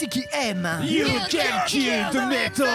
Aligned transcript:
l'écoute 0.00 0.14
de 0.14 0.20
YCKM 0.20 0.68
You 0.84 1.06
can 1.30 1.64
kill 1.66 2.04
the 2.12 2.26
metal. 2.28 2.68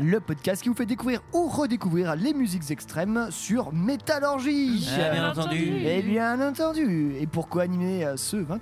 Le 0.00 0.20
podcast 0.20 0.62
qui 0.62 0.68
vous 0.68 0.74
fait 0.74 0.86
découvrir 0.86 1.20
ou 1.32 1.48
redécouvrir 1.48 2.16
les 2.16 2.34
musiques 2.34 2.70
extrêmes 2.70 3.28
sur 3.30 3.72
Métallurgie 3.72 4.88
Ah, 4.98 5.10
bien 5.10 5.30
entendu. 5.30 5.56
Et 5.84 6.02
bien 6.02 6.48
entendu. 6.48 7.14
Et 7.20 7.26
pour 7.26 7.48
co-animer 7.48 8.04
euh, 8.04 8.16
ce 8.16 8.36
20 8.36 8.58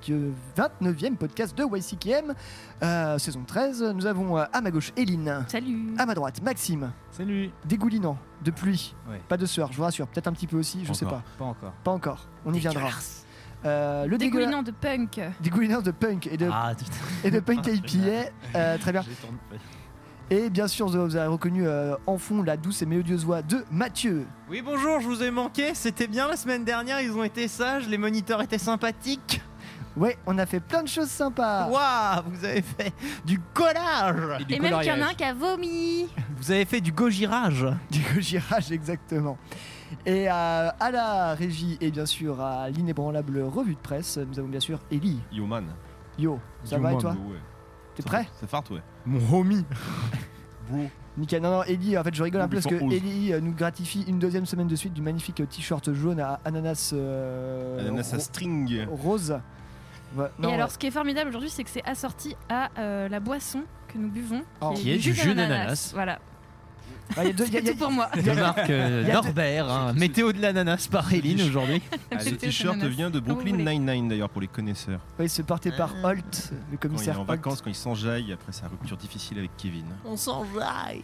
29e 0.56 1.16
podcast 1.16 1.56
de 1.56 1.64
YCKM, 1.64 2.34
euh, 2.82 3.18
saison 3.18 3.42
13, 3.46 3.82
nous 3.94 4.06
avons 4.06 4.38
euh, 4.38 4.44
à 4.52 4.60
ma 4.60 4.70
gauche 4.70 4.92
Eline, 4.96 5.44
Salut. 5.48 5.94
À 5.98 6.06
ma 6.06 6.14
droite 6.14 6.42
Maxime, 6.42 6.92
Salut. 7.10 7.50
dégoulinant, 7.64 8.18
de 8.44 8.50
pluie, 8.50 8.94
Ouais. 9.08 9.20
pas 9.28 9.36
de 9.36 9.46
sueur, 9.46 9.72
je 9.72 9.76
vous 9.78 9.84
rassure, 9.84 10.06
peut-être 10.08 10.28
un 10.28 10.32
petit 10.32 10.46
peu 10.46 10.58
aussi, 10.58 10.84
je 10.84 10.92
sais 10.92 11.06
pas. 11.06 11.22
Pas 11.38 11.44
encore. 11.44 11.72
Pas 11.84 11.90
encore, 11.92 12.26
on 12.44 12.52
y 12.54 12.58
viendra. 12.58 12.88
Euh, 13.64 14.06
le 14.06 14.16
Dégoulinant 14.16 14.62
de 14.62 14.70
punk. 14.70 15.20
dégoulinant 15.40 15.82
de 15.82 15.90
punk 15.90 16.26
et 16.26 16.36
de, 16.36 16.48
Ah, 16.50 16.72
et 17.24 17.30
de 17.30 17.40
punk 17.40 17.66
IPA, 17.66 18.30
euh, 18.56 18.78
très 18.78 18.92
bien. 18.92 19.04
Et 20.30 20.48
bien 20.48 20.68
sûr, 20.68 20.86
vous 20.86 21.16
avez 21.16 21.26
reconnu 21.26 21.66
euh, 21.66 21.96
en 22.06 22.16
fond 22.16 22.42
la 22.42 22.56
douce 22.56 22.82
et 22.82 22.86
mélodieuse 22.86 23.24
voix 23.24 23.42
de 23.42 23.64
Mathieu. 23.70 24.26
Oui, 24.48 24.62
bonjour, 24.64 25.00
je 25.00 25.06
vous 25.06 25.22
ai 25.22 25.30
manqué. 25.30 25.74
C'était 25.74 26.06
bien 26.06 26.28
la 26.28 26.36
semaine 26.36 26.64
dernière, 26.64 27.00
ils 27.00 27.12
ont 27.12 27.24
été 27.24 27.48
sages, 27.48 27.88
les 27.88 27.98
moniteurs 27.98 28.40
étaient 28.40 28.56
sympathiques. 28.56 29.42
Ouais, 29.96 30.16
on 30.26 30.38
a 30.38 30.46
fait 30.46 30.60
plein 30.60 30.84
de 30.84 30.88
choses 30.88 31.10
sympas. 31.10 31.66
Waouh, 31.68 32.22
vous 32.30 32.44
avez 32.44 32.62
fait 32.62 32.92
du 33.26 33.40
collage. 33.52 34.44
Et 34.48 34.60
même 34.60 34.78
qu'il 34.78 34.88
y 34.88 34.92
en 34.92 35.02
a 35.02 35.10
un 35.10 35.14
qui 35.14 35.24
a 35.24 35.34
vomi. 35.34 36.06
Vous 36.38 36.52
avez 36.52 36.64
fait 36.64 36.80
du 36.80 36.92
gojirage. 36.92 37.66
Du 37.90 38.00
girage, 38.22 38.70
exactement. 38.72 39.36
Et 40.06 40.28
à 40.28 40.74
la 40.92 41.34
régie 41.34 41.76
et 41.80 41.90
bien 41.90 42.06
sûr 42.06 42.40
à 42.40 42.68
l'inébranlable 42.70 43.40
revue 43.42 43.74
de 43.74 43.80
presse, 43.80 44.18
nous 44.18 44.38
avons 44.38 44.48
bien 44.48 44.60
sûr 44.60 44.78
Ellie. 44.90 45.20
Yo 45.32 45.46
man. 45.46 45.66
Yo, 46.18 46.38
ça 46.64 46.78
va 46.78 46.92
et 46.92 46.98
toi 46.98 47.12
Ouais. 47.12 47.36
T'es 47.94 48.02
prêt 48.02 48.28
Ça 48.40 48.46
farte, 48.46 48.70
ouais. 48.70 48.82
Mon 49.06 49.38
homie. 49.40 49.64
Bro. 50.70 50.84
Nickel. 51.18 51.42
Non, 51.42 51.50
non, 51.50 51.62
Ellie, 51.64 51.98
en 51.98 52.04
fait, 52.04 52.14
je 52.14 52.22
rigole 52.22 52.40
un 52.40 52.48
peu 52.48 52.56
parce 52.60 52.66
que. 52.66 52.74
Ellie 52.76 53.32
euh, 53.32 53.40
nous 53.40 53.52
gratifie 53.52 54.02
une 54.06 54.18
deuxième 54.18 54.46
semaine 54.46 54.68
de 54.68 54.76
suite 54.76 54.92
du 54.92 55.02
magnifique 55.02 55.42
t-shirt 55.48 55.92
jaune 55.92 56.20
à 56.20 56.40
ananas, 56.44 56.92
euh, 56.94 57.80
Ananas 57.80 58.12
à 58.14 58.18
string. 58.20 58.86
rose. 58.90 59.38
Ouais, 60.16 60.26
non, 60.38 60.48
Et 60.50 60.54
alors, 60.54 60.66
ouais. 60.66 60.72
ce 60.72 60.78
qui 60.78 60.86
est 60.86 60.90
formidable 60.92 61.28
aujourd'hui, 61.30 61.50
c'est 61.50 61.64
que 61.64 61.70
c'est 61.70 61.84
assorti 61.84 62.36
à 62.48 62.70
euh, 62.78 63.08
la 63.08 63.20
boisson 63.20 63.62
que 63.88 63.98
nous 63.98 64.10
buvons, 64.10 64.42
Oh. 64.60 64.72
Qui 64.74 64.92
est 64.92 64.98
du 64.98 65.12
jus 65.14 65.34
d'ananas. 65.34 65.90
Voilà, 65.94 66.18
il 67.18 67.22
y 67.24 67.30
a 67.30 67.32
deux- 67.32 67.44
y 67.44 67.48
a- 67.48 67.50
c'est 67.52 67.58
il 67.58 67.66
y 67.66 67.68
a- 67.68 67.72
tout 67.72 67.78
pour 67.78 67.90
moi. 67.90 68.08
De 68.14 68.32
marque 68.40 68.70
euh, 68.70 69.12
Norbert, 69.12 69.70
hein. 69.70 69.92
météo 69.94 70.32
de 70.32 70.40
l'ananas 70.40 70.88
par 70.90 71.12
Eline 71.12 71.42
aujourd'hui. 71.42 71.82
Ah, 72.10 72.14
le 72.16 72.20
C'était 72.20 72.36
t-shirt 72.46 72.78
vient 72.84 73.10
de 73.10 73.20
Brooklyn. 73.20 73.56
Nine-Nine 73.56 74.08
d'ailleurs 74.08 74.30
pour 74.30 74.40
les 74.40 74.48
connaisseurs. 74.48 75.00
Ouais, 75.18 75.28
c'est 75.28 75.42
porté 75.42 75.70
par 75.72 75.94
Ah. 76.02 76.08
Holt, 76.08 76.20
le 76.20 76.56
Quand 76.56 76.64
il 76.70 76.74
est 76.74 76.78
commissaire 76.78 77.16
en 77.18 77.20
Holt. 77.22 77.28
vacances, 77.28 77.62
quand 77.62 77.70
il 77.70 77.74
s'enjaille 77.76 78.32
après 78.32 78.52
sa 78.52 78.68
rupture 78.68 78.96
difficile 78.96 79.38
avec 79.38 79.50
Kevin. 79.56 79.84
On 80.04 80.16
s'enjaille. 80.16 81.02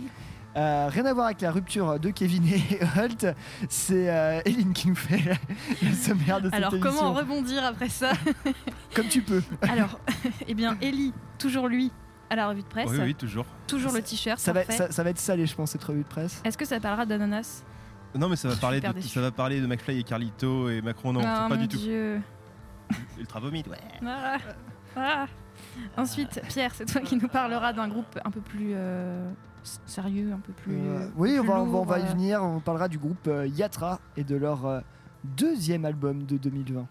Euh, 0.56 0.88
rien 0.90 1.04
à 1.04 1.12
voir 1.12 1.26
avec 1.26 1.42
la 1.42 1.50
rupture 1.50 2.00
de 2.00 2.08
Kevin 2.08 2.46
et 2.48 2.62
Holt, 2.98 3.26
c'est 3.68 4.08
euh, 4.08 4.40
Eline 4.46 4.72
qui 4.72 4.88
nous 4.88 4.94
fait 4.94 5.20
le 5.82 5.92
sommaire 5.92 6.40
de 6.40 6.46
cette 6.46 6.54
Alors, 6.54 6.72
émission. 6.72 6.92
comment 6.98 7.12
rebondir 7.12 7.62
après 7.62 7.90
ça? 7.90 8.12
Comme 8.94 9.08
tu 9.08 9.20
peux. 9.20 9.42
Alors, 9.60 9.98
eh 10.48 10.54
bien, 10.54 10.78
Ellie, 10.80 11.12
toujours 11.38 11.68
lui, 11.68 11.92
à 12.30 12.36
la 12.36 12.48
revue 12.48 12.62
de 12.62 12.66
presse. 12.66 12.88
Oui, 12.90 12.98
oui, 13.00 13.14
toujours. 13.14 13.46
Toujours 13.66 13.92
le 13.92 14.02
t-shirt, 14.02 14.38
Ça 14.38 14.52
va, 14.52 14.60
parfait. 14.64 14.76
ça, 14.76 14.90
ça 14.92 15.02
va 15.02 15.10
être 15.10 15.18
salé, 15.18 15.46
je 15.46 15.54
pense, 15.54 15.70
cette 15.70 15.84
revue 15.84 16.02
de 16.02 16.08
presse. 16.08 16.40
Est-ce 16.44 16.58
que 16.58 16.64
ça 16.64 16.80
parlera 16.80 17.06
d'ananas? 17.06 17.62
Non, 18.14 18.28
mais 18.28 18.36
ça 18.36 18.48
va 18.48 18.54
Je 18.54 18.60
parler 18.60 18.80
de, 18.80 19.00
ça 19.00 19.20
va 19.20 19.30
parler 19.30 19.60
de 19.60 19.66
McFly 19.66 20.00
et 20.00 20.02
Carlito 20.02 20.68
et 20.70 20.80
Macron. 20.82 21.12
Non, 21.12 21.20
Oh, 21.20 21.24
pas 21.24 21.48
mon 21.50 21.56
du 21.56 21.68
tout. 21.68 21.76
Dieu. 21.78 22.20
Ultra 23.18 23.40
vomite, 23.40 23.66
ouais. 23.68 23.78
Ah. 24.06 24.38
Ah. 24.96 25.26
Ensuite, 25.96 26.40
Pierre, 26.48 26.72
c'est 26.74 26.86
toi 26.86 27.00
qui 27.00 27.16
nous 27.16 27.28
parlera 27.28 27.72
d'un 27.72 27.88
groupe 27.88 28.18
un 28.24 28.30
peu 28.30 28.40
plus 28.40 28.72
euh, 28.74 29.28
sérieux, 29.86 30.32
un 30.32 30.38
peu 30.38 30.52
plus. 30.52 30.76
Euh, 30.78 31.08
oui, 31.16 31.36
on 31.38 31.42
plus 31.42 31.48
va, 31.48 31.60
on 31.60 31.66
va- 31.66 31.78
on 31.78 31.84
va 31.84 31.98
y 31.98 32.02
euh. 32.02 32.06
venir. 32.06 32.42
On 32.42 32.60
parlera 32.60 32.88
du 32.88 32.98
groupe 32.98 33.26
euh, 33.26 33.46
Yatra 33.46 34.00
et 34.16 34.24
de 34.24 34.36
leur 34.36 34.64
euh, 34.66 34.80
deuxième 35.24 35.84
album 35.84 36.24
de 36.24 36.36
2020. 36.38 36.86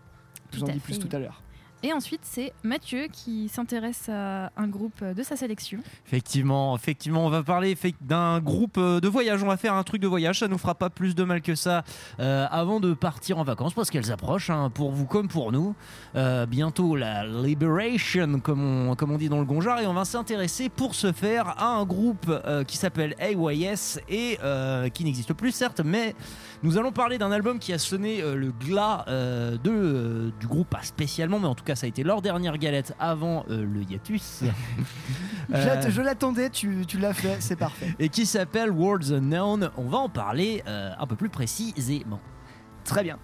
Je 0.51 0.57
vous 0.57 0.63
en 0.63 0.67
Tout 0.67 0.73
dis 0.73 0.79
plus 0.79 0.99
tout 0.99 1.09
à 1.15 1.19
l'heure. 1.19 1.41
Et 1.85 1.93
ensuite, 1.93 2.21
c'est 2.23 2.51
Mathieu 2.63 3.09
qui 3.11 3.47
s'intéresse 3.47 4.09
à 4.09 4.51
un 4.57 4.67
groupe 4.67 5.03
de 5.03 5.21
sa 5.21 5.35
sélection. 5.35 5.77
Effectivement, 6.07 6.75
effectivement, 6.75 7.23
on 7.23 7.29
va 7.29 7.43
parler 7.43 7.77
d'un 8.01 8.39
groupe 8.39 8.79
euh, 8.79 8.99
de 8.99 9.07
voyage. 9.07 9.43
On 9.43 9.47
va 9.47 9.55
faire 9.55 9.75
un 9.75 9.83
truc 9.83 10.01
de 10.01 10.07
voyage. 10.07 10.39
Ça 10.39 10.47
nous 10.47 10.57
fera 10.57 10.73
pas 10.73 10.89
plus 10.89 11.13
de 11.13 11.23
mal 11.23 11.43
que 11.43 11.53
ça 11.53 11.83
euh, 12.19 12.47
avant 12.49 12.79
de 12.79 12.95
partir 12.95 13.37
en 13.37 13.43
vacances 13.43 13.75
parce 13.75 13.91
qu'elles 13.91 14.11
approchent, 14.11 14.49
hein, 14.49 14.71
pour 14.73 14.93
vous 14.93 15.05
comme 15.05 15.27
pour 15.27 15.51
nous. 15.51 15.75
Euh, 16.15 16.47
bientôt 16.47 16.95
la 16.95 17.23
Liberation, 17.23 18.39
comme 18.39 18.89
on, 18.89 19.17
dit 19.19 19.29
dans 19.29 19.37
le 19.37 19.45
Gonjar, 19.45 19.79
et 19.79 19.85
on 19.85 19.93
va 19.93 20.05
s'intéresser 20.05 20.69
pour 20.69 20.95
ce 20.95 21.11
faire 21.11 21.49
à 21.49 21.67
un 21.67 21.85
groupe 21.85 22.33
qui 22.67 22.77
s'appelle 22.77 23.13
AYS 23.19 23.99
et 24.09 24.39
qui 24.91 25.03
n'existe 25.03 25.33
plus 25.33 25.51
certes, 25.51 25.81
mais 25.85 26.15
nous 26.63 26.79
allons 26.79 26.91
parler 26.91 27.19
d'un 27.19 27.31
album 27.31 27.59
qui 27.59 27.73
a 27.73 27.77
sonné 27.77 28.21
le 28.21 28.51
glas 28.51 29.05
du 29.63 30.47
groupe, 30.47 30.69
pas 30.69 30.81
spécialement, 30.81 31.39
mais 31.39 31.47
en 31.47 31.55
tout 31.55 31.63
cas 31.63 31.74
ça 31.75 31.85
a 31.85 31.89
été 31.89 32.03
leur 32.03 32.21
dernière 32.21 32.57
galette 32.57 32.93
avant 32.99 33.45
euh, 33.49 33.65
le 33.65 33.81
hiatus. 33.83 34.43
Je 35.49 35.55
Euh, 35.55 35.89
Je 35.89 36.01
l'attendais, 36.01 36.49
tu, 36.49 36.85
tu 36.87 36.97
l'as 36.97 37.13
fait, 37.13 37.37
c'est 37.39 37.55
parfait. 37.55 37.93
et 37.99 38.09
qui 38.09 38.25
s'appelle 38.25 38.71
Worlds 38.71 39.13
Unknown. 39.13 39.69
On 39.77 39.83
va 39.89 39.97
en 39.99 40.09
parler 40.09 40.63
euh, 40.67 40.91
un 40.97 41.05
peu 41.07 41.15
plus 41.15 41.29
précisément. 41.29 42.19
Très 42.83 43.03
bien. 43.03 43.19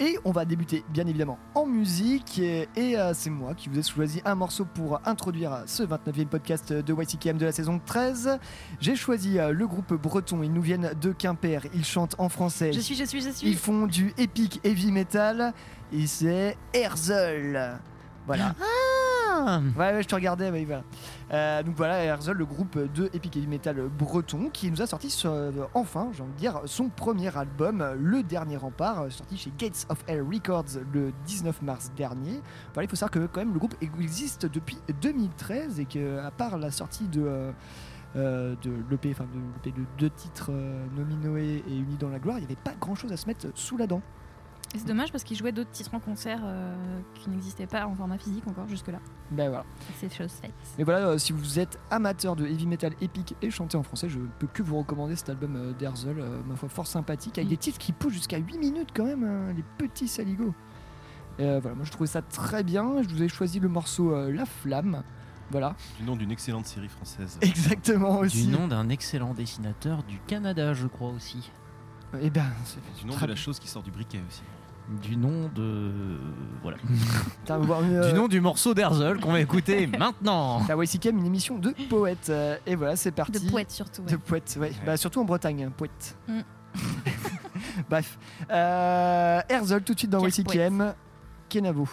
Et 0.00 0.16
on 0.24 0.30
va 0.30 0.44
débuter 0.44 0.84
bien 0.90 1.08
évidemment 1.08 1.40
en 1.56 1.66
musique 1.66 2.38
et, 2.38 2.68
et, 2.76 2.96
euh, 2.96 3.10
c'est 3.14 3.30
moi 3.30 3.54
qui 3.56 3.68
vous 3.68 3.80
ai 3.80 3.82
choisi 3.82 4.22
un 4.24 4.36
morceau 4.36 4.64
pour 4.64 5.00
introduire 5.04 5.64
ce 5.66 5.82
29e 5.82 6.26
podcast 6.26 6.72
de 6.72 6.94
YCKM 6.94 7.36
de 7.36 7.44
la 7.46 7.50
saison 7.50 7.80
13. 7.84 8.38
J'ai 8.80 8.94
choisi 8.94 9.40
euh, 9.40 9.50
le 9.50 9.66
groupe 9.66 9.92
breton, 9.94 10.44
ils 10.44 10.52
nous 10.52 10.62
viennent 10.62 10.92
de 11.00 11.10
Quimper, 11.10 11.62
ils 11.74 11.84
chantent 11.84 12.14
en 12.18 12.28
français. 12.28 12.72
Je 12.72 12.78
suis, 12.78 12.94
je 12.94 13.02
suis, 13.02 13.20
je 13.22 13.28
Ils 13.30 13.34
suis. 13.34 13.54
font 13.54 13.88
du 13.88 14.14
epic 14.18 14.60
heavy 14.62 14.92
metal 14.92 15.52
et 15.92 16.06
c'est 16.06 16.56
Herzl. 16.72 17.78
Voilà. 18.26 18.54
Ah 18.60 18.64
Ouais, 19.76 19.92
ouais, 19.92 20.02
je 20.02 20.08
te 20.08 20.14
regardais, 20.14 20.50
oui, 20.50 20.64
voilà. 20.64 20.82
Euh, 21.32 21.62
donc 21.62 21.76
voilà, 21.76 22.02
Herzl, 22.02 22.32
le 22.32 22.44
groupe 22.44 22.78
de 22.92 23.06
epic 23.12 23.36
heavy 23.36 23.46
metal 23.46 23.76
breton, 23.88 24.50
qui 24.52 24.70
nous 24.70 24.82
a 24.82 24.86
sorti 24.86 25.14
euh, 25.24 25.52
enfin, 25.74 26.08
j'ai 26.12 26.22
envie 26.22 26.32
de 26.32 26.38
dire, 26.38 26.60
son 26.64 26.88
premier 26.88 27.34
album, 27.36 27.84
Le 27.98 28.22
Dernier 28.22 28.56
Rempart, 28.56 29.02
euh, 29.02 29.10
sorti 29.10 29.36
chez 29.36 29.52
Gates 29.56 29.86
of 29.88 30.02
Hell 30.08 30.22
Records 30.22 30.80
le 30.92 31.12
19 31.26 31.62
mars 31.62 31.92
dernier. 31.96 32.40
Voilà, 32.74 32.86
il 32.86 32.90
faut 32.90 32.96
savoir 32.96 33.10
que 33.12 33.26
quand 33.26 33.40
même 33.40 33.52
le 33.52 33.58
groupe 33.58 33.76
existe 33.80 34.46
depuis 34.46 34.78
2013 35.00 35.80
et 35.80 35.84
que 35.84 36.18
à 36.18 36.30
part 36.30 36.58
la 36.58 36.70
sortie 36.70 37.06
de 37.06 37.22
euh, 37.22 37.52
euh, 38.16 38.54
de 38.62 38.72
l'EP, 38.90 39.10
enfin 39.12 39.24
de 39.24 39.38
l'EP 39.38 39.78
de 39.78 39.86
deux 39.98 40.10
titres 40.10 40.50
Nominoé 40.96 41.62
et 41.68 41.76
Unis 41.76 41.96
dans 41.98 42.08
la 42.08 42.18
gloire, 42.18 42.38
il 42.38 42.40
n'y 42.40 42.46
avait 42.46 42.56
pas 42.56 42.74
grand 42.80 42.94
chose 42.94 43.12
à 43.12 43.16
se 43.16 43.26
mettre 43.26 43.46
sous 43.54 43.76
la 43.76 43.86
dent. 43.86 44.02
Et 44.74 44.78
c'est 44.78 44.86
dommage 44.86 45.10
parce 45.10 45.24
qu'il 45.24 45.36
jouait 45.36 45.52
d'autres 45.52 45.70
titres 45.70 45.94
en 45.94 45.98
concert 46.00 46.40
euh, 46.44 46.74
qui 47.14 47.30
n'existaient 47.30 47.66
pas 47.66 47.86
en 47.86 47.94
format 47.94 48.18
physique 48.18 48.46
encore 48.46 48.68
jusque-là. 48.68 48.98
Ben 49.30 49.48
voilà. 49.48 49.64
C'est 49.98 50.12
chose 50.14 50.30
faite. 50.32 50.52
Mais 50.76 50.84
voilà, 50.84 51.06
euh, 51.08 51.18
si 51.18 51.32
vous 51.32 51.58
êtes 51.58 51.78
amateur 51.90 52.36
de 52.36 52.46
heavy 52.46 52.66
metal 52.66 52.92
épique 53.00 53.34
et 53.40 53.50
chanté 53.50 53.78
en 53.78 53.82
français, 53.82 54.10
je 54.10 54.18
peux 54.38 54.46
que 54.46 54.62
vous 54.62 54.76
recommander 54.76 55.16
cet 55.16 55.30
album 55.30 55.56
euh, 55.56 55.72
d'Herzl, 55.72 56.16
euh, 56.18 56.40
ma 56.46 56.54
foi 56.54 56.68
fort 56.68 56.86
sympathique, 56.86 57.38
avec 57.38 57.46
Mm. 57.46 57.50
des 57.50 57.56
titres 57.56 57.78
qui 57.78 57.92
poussent 57.92 58.12
jusqu'à 58.12 58.36
8 58.36 58.58
minutes 58.58 58.90
quand 58.94 59.06
même, 59.06 59.24
hein, 59.24 59.54
les 59.56 59.64
petits 59.78 60.06
saligots. 60.08 60.54
Et, 61.38 61.44
euh, 61.44 61.60
voilà, 61.60 61.74
moi 61.76 61.84
je 61.86 61.90
trouvais 61.92 62.06
ça 62.08 62.20
très 62.20 62.62
bien, 62.62 63.02
je 63.02 63.08
vous 63.08 63.22
ai 63.22 63.28
choisi 63.28 63.60
le 63.60 63.68
morceau 63.68 64.12
euh, 64.12 64.30
La 64.30 64.44
Flamme. 64.44 65.02
Voilà, 65.50 65.76
Du 65.98 66.04
nom 66.04 66.14
d'une 66.14 66.30
excellente 66.30 66.66
série 66.66 66.88
française. 66.88 67.38
exactement 67.42 68.18
aussi. 68.18 68.44
Du 68.46 68.52
nom 68.52 68.68
d'un 68.68 68.90
excellent 68.90 69.32
dessinateur 69.32 70.02
du 70.02 70.18
Canada, 70.26 70.74
je 70.74 70.86
crois 70.86 71.08
aussi. 71.08 71.50
Et 72.20 72.28
ben, 72.28 72.44
c'est 72.64 72.80
Du 73.00 73.06
nom 73.06 73.14
très 73.14 73.24
de 73.26 73.30
la 73.32 73.36
chose 73.36 73.58
qui 73.58 73.66
sort 73.68 73.82
du 73.82 73.90
briquet 73.90 74.20
aussi. 74.28 74.42
Du 75.02 75.16
nom 75.16 75.50
de. 75.54 75.92
Voilà. 76.62 76.78
Une, 77.48 77.94
euh, 77.96 78.10
Du 78.10 78.16
nom 78.16 78.26
du 78.28 78.40
morceau 78.40 78.72
d'Herzl 78.72 79.20
qu'on 79.20 79.32
va 79.32 79.40
écouter 79.40 79.86
maintenant. 79.98 80.62
La 80.66 80.82
YCKM, 80.82 81.18
une 81.18 81.26
émission 81.26 81.58
de 81.58 81.74
poètes. 81.90 82.30
euh, 82.30 82.56
et 82.66 82.74
voilà, 82.74 82.96
c'est 82.96 83.10
parti. 83.10 83.32
De 83.32 83.50
poète 83.50 83.70
surtout. 83.70 84.02
ouais. 84.02 84.10
De 84.12 84.16
poète, 84.16 84.56
ouais. 84.58 84.72
Bah, 84.86 84.96
surtout 84.96 85.20
en 85.20 85.24
Bretagne, 85.24 85.64
hein, 85.64 85.72
poète. 85.76 86.16
Mm. 86.26 86.40
Bref. 87.90 88.18
Euh, 88.50 89.40
Herzl, 89.48 89.82
tout 89.82 89.92
de 89.94 89.98
suite 89.98 90.10
dans 90.10 90.20
Quel 90.22 90.30
YCKM. 90.30 90.94
Kenavo. 91.50 91.88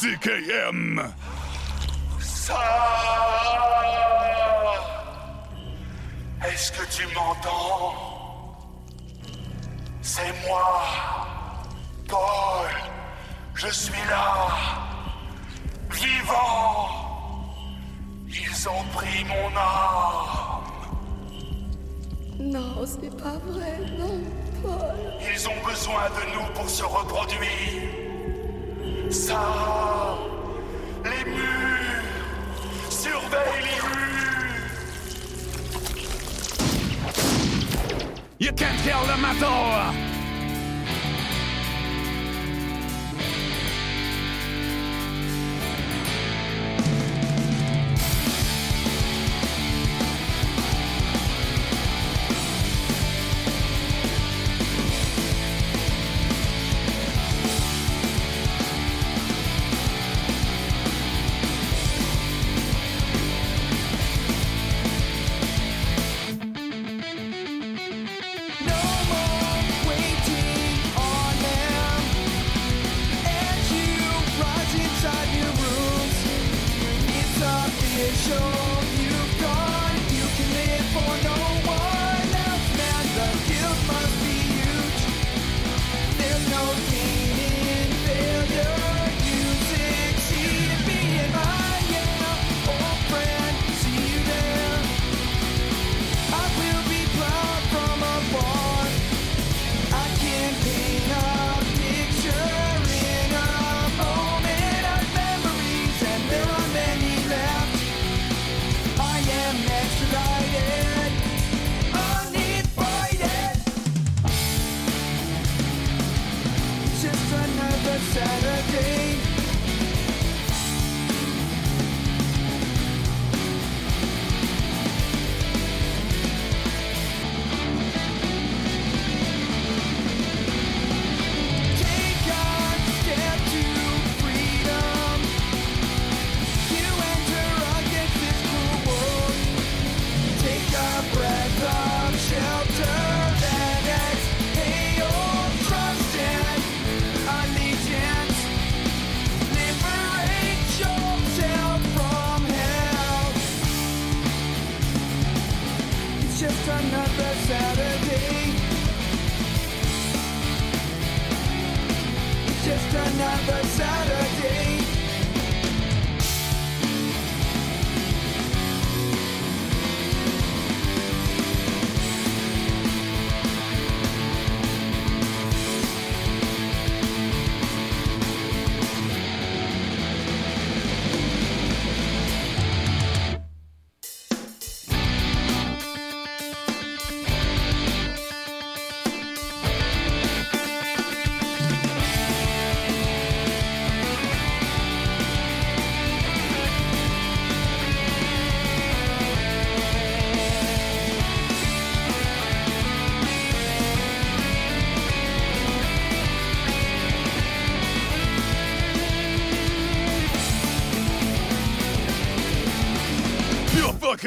YCKM 0.00 1.02
Ça 2.20 2.54
Est-ce 6.46 6.70
que 6.70 6.86
tu 6.94 7.04
m'entends? 7.14 7.94
C'est 10.00 10.32
moi, 10.46 10.82
Paul. 12.08 12.70
Je 13.54 13.68
suis 13.72 14.04
là, 14.08 14.48
vivant. 15.90 16.88
Ils 18.28 18.68
ont 18.68 18.84
pris 18.94 19.24
mon 19.24 19.56
âme. 19.56 20.62
Non, 22.38 22.86
c'est 22.86 23.16
pas 23.16 23.38
vrai, 23.46 23.78
non, 23.98 24.20
Paul. 24.62 24.94
Ils 25.20 25.48
ont 25.48 25.66
besoin 25.66 26.04
de 26.10 26.34
nous 26.36 26.54
pour 26.54 26.70
se 26.70 26.84
reproduire. 26.84 28.07
Ça, 29.10 30.18
les 31.04 31.24
murs, 31.30 32.02
surveille 32.90 33.62
les 33.62 33.80
murs. 33.80 34.58
You 38.38 38.52
can't 38.52 38.78
kill 38.82 39.00
the 39.06 39.16
metal. 39.16 40.17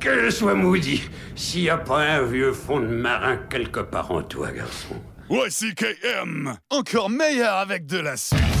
Que 0.00 0.24
je 0.24 0.30
sois 0.30 0.54
maudit, 0.54 1.02
s'il 1.36 1.62
n'y 1.62 1.70
a 1.70 1.76
pas 1.76 2.00
un 2.00 2.22
vieux 2.22 2.52
fond 2.52 2.80
de 2.80 2.86
marin 2.86 3.36
quelque 3.48 3.80
part 3.80 4.10
en 4.10 4.22
toi, 4.22 4.50
garçon. 4.50 5.00
YCKM! 5.28 6.56
Encore 6.70 7.10
meilleur 7.10 7.54
avec 7.54 7.86
de 7.86 7.98
la 7.98 8.16
suite! 8.16 8.59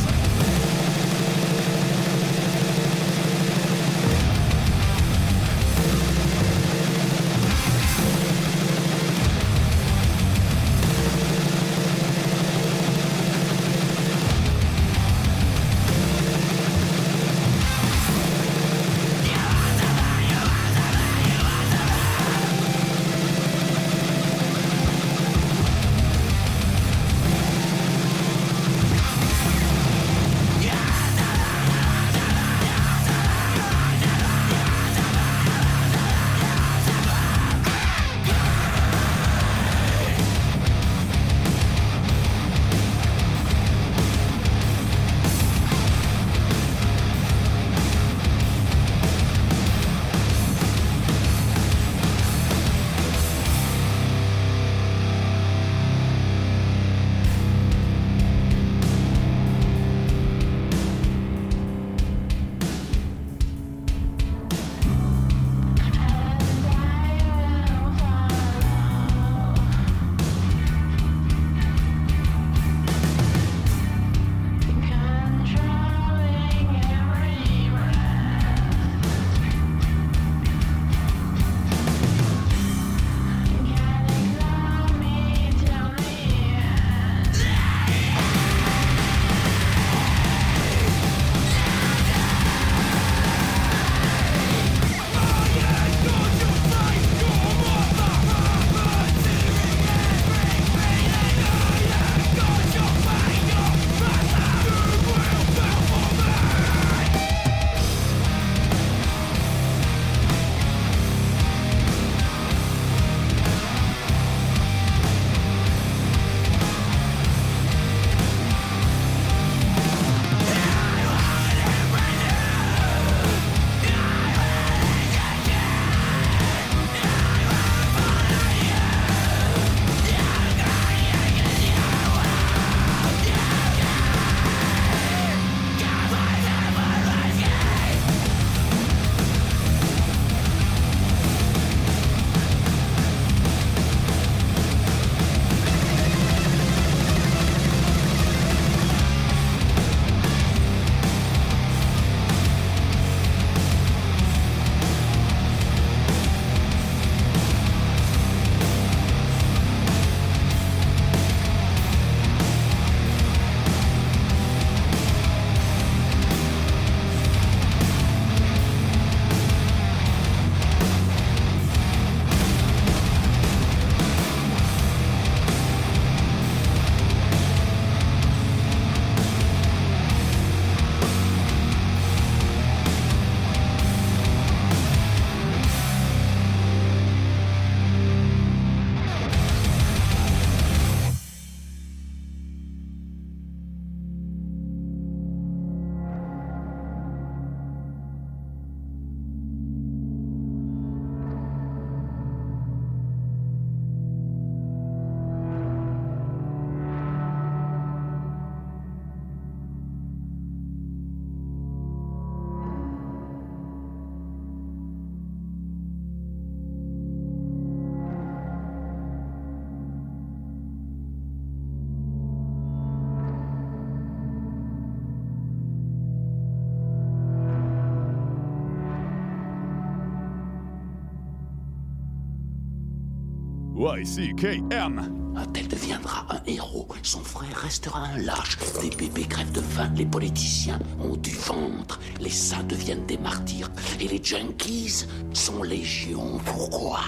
Y-C-K-M. 233.80 235.16
Tel 235.54 235.66
deviendra 235.66 236.26
un 236.28 236.40
héros, 236.46 236.86
son 237.02 237.20
frère 237.20 237.56
restera 237.56 238.00
un 238.00 238.18
lâche. 238.18 238.58
Les 238.82 238.90
bébés 238.90 239.24
crèvent 239.26 239.52
de 239.52 239.62
faim, 239.62 239.90
les 239.96 240.04
politiciens 240.04 240.78
ont 241.02 241.16
du 241.16 241.30
ventre, 241.30 241.98
les 242.20 242.28
saints 242.28 242.62
deviennent 242.64 243.06
des 243.06 243.16
martyrs, 243.16 243.70
et 243.98 244.06
les 244.06 244.22
junkies 244.22 245.06
sont 245.32 245.62
légion. 245.62 246.38
Pourquoi? 246.44 247.00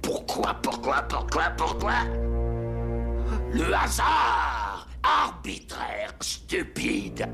Pourquoi, 0.00 0.54
pourquoi, 0.62 1.02
pourquoi, 1.02 1.50
pourquoi? 1.56 1.94
Le 3.52 3.74
hasard 3.74 4.86
Arbitraire, 5.02 6.14
stupide, 6.20 7.28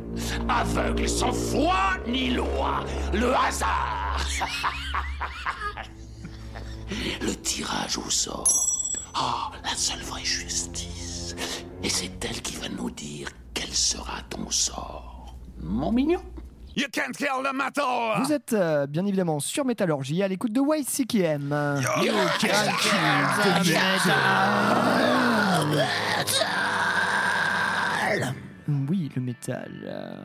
aveugle, 0.48 1.06
sans 1.06 1.32
foi 1.32 1.98
ni 2.06 2.30
loi. 2.30 2.84
Le 3.12 3.34
hasard 3.34 4.24
Le 7.20 7.34
tirage 7.34 7.98
au 7.98 8.08
sort. 8.10 8.48
Ah, 9.14 9.50
la 9.62 9.74
seule 9.76 10.00
vraie 10.02 10.24
justice. 10.24 11.36
Et 11.82 11.88
c'est 11.88 12.24
elle 12.24 12.40
qui 12.42 12.56
va 12.56 12.68
nous 12.68 12.90
dire 12.90 13.28
quel 13.52 13.72
sera 13.72 14.20
ton 14.30 14.50
sort. 14.50 15.36
Mon 15.60 15.92
mignon. 15.92 16.20
You 16.76 16.86
can't 16.92 17.12
kill 17.16 17.44
the 17.44 17.52
metal. 17.54 18.20
Vous 18.24 18.32
êtes 18.32 18.52
euh, 18.52 18.86
bien 18.88 19.06
évidemment 19.06 19.38
sur 19.38 19.64
Métallurgie 19.64 20.24
à 20.24 20.28
l'écoute 20.28 20.52
de 20.52 20.60
YCKM. 20.60 21.54
You 22.02 22.12
can't 22.40 22.76
kill 22.80 22.90
the 23.62 23.68
metal. 23.68 24.10
Oui, 28.88 29.08
le 29.14 29.22
métal. 29.22 29.70
euh, 29.84 30.16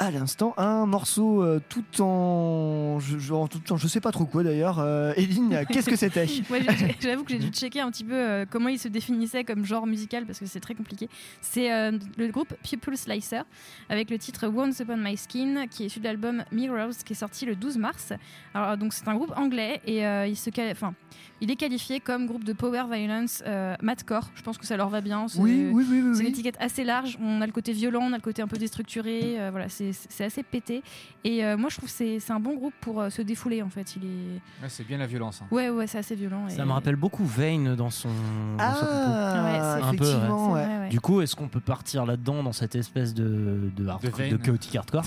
À 0.00 0.12
l'instant, 0.12 0.54
un 0.58 0.86
morceau 0.86 1.42
euh, 1.42 1.60
tout 1.68 2.00
en. 2.00 3.00
Je, 3.00 3.16
tout 3.48 3.72
en. 3.72 3.76
Je 3.76 3.88
sais 3.88 4.00
pas 4.00 4.12
trop 4.12 4.26
quoi 4.26 4.44
d'ailleurs. 4.44 4.78
Euh, 4.78 5.12
Eline, 5.16 5.64
qu'est-ce 5.70 5.90
que 5.90 5.96
c'était? 5.96 6.24
Ouais, 6.48 6.64
J'avoue 7.00 7.24
que 7.24 7.30
j'ai 7.30 7.40
dû 7.40 7.48
checker 7.48 7.80
un 7.80 7.90
petit 7.90 8.04
peu 8.04 8.14
euh, 8.14 8.46
comment 8.48 8.68
il 8.68 8.78
se 8.78 8.86
définissait 8.86 9.42
comme 9.42 9.64
genre 9.64 9.88
musical 9.88 10.24
parce 10.24 10.38
que 10.38 10.46
c'est 10.46 10.60
très 10.60 10.76
compliqué. 10.76 11.08
C'est 11.40 11.72
euh, 11.72 11.98
le 12.16 12.28
groupe 12.28 12.54
People 12.62 12.96
Slicer 12.96 13.42
avec 13.88 14.08
le 14.10 14.18
titre 14.18 14.46
Once 14.46 14.78
Upon 14.78 14.98
My 14.98 15.16
Skin 15.16 15.66
qui 15.68 15.82
est 15.82 15.86
issu 15.86 15.98
de 15.98 16.04
l'album 16.04 16.44
Mirrors 16.52 16.98
qui 17.04 17.14
est 17.14 17.16
sorti 17.16 17.44
le 17.44 17.56
12 17.56 17.78
mars. 17.78 18.12
Alors 18.54 18.76
donc 18.76 18.92
c'est 18.92 19.08
un 19.08 19.16
groupe 19.16 19.32
anglais 19.36 19.80
et 19.84 20.04
il 20.28 20.36
se 20.36 20.50
enfin 20.70 20.94
il 21.40 21.50
est 21.50 21.56
qualifié 21.56 22.00
comme 22.00 22.26
groupe 22.26 22.44
de 22.44 22.52
power 22.52 22.84
violence 22.90 23.42
euh, 23.46 23.74
madcore. 23.82 24.30
Je 24.34 24.42
pense 24.42 24.58
que 24.58 24.66
ça 24.66 24.76
leur 24.76 24.88
va 24.88 25.00
bien. 25.00 25.28
C'est- 25.28 25.38
Oui, 25.38 25.70
oui, 25.72 25.84
oui, 25.88 26.20
une 26.20 26.26
étiquette 26.26 26.56
assez 26.60 26.84
large. 26.84 27.16
On 27.22 27.40
a 27.40 27.46
le 27.46 27.52
côté 27.52 27.72
violent, 27.72 28.00
on 28.02 28.12
a 28.12 28.16
le 28.16 28.22
côté 28.22 28.42
un 28.42 28.48
peu 28.48 28.56
déstructuré. 28.58 29.38
euh, 29.40 29.50
voilà, 29.50 29.68
c'est 29.68 30.24
assez 30.24 30.42
pété. 30.42 30.82
Et 31.24 31.44
euh, 31.44 31.56
moi, 31.56 31.68
je 31.70 31.76
trouve 31.76 31.88
que 31.88 31.94
c'est 31.94 32.18
c'est 32.20 32.32
un 32.32 32.40
bon 32.40 32.54
groupe 32.56 32.74
pour 32.80 33.00
euh, 33.00 33.10
se 33.10 33.22
défouler. 33.22 33.62
En 33.62 33.68
fait, 33.70 33.96
il 33.96 34.04
est. 34.04 34.62
Ouais, 34.62 34.68
c'est 34.68 34.86
bien 34.86 34.98
la 34.98 35.06
violence. 35.06 35.40
hein. 35.42 35.46
Ouais, 35.50 35.70
ouais, 35.70 35.86
c'est 35.86 35.98
assez 35.98 36.14
violent. 36.14 36.48
Ça 36.48 36.62
et- 36.62 36.66
me 36.66 36.72
rappelle 36.72 36.96
beaucoup 36.96 37.24
Vane 37.24 37.74
dans 37.76 37.90
son. 37.90 38.08
dans. 38.08 38.14
Ah, 38.58 39.44
Ouais, 39.44 39.80
c'est- 39.80 39.86
Un 39.86 39.94
peu, 39.94 40.04
ouais. 40.04 40.10
effectivement, 40.10 40.46
C'est 40.48 40.52
ouais. 40.54 40.64
vrai, 40.66 40.78
ouais. 40.80 40.88
Du 40.88 41.00
coup, 41.00 41.20
est-ce 41.20 41.36
qu'on 41.36 41.48
peut 41.48 41.60
partir 41.60 42.04
là-dedans 42.06 42.42
dans 42.42 42.52
cette 42.52 42.74
espèce 42.74 43.14
de 43.14 43.70
de, 43.76 43.86
hard- 43.86 44.02
De 44.02 44.30
de 44.30 44.36
chaotique 44.36 44.74
hardcore? 44.76 45.04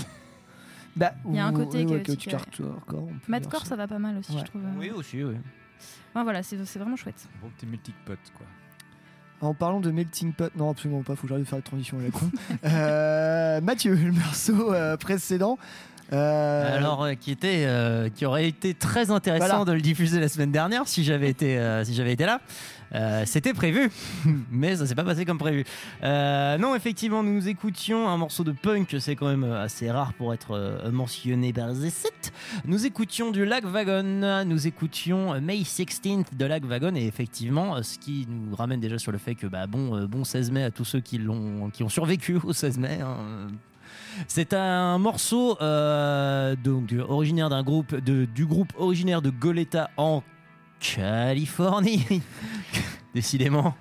Bah, 0.94 1.12
Il 1.28 1.36
y 1.36 1.38
a 1.38 1.46
un 1.46 1.52
côté 1.54 1.84
ouais, 1.84 1.90
ouais, 1.92 2.02
chaotique, 2.02 2.34
hardcore, 2.34 2.80
dire 2.90 3.02
Madcore, 3.26 3.62
ça. 3.62 3.68
ça 3.70 3.76
va 3.76 3.88
pas 3.88 3.98
mal 3.98 4.18
aussi, 4.18 4.32
Ouais. 4.32 4.40
je 4.40 4.44
trouve. 4.44 4.60
Oui, 4.78 4.90
aussi, 4.90 5.24
oui. 5.24 5.34
Enfin, 6.10 6.24
voilà, 6.24 6.42
c'est 6.42 6.56
c'est 6.64 6.78
vraiment 6.78 6.96
chouette. 6.96 7.26
Bon 7.42 7.48
petit 7.56 7.66
melting 7.66 7.94
pot, 8.04 8.18
quoi. 8.36 8.46
En 9.48 9.54
parlant 9.54 9.80
de 9.80 9.90
melting 9.90 10.32
pot, 10.32 10.52
non 10.56 10.70
absolument 10.70 11.02
pas, 11.02 11.16
faut 11.16 11.22
que 11.22 11.28
j'arrive 11.28 11.44
à 11.46 11.48
faire 11.48 11.58
la 11.58 11.62
transition 11.62 11.98
à 11.98 12.02
la 12.02 12.10
con. 12.10 12.30
Euh, 12.64 13.60
Mathieu, 13.60 13.94
le 13.94 14.12
morceau 14.12 14.72
euh, 14.72 14.96
précédent. 14.96 15.58
euh, 16.12 16.76
Alors, 16.78 17.02
euh, 17.04 17.14
qui 17.14 17.30
était, 17.32 17.64
euh, 17.66 18.08
qui 18.08 18.24
aurait 18.26 18.46
été 18.46 18.74
très 18.74 19.10
intéressant 19.10 19.46
Voilà. 19.46 19.64
de 19.64 19.72
le 19.72 19.80
diffuser 19.80 20.20
la 20.20 20.28
semaine 20.28 20.52
dernière 20.52 20.86
si 20.86 21.02
j'avais 21.04 21.28
été, 21.28 21.58
euh, 21.58 21.84
si 21.84 21.94
j'avais 21.94 22.12
été 22.12 22.24
là. 22.26 22.40
Euh, 22.94 23.22
C'était 23.26 23.54
prévu, 23.54 23.90
mais 24.50 24.76
ça 24.76 24.86
s'est 24.86 24.94
pas 24.94 25.04
passé 25.04 25.24
comme 25.24 25.38
prévu. 25.38 25.64
Euh, 26.02 26.58
non, 26.58 26.74
effectivement, 26.74 27.22
nous 27.22 27.48
écoutions 27.48 28.08
un 28.08 28.16
morceau 28.16 28.44
de 28.44 28.52
punk, 28.52 28.94
c'est 28.98 29.16
quand 29.16 29.28
même 29.28 29.44
euh, 29.44 29.62
assez 29.62 29.90
rare 29.90 30.12
pour 30.14 30.34
être 30.34 30.80
mentionné 30.92 31.52
par 31.52 31.68
les 31.68 31.90
sites. 31.90 32.32
Nous 32.66 32.84
écoutions 32.86 33.30
du 33.30 33.44
Lag 33.44 33.64
Wagon, 33.64 34.44
nous 34.44 34.66
écoutions 34.66 35.40
May 35.40 35.60
16th 35.62 36.36
de 36.36 36.44
Lag 36.44 36.64
Wagon, 36.64 36.94
et 36.94 37.06
effectivement, 37.06 37.82
ce 37.82 37.98
qui 37.98 38.26
nous 38.28 38.54
ramène 38.54 38.80
déjà 38.80 38.98
sur 38.98 39.12
le 39.12 39.18
fait 39.18 39.34
que, 39.34 39.46
bah, 39.46 39.66
bon, 39.66 40.04
bon 40.06 40.24
16 40.24 40.50
mai 40.50 40.64
à 40.64 40.70
tous 40.70 40.84
ceux 40.84 41.00
qui, 41.00 41.18
l'ont, 41.18 41.70
qui 41.70 41.82
ont 41.82 41.88
survécu 41.88 42.38
au 42.42 42.52
16 42.52 42.78
mai. 42.78 42.98
hein. 43.02 43.48
C'est 44.28 44.52
un 44.52 44.98
morceau 44.98 45.56
donc, 46.62 46.94
originaire 47.08 47.48
d'un 47.48 47.62
groupe, 47.62 47.94
de, 47.94 48.26
du 48.26 48.44
groupe 48.44 48.72
originaire 48.76 49.22
de 49.22 49.30
Goleta 49.30 49.88
en 49.96 50.22
Californie. 50.82 52.22
Décidément, 53.14 53.74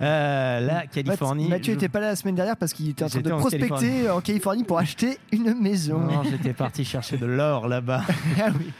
Euh, 0.00 0.58
la 0.60 0.86
Californie. 0.88 1.48
Mathieu 1.48 1.72
je- 1.74 1.78
était 1.78 1.88
pas 1.88 2.00
là 2.00 2.08
la 2.08 2.16
semaine 2.16 2.34
dernière 2.34 2.56
parce 2.56 2.72
qu'il 2.72 2.88
était 2.90 3.04
en 3.04 3.08
train 3.08 3.20
de 3.20 3.24
J'étais 3.24 3.32
en 3.34 3.38
prospecter 3.38 3.68
Californie. 3.68 4.08
en 4.08 4.20
Californie 4.20 4.64
pour 4.64 4.78
acheter 4.78 5.18
une 5.30 5.54
maison. 5.60 5.98
Non, 6.00 6.24
j'étais 6.24 6.52
parti 6.52 6.84
chercher 6.84 7.16
de 7.16 7.26
l'or 7.26 7.68
là-bas. 7.68 8.02
Ah 8.42 8.48
oui. 8.58 8.72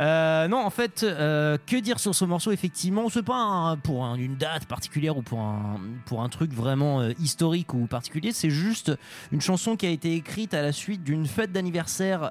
Euh, 0.00 0.48
non, 0.48 0.64
en 0.64 0.70
fait, 0.70 1.02
euh, 1.02 1.58
que 1.66 1.76
dire 1.76 1.98
sur 2.00 2.14
ce 2.14 2.24
morceau 2.24 2.52
Effectivement, 2.52 3.08
c'est 3.10 3.22
pas 3.22 3.76
pour 3.82 4.04
un- 4.04 4.14
une 4.16 4.36
date 4.36 4.64
particulière 4.64 5.18
ou 5.18 5.22
pour 5.22 5.40
un, 5.40 5.78
pour 6.06 6.22
un 6.22 6.28
truc 6.30 6.52
vraiment 6.54 7.02
euh, 7.02 7.12
historique 7.20 7.74
ou 7.74 7.86
particulier. 7.86 8.32
C'est 8.32 8.48
juste 8.48 8.92
une 9.30 9.42
chanson 9.42 9.76
qui 9.76 9.86
a 9.86 9.90
été 9.90 10.14
écrite 10.14 10.54
à 10.54 10.62
la 10.62 10.72
suite 10.72 11.04
d'une 11.04 11.26
fête 11.26 11.52
d'anniversaire 11.52 12.30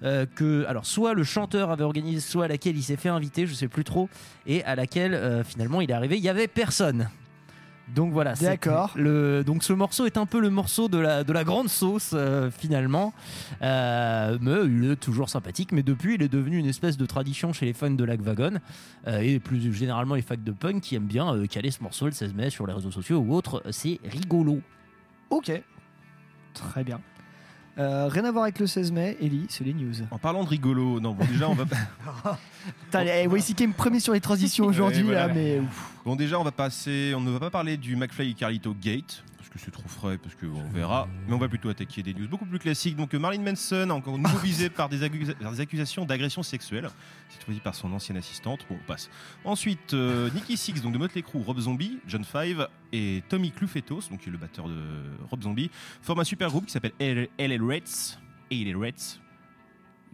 que, 0.00 0.64
alors, 0.66 0.86
soit 0.86 1.12
le 1.14 1.24
chanteur 1.24 1.70
avait 1.70 1.84
organisé, 1.84 2.20
soit 2.20 2.46
à 2.46 2.48
laquelle 2.48 2.76
il 2.76 2.82
s'est 2.82 2.96
fait 2.96 3.08
inviter, 3.08 3.46
je 3.46 3.54
sais 3.54 3.68
plus 3.68 3.84
trop, 3.84 4.08
et 4.46 4.64
à 4.64 4.74
laquelle 4.74 5.42
finalement 5.46 5.80
il 5.80 5.90
est 5.90 5.94
arrivé. 5.94 6.16
Il 6.16 6.22
y 6.24 6.28
avait 6.28 6.48
personne. 6.48 7.08
Donc 7.94 8.12
voilà, 8.12 8.34
c'est 8.34 8.46
D'accord. 8.46 8.92
le 8.96 9.44
donc 9.44 9.62
ce 9.62 9.72
morceau 9.74 10.06
est 10.06 10.16
un 10.16 10.24
peu 10.24 10.40
le 10.40 10.48
morceau 10.48 10.88
de 10.88 10.96
la 10.98 11.22
de 11.22 11.32
la 11.34 11.44
grande 11.44 11.68
sauce 11.68 12.12
euh, 12.14 12.50
finalement, 12.50 13.12
Euh, 13.62 14.38
mais 14.40 14.64
il 14.64 14.90
est 14.92 14.96
toujours 14.96 15.28
sympathique. 15.28 15.70
Mais 15.72 15.82
depuis, 15.82 16.14
il 16.14 16.22
est 16.22 16.28
devenu 16.32 16.56
une 16.58 16.66
espèce 16.66 16.96
de 16.96 17.04
tradition 17.06 17.52
chez 17.52 17.66
les 17.66 17.72
fans 17.74 17.90
de 17.90 18.04
Lag 18.04 18.20
Wagon 18.22 18.58
euh, 19.06 19.18
et 19.20 19.38
plus 19.38 19.72
généralement 19.74 20.14
les 20.14 20.22
fans 20.22 20.34
de 20.38 20.52
punk 20.52 20.80
qui 20.82 20.94
aiment 20.96 21.04
bien 21.06 21.34
euh, 21.34 21.46
caler 21.46 21.70
ce 21.70 21.82
morceau 21.82 22.06
le 22.06 22.12
16 22.12 22.32
mai 22.34 22.48
sur 22.50 22.66
les 22.66 22.72
réseaux 22.72 22.90
sociaux 22.90 23.18
ou 23.18 23.34
autres. 23.34 23.62
C'est 23.70 24.00
rigolo. 24.04 24.60
Ok. 25.30 25.52
Très 26.54 26.84
bien. 26.84 27.00
Euh, 27.76 28.06
rien 28.08 28.24
à 28.24 28.30
voir 28.30 28.44
avec 28.44 28.60
le 28.60 28.66
16 28.68 28.92
mai, 28.92 29.16
Ellie, 29.20 29.46
c'est 29.48 29.64
les 29.64 29.74
news. 29.74 29.92
En 30.12 30.18
parlant 30.18 30.44
de 30.44 30.48
rigolo, 30.48 31.00
non, 31.00 31.12
bon, 31.12 31.24
déjà, 31.26 31.48
on 31.48 31.54
va. 31.54 31.64
Putain, 32.84 33.02
eh, 33.04 33.24
YCK 33.24 33.62
me 33.68 33.72
premier 33.72 33.98
sur 34.00 34.12
les 34.12 34.20
transitions 34.20 34.64
aujourd'hui, 34.68 35.00
Ouais, 35.02 35.06
voilà. 35.12 35.26
là, 35.26 35.34
mais 35.34 35.58
ouf. 35.58 35.90
Bon, 36.04 36.16
déjà, 36.16 36.38
on 36.38 36.44
va 36.44 36.52
passer. 36.52 37.12
On 37.16 37.20
ne 37.20 37.30
va 37.30 37.40
pas 37.40 37.50
parler 37.50 37.76
du 37.76 37.96
McFly 37.96 38.30
et 38.30 38.34
Carlito 38.34 38.74
Gate, 38.74 39.24
parce 39.38 39.48
que 39.48 39.58
c'est 39.58 39.70
trop 39.70 39.88
frais, 39.88 40.18
parce 40.18 40.34
qu'on 40.34 40.62
verra. 40.70 41.08
Mais 41.26 41.34
on 41.34 41.38
va 41.38 41.48
plutôt 41.48 41.70
attaquer 41.70 42.02
des 42.02 42.12
news 42.12 42.28
beaucoup 42.28 42.44
plus 42.44 42.58
classiques. 42.58 42.94
Donc, 42.96 43.14
Marilyn 43.14 43.42
Manson, 43.42 43.88
encore 43.88 44.18
nouveau 44.18 44.36
visé 44.38 44.68
par 44.68 44.90
des, 44.90 45.00
accusa- 45.00 45.34
par 45.34 45.52
des 45.52 45.60
accusations 45.60 46.04
d'agression 46.04 46.42
sexuelle, 46.42 46.90
cette 47.30 47.42
fois-ci 47.44 47.60
par 47.60 47.74
son 47.74 47.90
ancienne 47.94 48.18
assistante. 48.18 48.66
Bon, 48.68 48.76
on 48.82 48.86
passe. 48.86 49.08
Ensuite, 49.46 49.94
euh, 49.94 50.28
Nicky 50.34 50.58
Six, 50.58 50.82
donc 50.82 50.92
de 50.92 50.98
Motley 50.98 51.22
Crue, 51.22 51.40
Rob 51.42 51.58
Zombie, 51.58 51.98
John 52.06 52.22
Five 52.24 52.68
et 52.92 53.22
Tommy 53.30 53.50
Clufetos, 53.50 54.02
donc 54.10 54.20
qui 54.20 54.28
est 54.28 54.32
le 54.32 54.38
batteur 54.38 54.68
de 54.68 54.76
Rob 55.30 55.42
Zombie, 55.42 55.70
forment 56.02 56.20
un 56.20 56.24
super 56.24 56.50
groupe 56.50 56.66
qui 56.66 56.72
s'appelle 56.72 56.92
LA 57.00 57.56
Reds. 57.66 58.18
Et 58.50 58.74
Reds. 58.74 59.20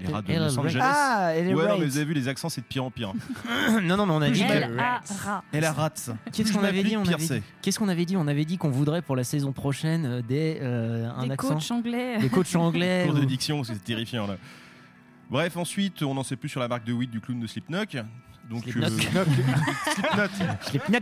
Les 0.01 0.13
rats 0.13 0.23
de 0.23 0.33
Los. 0.35 0.59
Angeles. 0.59 0.81
Ah, 0.83 1.31
elle 1.35 1.49
est 1.49 1.55
ouais, 1.55 1.69
non, 1.69 1.79
mais 1.79 1.87
vous 1.87 1.97
avez 1.97 2.07
vu, 2.07 2.15
les 2.15 2.29
accents, 2.29 2.49
c'est 2.49 2.61
de 2.63 2.67
pire 2.67 2.85
en 2.85 2.91
pire. 2.91 3.13
non, 3.83 3.97
non, 3.97 4.07
mais 4.07 4.13
on 4.15 4.23
a 4.23 4.31
dit. 4.31 4.41
que- 4.45 4.53
L-A-R-A. 4.53 5.43
Et 5.53 5.61
la 5.61 5.73
rats. 5.73 5.91
Qu'est-ce 6.33 6.53
qu'on 6.53 6.65
avait 6.65 6.83
dit 6.83 6.97
On 6.97 7.03
avait 7.07 7.17
dit- 7.17 7.43
Qu'est-ce 7.63 7.79
qu'on 7.79 7.89
avait 7.89 8.05
dit 8.05 8.17
On 8.17 8.27
avait 8.27 8.45
dit 8.45 8.59
qu'on 8.59 8.71
voudrait 8.71 9.03
pour 9.03 9.17
la 9.17 9.25
saison 9.25 9.53
prochaine 9.53 10.07
euh, 10.07 10.23
des 10.23 10.59
euh, 10.63 11.11
un 11.17 11.25
Des 11.27 11.33
accent, 11.33 11.55
coachs 11.55 11.71
anglais. 11.71 12.19
des 12.19 12.29
coachs 12.29 12.55
anglais. 12.57 13.05
Cours 13.07 13.15
de 13.17 13.23
ou- 13.23 13.27
diction, 13.27 13.57
parce 13.57 13.69
que 13.69 13.75
c'est 13.75 13.85
terrifiant 13.85 14.27
là. 14.27 14.37
Bref, 15.31 15.57
ensuite, 15.57 16.03
on 16.03 16.15
n'en 16.15 16.25
sait 16.25 16.37
plus 16.37 16.49
sur 16.49 16.61
la 16.61 16.67
marque 16.69 16.85
de 16.85 16.93
weed 16.93 17.11
du 17.11 17.21
clown 17.21 17.39
de 17.39 17.47
Slipknot. 17.47 17.85
Donc, 18.51 18.65
Slipknot. 18.65 18.87
euh, 18.87 18.97
Slipknot. 20.63 21.01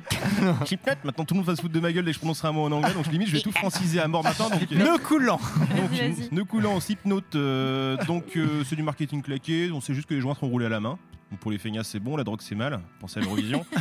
Slipknot. 0.67 0.93
Maintenant, 1.03 1.25
tout 1.25 1.35
le 1.35 1.39
monde 1.39 1.47
va 1.47 1.57
se 1.57 1.63
foutre 1.63 1.73
de 1.73 1.81
ma 1.81 1.91
gueule 1.93 2.05
dès 2.05 2.11
que 2.11 2.15
je 2.15 2.19
prononcerai 2.21 2.49
un 2.49 2.53
mot 2.53 2.65
en 2.67 2.73
anglais. 2.73 2.93
Donc, 2.93 3.07
limite, 3.11 3.29
je 3.29 3.33
vais 3.33 3.41
tout 3.41 3.53
franciser 3.53 4.01
à 4.01 4.07
mort 4.09 4.23
maintenant. 4.23 4.51
Donc, 4.51 4.61
Le 4.71 4.99
coulant. 4.99 5.41
donc, 5.77 6.31
ne 6.31 6.43
coulant 6.43 6.79
Slipknot. 6.79 7.23
euh, 7.35 7.97
donc, 8.07 8.37
euh, 8.37 8.63
c'est 8.65 8.77
du 8.77 8.83
marketing 8.83 9.23
claqué. 9.23 9.71
On 9.73 9.81
sait 9.81 9.95
juste 9.95 10.07
que 10.09 10.15
les 10.15 10.21
joints 10.21 10.35
seront 10.35 10.49
roulés 10.49 10.67
à 10.67 10.69
la 10.69 10.81
main. 10.81 10.99
Donc, 11.31 11.41
pour 11.41 11.51
les 11.51 11.59
feignasses, 11.59 11.89
c'est 11.89 12.01
bon. 12.01 12.17
La 12.17 12.25
drogue, 12.25 12.41
c'est 12.43 12.55
mal. 12.55 12.81
Pensez 13.01 13.19
à 13.19 13.23
l'Eurovision. 13.23 13.65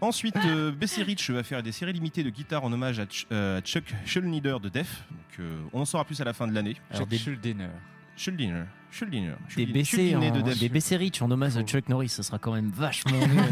Ensuite, 0.00 0.36
euh, 0.44 0.70
Bessie 0.70 1.02
Rich 1.02 1.30
va 1.30 1.42
faire 1.42 1.62
des 1.62 1.72
séries 1.72 1.92
limitées 1.94 2.22
de 2.24 2.28
guitare 2.30 2.62
en 2.64 2.72
hommage 2.72 2.98
à, 2.98 3.04
Ch- 3.04 3.26
euh, 3.32 3.58
à 3.58 3.60
Chuck 3.62 3.84
Schuldiner 4.04 4.56
de 4.62 4.68
Def. 4.68 5.02
Donc, 5.10 5.40
euh, 5.40 5.58
on 5.72 5.80
en 5.80 5.84
saura 5.86 6.04
plus 6.04 6.20
à 6.20 6.24
la 6.24 6.32
fin 6.34 6.46
de 6.46 6.52
l'année. 6.54 6.76
Alors, 6.90 7.02
Chuck 7.02 7.08
des- 7.08 7.18
Schuldiner. 7.18 7.68
Schuldiner. 8.16 8.64
Schuldiner. 8.90 9.32
Des 9.56 9.66
BC, 9.66 10.14
en, 10.14 10.20
de 10.20 10.54
des 10.54 10.68
BC 10.68 10.96
Rich 10.96 11.22
en 11.22 11.30
hommage 11.30 11.56
à 11.56 11.62
Chuck 11.64 11.88
Norris, 11.88 12.08
ça 12.10 12.22
sera 12.22 12.38
quand 12.38 12.52
même 12.52 12.70
vachement 12.70 13.18
mieux. 13.26 13.42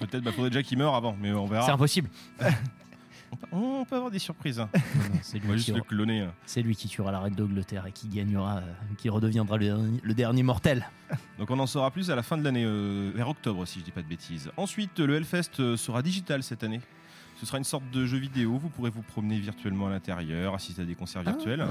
Peut-être 0.00 0.22
bah, 0.22 0.32
faudrait 0.32 0.50
déjà 0.50 0.62
qu'il 0.62 0.78
meure 0.78 0.94
avant, 0.94 1.16
mais 1.20 1.32
on 1.32 1.46
verra. 1.46 1.66
C'est 1.66 1.72
impossible. 1.72 2.08
On 3.52 3.84
peut 3.84 3.96
avoir 3.96 4.10
des 4.10 4.18
surprises. 4.18 4.58
hein. 4.58 4.70
C'est 5.20 5.38
lui, 5.38 5.62
cloner. 5.86 6.20
hein. 6.22 6.32
c'est 6.46 6.62
lui 6.62 6.74
qui 6.74 6.88
tuera 6.88 7.12
la 7.12 7.20
reine 7.20 7.34
d'Angleterre 7.34 7.84
et 7.86 7.92
qui 7.92 8.08
gagnera, 8.08 8.56
euh, 8.58 8.72
qui 8.96 9.10
redeviendra 9.10 9.58
le 9.58 9.66
dernier, 9.66 10.00
le 10.02 10.14
dernier 10.14 10.42
mortel. 10.42 10.88
Donc 11.38 11.50
on 11.50 11.58
en 11.58 11.66
saura 11.66 11.90
plus 11.90 12.10
à 12.10 12.16
la 12.16 12.22
fin 12.22 12.38
de 12.38 12.42
l'année, 12.42 12.64
euh, 12.64 13.12
vers 13.14 13.28
octobre 13.28 13.66
si 13.66 13.80
je 13.80 13.84
dis 13.84 13.90
pas 13.90 14.00
de 14.02 14.08
bêtises. 14.08 14.50
Ensuite, 14.56 14.98
le 14.98 15.14
Hellfest 15.16 15.60
euh, 15.60 15.76
sera 15.76 16.00
digital 16.02 16.42
cette 16.42 16.64
année. 16.64 16.80
Ce 17.38 17.44
sera 17.44 17.58
une 17.58 17.64
sorte 17.64 17.84
de 17.92 18.06
jeu 18.06 18.16
vidéo, 18.16 18.56
vous 18.56 18.70
pourrez 18.70 18.90
vous 18.90 19.02
promener 19.02 19.38
virtuellement 19.38 19.88
à 19.88 19.90
l'intérieur, 19.90 20.54
assister 20.54 20.80
à 20.82 20.84
des 20.86 20.94
concerts 20.94 21.22
virtuels 21.22 21.66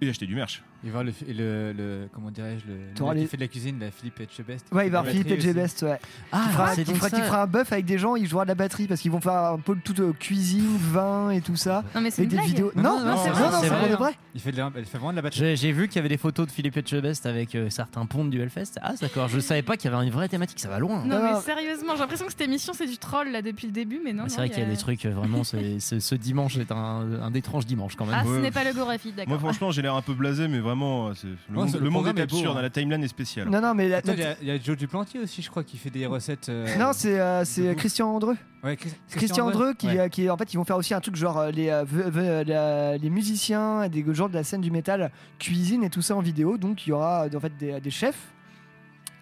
et 0.00 0.08
acheter 0.10 0.26
du 0.26 0.34
merch. 0.34 0.62
Et 0.86 0.90
voir 0.90 1.02
le, 1.02 1.12
le, 1.26 1.72
le- 1.72 2.08
comment 2.12 2.30
dirais-je, 2.30 2.66
le, 2.70 2.74
le 2.98 3.14
mec 3.14 3.22
qui 3.24 3.26
fait 3.28 3.36
de 3.38 3.42
la 3.42 3.48
cuisine, 3.48 3.78
la 3.80 3.90
Philippe 3.90 4.20
Etchebest. 4.20 4.66
Ouais, 4.72 4.86
il 4.86 4.92
va 4.92 5.02
La 5.02 5.10
Philippe 5.10 5.28
batterie 5.28 5.46
et 5.46 5.50
aussi. 5.50 5.54
Best, 5.58 5.82
ouais. 5.82 5.98
Ah, 6.30 6.42
qui 6.44 6.50
fera, 6.52 6.74
qui 6.76 6.84
fera- 6.94 7.10
qui 7.10 7.20
fera 7.22 7.42
un 7.42 7.46
buff 7.46 7.72
avec 7.72 7.86
des 7.86 7.98
gens, 7.98 8.14
il 8.14 8.26
jouera 8.28 8.44
de 8.44 8.48
la 8.48 8.54
batterie 8.54 8.86
parce 8.86 9.00
qu'ils 9.00 9.10
vont 9.10 9.20
faire 9.20 9.32
un 9.32 9.58
peu 9.58 9.74
tout 9.82 9.98
euh, 10.00 10.12
cuisine, 10.12 10.76
vin 10.78 11.30
et 11.30 11.40
tout 11.40 11.56
ça. 11.56 11.82
Non, 11.94 12.02
mais 12.02 12.10
c'est 12.10 12.22
une 12.24 12.28
des 12.28 12.36
blague. 12.36 12.46
vidéos. 12.48 12.72
Non, 12.76 12.82
Non, 12.82 12.98
non, 12.98 13.04
non, 13.06 13.10
non, 13.12 13.22
c'est 13.24 13.30
vrai, 13.30 13.48
vrai, 13.48 13.68
vrai. 13.68 13.78
pour 13.80 13.88
de 13.88 13.94
vrai. 13.94 14.12
Il 14.34 14.40
fait, 14.40 14.52
de 14.52 14.58
la- 14.58 14.70
il 14.76 14.84
fait 14.84 14.98
vraiment 14.98 15.12
de 15.12 15.16
la 15.16 15.22
batterie. 15.22 15.56
J'ai 15.56 15.72
vu 15.72 15.88
qu'il 15.88 15.96
y 15.96 15.98
avait 16.00 16.10
des 16.10 16.18
photos 16.18 16.46
de 16.46 16.52
Philippe 16.52 16.76
Etchebest 16.76 17.24
avec 17.26 17.54
euh, 17.54 17.70
certains 17.70 18.04
pontes 18.04 18.28
du 18.30 18.40
Hellfest. 18.40 18.78
Ah, 18.82 18.92
d'accord, 19.00 19.28
je 19.28 19.40
savais 19.40 19.62
pas 19.62 19.76
qu'il 19.78 19.90
y 19.90 19.94
avait 19.94 20.04
une 20.06 20.12
vraie 20.12 20.28
thématique, 20.28 20.60
ça 20.60 20.68
va 20.68 20.78
loin. 20.78 21.04
Non, 21.06 21.20
mais 21.22 21.40
sérieusement, 21.40 21.94
j'ai 21.94 22.00
l'impression 22.00 22.26
que 22.26 22.32
cette 22.32 22.42
émission 22.42 22.74
c'est 22.74 22.86
du 22.86 22.98
troll 22.98 23.30
là 23.30 23.40
depuis 23.42 23.66
le 23.66 23.72
début, 23.72 24.00
mais 24.04 24.12
non. 24.12 24.24
C'est 24.28 24.36
vrai 24.36 24.50
qu'il 24.50 24.62
y 24.62 24.66
a 24.66 24.68
des 24.68 24.76
trucs, 24.76 25.06
euh, 25.06 25.10
vraiment, 25.10 25.42
ce 25.42 26.14
dimanche 26.14 26.58
est 26.58 26.70
un, 26.70 27.22
un 27.22 27.32
étrange 27.34 27.64
dimanche 27.66 27.96
quand 27.96 28.04
même. 28.04 28.16
Ah, 28.18 28.24
ce 28.24 28.40
n'est 28.40 28.50
pas 28.50 28.62
le 28.62 28.72
Gorafi, 28.74 29.08
Moi 29.08 29.24
d'accord. 29.24 29.40
franchement 29.40 29.70
j'ai 29.70 29.82
l'air 29.86 29.94
un 29.96 30.02
peu 30.02 30.14
blasé 30.14 30.46
mais 30.48 30.58
vraiment 30.60 31.08
euh, 31.08 31.14
c'est- 31.14 31.26
le, 31.26 31.36
Non, 31.50 31.60
monde, 31.60 31.68
c'est- 31.70 31.78
le 31.78 31.84
le 31.84 31.90
monde 31.90 32.02
programme 32.04 32.18
est 32.18 32.22
est 32.22 32.26
beau, 32.30 32.36
absurde, 32.36 32.56
hein. 32.58 32.62
la 32.62 32.70
timeline 32.70 33.02
est 33.02 33.08
spéciale. 33.08 33.48
Non, 33.48 33.60
non, 33.60 33.74
mais 33.74 33.88
la- 33.88 33.96
Attends, 33.98 34.12
Il 34.12 34.18
y, 34.18 34.22
la- 34.22 34.30
a- 34.30 34.34
il 34.42 34.48
y 34.48 34.50
a 34.50 34.58
Joe 34.60 34.76
Duplantier 34.76 35.20
aussi, 35.20 35.42
je 35.42 35.50
crois, 35.50 35.64
qui 35.64 35.76
fait 35.78 35.90
des 35.90 36.06
recettes. 36.06 36.48
euh, 36.48 36.66
non, 36.78 36.90
c'est 36.92 37.18
euh, 37.18 37.44
c'est 37.44 37.74
Christian 37.74 38.08
Andreu. 38.14 38.36
Ouais, 38.62 38.76
Chris- 38.76 38.92
Christian 39.10 39.46
Andreu 39.46 39.74
qui, 39.74 39.86
Ouais. 39.86 39.98
euh, 40.00 40.08
qui 40.08 40.28
en 40.28 40.36
fait 40.36 40.52
ils 40.52 40.56
vont 40.56 40.64
faire 40.64 40.76
aussi 40.76 40.92
un 40.94 41.00
truc 41.00 41.14
genre 41.16 41.38
euh, 41.38 41.50
les, 41.50 41.68
euh, 41.70 41.84
ve- 41.84 42.10
ve- 42.10 42.44
la- 42.48 42.96
les 42.96 43.10
musiciens 43.10 43.84
et 43.84 43.88
des 43.88 44.04
gens 44.12 44.28
de 44.28 44.34
la 44.34 44.42
scène 44.44 44.60
du 44.60 44.70
métal 44.70 45.10
cuisine 45.38 45.84
et 45.84 45.90
tout 45.90 46.02
ça 46.02 46.16
en 46.16 46.20
vidéo 46.20 46.58
donc 46.58 46.84
il 46.86 46.90
y 46.90 46.92
aura 46.92 47.26
euh, 47.26 47.36
en 47.36 47.40
fait 47.40 47.56
des, 47.56 47.80
des 47.80 47.90
chefs 47.90 48.18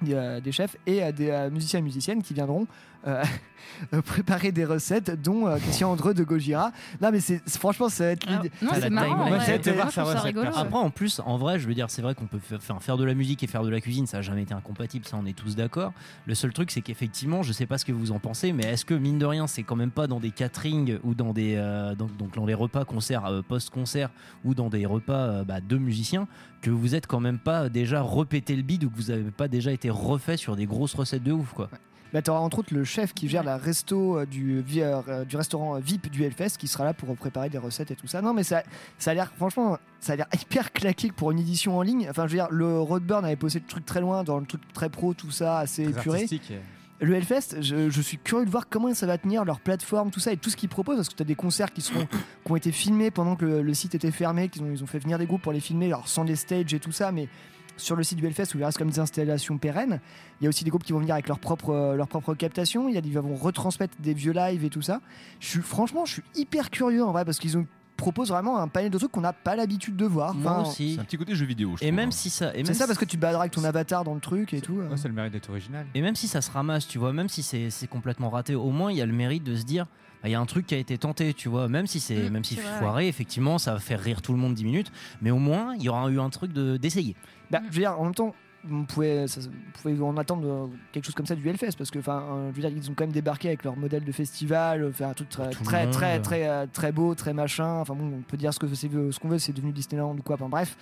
des, 0.02 0.14
euh, 0.14 0.40
des 0.40 0.52
chefs 0.52 0.76
et 0.86 1.02
euh, 1.02 1.12
des 1.12 1.28
euh, 1.30 1.50
musiciens 1.50 1.78
et 1.80 1.82
musiciennes 1.82 2.22
qui 2.22 2.32
viendront 2.34 2.66
préparer 4.06 4.52
des 4.52 4.64
recettes 4.64 5.20
dont 5.20 5.46
euh, 5.48 5.56
Christian 5.58 5.90
Andreu 5.90 6.14
de 6.14 6.22
Gojira 6.22 6.70
non 7.00 7.10
mais 7.10 7.20
c'est 7.20 7.40
franchement 7.48 7.88
ça 7.88 8.04
va 8.04 8.10
être 8.12 8.24
l'idée 8.26 8.50
non, 8.62 8.68
Ah, 8.70 8.74
c'est 8.76 8.80
la 8.82 8.90
marrant. 8.90 9.24
ouais. 9.24 9.32
Ouais, 9.32 9.72
voir 9.72 9.90
sa 9.90 10.04
recette, 10.04 10.20
rigolo. 10.22 10.44
perso. 10.44 10.60
ouais. 10.60 10.66
Après, 10.66 10.78
en 10.78 10.90
plus, 10.90 11.20
en 11.24 11.36
vrai, 11.36 11.58
je 11.58 11.66
veux 11.66 11.74
dire, 11.74 11.90
c'est 11.90 12.00
vrai 12.02 12.14
qu'on 12.14 12.26
peut 12.26 12.38
faire, 12.38 12.80
faire- 12.82 12.96
de 12.96 13.04
la 13.04 13.14
musique 13.14 13.42
et 13.42 13.46
faire 13.48 13.62
de 13.64 13.68
la 13.70 13.80
cuisine, 13.80 14.06
ça 14.06 14.18
n'a 14.18 14.22
jamais 14.22 14.42
été 14.42 14.54
incompatible, 14.54 15.04
ça 15.06 15.16
on 15.20 15.26
est 15.26 15.32
tous 15.36 15.56
d'accord. 15.56 15.92
Le 16.26 16.34
seul 16.34 16.52
truc, 16.52 16.70
c'est 16.70 16.80
qu'effectivement, 16.82 17.42
je 17.42 17.52
sais 17.52 17.66
pas 17.66 17.76
ce 17.78 17.84
que 17.84 17.92
vous 17.92 18.12
en 18.12 18.18
pensez, 18.20 18.52
mais 18.52 18.64
est-ce 18.64 18.84
que 18.84 18.94
mine 18.94 19.18
de 19.18 19.26
rien, 19.26 19.46
c'est 19.48 19.64
quand 19.64 19.76
même 19.76 19.90
pas 19.90 20.06
dans 20.06 20.20
des 20.20 20.30
caterings 20.30 20.98
ou 21.02 21.14
dans 21.14 21.32
des 21.32 21.54
euh, 21.56 21.94
donc, 21.96 22.16
donc 22.16 22.34
dans 22.36 22.46
les 22.46 22.54
repas 22.54 22.84
concerts 22.84 23.24
euh, 23.26 23.42
post-concert 23.42 24.10
ou 24.44 24.54
dans 24.54 24.68
des 24.68 24.86
repas 24.86 25.12
euh, 25.14 25.44
bah, 25.44 25.60
de 25.60 25.76
musiciens 25.76 26.28
que 26.62 26.70
vous 26.70 26.94
êtes 26.94 27.06
quand 27.08 27.20
même 27.20 27.38
pas 27.40 27.68
déjà 27.68 28.00
repété 28.00 28.54
le 28.54 28.62
bide 28.62 28.84
ou 28.84 28.90
que 28.90 28.96
vous 28.96 29.10
avez 29.10 29.30
pas 29.30 29.48
déjà 29.48 29.72
été 29.72 29.90
refait 29.90 30.36
sur 30.36 30.54
des 30.56 30.66
grosses 30.66 30.94
recettes 30.94 31.24
de 31.24 31.32
ouf 31.32 31.52
quoi. 31.52 31.68
Bah, 32.14 32.22
t'auras 32.22 32.38
entre 32.38 32.60
autres 32.60 32.72
le 32.72 32.84
chef 32.84 33.12
qui 33.12 33.28
gère 33.28 33.42
la 33.44 33.58
resto 33.58 34.18
euh, 34.20 34.24
du, 34.24 34.62
vi- 34.62 34.80
euh, 34.80 35.24
du 35.26 35.36
restaurant 35.36 35.78
VIP 35.80 36.10
du 36.10 36.22
Hellfest 36.24 36.56
qui 36.58 36.68
sera 36.68 36.84
là 36.84 36.94
pour 36.94 37.14
préparer 37.16 37.50
des 37.50 37.58
recettes 37.58 37.90
et 37.90 37.96
tout 37.96 38.06
ça. 38.06 38.22
Non, 38.22 38.32
mais 38.32 38.44
ça, 38.44 38.62
ça 38.98 39.10
a 39.10 39.14
l'air, 39.14 39.32
franchement, 39.36 39.76
ça 40.00 40.12
a 40.14 40.16
l'air 40.16 40.26
hyper 40.40 40.72
claqué 40.72 41.10
pour 41.10 41.32
une 41.32 41.40
édition 41.40 41.76
en 41.76 41.82
ligne. 41.82 42.06
Enfin, 42.08 42.26
je 42.26 42.32
veux 42.32 42.38
dire, 42.38 42.48
le 42.50 42.78
Roadburn 42.80 43.24
avait 43.24 43.34
posé 43.36 43.58
le 43.58 43.66
truc 43.66 43.84
très 43.84 44.00
loin 44.00 44.22
dans 44.24 44.38
le 44.38 44.46
truc 44.46 44.62
très 44.72 44.88
pro, 44.88 45.12
tout 45.12 45.30
ça, 45.32 45.58
assez 45.58 45.82
Très 45.90 46.00
épuré. 46.00 46.16
artistique. 46.22 46.52
Le 47.00 47.14
Hellfest, 47.16 47.60
je, 47.60 47.90
je 47.90 48.00
suis 48.00 48.18
curieux 48.18 48.46
de 48.46 48.50
voir 48.50 48.68
comment 48.70 48.94
ça 48.94 49.04
va 49.06 49.18
tenir 49.18 49.44
leur 49.44 49.58
plateforme, 49.58 50.12
tout 50.12 50.20
ça 50.20 50.32
et 50.32 50.36
tout 50.36 50.48
ce 50.48 50.56
qu'ils 50.56 50.68
proposent 50.68 50.96
parce 50.96 51.08
que 51.08 51.16
tu 51.16 51.22
as 51.22 51.26
des 51.26 51.34
concerts 51.34 51.72
qui, 51.72 51.80
seront, 51.82 52.06
qui 52.46 52.52
ont 52.52 52.56
été 52.56 52.70
filmés 52.70 53.10
pendant 53.10 53.34
que 53.34 53.44
le, 53.44 53.62
le 53.62 53.74
site 53.74 53.96
était 53.96 54.12
fermé, 54.12 54.48
qu'ils 54.48 54.62
ont, 54.62 54.70
ils 54.70 54.82
ont 54.84 54.86
fait 54.86 55.00
venir 55.00 55.18
des 55.18 55.26
groupes 55.26 55.42
pour 55.42 55.52
les 55.52 55.58
filmer, 55.60 55.86
alors 55.86 56.06
sans 56.06 56.22
les 56.22 56.36
stages 56.36 56.72
et 56.72 56.78
tout 56.78 56.92
ça, 56.92 57.10
mais 57.10 57.28
sur 57.76 57.96
le 57.96 58.02
site 58.02 58.18
du 58.18 58.26
Hellfest 58.26 58.54
où 58.54 58.58
il 58.58 58.64
reste 58.64 58.78
comme 58.78 58.90
des 58.90 58.98
installations 59.00 59.58
pérennes. 59.58 60.00
Il 60.40 60.44
y 60.44 60.46
a 60.46 60.48
aussi 60.48 60.64
des 60.64 60.70
groupes 60.70 60.84
qui 60.84 60.92
vont 60.92 61.00
venir 61.00 61.14
avec 61.14 61.28
leur 61.28 61.38
propre, 61.38 61.70
euh, 61.70 61.94
leur 61.96 62.08
propre 62.08 62.34
captation, 62.34 62.88
il 62.88 62.94
y 62.94 62.98
a 62.98 63.00
des 63.00 63.08
qui 63.10 63.14
vont 63.14 63.34
retransmettre 63.36 63.94
des 64.00 64.14
vieux 64.14 64.32
lives 64.32 64.64
et 64.64 64.70
tout 64.70 64.82
ça. 64.82 65.00
Je 65.40 65.46
suis, 65.48 65.60
franchement, 65.60 66.04
je 66.04 66.12
suis 66.14 66.22
hyper 66.36 66.70
curieux 66.70 67.04
en 67.04 67.12
vrai 67.12 67.24
parce 67.24 67.38
qu'ils 67.38 67.56
ont 67.58 67.66
proposent 67.96 68.30
vraiment 68.30 68.58
un 68.58 68.66
panel 68.66 68.90
de 68.90 68.98
trucs 68.98 69.12
qu'on 69.12 69.20
n'a 69.20 69.32
pas 69.32 69.54
l'habitude 69.54 69.94
de 69.96 70.04
voir. 70.04 70.34
Moi 70.34 70.50
Enfin, 70.52 70.68
aussi. 70.68 70.94
C'est 70.94 71.00
un 71.00 71.04
petit 71.04 71.16
côté 71.16 71.32
jeu 71.36 71.46
vidéo. 71.46 71.76
je 71.76 71.84
Et 71.84 71.86
trouve, 71.86 71.96
même 71.96 72.08
hein. 72.08 72.12
si 72.12 72.28
ça, 72.28 72.52
et 72.52 72.56
même 72.58 72.66
C'est 72.66 72.74
ça 72.74 72.84
si- 72.84 72.88
parce 72.88 72.98
que 72.98 73.04
tu 73.04 73.16
te 73.16 73.20
baladeras 73.22 73.42
avec 73.44 73.52
ton 73.52 73.62
avatar 73.62 74.02
dans 74.02 74.14
le 74.14 74.20
truc 74.20 74.52
et 74.52 74.60
tout. 74.60 74.80
euh. 74.80 74.88
Ouais, 74.88 74.96
c'est 74.96 75.06
le 75.06 75.14
mérite 75.14 75.32
d'être 75.32 75.48
original. 75.48 75.86
Et 75.94 76.02
même 76.02 76.16
si 76.16 76.26
ça 76.26 76.40
se 76.42 76.50
ramasse, 76.50 76.88
tu 76.88 76.98
vois, 76.98 77.12
même 77.12 77.28
si 77.28 77.44
c'est 77.44 77.70
c'est 77.70 77.86
complètement 77.86 78.30
raté, 78.30 78.56
au 78.56 78.70
moins 78.70 78.90
il 78.90 78.98
y 78.98 79.00
a 79.00 79.06
le 79.06 79.12
mérite 79.12 79.44
de 79.44 79.54
se 79.54 79.62
dire, 79.62 79.86
bah, 80.24 80.28
il 80.28 80.32
y 80.32 80.34
a 80.34 80.40
un 80.40 80.46
truc 80.46 80.66
qui 80.66 80.74
a 80.74 80.78
été 80.78 80.98
tenté, 80.98 81.34
tu 81.34 81.48
vois, 81.48 81.68
même 81.68 81.86
si 81.86 82.00
c'est 82.00 82.28
Mm, 82.28 82.32
même 82.32 82.42
si 82.44 82.56
foiré, 82.56 83.06
effectivement, 83.06 83.58
ça 83.58 83.74
va 83.74 83.78
faire 83.78 84.00
rire 84.00 84.22
tout 84.22 84.32
le 84.32 84.38
monde 84.38 84.54
10 84.54 84.64
minutes, 84.64 84.90
mais 85.22 85.30
au 85.30 85.38
moins 85.38 85.74
il 85.76 85.82
y 85.84 85.88
aura 85.88 86.08
eu 86.10 86.18
un 86.18 86.30
truc 86.30 86.52
de- 86.52 86.76
d'essayer. 86.76 87.14
Bah, 87.50 87.60
je 87.62 87.66
veux 87.74 87.80
dire, 87.80 87.98
en 88.00 88.04
même 88.04 88.14
temps, 88.14 88.34
on 88.70 88.84
pouvait, 88.84 89.26
ça- 89.28 89.40
on 89.42 89.78
pouvait 89.78 90.00
en 90.02 90.16
attendre 90.16 90.48
euh, 90.48 90.66
quelque 90.92 91.04
chose 91.04 91.14
comme 91.14 91.26
ça 91.26 91.34
du 91.34 91.46
Hellfest 91.48 91.72
parce 91.76 91.90
que, 91.90 91.98
enfin, 91.98 92.22
euh, 92.22 92.50
je 92.50 92.56
veux 92.62 92.68
dire, 92.68 92.76
ils 92.76 92.90
ont 92.90 92.94
quand 92.94 93.04
même 93.04 93.12
débarqué 93.12 93.48
avec 93.48 93.62
leur 93.64 93.76
modèle 93.76 94.04
de 94.04 94.12
festival, 94.12 94.82
euh, 94.84 94.92
faire 94.92 95.08
un 95.08 95.12
truc 95.14 95.28
très, 95.28 95.50
Tout 95.50 95.64
très, 95.64 95.90
très, 95.90 96.20
très, 96.20 96.66
très 96.68 96.90
beau, 96.92 97.14
très 97.14 97.34
machin. 97.34 97.80
Enfin 97.80 97.94
bon, 97.94 98.10
on 98.18 98.22
peut 98.22 98.38
dire 98.38 98.54
ce 98.54 98.58
que 98.58 98.66
c'est, 98.68 98.88
ce 98.90 99.18
qu'on 99.20 99.28
veut, 99.28 99.38
c'est 99.38 99.52
devenu 99.52 99.72
Disneyland 99.72 100.16
ou 100.16 100.22
quoi. 100.22 100.36
Enfin 100.36 100.48
bref, 100.48 100.76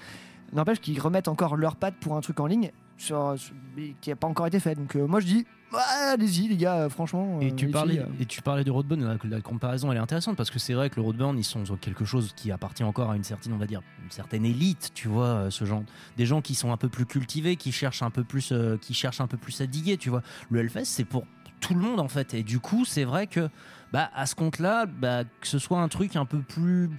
n'empêche 0.53 0.81
qu'ils 0.81 1.01
remettent 1.01 1.29
encore 1.29 1.57
leurs 1.57 1.75
pattes 1.77 1.97
pour 2.01 2.17
un 2.17 2.21
truc 2.21 2.39
en 2.39 2.47
ligne 2.47 2.71
sur, 2.97 3.35
qui 4.01 4.11
n'a 4.11 4.17
pas 4.17 4.29
encore 4.29 4.47
été 4.47 4.61
fait. 4.61 4.77
Donc 4.77 4.95
euh, 4.95 5.07
moi 5.09 5.19
je 5.19 5.27
dis, 5.27 5.47
allez-y 5.79 6.49
les 6.49 6.57
gars, 6.57 6.89
franchement. 6.89 7.41
Et 7.41 7.51
euh, 7.51 7.55
tu, 7.55 7.69
parlais, 7.69 7.99
euh, 7.99 8.07
et 8.21 8.27
tu 8.27 8.43
parlais 8.43 8.65
du 8.65 8.71
Roadburn, 8.71 9.03
la, 9.03 9.17
la 9.25 9.41
comparaison 9.41 9.91
elle 9.91 9.99
est 9.99 10.01
intéressante 10.01 10.37
parce 10.37 10.51
que 10.51 10.59
c'est 10.59 10.75
vrai 10.75 10.91
que 10.91 10.97
le 10.97 11.03
Roadburn 11.03 11.39
ils 11.39 11.45
sont 11.45 11.65
quelque 11.81 12.05
chose 12.05 12.33
qui 12.37 12.51
appartient 12.51 12.85
encore 12.85 13.11
à 13.11 13.17
une 13.17 13.25
certaine, 13.25 13.53
on 13.53 13.59
va 13.59 13.67
dire, 13.67 13.83
une 14.03 14.11
certaine 14.11 14.45
élite, 14.45 14.91
tu 14.95 15.09
vois, 15.09 15.27
euh, 15.27 15.51
ce 15.51 15.65
genre. 15.65 15.83
Des 16.17 16.27
gens 16.27 16.41
qui 16.41 16.55
sont 16.55 16.73
un 16.73 16.77
peu 16.77 16.89
plus 16.89 17.07
cultivés, 17.07 17.57
qui 17.57 17.73
cherchent 17.73 18.03
un 18.03 18.11
peu 18.11 18.25
plus, 18.25 18.53
euh, 18.53 18.77
qui 18.77 18.95
cherchent 18.95 19.21
un 19.21 19.27
peu 19.27 19.37
plus 19.37 19.61
à 19.61 19.67
diguer, 19.67 19.97
tu 19.97 20.11
vois. 20.11 20.23
Le 20.51 20.61
Hellfest 20.61 20.85
c'est 20.85 21.05
pour 21.05 21.25
tout 21.61 21.75
le 21.75 21.81
monde 21.81 22.01
en 22.01 22.09
fait. 22.09 22.35
Et 22.35 22.43
du 22.43 22.61
coup, 22.61 22.85
c'est 22.85 23.05
vrai 23.05 23.27
que, 23.27 23.49
bah, 23.93 24.11
à 24.15 24.27
ce 24.27 24.35
compte-là, 24.35 24.87
bah, 24.87 25.25
que 25.25 25.47
ce 25.47 25.59
soit 25.59 25.81
un 25.81 25.89
truc 25.89 26.17
un 26.17 26.27
peu 26.27 26.41
plus 26.41 26.91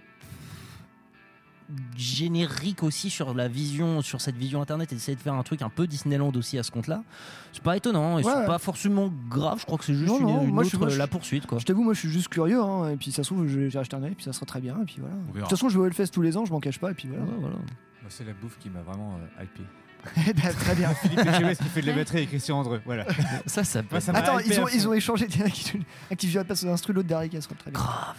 générique 1.98 2.84
aussi 2.84 3.10
sur 3.10 3.34
la 3.34 3.48
vision, 3.48 4.02
sur 4.02 4.22
cette 4.22 4.36
vision 4.36 4.62
internet 4.62 4.92
et 4.92 4.96
d'essayer 4.96 5.16
de 5.16 5.22
faire 5.22 5.34
un 5.34 5.44
truc 5.44 5.62
un 5.62 5.70
peu 5.70 5.88
Disneyland 5.88 6.32
aussi 6.36 6.58
à 6.58 6.64
ce 6.64 6.72
compte-là, 6.72 7.04
c'est 7.52 7.64
pas 7.64 7.78
étonnant 7.78 8.20
et 8.20 8.24
Ouais. 8.24 8.32
c'est 8.34 8.46
pas 8.46 8.60
forcément 8.60 9.12
grave. 9.30 9.60
Je 9.60 9.66
crois 9.66 9.78
que 9.78 9.86
c'est 9.86 9.94
juste 9.94 10.08
Non, 10.10 10.20
une, 10.20 10.26
non, 10.28 10.44
une 10.44 10.54
moi, 10.54 10.64
je 10.64 10.76
autre 10.76 10.88
moi, 10.88 10.96
la 10.96 11.08
poursuite 11.08 11.46
quoi. 11.48 11.60
Je 11.60 11.66
t'avoue, 11.66 11.84
moi 11.84 11.94
je 11.94 12.00
suis 12.00 12.10
juste 12.10 12.30
curieux, 12.30 12.62
hein, 12.62 12.90
et 12.90 12.96
puis 12.98 13.12
ça 13.12 13.24
se 13.24 13.34
trouve, 13.34 13.48
j'ai 13.48 13.78
acheté 13.78 13.96
un 13.96 14.04
œil, 14.04 14.12
et 14.12 14.16
puis 14.16 14.26
ça 14.26 14.34
sera 14.34 14.46
très 14.46 14.62
bien, 14.62 14.78
et 14.82 14.86
puis 14.86 14.98
voilà. 15.00 15.16
De 15.34 15.40
toute 15.42 15.50
façon, 15.50 15.70
je 15.70 15.78
vais 15.78 15.84
au 15.84 15.86
Hellfest 15.88 16.08
tous 16.08 16.22
les 16.22 16.38
ans, 16.38 16.46
je 16.46 16.52
m'en 16.52 16.60
cache 16.60 16.80
pas, 16.80 16.92
et 16.92 16.94
puis 16.94 17.08
voilà. 17.08 17.24
Ouais, 17.24 17.38
voilà. 17.40 17.56
Moi, 17.56 18.10
C'est 18.10 18.26
la 18.26 18.34
bouffe 18.34 18.58
qui 18.60 18.70
m'a 18.70 18.82
vraiment 18.82 19.18
euh, 19.40 19.44
hypé. 19.44 19.64
Bah, 20.44 20.50
très 20.54 20.76
bien. 20.76 20.90
Philippe 20.96 21.20
Etchebest 21.20 21.62
qui 21.64 21.70
fait 21.70 21.82
de 21.82 21.88
la 21.88 21.94
batterie 21.94 22.24
et 22.24 22.28
Christian 22.28 22.60
Andreux. 22.60 22.82
Voilà. 22.86 23.06
Ça, 23.46 23.64
ça 23.64 23.82
peut 23.84 24.02
ça 24.02 24.12
Attends, 24.12 24.40
ils 24.40 24.60
ont, 24.60 24.68
ils 24.68 24.86
ont 24.86 24.94
échangé 24.94 25.28
un 25.44 25.50
qui, 25.50 25.80
un 26.12 26.16
qui 26.16 26.28
vient 26.28 26.44
passer 26.44 26.66
l'instru, 26.66 26.92
l'autre 26.92 27.08
derrière 27.08 27.30
qui 27.30 27.38
bien. 27.38 27.72
grave. 27.72 28.18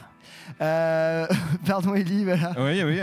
Euh, 0.61 1.27
pardon, 1.67 1.95
Ellie, 1.95 2.25
voilà. 2.25 2.53
Oui, 2.59 2.83
oui. 2.83 3.01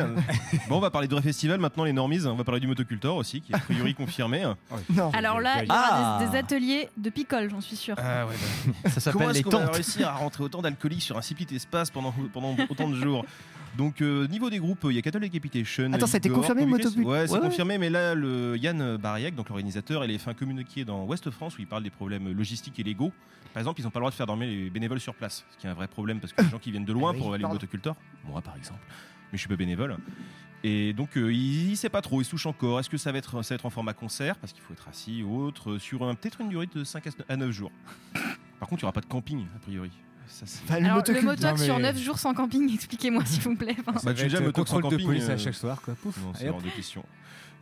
Bon, 0.70 0.78
on 0.78 0.80
va 0.80 0.90
parler 0.92 1.08
de 1.08 1.14
vrai 1.14 1.22
festival 1.24 1.60
maintenant, 1.60 1.84
les 1.84 1.94
normies. 1.94 2.26
On 2.26 2.36
va 2.36 2.44
parler 2.44 2.60
du 2.62 2.68
motocultor 2.68 3.16
aussi, 3.16 3.42
qui 3.42 3.52
est 3.52 3.56
a 3.56 3.60
priori 3.60 3.94
confirmé. 3.94 4.44
Non. 4.90 5.12
Alors 5.14 5.40
là, 5.40 5.64
il 5.64 5.68
y 5.68 5.70
Ah. 5.70 6.18
aura 6.18 6.26
des, 6.26 6.32
des 6.32 6.38
ateliers 6.38 6.90
de 6.98 7.10
picole, 7.10 7.50
j'en 7.50 7.62
suis 7.62 7.76
sûre. 7.76 7.96
Ah 7.98 8.26
ouais, 8.26 8.90
Ça 8.90 9.12
Comment 9.12 9.26
s'appelle 9.26 9.30
est-ce 9.30 9.38
les 9.38 9.44
qu'on 9.44 9.50
va 9.52 9.66
tentes. 9.66 9.76
réussir 9.76 10.08
à 10.10 10.14
rentrer 10.14 10.44
autant 10.44 10.62
d'alcooliques 10.62 11.02
sur 11.02 11.18
un 11.18 11.22
si 11.22 11.34
petit 11.36 11.56
espace 11.56 11.90
pendant, 11.90 12.14
pendant 12.34 12.56
autant 12.70 12.90
de 12.90 12.96
jours? 12.96 13.26
Donc 13.78 14.02
euh, 14.02 14.28
niveau 14.28 14.50
des 14.50 14.60
groupes, 14.60 14.86
il 14.90 14.92
y 14.96 14.98
a 14.98 15.02
Cattle 15.02 15.20
Decapitation. 15.22 15.92
Attends, 15.94 16.08
ça 16.08 16.16
a 16.16 16.20
été 16.20 16.30
confirmé. 16.30 16.66
Motopul 16.66 17.04
Ouais, 17.06 17.26
c'est 17.28 17.34
Ouais, 17.34 17.40
ouais. 17.40 17.46
confirmé, 17.48 17.78
mais 17.78 17.90
là, 17.90 18.14
le 18.16 18.58
Yann 18.58 18.98
Bariac, 18.98 19.34
donc 19.36 19.50
l'organisateur, 19.50 20.04
il 20.06 20.14
a 20.14 20.18
fait 20.20 20.30
un 20.30 20.34
communiqué 20.34 20.84
dans 20.86 21.06
Ouest 21.06 21.30
France 21.32 21.58
où 21.58 21.62
il 21.62 21.68
parle 21.68 21.84
des 21.84 21.90
problèmes 21.90 22.32
logistiques 22.32 22.80
et 22.80 22.84
légaux. 22.84 23.12
Par 23.54 23.60
exemple, 23.62 23.82
ils 23.82 23.84
n'ont 23.84 23.90
pas 23.90 24.00
le 24.00 24.04
droit 24.04 24.12
de 24.12 24.16
faire 24.16 24.28
dormir 24.28 24.48
les 24.50 24.70
bénévoles 24.70 25.00
sur 25.00 25.14
place, 25.16 25.46
ce 25.52 25.58
qui 25.58 25.68
est 25.68 25.70
un 25.70 25.74
vrai 25.74 25.88
problème 25.88 26.20
parce 26.20 26.32
que 26.34 26.42
les 26.42 26.50
gens 26.52 26.60
qui 26.60 26.72
viennent 26.72 26.86
de 26.86 26.94
loin 26.94 27.12
Ah 27.12 27.14
oui, 27.16 27.20
pour 27.22 27.34
aller 27.34 27.44
au 27.44 27.48
pardon. 27.48 27.56
motocultor, 27.56 27.96
moi 28.30 28.42
par 28.42 28.56
exemple, 28.56 28.80
mais 29.32 29.38
je 29.38 29.40
suis 29.40 29.50
pas 29.50 29.56
bénévole. 29.58 29.98
Et 30.64 30.94
donc, 30.94 31.18
euh, 31.18 31.34
il 31.34 31.72
ne 31.72 31.76
sait 31.76 31.90
pas 31.90 32.02
trop, 32.02 32.22
il 32.22 32.26
se 32.26 32.30
touche 32.30 32.46
encore. 32.46 32.80
Est-ce 32.80 32.90
que 32.90 32.98
ça 32.98 33.12
va, 33.12 33.18
être, 33.18 33.42
ça 33.42 33.54
va 33.54 33.56
être 33.56 33.66
en 33.66 33.72
format 33.72 33.94
concert? 33.94 34.36
Parce 34.38 34.54
qu'il 34.54 34.62
faut 34.62 34.74
être 34.74 34.88
assis 34.88 35.24
ou 35.24 35.40
autre, 35.42 35.80
sur 35.80 36.04
un- 36.04 36.14
peut-être 36.14 36.40
une 36.42 36.50
durée 36.50 36.68
de 36.74 36.84
5 36.84 37.04
à 37.28 37.36
9 37.36 37.50
jours. 37.52 37.72
Par 38.60 38.70
contre, 38.70 38.84
il 38.84 38.86
n'y 38.86 38.88
aura 38.88 38.94
pas 38.94 39.02
de 39.02 39.08
camping, 39.08 39.44
a 39.56 39.60
priori. 39.60 39.90
Ça, 40.32 40.46
c'est- 40.46 40.62
Enfin, 40.64 40.76
Alors, 40.84 41.04
le 41.08 41.22
motoc 41.22 41.58
mais- 41.60 41.66
sur 41.66 41.78
9 41.80 41.98
jours 41.98 42.18
sans 42.18 42.34
camping, 42.34 42.72
expliquez-moi 42.74 43.24
s'il 43.26 43.42
vous 43.44 43.56
plaît. 43.56 43.76
Enfin, 43.86 44.00
Bah, 44.04 44.14
tu 44.14 44.24
déjà 44.24 44.38
être 44.38 44.44
moto 44.46 44.62
contrôle 44.62 44.84
de 44.84 44.90
camping, 44.90 45.06
police 45.06 45.30
euh, 45.30 45.34
à 45.34 45.38
chaque 45.38 45.54
soir. 45.56 45.82
Quoi. 45.82 45.94
Pouf. 45.96 46.18
Non, 46.24 46.32
c'est 46.36 46.50
hors 46.50 46.62
de 46.62 46.70
question. 46.70 47.04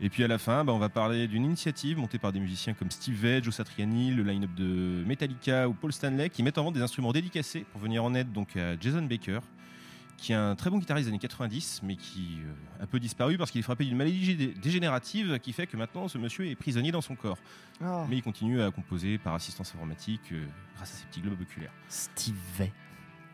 Et 0.01 0.09
puis 0.09 0.23
à 0.23 0.27
la 0.29 0.37
fin, 0.37 0.63
bah, 0.63 0.71
on 0.71 0.79
va 0.79 0.87
parler 0.87 1.27
d'une 1.27 1.43
initiative 1.43 1.97
montée 1.97 2.19
par 2.19 2.31
des 2.31 2.39
musiciens 2.39 2.73
comme 2.73 2.89
Steve 2.89 3.15
Vai, 3.15 3.43
Joe 3.43 3.53
Satriani, 3.53 4.11
le 4.13 4.23
line-up 4.23 4.51
de 4.55 5.03
Metallica 5.05 5.67
ou 5.67 5.73
Paul 5.73 5.91
Stanley, 5.91 6.29
qui 6.29 6.41
mettent 6.41 6.57
en 6.57 6.63
vente 6.63 6.75
des 6.75 6.81
instruments 6.81 7.11
dédicacés 7.11 7.65
pour 7.71 7.81
venir 7.81 8.03
en 8.03 8.13
aide 8.13 8.31
donc 8.31 8.55
à 8.55 8.79
Jason 8.79 9.01
Baker, 9.01 9.39
qui 10.19 10.31
est 10.31 10.35
un 10.35 10.55
très 10.55 10.69
bon 10.69 10.77
guitariste 10.77 11.05
des 11.07 11.09
années 11.11 11.19
90, 11.19 11.81
mais 11.83 11.95
qui 11.95 12.37
euh, 12.45 12.79
a 12.79 12.83
un 12.83 12.87
peu 12.87 12.99
disparu 12.99 13.37
parce 13.37 13.51
qu'il 13.51 13.59
est 13.59 13.63
frappé 13.63 13.85
d'une 13.85 13.97
maladie 13.97 14.35
dé- 14.35 14.53
dégénérative 14.61 15.39
qui 15.39 15.53
fait 15.53 15.67
que 15.67 15.77
maintenant 15.77 16.07
ce 16.07 16.17
monsieur 16.17 16.45
est 16.47 16.55
prisonnier 16.55 16.91
dans 16.91 17.01
son 17.01 17.15
corps. 17.15 17.37
Ah. 17.83 18.05
Mais 18.09 18.17
il 18.17 18.23
continue 18.23 18.61
à 18.61 18.71
composer 18.71 19.17
par 19.17 19.33
assistance 19.35 19.73
informatique 19.75 20.21
euh, 20.31 20.43
grâce 20.75 20.93
à 20.93 20.95
ses 20.97 21.05
petits 21.05 21.21
globes 21.21 21.41
oculaires. 21.41 21.71
Steve 21.87 22.35
Vai. 22.57 22.71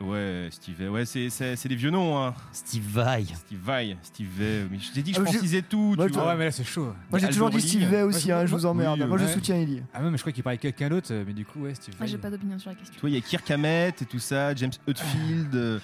Ouais, 0.02 0.50
Steve 0.52 0.76
Vai. 0.78 0.90
Ouais, 0.90 1.06
c'est, 1.06 1.30
c'est, 1.30 1.56
c'est 1.56 1.70
des 1.70 1.76
vieux 1.78 1.90
noms, 1.90 2.22
hein. 2.22 2.34
Steve 2.52 2.84
Vai. 2.86 3.24
Steve 3.34 3.60
Vai, 3.64 3.96
Steve 4.02 4.28
Vai. 4.38 4.68
Mais 4.70 4.78
je 4.78 4.92
t'ai 4.92 5.02
dit 5.02 5.12
que 5.14 5.18
je 5.18 5.22
Ah, 5.22 5.26
francisais 5.32 5.62
tout. 5.62 5.94
Moi, 5.96 6.08
tu 6.08 6.14
je- 6.16 6.20
vois. 6.20 6.28
ouais, 6.32 6.36
mais 6.36 6.44
là 6.46 6.52
c'est 6.52 6.66
chaud. 6.66 6.94
Moi 7.10 7.18
j'ai 7.20 7.28
Aldo 7.28 7.34
toujours 7.34 7.50
dit. 7.50 7.62
Steve 7.62 7.88
Vai 7.90 8.02
aussi, 8.02 8.28
Moi, 8.28 8.38
hein, 8.40 8.46
je- 8.46 8.52
vous 8.54 8.66
emmerde. 8.66 9.00
oui, 9.00 9.08
Moi 9.08 9.18
je 9.18 9.28
soutiens 9.28 9.56
Ellie. 9.56 9.82
Ah 9.94 10.04
ouais, 10.04 10.12
mais 10.12 10.18
je 10.18 10.22
crois 10.24 10.34
qu'il 10.34 10.44
parlait 10.44 10.58
quelqu'un 10.58 10.90
d'autre, 10.90 11.14
mais 11.26 11.32
du 11.32 11.46
coup, 11.46 11.62
ouais, 11.62 11.74
Steve 11.76 11.94
Ah, 11.98 12.02
Vai. 12.04 12.08
j'ai 12.10 12.18
pas 12.18 12.30
d'opinion 12.30 12.60
sur 12.60 12.72
la 12.72 12.76
question. 12.76 12.94
Tu 12.94 13.00
vois, 13.00 13.10
il 13.10 13.16
y 13.16 13.18
a 13.18 13.22
Kirk 13.22 13.50
Hammett 13.50 14.02
et 14.02 14.06
tout 14.06 14.20
ça, 14.20 14.54
James 14.54 14.72
Hetfield. 14.86 15.82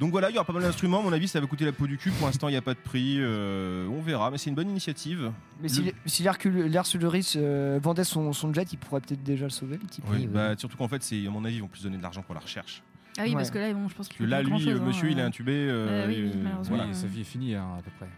Donc 0.00 0.10
voilà, 0.12 0.30
il 0.30 0.34
y 0.34 0.38
aura 0.38 0.46
pas 0.46 0.52
mal 0.54 0.62
d'instruments. 0.62 1.00
À 1.00 1.02
mon 1.02 1.12
avis, 1.12 1.28
ça 1.28 1.40
va 1.40 1.46
coûter 1.46 1.64
la 1.66 1.72
peau 1.72 1.86
du 1.86 1.98
cul. 1.98 2.10
Pour 2.10 2.26
l'instant, 2.26 2.48
il 2.48 2.52
n'y 2.52 2.56
a 2.56 2.62
pas 2.62 2.72
de 2.74 2.78
prix. 2.78 3.16
euh, 3.20 3.86
on 3.88 4.00
verra, 4.00 4.30
mais 4.30 4.38
c'est 4.38 4.48
une 4.50 4.56
bonne 4.56 4.70
initiative. 4.70 5.30
Mais 5.60 5.68
si, 5.68 5.82
Le- 5.82 5.92
si 6.06 6.22
l'Hercule- 6.22 6.66
Lars 6.72 6.86
Ulrich 6.94 7.34
euh, 7.36 7.78
vendait 7.82 8.04
son, 8.04 8.32
son 8.32 8.52
jet, 8.54 8.72
il 8.72 8.78
pourrait 8.78 9.02
peut-être 9.02 9.22
déjà 9.22 9.44
le 9.44 9.50
sauver, 9.50 9.78
le 9.80 9.86
type. 9.86 10.04
Oui, 10.08 10.20
oui. 10.20 10.26
bah, 10.26 10.56
surtout 10.56 10.76
qu'en 10.78 10.88
fait, 10.88 11.02
c'est 11.02 11.26
à 11.26 11.30
mon 11.30 11.44
avis, 11.44 11.56
ils 11.56 11.60
vont 11.60 11.68
plus 11.68 11.82
donner 11.82 11.98
de 11.98 12.02
l'argent 12.02 12.22
pour 12.22 12.34
la 12.34 12.40
recherche. 12.40 12.82
Ah 13.18 13.22
oui, 13.24 13.30
Ouais. 13.30 13.34
parce 13.34 13.50
que 13.50 13.58
là, 13.58 13.72
bon, 13.74 13.88
je 13.88 13.94
pense 13.94 14.08
que 14.08 14.24
là, 14.24 14.42
lui, 14.42 14.52
monsieur, 14.52 15.08
hein, 15.08 15.10
il 15.12 15.18
est 15.18 15.22
intubé. 15.22 15.52
euh, 15.52 16.04
Euh, 16.04 16.08
oui, 16.08 16.32
euh, 16.34 16.50
voilà. 16.64 16.92
Sa 16.94 17.06
vie 17.06 17.20
est 17.20 17.24
finie 17.24 17.54
hein, 17.54 17.66
à 17.78 17.82
peu 17.82 17.90
près. 17.98 18.08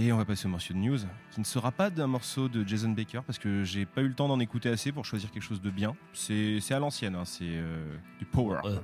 Et 0.00 0.12
on 0.12 0.16
va 0.16 0.24
passer 0.24 0.46
au 0.46 0.50
morceau 0.50 0.74
de 0.74 0.78
news, 0.78 0.98
qui 1.32 1.40
ne 1.40 1.44
sera 1.44 1.72
pas 1.72 1.88
d'un 1.90 2.06
morceau 2.06 2.48
de 2.48 2.62
Jason 2.66 2.90
Baker, 2.90 3.20
parce 3.26 3.38
que 3.38 3.64
j'ai 3.64 3.84
pas 3.84 4.02
eu 4.02 4.08
le 4.08 4.14
temps 4.14 4.28
d'en 4.28 4.38
écouter 4.38 4.68
assez 4.68 4.92
pour 4.92 5.04
choisir 5.04 5.30
quelque 5.32 5.42
chose 5.42 5.60
de 5.62 5.70
bien. 5.70 5.96
C'est 6.12 6.60
c'est 6.60 6.74
à 6.74 6.78
l'ancienne, 6.78 7.16
hein, 7.16 7.24
c'est 7.24 7.44
euh, 7.48 7.96
du 8.18 8.24
power. 8.26 8.58
Ouais. 8.64 8.78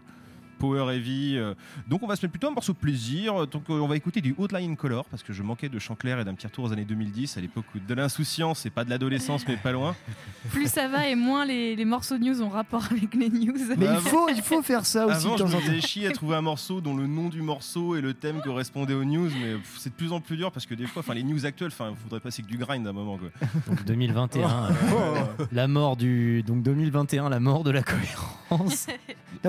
Power 0.65 0.95
heavy. 0.95 1.37
euh. 1.37 1.55
Donc 1.89 2.03
on 2.03 2.07
va 2.07 2.17
se 2.17 2.25
mettre 2.25 2.33
plutôt 2.33 2.49
un 2.49 2.53
morceau 2.55 2.73
de 2.73 2.79
plaisir. 2.79 3.47
Donc 3.47 3.65
euh, 3.71 3.75
on 3.81 3.87
va 3.87 3.97
écouter 3.97 4.21
du 4.21 4.35
Outline 4.39 4.77
Color, 4.77 5.05
parce 5.07 5.23
que 5.23 5.33
je 5.33 5.43
manquais 5.43 5.69
de 5.69 5.79
chant 5.79 5.95
clair 5.95 6.19
et 6.21 6.25
d'un 6.25 6.35
petit 6.35 6.47
retour 6.47 6.65
aux 6.65 6.73
années 6.73 6.85
2010, 6.85 7.37
à 7.37 7.41
l'époque 7.41 7.65
où 7.75 7.79
de 7.79 7.95
l'insouciance 7.95 8.67
et 8.67 8.71
pas 8.71 8.85
de 8.85 8.91
l'adolescence, 8.91 9.47
mais 9.47 9.57
pas 9.57 9.73
loin. 9.73 9.95
Plus 10.51 10.69
ça 10.71 10.89
va 10.89 11.07
et 11.09 11.15
moins 11.15 11.45
les, 11.45 11.77
les 11.77 11.85
morceaux 11.85 12.19
de 12.19 12.25
news 12.25 12.43
ont 12.43 12.49
rapport 12.49 12.85
avec 12.91 13.15
les 13.15 13.29
news. 13.29 13.55
Mais 13.77 13.87
Bah, 13.87 13.95
il 14.03 14.09
faut, 14.09 14.29
il 14.29 14.43
faut 14.43 14.63
faire 14.63 14.87
ça 14.87 15.07
aussi 15.07 15.27
Avant, 15.27 15.37
de 15.37 15.47
je 15.47 15.57
me 15.57 15.61
faisais 15.61 15.81
chier 15.81 16.07
à 16.09 16.11
trouver 16.13 16.37
un 16.37 16.43
morceau 16.43 16.81
dont 16.81 16.97
le 16.97 17.07
nom 17.07 17.29
du 17.29 17.43
morceau 17.43 17.97
et 17.97 18.01
le 18.01 18.15
thème 18.15 18.41
correspondaient 18.43 18.95
aux 18.95 19.05
news, 19.05 19.31
mais 19.41 19.57
c'est 19.79 19.91
de 19.91 19.95
plus 19.95 20.13
en 20.13 20.21
plus 20.21 20.37
dur 20.37 20.51
parce 20.53 20.67
que 20.67 20.75
des 20.75 20.87
fois, 20.87 21.01
enfin, 21.01 21.15
les 21.15 21.23
news 21.23 21.45
actuelles, 21.47 21.71
enfin, 21.73 21.93
faudrait 22.03 22.21
passer 22.21 22.43
que 22.43 22.49
du 22.49 22.57
grind 22.57 22.87
à 22.87 22.91
un 22.91 22.93
moment. 22.93 23.19
Quoi. 23.19 23.29
Donc 23.69 23.85
2021, 23.85 24.49
euh, 24.49 24.71
la 25.53 25.69
mort 25.69 25.97
du. 25.97 26.43
Donc 26.43 26.63
2021, 26.63 27.29
la 27.29 27.41
mort 27.41 27.65
de 27.65 27.71
la 27.71 27.83
cohérence. 27.83 28.87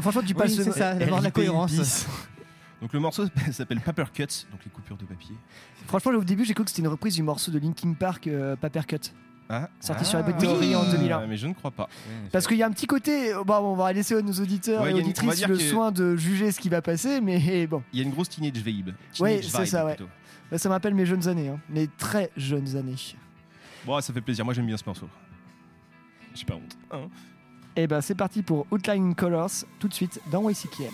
Franchement, 0.02 0.22
tu 0.26 0.34
passes. 0.34 0.54
c'est 0.56 0.72
ça, 0.72 0.94
la 0.94 1.06
de 1.06 1.24
la 1.24 1.32
cohérence. 1.32 2.06
Donc 2.82 2.92
le 2.94 3.00
morceau 3.00 3.26
s'appelle 3.52 3.80
Paper 3.80 4.04
Cuts, 4.14 4.46
donc 4.52 4.60
les 4.66 4.70
coupures 4.70 4.98
de 4.98 5.06
papier. 5.06 5.34
Franchement, 5.88 6.12
au 6.12 6.24
début, 6.24 6.44
j'ai 6.46 6.54
cru 6.54 6.66
que 6.66 6.70
c'était 6.70 6.82
une 6.84 6.90
reprise 6.90 7.16
du 7.16 7.24
morceau 7.24 7.50
de 7.50 7.58
Linkin 7.58 7.94
Park, 7.94 8.28
euh, 8.28 8.56
Paper 8.58 8.82
Cut. 8.88 9.12
Ah, 9.50 9.70
Sorti 9.80 10.04
sur 10.06 10.20
Epic 10.20 10.38
Theory 10.38 10.76
en 10.76 10.84
2001. 10.92 11.26
Mais 11.26 11.38
je 11.38 11.48
ne 11.48 11.54
crois 11.54 11.72
pas. 11.72 11.88
Parce 12.32 12.46
qu'il 12.48 12.58
y 12.58 12.64
a 12.64 12.68
un 12.68 12.72
petit 12.72 12.86
côté. 12.86 13.34
euh, 13.34 13.44
Bon, 13.44 13.56
on 13.60 13.76
va 13.76 13.92
laisser 13.94 14.16
à 14.16 14.22
nos 14.22 14.34
auditeurs 14.34 14.82
Ouais, 14.84 14.90
et 14.90 14.92
une- 14.92 15.00
auditrices 15.00 15.48
le 15.48 15.58
soin 15.58 15.92
de 15.92 16.16
juger 16.18 16.52
ce 16.52 16.60
qui 16.60 16.68
va 16.70 16.82
passer, 16.82 17.22
mais 17.22 17.66
bon, 17.68 17.82
Il 17.94 18.00
y 18.00 18.02
a 18.02 18.06
une 18.06 18.12
grosse 18.12 18.30
teenage 18.30 18.54
vibe. 18.62 18.90
Teenage 19.14 19.46
c'est 19.46 19.66
ça, 19.66 19.86
ouais. 19.86 19.98
Bah, 20.52 20.58
ça 20.58 20.68
m'appelle 20.70 20.94
mes 20.94 21.06
jeunes 21.06 21.28
années, 21.28 21.48
hein. 21.50 21.60
mes 21.70 21.88
très 21.88 22.30
jeunes 22.38 22.76
années. 22.76 22.96
Bon, 23.86 24.00
ça 24.02 24.14
fait 24.14 24.22
plaisir. 24.22 24.44
Moi, 24.46 24.54
j'aime 24.54 24.68
bien 24.68 24.78
ce 24.78 24.84
morceau. 24.86 25.08
J'ai 26.36 26.46
pas 26.46 26.56
honte. 26.56 26.78
hein. 26.92 27.08
Et 27.78 27.88
ben 27.88 28.02
c'est 28.02 28.16
parti 28.16 28.42
pour 28.42 28.66
Outline 28.72 29.16
Colors, 29.16 29.66
tout 29.80 29.88
de 29.88 29.94
suite 29.94 30.22
dans 30.32 30.50
YCKM. 30.50 30.92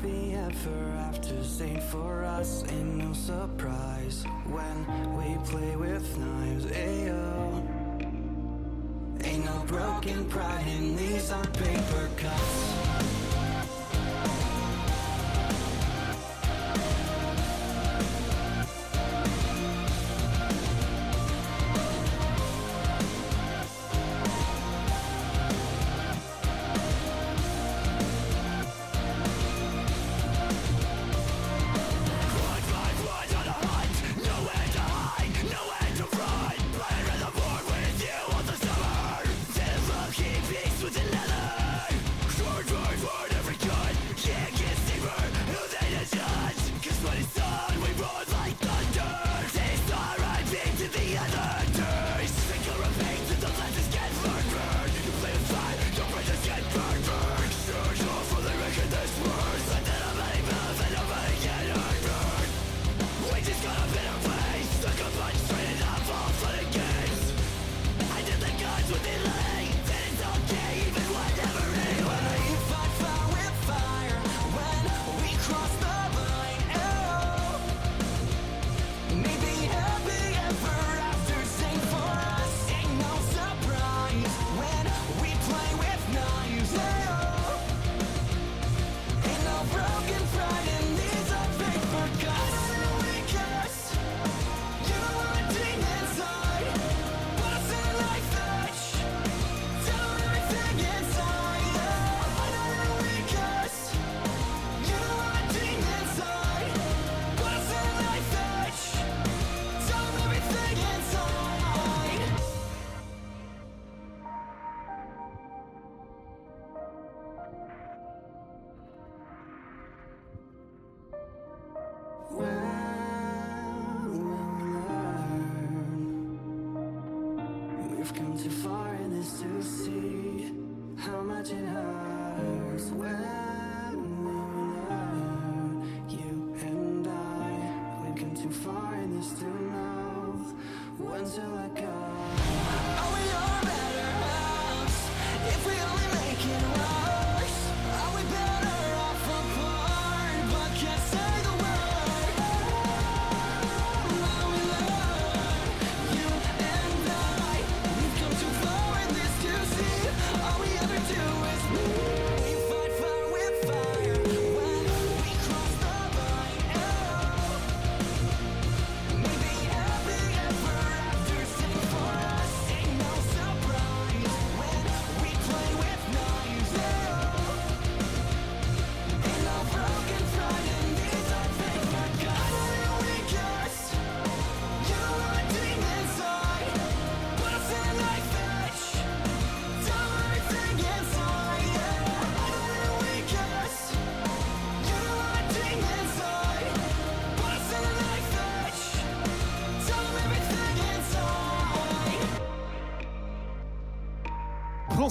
Happy 0.00 0.34
ever 0.34 0.92
after 1.08 1.34
ain't 1.60 1.82
for 1.82 2.24
us. 2.24 2.64
Ain't 2.70 2.96
no 2.96 3.12
surprise 3.12 4.24
when 4.46 4.86
we 5.16 5.36
play 5.48 5.76
with 5.76 6.18
knives. 6.18 6.66
Ayo. 6.66 7.62
Ain't 9.24 9.44
no 9.44 9.64
broken 9.66 10.24
pride 10.26 10.66
in 10.66 10.96
these 10.96 11.30
are 11.30 11.46
paper 11.46 12.08
cuts. 12.16 12.99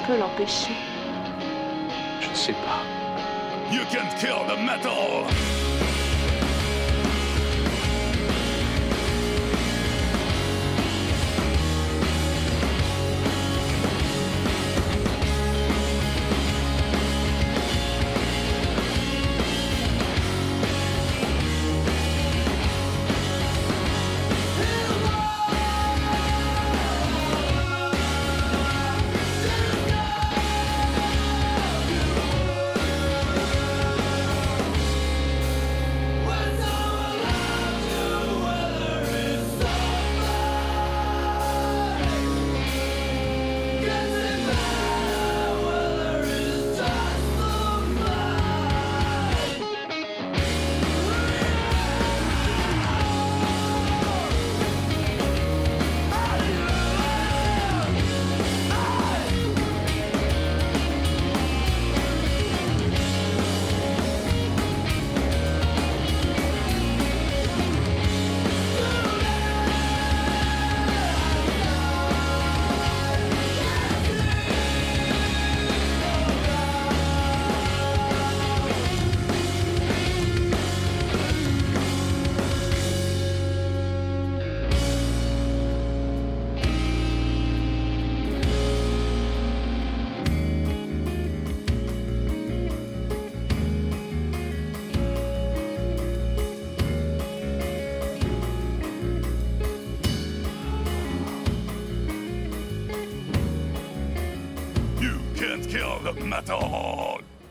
Je 0.00 0.06
peux 0.06 0.18
l'empêcher. 0.18 0.72
Je 2.20 2.28
ne 2.28 2.34
sais 2.34 2.52
pas. 2.52 2.82
You 3.72 3.82
can't 3.90 4.14
kill 4.18 4.44
the 4.46 4.56
metal. 4.56 5.26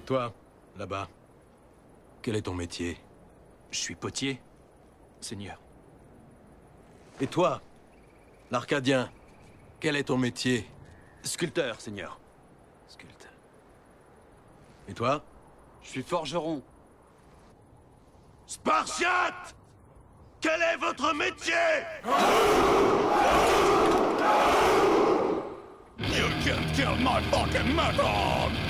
Toi, 0.06 0.34
là-bas, 0.78 1.08
quel 2.22 2.36
est 2.36 2.42
ton 2.42 2.54
métier? 2.54 2.98
Je 3.72 3.78
suis 3.78 3.96
potier, 3.96 4.42
Seigneur. 5.22 5.60
Et 7.22 7.28
toi, 7.28 7.62
l'Arcadien, 8.50 9.12
quel 9.80 9.96
est 9.96 10.06
ton 10.06 10.18
métier? 10.18 10.68
Sculpteur, 11.22 11.80
Seigneur. 11.80 12.20
Sculpteur. 12.88 13.32
Et 14.88 14.94
toi? 14.94 15.24
Je 15.84 15.90
suis 15.90 16.04
forgeron. 16.04 16.62
Spartiate 18.48 19.56
Quel 20.42 20.62
est 20.62 20.78
votre 20.78 21.14
métier? 21.14 21.54
You 26.00 26.30
can't 26.44 26.74
kill 26.74 26.96
my 26.96 27.22
fucking 27.30 27.76
metal. 27.76 28.69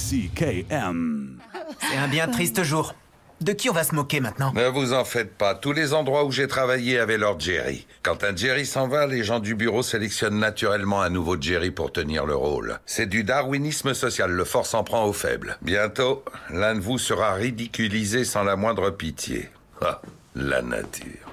YCKM. 0.00 1.38
C'est 1.78 1.96
un 1.96 2.08
bien 2.08 2.28
triste 2.28 2.62
jour. 2.62 2.94
De 3.40 3.52
qui 3.52 3.70
on 3.70 3.72
va 3.72 3.84
se 3.84 3.94
moquer 3.94 4.20
maintenant? 4.20 4.52
Ne 4.54 4.66
vous 4.68 4.92
en 4.92 5.04
faites 5.04 5.34
pas. 5.36 5.54
Tous 5.54 5.72
les 5.72 5.94
endroits 5.94 6.24
où 6.24 6.32
j'ai 6.32 6.46
travaillé 6.46 6.98
avaient 6.98 7.16
leur 7.16 7.38
Jerry. 7.40 7.86
Quand 8.02 8.22
un 8.22 8.34
Jerry 8.36 8.66
s'en 8.66 8.86
va, 8.88 9.06
les 9.06 9.24
gens 9.24 9.40
du 9.40 9.54
bureau 9.54 9.82
sélectionnent 9.82 10.38
naturellement 10.38 11.00
un 11.00 11.10
nouveau 11.10 11.40
Jerry 11.40 11.70
pour 11.70 11.92
tenir 11.92 12.26
le 12.26 12.34
rôle. 12.34 12.80
C'est 12.86 13.06
du 13.06 13.24
darwinisme 13.24 13.94
social. 13.94 14.30
Le 14.30 14.44
fort 14.44 14.66
s'en 14.66 14.84
prend 14.84 15.04
aux 15.04 15.12
faibles. 15.12 15.58
Bientôt, 15.62 16.24
l'un 16.50 16.74
de 16.74 16.80
vous 16.80 16.98
sera 16.98 17.34
ridiculisé 17.34 18.24
sans 18.24 18.42
la 18.44 18.56
moindre 18.56 18.90
pitié. 18.90 19.48
Ah, 19.82 20.02
la 20.34 20.60
nature. 20.62 21.28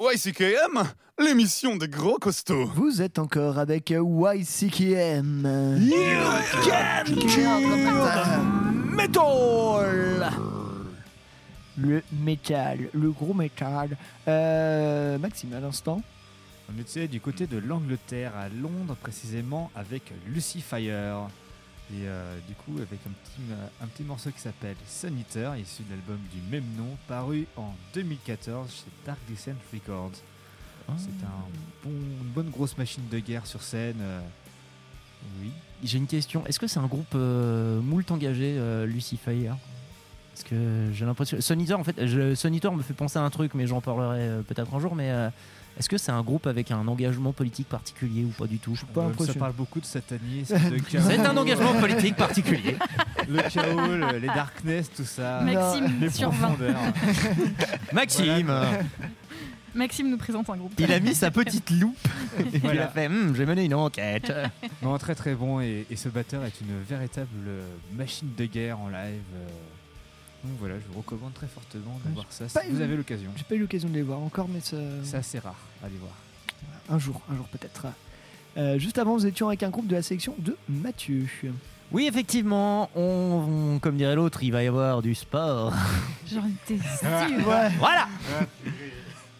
YCKM, 0.00 0.82
l'émission 1.22 1.76
des 1.76 1.88
gros 1.88 2.18
costauds. 2.18 2.66
Vous 2.74 3.00
êtes 3.00 3.18
encore 3.18 3.58
avec 3.58 3.90
YCKM. 3.90 5.42
Metal 8.96 10.32
Le 11.76 12.02
métal, 12.12 12.88
le 12.92 13.10
gros 13.10 13.34
métal. 13.34 13.96
Euh, 14.28 15.18
Maxime, 15.18 15.52
à 15.54 15.60
l'instant. 15.60 16.02
On 16.74 16.80
était 16.80 17.08
du 17.08 17.20
côté 17.20 17.46
de 17.46 17.58
l'Angleterre, 17.58 18.32
à 18.36 18.48
Londres 18.48 18.96
précisément, 19.00 19.70
avec 19.74 20.12
Lucifer. 20.26 21.14
Et 21.90 22.06
euh, 22.06 22.38
du 22.48 22.54
coup, 22.54 22.76
avec 22.78 23.00
un 23.06 23.10
petit, 23.10 23.42
un 23.82 23.86
petit 23.86 24.02
morceau 24.02 24.30
qui 24.30 24.40
s'appelle 24.40 24.76
Eater, 25.04 25.56
issu 25.56 25.82
de 25.82 25.90
l'album 25.90 26.18
du 26.32 26.40
même 26.50 26.66
nom, 26.76 26.96
paru 27.06 27.46
en 27.56 27.74
2014 27.94 28.70
chez 28.70 28.90
Dark 29.04 29.18
Descent 29.28 29.56
Records. 29.72 30.22
C'est 30.98 31.24
un 31.26 31.44
bon, 31.84 31.90
une 31.90 32.28
bonne 32.34 32.50
grosse 32.50 32.76
machine 32.78 33.02
de 33.10 33.18
guerre 33.18 33.46
sur 33.46 33.62
scène. 33.62 33.96
euh, 34.00 34.20
oui. 35.40 35.50
J'ai 35.84 35.98
une 35.98 36.06
question. 36.06 36.44
Est-ce 36.46 36.58
que 36.60 36.66
c'est 36.66 36.78
un 36.80 36.86
groupe 36.86 37.14
euh, 37.14 37.80
moult 37.80 38.08
engagé, 38.10 38.54
euh, 38.56 38.86
Lucifer 38.86 39.50
Parce 40.32 40.44
que 40.48 40.90
j'ai 40.94 41.04
l'impression. 41.04 41.40
Sonitor, 41.40 41.78
en 41.80 41.84
fait, 41.84 42.06
je... 42.06 42.34
Sonitor 42.34 42.72
me 42.74 42.82
fait 42.82 42.94
penser 42.94 43.18
à 43.18 43.22
un 43.22 43.30
truc, 43.30 43.52
mais 43.54 43.66
j'en 43.66 43.80
parlerai 43.80 44.18
euh, 44.20 44.42
peut-être 44.42 44.72
un 44.74 44.78
jour. 44.80 44.94
Mais 44.94 45.10
euh, 45.10 45.28
est-ce 45.78 45.88
que 45.88 45.98
c'est 45.98 46.12
un 46.12 46.22
groupe 46.22 46.46
avec 46.46 46.70
un 46.70 46.86
engagement 46.86 47.32
politique 47.32 47.68
particulier 47.68 48.24
ou 48.24 48.28
pas 48.28 48.46
du 48.46 48.58
tout? 48.58 48.78
Euh, 48.96 49.24
ça 49.26 49.34
parle 49.34 49.54
beaucoup 49.54 49.80
de 49.80 49.84
satanisme, 49.86 50.54
de 50.70 50.78
chaos. 50.78 51.02
C'est 51.08 51.18
un 51.18 51.36
engagement 51.36 51.74
politique 51.80 52.14
particulier. 52.16 52.76
Le 53.28 53.40
chaos, 53.48 53.96
le- 53.96 54.18
les 54.18 54.26
darkness, 54.26 54.90
tout 54.94 55.04
ça. 55.04 55.40
Maxime, 55.42 56.00
les 56.00 56.10
sur 56.10 56.30
20. 56.30 56.36
profondeurs. 56.48 56.76
Maxime 57.92 58.46
Voilà. 58.46 58.70
Maxime 59.74 60.10
nous 60.10 60.16
présente 60.18 60.48
un 60.50 60.56
groupe. 60.56 60.72
Il 60.78 60.92
a 60.92 61.00
mis 61.00 61.14
sa 61.14 61.30
petite 61.30 61.70
loupe 61.70 61.96
et 62.38 62.60
il 62.62 62.78
a 62.78 62.88
fait 62.88 63.06
Hum, 63.06 63.34
J'ai 63.34 63.46
mené 63.46 63.64
une 63.64 63.74
enquête. 63.74 64.32
Non, 64.82 64.96
très 64.98 65.14
très 65.14 65.34
bon 65.34 65.60
et, 65.60 65.86
et 65.90 65.96
ce 65.96 66.08
batteur 66.08 66.44
est 66.44 66.60
une 66.60 66.80
véritable 66.88 67.28
euh, 67.46 67.62
machine 67.94 68.28
de 68.36 68.44
guerre 68.46 68.78
en 68.80 68.88
live. 68.88 69.20
euh. 69.36 69.48
Donc 70.44 70.56
voilà, 70.58 70.74
je 70.74 70.92
vous 70.92 70.98
recommande 71.00 71.32
très 71.34 71.46
fortement 71.46 72.00
de 72.04 72.12
voir 72.14 72.26
ça 72.30 72.48
si 72.48 72.58
vous 72.70 72.80
avez 72.80 72.96
l'occasion. 72.96 73.30
J'ai 73.36 73.44
pas 73.44 73.54
eu 73.54 73.60
l'occasion 73.60 73.88
de 73.88 73.94
les 73.94 74.02
voir 74.02 74.18
encore, 74.18 74.48
mais 74.52 74.58
ça- 74.60 74.76
C'est 75.04 75.16
assez 75.16 75.38
rare, 75.38 75.54
allez 75.84 75.94
voir. 76.00 76.12
un 76.90 76.98
jour, 76.98 77.20
un 77.30 77.36
jour 77.36 77.46
peut-être. 77.46 77.86
Euh, 78.56 78.76
juste 78.78 78.98
avant, 78.98 79.14
nous 79.14 79.24
étions 79.24 79.46
avec 79.48 79.62
un 79.62 79.70
groupe 79.70 79.86
de 79.86 79.94
la 79.94 80.02
sélection 80.02 80.34
de 80.38 80.56
Mathieu. 80.68 81.26
Oui, 81.92 82.06
effectivement, 82.08 82.90
on, 82.96 83.78
comme 83.80 83.96
dirait 83.96 84.16
l'autre, 84.16 84.42
il 84.42 84.50
va 84.50 84.64
y 84.64 84.66
avoir 84.66 85.00
du 85.00 85.14
sport. 85.14 85.72
J'en 86.30 86.42
étais 86.46 86.76
sûre. 86.98 87.46
Voilà 87.78 88.08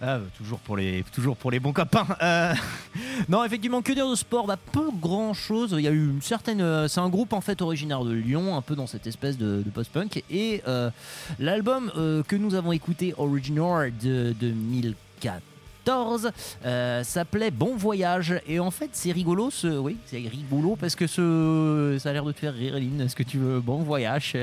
Ah, 0.05 0.19
toujours, 0.37 0.59
pour 0.59 0.77
les, 0.77 1.05
toujours 1.15 1.37
pour 1.37 1.53
les 1.53 1.61
bons 1.61 1.73
copains. 1.73 2.09
Euh, 2.21 2.53
non, 3.29 3.45
effectivement, 3.45 3.83
que 3.83 3.93
dire 3.93 4.11
de 4.11 4.17
sport? 4.17 4.49
Bah, 4.49 4.59
Peu 4.73 4.91
grand 4.91 5.33
chose. 5.33 5.77
Il 5.79 5.85
y 5.85 5.87
a 5.87 5.93
eu 5.93 6.11
une 6.11 6.21
certaine. 6.21 6.61
euh, 6.61 6.89
c'est 6.89 6.99
un 6.99 7.09
groupe 7.09 7.33
en 7.33 7.41
fait 7.41 7.63
originaire 7.63 8.03
de 8.03 8.13
Lyon, 8.13 8.57
un 8.57 8.63
peu 8.63 8.75
dans 8.75 8.89
cette 8.89 9.07
espèce 9.07 9.39
de, 9.39 9.63
post-punk. 9.73 10.25
Et 10.29 10.61
euh, 10.67 10.91
l'album 11.39 11.93
que 12.27 12.35
nous 12.35 12.57
avons 12.57 12.73
écouté, 12.73 13.15
Original 13.17 13.93
de 14.03 14.35
2014. 15.85 16.31
euh, 16.65 17.05
s'appelait 17.05 17.51
Bon 17.51 17.75
Voyage 17.77 18.35
et 18.47 18.61
en 18.61 18.71
fait 18.71 18.91
c'est 18.93 19.13
rigolo 19.13 19.51
ce 19.51 19.67
oui 19.79 19.97
c'est 20.07 20.19
rigolo 20.19 20.77
parce 20.77 20.95
que 20.95 21.07
ce 21.07 21.97
ça 22.01 22.11
a 22.11 22.13
l'air 22.13 22.25
de 22.25 22.33
te 22.33 22.39
faire 22.39 22.55
rire 22.55 22.77
Eline 22.77 23.01
est-ce 23.01 23.17
que 23.17 23.23
tu 23.23 23.39
veux 23.39 23.61
Bon 23.61 23.79
Voyage 23.83 24.37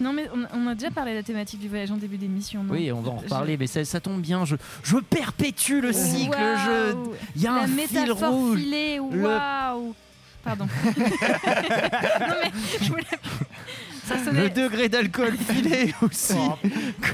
Non, 0.00 0.12
mais 0.12 0.28
on, 0.34 0.58
on 0.58 0.66
a 0.68 0.74
déjà 0.74 0.90
parlé 0.90 1.12
de 1.12 1.16
la 1.18 1.22
thématique 1.22 1.60
du 1.60 1.68
voyage 1.68 1.90
en 1.90 1.96
début 1.96 2.16
d'émission. 2.18 2.64
oui, 2.68 2.92
on 2.92 3.00
va 3.00 3.10
en 3.12 3.18
Je- 3.18 3.24
reparler, 3.24 3.56
mais 3.56 3.66
ça, 3.66 3.84
ça 3.84 4.00
tombe 4.00 4.20
bien. 4.20 4.44
Je, 4.44 4.56
je 4.82 4.96
perpétue 4.98 5.80
le 5.80 5.92
cycle. 5.92 6.36
Je, 6.66 6.94
il 7.36 7.42
y 7.42 7.46
a 7.46 7.52
La 7.52 7.62
un 7.62 7.66
fil 7.66 8.12
rouge. 8.12 8.58
filée, 8.58 8.96
Le- 8.96 9.22
waouh 9.26 9.94
Pardon. 10.44 10.66
non 10.84 12.34
mais 12.42 12.50
je 12.80 12.88
voulais... 12.90 13.04
Ça 14.06 14.14
Le 14.32 14.50
degré 14.50 14.88
d'alcool 14.88 15.34
filé 15.36 15.94
aussi, 16.02 16.34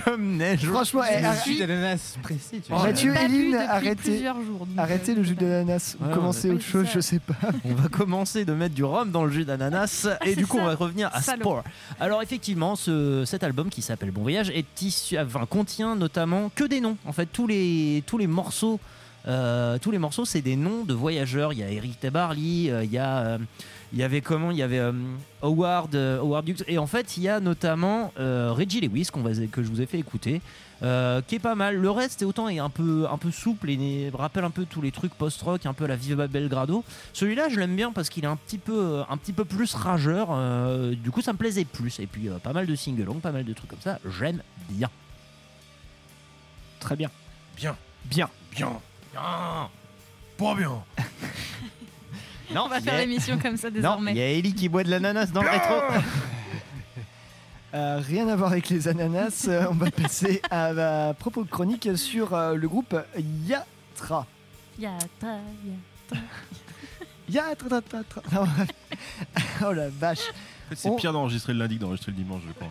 comme 0.05 0.36
neige. 0.36 0.64
Franchement, 0.66 1.03
eh, 1.11 1.49
jus 1.51 1.59
d'ananas 1.59 2.16
précis, 2.22 2.61
tu 2.64 2.72
vois. 2.72 2.82
Mathieu, 2.84 3.12
pas 3.12 3.18
bu 3.20 3.24
Eline, 3.26 3.53
depuis 3.53 3.64
arrêtez, 3.66 3.95
plusieurs 3.95 4.43
jours, 4.43 4.66
donc, 4.66 4.78
arrêtez 4.78 5.12
euh, 5.12 5.16
le 5.16 5.22
jus 5.22 5.34
d'ananas. 5.34 5.97
Vous 6.01 6.07
Ouais, 6.09 6.14
commencez 6.14 6.49
autre 6.51 6.59
oui, 6.64 6.70
chose, 6.72 6.86
ça. 6.86 6.93
je 6.95 7.01
sais 7.01 7.18
pas. 7.18 7.34
On 7.64 7.74
va 7.74 7.89
commencer 7.89 8.45
de 8.45 8.53
mettre 8.55 8.74
du 8.74 8.84
rhum 8.84 9.11
dans 9.11 9.24
le 9.24 9.30
jus 9.30 9.45
d'ananas 9.45 10.07
et 10.24 10.30
c'est 10.30 10.36
du 10.36 10.47
coup 10.47 10.57
on 10.57 10.61
ça. 10.62 10.66
va 10.68 10.74
revenir 10.76 11.11
à 11.12 11.20
Salaud. 11.20 11.41
Sport. 11.43 11.64
Alors 12.01 12.22
effectivement, 12.22 12.74
ce, 12.76 13.24
cet 13.26 13.45
album 13.45 13.68
qui 13.68 13.82
s'appelle 13.82 14.11
Bon 14.11 14.22
Voyage 14.22 14.51
est 14.51 14.80
issu, 14.82 15.18
enfin, 15.18 15.45
contient 15.47 15.95
notamment 15.95 16.51
que 16.55 16.64
des 16.64 16.80
noms. 16.80 16.97
En 17.05 17.12
fait, 17.12 17.26
tous 17.26 17.47
les 17.47 18.03
tous 18.07 18.16
les 18.18 18.26
morceaux, 18.26 18.80
euh, 19.26 19.76
tous 19.78 19.91
les 19.91 19.99
morceaux, 19.99 20.24
c'est 20.24 20.41
des 20.41 20.57
noms 20.57 20.84
de 20.84 20.95
voyageurs. 20.95 21.53
Il 21.53 21.59
y 21.59 21.62
a 21.62 21.70
Eric 21.70 22.01
Tabarly, 22.01 22.70
euh, 22.70 22.84
il 22.84 22.91
y 22.91 22.99
a 22.99 23.18
euh, 23.18 23.39
il 23.93 23.99
y 23.99 24.03
avait 24.03 24.20
comment 24.20 24.51
Il 24.51 24.57
y 24.59 24.62
avait 24.62 24.78
euh, 24.78 24.93
Howard, 25.43 25.95
euh, 25.95 26.18
Howard 26.20 26.49
Hughes. 26.49 26.64
Et 26.66 26.78
en 26.78 26.86
fait, 26.86 27.16
il 27.16 27.22
y 27.22 27.28
a 27.28 27.41
notamment 27.41 28.12
euh, 28.18 28.53
Reggie 28.53 28.80
Lewis 28.80 29.09
qu'on 29.12 29.22
va, 29.22 29.30
que 29.51 29.62
je 29.62 29.68
vous 29.68 29.80
ai 29.80 29.86
fait 29.86 29.99
écouter, 29.99 30.41
qui 30.80 31.34
est 31.34 31.41
pas 31.43 31.55
mal. 31.55 31.76
Le 31.76 31.91
reste, 31.91 32.22
autant 32.22 32.49
est 32.49 32.59
un 32.59 32.70
peu, 32.70 33.07
un 33.11 33.16
peu 33.18 33.30
souple 33.30 33.70
et 33.70 34.11
rappelle 34.12 34.45
un 34.45 34.51
peu 34.51 34.64
tous 34.64 34.82
les 34.82 34.93
trucs 34.93 35.14
post-rock, 35.14 35.64
un 35.66 35.72
peu 35.72 35.86
la 35.86 35.97
Viva 35.97 36.26
Belgrado. 36.26 36.84
Celui-là, 37.12 37.49
je 37.49 37.59
l'aime 37.59 37.74
bien 37.74 37.93
parce 37.93 38.09
qu'il 38.09 38.24
est 38.24 38.28
un 38.28 38.36
petit 38.36 38.59
peu, 38.59 39.03
un 39.09 39.16
petit 39.16 39.32
peu 39.32 39.45
plus 39.45 39.74
rageur. 39.74 40.28
du 40.93 41.11
coup, 41.11 41.22
ça 41.22 41.32
me 41.32 41.39
plaisait 41.39 41.64
plus. 41.64 41.99
Et 41.99 42.07
puis, 42.07 42.28
pas 42.43 42.53
mal 42.53 42.66
de 42.66 42.74
sing-along, 42.74 43.20
pas 43.20 43.32
mal 43.32 43.45
de 43.45 43.53
trucs 43.53 43.70
comme 43.70 43.80
ça. 43.80 43.99
J'aime 44.18 44.43
bien. 44.68 44.91
Très 46.78 46.95
bien. 46.95 47.11
Bien, 47.57 47.76
Bien. 48.05 48.28
bien, 48.53 48.70
bien. 49.12 49.68
Pas 50.36 50.55
bien. 50.55 50.84
Non, 52.55 52.62
On 52.64 52.68
va 52.68 52.80
faire 52.80 52.94
a- 52.94 52.99
l'émission 52.99 53.38
comme 53.38 53.57
ça 53.57 53.70
désormais. 53.70 54.12
il 54.12 54.16
y 54.18 54.22
a 54.22 54.30
Ellie 54.30 54.55
qui 54.55 54.68
boit 54.68 54.82
de 54.84 54.90
l'ananas 54.90 55.26
dans 55.26 55.42
le 55.42 55.51
rétro. 55.51 55.74
Euh, 57.74 58.01
rien 58.03 58.26
à 58.28 58.34
voir 58.34 58.53
avec 58.53 58.70
les 58.70 58.88
ananas. 58.88 59.44
Euh, 59.46 59.66
on 59.70 59.74
va 59.74 59.90
passer 59.90 60.40
à 60.51 60.72
ma 60.72 61.12
propos 61.12 61.44
chronique 61.44 61.86
sur 61.99 62.32
euh, 62.32 62.55
le 62.55 62.66
groupe 62.66 62.96
Yatra. 63.46 64.26
Yatra. 64.78 65.36
tra, 67.68 67.82
tra, 67.82 68.03
tra. 68.05 68.22
Non, 68.32 68.46
oh 69.68 69.72
la 69.74 69.90
vache. 69.90 70.20
En 70.30 70.70
fait, 70.70 70.76
c'est 70.76 70.88
On- 70.88 70.96
pire 70.96 71.12
d'enregistrer 71.12 71.53
le 71.53 71.59
lundi 71.59 71.76
que 71.76 71.82
d'enregistrer 71.82 72.12
le 72.12 72.16
dimanche, 72.16 72.40
je 72.49 72.53
crois. 72.55 72.68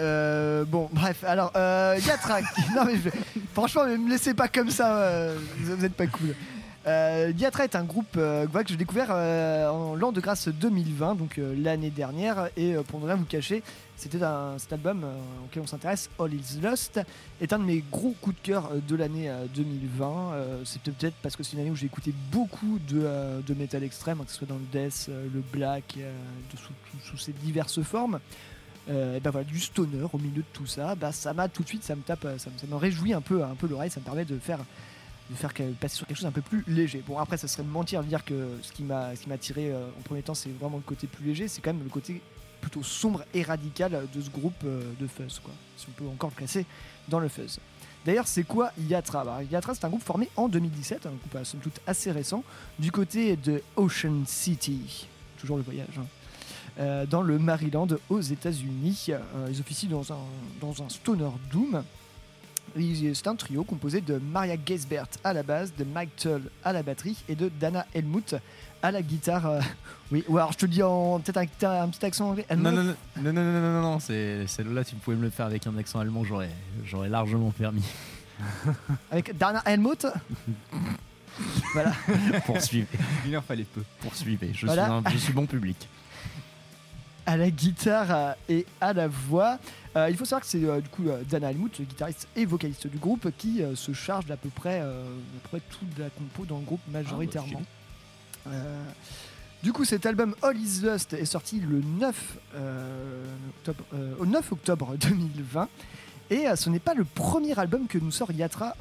Euh, 0.00 0.64
bon, 0.64 0.88
bref, 0.92 1.24
alors, 1.24 1.50
euh, 1.56 1.98
Yatra. 2.06 2.40
non, 2.76 2.84
mais 2.84 2.94
je- 3.04 3.10
franchement, 3.52 3.84
ne 3.84 3.96
me 3.96 4.10
laissez 4.10 4.32
pas 4.32 4.46
comme 4.46 4.70
ça, 4.70 4.96
euh, 4.96 5.36
vous 5.58 5.74
vous 5.76 5.84
êtes 5.84 5.94
pas 5.94 6.06
cool. 6.06 6.36
Euh, 6.86 7.32
est 7.60 7.76
un 7.76 7.84
groupe 7.84 8.16
euh, 8.16 8.46
que 8.46 8.68
j'ai 8.68 8.76
découvert 8.76 9.08
euh, 9.10 9.68
en 9.68 9.94
l'an 9.94 10.12
de 10.12 10.20
grâce 10.20 10.48
2020, 10.48 11.14
donc 11.14 11.38
euh, 11.38 11.54
l'année 11.58 11.90
dernière, 11.90 12.48
et 12.56 12.74
pour 12.88 13.00
ne 13.00 13.06
rien 13.06 13.16
vous 13.16 13.26
cacher, 13.26 13.62
c'était 13.96 14.22
un, 14.22 14.58
cet 14.58 14.72
album 14.72 15.04
auquel 15.44 15.62
on 15.62 15.66
s'intéresse, 15.66 16.08
All 16.18 16.32
Is 16.32 16.58
Lost, 16.62 17.00
est 17.42 17.52
un 17.52 17.58
de 17.58 17.64
mes 17.64 17.84
gros 17.92 18.14
coups 18.22 18.36
de 18.36 18.40
cœur 18.42 18.70
de 18.88 18.96
l'année 18.96 19.28
euh, 19.28 19.44
2020. 19.54 20.32
Euh, 20.32 20.62
c'est 20.64 20.80
peut-être 20.80 21.16
parce 21.22 21.36
que 21.36 21.42
c'est 21.42 21.52
une 21.52 21.60
année 21.60 21.70
où 21.70 21.76
j'ai 21.76 21.86
écouté 21.86 22.14
beaucoup 22.32 22.78
de, 22.88 23.42
de 23.46 23.54
métal 23.54 23.84
extrême, 23.84 24.20
hein, 24.20 24.24
que 24.24 24.30
ce 24.30 24.38
soit 24.38 24.48
dans 24.48 24.56
le 24.56 24.66
death, 24.72 25.08
le 25.08 25.42
black, 25.52 25.98
sous, 27.02 27.18
ses 27.18 27.32
diverses 27.32 27.82
formes. 27.82 28.20
Et 28.88 29.20
ben 29.20 29.30
voilà, 29.30 29.44
du 29.44 29.60
stoner 29.60 30.06
au 30.10 30.18
milieu 30.18 30.40
de 30.40 30.48
tout 30.52 30.66
ça, 30.66 30.94
bah 30.94 31.12
ça 31.12 31.32
m'a 31.32 31.48
tout 31.48 31.62
de 31.62 31.68
suite, 31.68 31.84
ça 31.84 31.94
me 31.94 32.00
tape, 32.00 32.26
ça 32.38 32.50
me, 32.50 32.58
ça 32.58 32.66
me 32.66 32.74
réjouit 32.74 33.12
un 33.12 33.20
peu, 33.20 33.44
un 33.44 33.54
peu 33.54 33.68
l'oreille, 33.68 33.90
ça 33.90 34.00
me 34.00 34.04
permet 34.04 34.24
de 34.24 34.36
faire 34.38 34.58
de 35.30 35.34
faire 35.34 35.52
passer 35.80 35.96
sur 35.96 36.06
quelque 36.06 36.16
chose 36.16 36.26
un 36.26 36.32
peu 36.32 36.42
plus 36.42 36.64
léger. 36.66 37.02
Bon 37.06 37.18
après 37.18 37.36
ça 37.36 37.48
serait 37.48 37.62
de 37.62 37.68
mentir 37.68 38.02
de 38.02 38.08
dire 38.08 38.24
que 38.24 38.48
ce 38.62 38.72
qui 38.72 38.82
m'a 38.82 39.12
attiré 39.30 39.70
euh, 39.70 39.88
en 39.98 40.02
premier 40.02 40.22
temps 40.22 40.34
c'est 40.34 40.50
vraiment 40.50 40.76
le 40.76 40.82
côté 40.82 41.06
plus 41.06 41.24
léger, 41.24 41.48
c'est 41.48 41.60
quand 41.60 41.72
même 41.72 41.84
le 41.84 41.90
côté 41.90 42.20
plutôt 42.60 42.82
sombre 42.82 43.24
et 43.32 43.42
radical 43.42 44.06
de 44.12 44.20
ce 44.20 44.30
groupe 44.30 44.54
euh, 44.64 44.82
de 45.00 45.06
fuzz 45.06 45.40
quoi. 45.42 45.54
Si 45.76 45.86
on 45.88 45.92
peut 45.92 46.08
encore 46.08 46.30
le 46.30 46.36
classer 46.36 46.66
dans 47.08 47.20
le 47.20 47.28
fuzz. 47.28 47.58
D'ailleurs, 48.04 48.26
c'est 48.26 48.44
quoi 48.44 48.72
Yatra? 48.78 49.24
Bah, 49.24 49.42
Yatra, 49.42 49.74
c'est 49.74 49.84
un 49.84 49.90
groupe 49.90 50.02
formé 50.02 50.30
en 50.36 50.48
2017, 50.48 51.04
un 51.04 51.10
groupe 51.10 51.36
à 51.36 51.44
somme 51.44 51.60
toute 51.60 51.80
assez 51.86 52.10
récent, 52.10 52.42
du 52.78 52.90
côté 52.90 53.36
de 53.36 53.62
Ocean 53.76 54.22
City, 54.26 55.06
toujours 55.38 55.58
le 55.58 55.62
voyage, 55.62 55.98
hein. 55.98 56.06
Euh, 56.78 57.04
dans 57.04 57.22
le 57.22 57.38
Maryland 57.38 57.88
aux 58.08 58.20
États-Unis. 58.20 59.08
Euh, 59.10 59.48
ils 59.50 59.60
officient 59.60 59.88
dans 59.90 60.82
un 60.82 60.88
stoner 60.88 61.28
doom. 61.52 61.82
C'est 62.76 63.26
un 63.26 63.34
trio 63.34 63.64
composé 63.64 64.00
de 64.00 64.18
Maria 64.18 64.56
Geisbert 64.56 65.06
à 65.24 65.32
la 65.32 65.42
base, 65.42 65.72
de 65.76 65.84
Mike 65.84 66.14
Tull 66.16 66.42
à 66.64 66.72
la 66.72 66.82
batterie 66.82 67.16
et 67.28 67.34
de 67.34 67.50
Dana 67.60 67.86
Helmut 67.94 68.34
à 68.82 68.90
la 68.90 69.02
guitare. 69.02 69.46
euh, 69.46 69.60
oui, 70.12 70.24
ou 70.28 70.38
alors 70.38 70.52
je 70.52 70.58
te 70.58 70.66
le 70.66 70.70
dis 70.72 70.82
en 70.82 71.18
peut-être 71.20 71.64
un, 71.64 71.82
un 71.82 71.88
petit 71.88 72.04
accent 72.06 72.30
anglais. 72.30 72.46
Non, 72.56 72.72
non, 72.72 72.82
non, 72.82 72.94
non, 73.16 73.32
non, 73.32 73.32
non, 73.32 73.42
non, 73.52 73.60
non, 73.72 73.82
non, 73.82 73.98
c'est 74.00 74.46
celle-là, 74.46 74.84
tu 74.84 74.94
pouvais 74.96 75.16
me 75.16 75.22
le 75.22 75.30
faire 75.30 75.46
avec 75.46 75.66
un 75.66 75.76
accent 75.78 75.98
allemand, 76.00 76.24
j'aurais, 76.24 76.50
j'aurais 76.84 77.08
largement 77.08 77.50
permis. 77.50 77.84
Avec 79.10 79.36
Dana 79.36 79.62
Helmut 79.66 80.06
Voilà. 81.74 81.92
Poursuivez. 82.46 82.86
Il 83.26 83.36
en 83.36 83.42
fallait 83.42 83.64
peu. 83.64 83.82
Poursuivez. 84.00 84.52
Je, 84.54 84.66
Voilà. 84.66 84.84
suis, 84.86 84.92
un- 84.92 85.10
je 85.10 85.16
suis 85.18 85.32
bon 85.32 85.46
public. 85.46 85.76
À 87.26 87.36
la 87.36 87.50
guitare 87.50 88.06
euh, 88.10 88.32
et 88.48 88.66
à 88.80 88.92
la 88.92 89.08
voix. 89.08 89.58
Euh, 89.96 90.08
il 90.10 90.16
faut 90.16 90.24
savoir 90.24 90.42
que 90.42 90.46
c'est 90.46 90.62
euh, 90.62 90.80
du 90.80 90.88
coup 90.88 91.08
euh, 91.08 91.22
Dana 91.28 91.50
Helmut, 91.50 91.78
le 91.78 91.84
guitariste 91.84 92.28
et 92.36 92.44
vocaliste 92.44 92.86
du 92.86 92.98
groupe, 92.98 93.30
qui 93.36 93.62
se 93.74 93.92
charge 93.92 94.26
d'à 94.26 94.36
peu 94.36 94.48
près, 94.48 94.82
toute 95.50 95.98
la 95.98 96.10
compo 96.10 96.44
dans 96.44 96.58
le 96.58 96.64
groupe 96.64 96.80
majoritairement. 96.90 97.62
Euh, 98.46 98.82
du 99.62 99.72
coup, 99.72 99.84
cet 99.84 100.06
album 100.06 100.34
All 100.42 100.56
Is 100.56 100.80
Lost 100.82 101.12
est 101.12 101.24
sorti 101.24 101.60
le 101.60 101.80
9, 101.80 102.38
euh, 102.54 103.24
octobre, 103.58 103.84
euh, 103.94 104.14
au 104.18 104.26
9 104.26 104.52
octobre 104.52 104.96
2020. 105.00 105.68
Et 106.30 106.46
ce 106.54 106.70
n'est 106.70 106.78
pas 106.78 106.94
le 106.94 107.02
premier 107.02 107.58
album 107.58 107.88
que 107.88 107.98
nous 107.98 108.12
sort 108.12 108.30
Yatra 108.30 108.76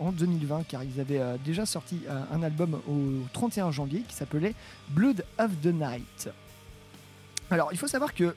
en 0.00 0.10
2020, 0.10 0.64
car 0.66 0.82
ils 0.82 0.98
avaient 0.98 1.22
déjà 1.44 1.64
sorti 1.64 2.00
un 2.32 2.42
album 2.42 2.80
au 2.88 3.24
31 3.32 3.70
janvier 3.70 4.00
qui 4.00 4.16
s'appelait 4.16 4.56
Blood 4.88 5.24
of 5.38 5.52
the 5.62 5.66
Night. 5.66 6.30
Alors, 7.50 7.70
il 7.72 7.78
faut 7.78 7.88
savoir 7.88 8.14
que 8.14 8.34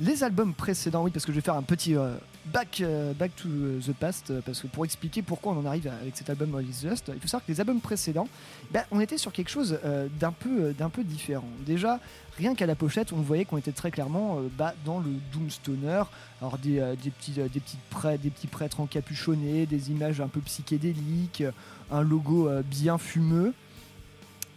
les 0.00 0.24
albums 0.24 0.54
précédents, 0.54 1.04
oui, 1.04 1.10
parce 1.12 1.24
que 1.24 1.30
je 1.30 1.36
vais 1.36 1.44
faire 1.44 1.54
un 1.54 1.62
petit 1.62 1.94
euh, 1.94 2.14
back, 2.46 2.80
euh, 2.80 3.12
back 3.12 3.30
to 3.36 3.48
the 3.48 3.92
past, 3.92 4.30
euh, 4.30 4.40
parce 4.44 4.60
que 4.60 4.66
pour 4.66 4.84
expliquer 4.84 5.22
pourquoi 5.22 5.52
on 5.52 5.58
en 5.60 5.66
arrive 5.66 5.86
avec 5.86 6.16
cet 6.16 6.30
album 6.30 6.60
Lost, 6.84 7.12
il 7.14 7.20
faut 7.20 7.28
savoir 7.28 7.46
que 7.46 7.52
les 7.52 7.60
albums 7.60 7.80
précédents, 7.80 8.28
ben, 8.72 8.82
on 8.90 8.98
était 8.98 9.18
sur 9.18 9.32
quelque 9.32 9.50
chose 9.50 9.78
d'un 10.18 10.32
peu, 10.32 11.04
différent. 11.04 11.48
Déjà, 11.64 12.00
rien 12.38 12.56
qu'à 12.56 12.66
la 12.66 12.74
pochette, 12.74 13.12
on 13.12 13.20
voyait 13.20 13.44
qu'on 13.44 13.58
était 13.58 13.72
très 13.72 13.92
clairement 13.92 14.40
bah, 14.58 14.74
dans 14.84 14.98
le 14.98 15.10
Doomstoner, 15.32 16.02
alors 16.40 16.58
des, 16.58 16.80
petits, 17.10 18.48
prêtres, 18.50 18.80
encapuchonnés, 18.80 19.66
des 19.66 19.90
images 19.92 20.20
un 20.20 20.28
peu 20.28 20.40
psychédéliques, 20.40 21.44
un 21.92 22.02
logo 22.02 22.50
bien 22.64 22.98
fumeux. 22.98 23.54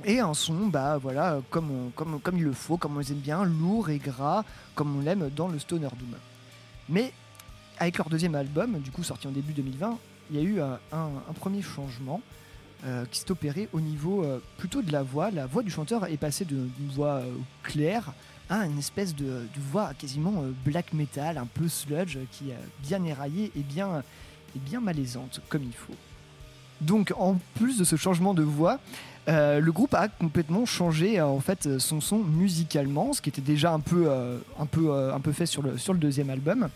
Et 0.05 0.19
un 0.19 0.33
son, 0.33 0.67
bah 0.67 0.97
voilà, 0.97 1.39
comme, 1.49 1.91
comme, 1.95 2.19
comme 2.19 2.37
il 2.37 2.43
le 2.43 2.53
faut, 2.53 2.77
comme 2.77 2.95
on 2.95 2.99
les 2.99 3.11
aime 3.11 3.17
bien, 3.17 3.43
lourd 3.43 3.89
et 3.89 3.97
gras, 3.97 4.43
comme 4.75 4.97
on 4.97 5.01
l'aime 5.01 5.29
dans 5.35 5.47
le 5.47 5.57
Stoner 5.57 5.89
Doom. 5.97 6.15
Mais 6.89 7.13
avec 7.79 7.97
leur 7.97 8.09
deuxième 8.09 8.35
album, 8.35 8.79
du 8.79 8.91
coup 8.91 9.03
sorti 9.03 9.27
en 9.27 9.31
début 9.31 9.53
2020, 9.53 9.97
il 10.29 10.35
y 10.35 10.39
a 10.39 10.43
eu 10.43 10.59
euh, 10.59 10.75
un, 10.91 11.33
premier 11.33 11.61
changement 11.61 12.21
euh, 12.85 13.05
qui 13.09 13.19
s'est 13.19 13.31
opéré 13.31 13.69
au 13.73 13.81
niveau 13.81 14.23
euh, 14.23 14.39
plutôt 14.57 14.81
de 14.81 14.91
la 14.91 15.03
voix. 15.03 15.31
La 15.31 15.45
voix 15.45 15.63
du 15.63 15.71
chanteur 15.71 16.05
est 16.05 16.17
passée 16.17 16.45
d'une 16.45 16.69
voix 16.93 17.21
claire 17.63 18.13
à 18.49 18.65
une 18.65 18.79
espèce 18.79 19.13
de, 19.13 19.47
voix 19.71 19.93
quasiment 19.93 20.43
black 20.63 20.93
metal, 20.93 21.37
un 21.37 21.45
peu 21.45 21.67
sludge, 21.67 22.17
qui 22.31 22.51
est 22.51 22.57
bien 22.81 23.03
éraillée 23.03 23.51
et 23.57 23.61
bien, 23.61 24.03
et 24.55 24.59
bien 24.59 24.79
malaisante, 24.79 25.41
comme 25.49 25.63
il 25.63 25.73
faut. 25.73 25.95
Donc, 26.79 27.13
en 27.17 27.39
plus 27.55 27.77
de 27.77 27.83
ce 27.83 27.95
changement 27.95 28.33
de 28.33 28.43
voix, 28.43 28.79
euh, 29.27 29.59
le 29.59 29.71
groupe 29.71 29.93
a 29.93 30.07
complètement 30.07 30.65
changé 30.65 31.19
euh, 31.19 31.25
en 31.25 31.39
fait 31.39 31.79
son 31.79 31.99
son 32.01 32.19
musicalement, 32.19 33.13
ce 33.13 33.21
qui 33.21 33.29
était 33.29 33.41
déjà 33.41 33.73
un 33.73 33.79
peu, 33.79 34.05
euh, 34.07 34.37
euh, 34.77 35.33
fait 35.33 35.45
sur 35.45 35.61
le, 35.61 35.75
deuxième 35.95 36.29
album. 36.29 36.69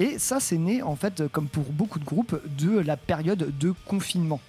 Et 0.00 0.18
ça, 0.18 0.40
c'est 0.40 0.58
né 0.58 0.82
en 0.82 0.96
fait, 0.96 1.28
comme 1.28 1.48
pour 1.48 1.64
beaucoup 1.64 1.98
de 1.98 2.04
groupes, 2.04 2.40
de 2.58 2.78
la 2.78 2.96
période 2.96 3.52
de 3.58 3.74
confinement. 3.86 4.40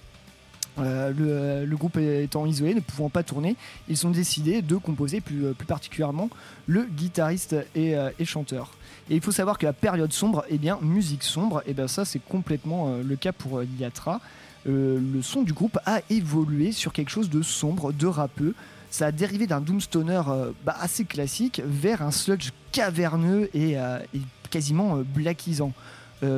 Euh, 0.78 1.64
le, 1.66 1.76
groupe 1.76 1.96
étant 1.96 2.46
isolé, 2.46 2.74
ne 2.74 2.80
pouvant 2.80 3.08
pas 3.08 3.22
tourner, 3.22 3.56
ils 3.88 4.06
ont 4.06 4.10
décidé 4.10 4.62
de 4.62 4.76
composer 4.76 5.20
plus, 5.20 5.46
euh, 5.46 5.54
particulièrement 5.66 6.30
le 6.66 6.84
guitariste 6.84 7.56
et, 7.74 7.96
euh, 7.96 8.10
chanteur. 8.24 8.72
Et 9.08 9.16
il 9.16 9.20
faut 9.20 9.32
savoir 9.32 9.58
que 9.58 9.66
la 9.66 9.72
période 9.72 10.12
sombre, 10.12 10.44
et 10.48 10.58
bien 10.58 10.78
musique 10.80 11.22
sombre, 11.22 11.62
et 11.66 11.74
bien 11.74 11.88
ça 11.88 12.04
c'est 12.04 12.20
complètement 12.20 12.88
euh, 12.88 13.02
le 13.02 13.16
cas 13.16 13.32
pour 13.32 13.58
euh, 13.58 13.66
Yatra. 13.78 14.20
Euh, 14.68 15.00
le 15.14 15.22
son 15.22 15.42
du 15.42 15.52
groupe 15.52 15.78
a 15.86 16.00
évolué 16.10 16.72
sur 16.72 16.92
quelque 16.92 17.10
chose 17.10 17.30
de 17.30 17.42
sombre, 17.42 17.92
de 17.92 18.06
râpeux. 18.06 18.54
Ça 18.90 19.06
a 19.06 19.12
dérivé 19.12 19.46
d'un 19.46 19.60
doomstoner 19.60 20.22
euh, 20.28 20.50
bah, 20.64 20.76
assez 20.80 21.04
classique 21.04 21.62
vers 21.64 22.02
un 22.02 22.10
sludge 22.10 22.50
caverneux 22.72 23.48
et, 23.54 23.78
euh, 23.78 23.98
quasiment 24.50 24.98
blackisant. 25.14 25.72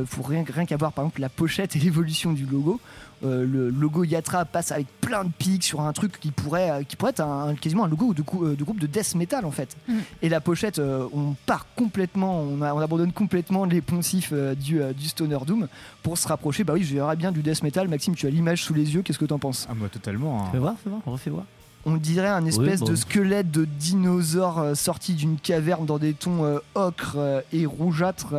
Faut 0.07 0.23
rien, 0.23 0.45
rien 0.47 0.65
qu'à 0.65 0.77
voir 0.77 0.93
par 0.93 1.05
exemple 1.05 1.21
la 1.21 1.29
pochette 1.29 1.75
et 1.75 1.81
l'évolution 1.81 2.33
du 2.33 2.47
logo. 2.47 2.81
Euh, 3.25 3.47
le 3.47 3.71
logo 3.71 4.03
Yatra 4.03 4.45
passe 4.45 4.73
avec 4.73 4.87
plein 5.01 5.23
de 5.25 5.31
pics 5.31 5.63
sur 5.63 5.81
un 5.81 5.93
truc 5.93 6.19
qui 6.19 6.33
pourrait, 6.33 6.71
euh, 6.71 6.83
qui 6.83 6.97
pourrait 6.97 7.11
être 7.11 7.21
un- 7.21 7.55
quasiment 7.55 7.85
un 7.85 7.89
logo 7.89 8.15
de, 8.15 8.23
euh, 8.43 8.57
de 8.57 8.65
groupe 8.65 8.81
de 8.81 8.87
death 8.89 9.15
metal 9.15 9.45
en 9.45 9.53
fait. 9.53 9.77
Mm. 9.87 9.99
Et 10.23 10.29
la 10.29 10.41
pochette, 10.41 10.81
euh, 10.81 11.07
on 11.13 11.35
part 11.47 11.67
complètement, 11.77 12.41
on, 12.41 12.63
a- 12.63 12.75
on 12.75 12.81
abandonne 12.81 13.13
complètement 13.13 13.65
les 13.65 13.81
poncifs 13.81 14.31
euh, 14.33 14.55
du, 14.57 14.81
euh, 14.83 14.93
du 14.93 15.07
Stoner 15.09 15.39
Doom 15.47 15.69
pour 16.03 16.19
se 16.19 16.27
rapprocher. 16.27 16.65
Bah 16.65 16.73
oui, 16.75 16.83
je 16.83 16.95
verrais 16.95 17.15
bien 17.15 17.31
du 17.31 17.43
death 17.43 17.63
metal. 17.63 17.87
Maxime, 17.87 18.17
tu 18.17 18.27
as 18.27 18.31
l'image 18.31 18.63
sous 18.65 18.75
les 18.75 18.93
yeux, 18.95 19.03
qu'est-ce 19.03 19.19
que 19.21 19.25
t'en 19.25 19.39
penses? 19.39 19.69
Ah, 19.71 19.75
moi, 19.75 19.89
totalement. 19.89 20.43
hein. 20.45 20.49
Fais 20.51 20.59
voir, 20.59 20.75
fais 20.83 20.91
voir, 20.91 21.03
refais 21.07 21.31
voir. 21.31 21.45
on 21.87 21.97
dirait 21.97 22.29
un 22.29 22.45
espèce 22.47 22.81
Oui, 22.81 22.87
bon. 22.87 22.91
de 22.93 22.97
squelette 22.97 23.51
de 23.53 23.65
dinosaure 23.65 24.59
euh, 24.59 24.75
sorti 24.75 25.15
d'une 25.15 25.37
caverne 25.37 25.87
dans 25.87 25.99
des 25.99 26.15
tons 26.15 26.45
euh, 26.45 26.59
ocre 26.75 27.15
euh, 27.19 27.41
et 27.53 27.67
rougeâtres. 27.67 28.35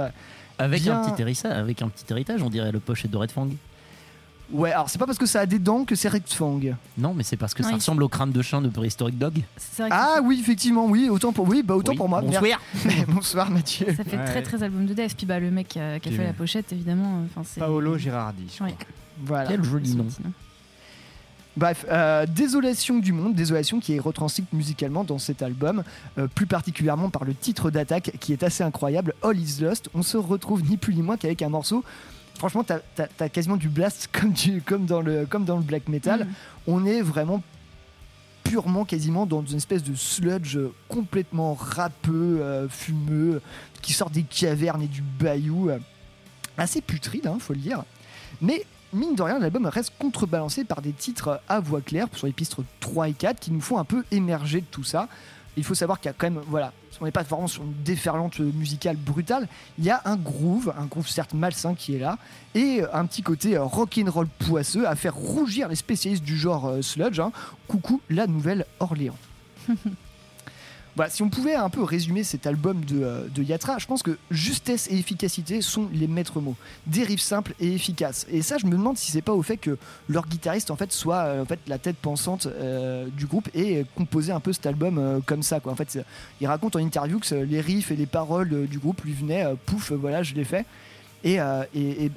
Avec 0.57 0.81
Bien- 0.83 1.01
un 1.01 1.09
petit 1.09 1.21
héritage, 1.21 1.51
avec 1.57 1.81
un 1.81 1.87
petit 1.87 2.05
héritage, 2.09 2.41
on 2.43 2.49
dirait 2.49 2.71
le 2.73 2.79
pochette 2.81 3.11
de 3.11 3.17
Red 3.17 3.31
Fang. 3.31 3.47
Ouais, 4.53 4.71
alors 4.71 4.89
c'est 4.89 4.99
pas 4.99 5.05
parce 5.07 5.17
que 5.17 5.25
ça 5.25 5.39
a 5.41 5.45
des 5.47 5.57
dents 5.59 5.83
que 5.83 5.95
c'est 5.95 6.07
Red 6.09 6.23
Fang. 6.27 6.59
Non, 6.97 7.13
mais 7.13 7.23
c'est 7.23 7.37
parce 7.37 7.53
que 7.55 7.63
ça 7.63 7.69
Oui. 7.69 7.75
ressemble 7.75 8.03
au 8.03 8.07
crâne 8.07 8.31
de 8.31 8.41
chien 8.43 8.61
de 8.61 8.69
Prehistoric 8.69 9.17
Dog. 9.17 9.41
C'est 9.57 9.81
vrai 9.81 9.89
que 9.89 9.95
Ah 9.97 10.19
oui, 10.23 10.37
effectivement, 10.39 10.85
oui, 10.85 11.09
autant 11.09 11.33
pour, 11.33 11.47
oui, 11.47 11.63
bah, 11.63 11.75
autant 11.75 11.91
Oui, 11.93 11.97
pour 11.97 12.07
moi. 12.07 12.21
bonsoir. 12.21 12.43
Merde. 12.43 12.59
Bonsoir 13.09 13.49
Mathieu. 13.49 13.87
ça 13.97 14.03
fait 14.03 14.15
Ouais. 14.17 14.25
très 14.25 14.43
très 14.43 14.61
album 14.63 14.85
de 14.85 14.93
death. 14.93 15.15
Puis 15.17 15.25
bah, 15.25 15.39
le 15.39 15.49
mec 15.51 15.67
qui 15.69 15.79
a, 15.79 15.99
qui 15.99 16.09
a 16.09 16.11
Puis 16.11 16.17
fait 16.19 16.25
la 16.27 16.33
pochette, 16.33 16.71
évidemment. 16.71 17.21
euh, 17.21 17.25
enfin, 17.25 17.41
c'est- 17.51 17.59
Paolo 17.59 17.97
Girardi, 17.97 18.43
je. 18.59 18.63
Voilà. 19.25 19.49
Quel 19.49 19.63
joli 19.63 19.95
nom. 19.95 20.05
Bref, 21.55 21.85
euh, 21.91 22.25
Désolation 22.25 22.97
du 22.97 23.11
monde, 23.13 23.35
Désolation 23.35 23.79
qui 23.79 23.93
est 23.95 23.99
retranscrite 23.99 24.51
musicalement 24.53 25.03
dans 25.03 25.19
cet 25.19 25.41
album, 25.43 25.83
euh, 26.17 26.27
plus 26.27 26.47
particulièrement 26.47 27.09
par 27.11 27.25
le 27.25 27.35
titre 27.35 27.69
d'attaque 27.69 28.11
qui 28.19 28.33
est 28.33 28.41
assez 28.43 28.63
incroyable, 28.63 29.13
All 29.23 29.37
Is 29.37 29.61
Lost. 29.61 29.89
On 29.93 30.01
se 30.01 30.17
retrouve 30.17 30.63
ni 30.63 30.77
plus 30.77 30.95
ni 30.95 31.01
moins 31.03 31.15
qu'avec 31.17 31.41
un 31.43 31.49
morceau. 31.49 31.83
Franchement, 32.37 32.63
t'as 32.63 32.79
as, 33.19 33.29
quasiment 33.29 33.57
du 33.57 33.69
blast 33.69 34.09
comme, 34.19 34.31
du, 34.31 34.61
comme, 34.61 34.85
dans, 34.85 35.01
le, 35.01 35.25
comme 35.25 35.45
dans 35.45 35.57
le 35.57 35.63
black 35.63 35.87
metal. 35.87 36.21
Mhm. 36.21 36.33
On 36.67 36.85
est 36.85 37.01
vraiment 37.01 37.41
purement 38.43 38.85
quasiment 38.85 39.25
dans 39.25 39.43
une 39.45 39.57
espèce 39.57 39.83
de 39.83 39.95
sludge 39.95 40.57
complètement 40.89 41.53
râpeux, 41.53 42.39
euh, 42.41 42.67
fumeux, 42.67 43.41
qui 43.81 43.93
sort 43.93 44.09
des 44.09 44.23
cavernes 44.23 44.81
et 44.81 44.87
du 44.87 45.01
bayou. 45.01 45.69
euh, 45.69 45.79
assez 46.57 46.81
putride, 46.81 47.27
hein, 47.27 47.37
faut 47.39 47.53
le 47.53 47.59
dire. 47.59 47.83
Mais 48.41 48.65
mine 48.91 49.15
de 49.15 49.23
rien, 49.23 49.39
l'album 49.39 49.65
reste 49.65 49.93
contrebalancé 49.97 50.63
par 50.63 50.81
des 50.81 50.91
titres 50.91 51.41
à 51.49 51.59
voix 51.59 51.81
claire 51.81 52.07
sur 52.13 52.27
les 52.27 52.33
pistes 52.33 52.55
3 52.79 53.09
et 53.09 53.13
4 53.13 53.39
qui 53.39 53.51
nous 53.51 53.61
font 53.61 53.77
un 53.77 53.85
peu 53.85 54.03
émerger 54.11 54.61
de 54.61 54.65
tout 54.65 54.83
ça. 54.83 55.07
Il 55.55 55.63
faut 55.63 55.75
savoir 55.75 55.99
qu'il 55.99 56.09
y 56.09 56.09
a 56.09 56.15
quand 56.17 56.29
même, 56.29 56.41
voilà, 56.47 56.73
on 56.99 57.05
n'est 57.05 57.11
pas 57.11 57.23
vraiment 57.23 57.47
sur 57.47 57.63
une 57.63 57.73
déferlante 57.83 58.39
musicale 58.39 58.95
brutale. 58.97 59.47
Il 59.77 59.85
y 59.85 59.91
a 59.91 60.01
un 60.05 60.15
groove, 60.15 60.73
un 60.77 60.85
groove 60.85 61.07
certes 61.07 61.33
malsain 61.33 61.75
qui 61.75 61.95
est 61.95 61.99
là, 61.99 62.17
et 62.55 62.81
un 62.91 63.05
petit 63.05 63.21
côté 63.21 63.55
euh, 63.55 63.63
rock'n'roll 63.63 64.27
poisseux 64.27 64.87
à 64.87 64.95
faire 64.95 65.13
rougir 65.15 65.67
les 65.67 65.75
spécialistes 65.75 66.23
du 66.23 66.37
genre 66.37 66.67
euh, 66.67 66.81
sludge. 66.81 67.19
hein. 67.19 67.31
Coucou 67.67 68.01
la 68.09 68.25
Nouvelle-Orléans. 68.27 69.17
Voilà, 70.95 71.09
si 71.09 71.23
on 71.23 71.29
pouvait 71.29 71.55
un 71.55 71.69
peu 71.69 71.81
résumer 71.83 72.23
cet 72.23 72.45
album 72.45 72.85
de, 72.85 73.01
euh, 73.03 73.27
de 73.33 73.41
Yatra, 73.41 73.79
je 73.79 73.87
pense 73.87 74.03
que 74.03 74.17
justesse 74.29 74.87
et 74.91 74.95
efficacité 74.97 75.61
sont 75.61 75.89
les 75.91 76.05
maîtres 76.07 76.39
mots. 76.39 76.55
Des 76.85 77.03
riffs 77.03 77.21
simples 77.21 77.55
et 77.59 77.73
efficaces. 77.73 78.27
Et 78.29 78.43
ça, 78.43 78.59
je 78.59 78.67
me 78.67 78.71
demande 78.73 78.95
si 78.97 79.11
c'est 79.11 79.23
pas 79.23 79.33
au 79.33 79.41
fait 79.41 79.57
que 79.57 79.77
leur 80.07 80.27
guitariste 80.27 80.69
en 80.69 80.75
fait 80.75 80.91
soit 80.91 81.23
euh, 81.23 81.41
en 81.41 81.45
fait 81.45 81.59
la 81.65 81.79
tête 81.79 81.95
pensante 81.97 82.45
euh, 82.45 83.07
du 83.07 83.25
groupe 83.25 83.49
et 83.55 83.85
composer 83.95 84.31
un 84.33 84.39
peu 84.39 84.53
cet 84.53 84.67
album 84.67 85.21
comme 85.25 85.41
ça. 85.41 85.59
Quoi. 85.59 85.71
En 85.71 85.75
fait, 85.75 85.97
il 86.39 86.45
raconte 86.47 86.75
en 86.75 86.79
interview 86.79 87.19
que 87.19 87.33
les 87.35 87.61
riffs 87.61 87.89
et 87.89 87.95
les 87.95 88.05
paroles 88.05 88.67
du 88.67 88.77
groupe 88.77 89.01
lui 89.01 89.13
venaient, 89.13 89.45
pouf, 89.65 89.91
voilà, 89.93 90.21
je 90.21 90.35
l'ai 90.35 90.43
fait. 90.43 90.65
Et- 91.23 91.39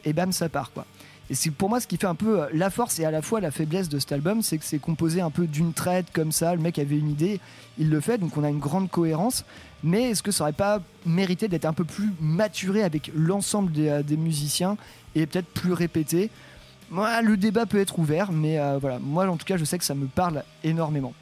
et 0.04 0.12
bam, 0.12 0.32
ça 0.32 0.48
part 0.48 0.72
quoi. 0.72 0.84
Et 1.28 1.34
c'est 1.34 1.50
pour 1.50 1.68
moi 1.68 1.80
ce 1.80 1.86
qui 1.86 1.96
fait 1.96 2.06
un 2.06 2.14
peu 2.14 2.42
euh, 2.42 2.46
la 2.52 2.70
force 2.70 2.98
et 3.00 3.04
à 3.04 3.10
la 3.10 3.20
fois 3.20 3.40
la 3.40 3.50
faiblesse 3.50 3.88
de 3.88 3.98
cet 3.98 4.12
album, 4.12 4.42
c'est 4.42 4.58
que 4.58 4.64
c'est 4.64 4.78
composé 4.78 5.20
un 5.20 5.30
peu 5.30 5.46
d'une 5.46 5.72
traite 5.72 6.06
comme 6.12 6.30
ça. 6.30 6.54
Le 6.54 6.60
mec 6.60 6.78
avait 6.78 6.98
une 6.98 7.10
idée, 7.10 7.40
il 7.78 7.90
le 7.90 8.00
fait, 8.00 8.18
donc 8.18 8.36
on 8.36 8.44
a 8.44 8.48
une 8.48 8.60
grande 8.60 8.90
cohérence. 8.90 9.44
Mais 9.82 10.10
est-ce 10.10 10.22
que 10.22 10.30
ça 10.30 10.44
aurait 10.44 10.52
pas 10.52 10.80
mérité 11.04 11.48
d'être 11.48 11.64
un 11.64 11.72
peu 11.72 11.84
plus 11.84 12.10
maturé 12.20 12.82
avec 12.82 13.10
l'ensemble 13.14 13.72
des, 13.72 13.88
euh, 13.88 14.16
musiciens 14.16 14.76
et 15.14 15.26
peut-être 15.26 15.48
plus 15.48 15.72
répété? 15.72 16.30
Le 16.90 17.34
débat 17.34 17.66
peut 17.66 17.80
être 17.80 17.98
ouvert, 17.98 18.30
mais 18.30 18.60
euh, 18.60 18.78
voilà, 18.80 19.00
moi 19.00 19.28
en 19.28 19.36
tout 19.36 19.44
cas, 19.44 19.56
je 19.56 19.64
sais 19.64 19.78
que 19.78 19.84
ça 19.84 19.96
me 19.96 20.06
parle 20.06 20.44
énormément. 20.62 21.12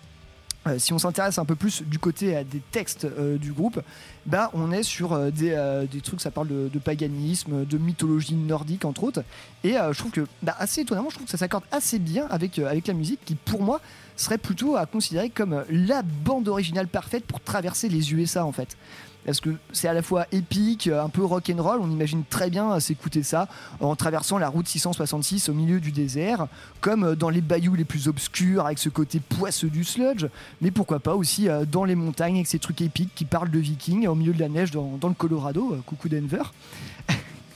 Euh, 0.66 0.78
si 0.78 0.92
on 0.92 0.98
s'intéresse 0.98 1.38
un 1.38 1.44
peu 1.44 1.54
plus 1.54 1.82
du 1.82 1.98
côté 1.98 2.36
euh, 2.36 2.44
des 2.44 2.60
textes 2.70 3.04
euh, 3.04 3.36
du 3.36 3.52
groupe, 3.52 3.80
bah, 4.26 4.50
on 4.54 4.72
est 4.72 4.82
sur 4.82 5.18
des, 5.30 6.00
trucs, 6.02 6.20
ça 6.20 6.30
parle 6.30 6.48
de, 6.48 6.78
paganisme, 6.78 7.66
de 7.66 7.78
mythologie 7.78 8.34
nordique 8.34 8.84
entre 8.84 9.04
autres. 9.04 9.22
Et 9.62 9.74
je 9.74 9.98
trouve 9.98 10.10
que, 10.10 10.26
bah, 10.42 10.56
assez 10.58 10.80
étonnamment, 10.80 11.10
je 11.10 11.16
trouve 11.16 11.26
que 11.26 11.30
ça 11.30 11.36
s'accorde 11.36 11.64
assez 11.70 11.98
bien 11.98 12.26
avec, 12.30 12.58
avec 12.58 12.86
la 12.86 12.94
musique 12.94 13.20
qui, 13.24 13.34
pour 13.34 13.62
moi, 13.62 13.80
serait 14.16 14.38
plutôt 14.38 14.76
à 14.76 14.86
considérer 14.86 15.28
comme 15.28 15.64
la 15.68 16.02
bande 16.02 16.48
originale 16.48 16.88
parfaite 16.88 17.26
pour 17.26 17.40
traverser 17.40 17.90
les 17.90 18.14
USA 18.14 18.46
en 18.46 18.52
fait. 18.52 18.78
Parce 19.24 19.40
que 19.40 19.50
c'est 19.72 19.88
à 19.88 19.92
la 19.92 20.02
fois 20.02 20.26
épique, 20.32 20.88
un 20.88 21.08
peu 21.08 21.24
rock 21.24 21.50
and 21.50 21.62
roll. 21.62 21.80
On 21.80 21.90
imagine 21.90 22.24
très 22.28 22.50
bien 22.50 22.78
s'écouter 22.80 23.22
ça 23.22 23.48
en 23.80 23.96
traversant 23.96 24.38
la 24.38 24.48
route 24.48 24.68
666 24.68 25.48
au 25.48 25.54
milieu 25.54 25.80
du 25.80 25.92
désert, 25.92 26.46
comme 26.80 27.04
euh, 27.04 27.16
dans 27.16 27.30
les 27.30 27.40
bayous 27.40 27.74
les 27.74 27.84
plus 27.84 28.08
obscurs 28.08 28.66
avec 28.66 28.78
ce 28.78 28.88
côté 28.88 29.20
poisseux 29.20 29.70
du 29.70 29.84
sludge. 29.84 30.26
Mais 30.60 30.70
pourquoi 30.70 31.00
pas 31.00 31.14
aussi 31.14 31.48
euh, 31.48 31.64
dans 31.64 31.84
les 31.84 31.94
montagnes 31.94 32.36
avec 32.36 32.46
ces 32.46 32.58
trucs 32.58 32.80
épiques 32.80 33.14
qui 33.14 33.24
parlent 33.24 33.50
de 33.50 33.58
vikings 33.58 34.06
au 34.06 34.14
milieu 34.14 34.32
de 34.32 34.40
la 34.40 34.48
neige 34.48 34.70
dans, 34.70 34.96
dans 35.00 35.08
le 35.08 35.14
Colorado. 35.14 35.74
Euh, 35.74 35.80
Coucou 35.86 36.08
Denver. 36.08 36.42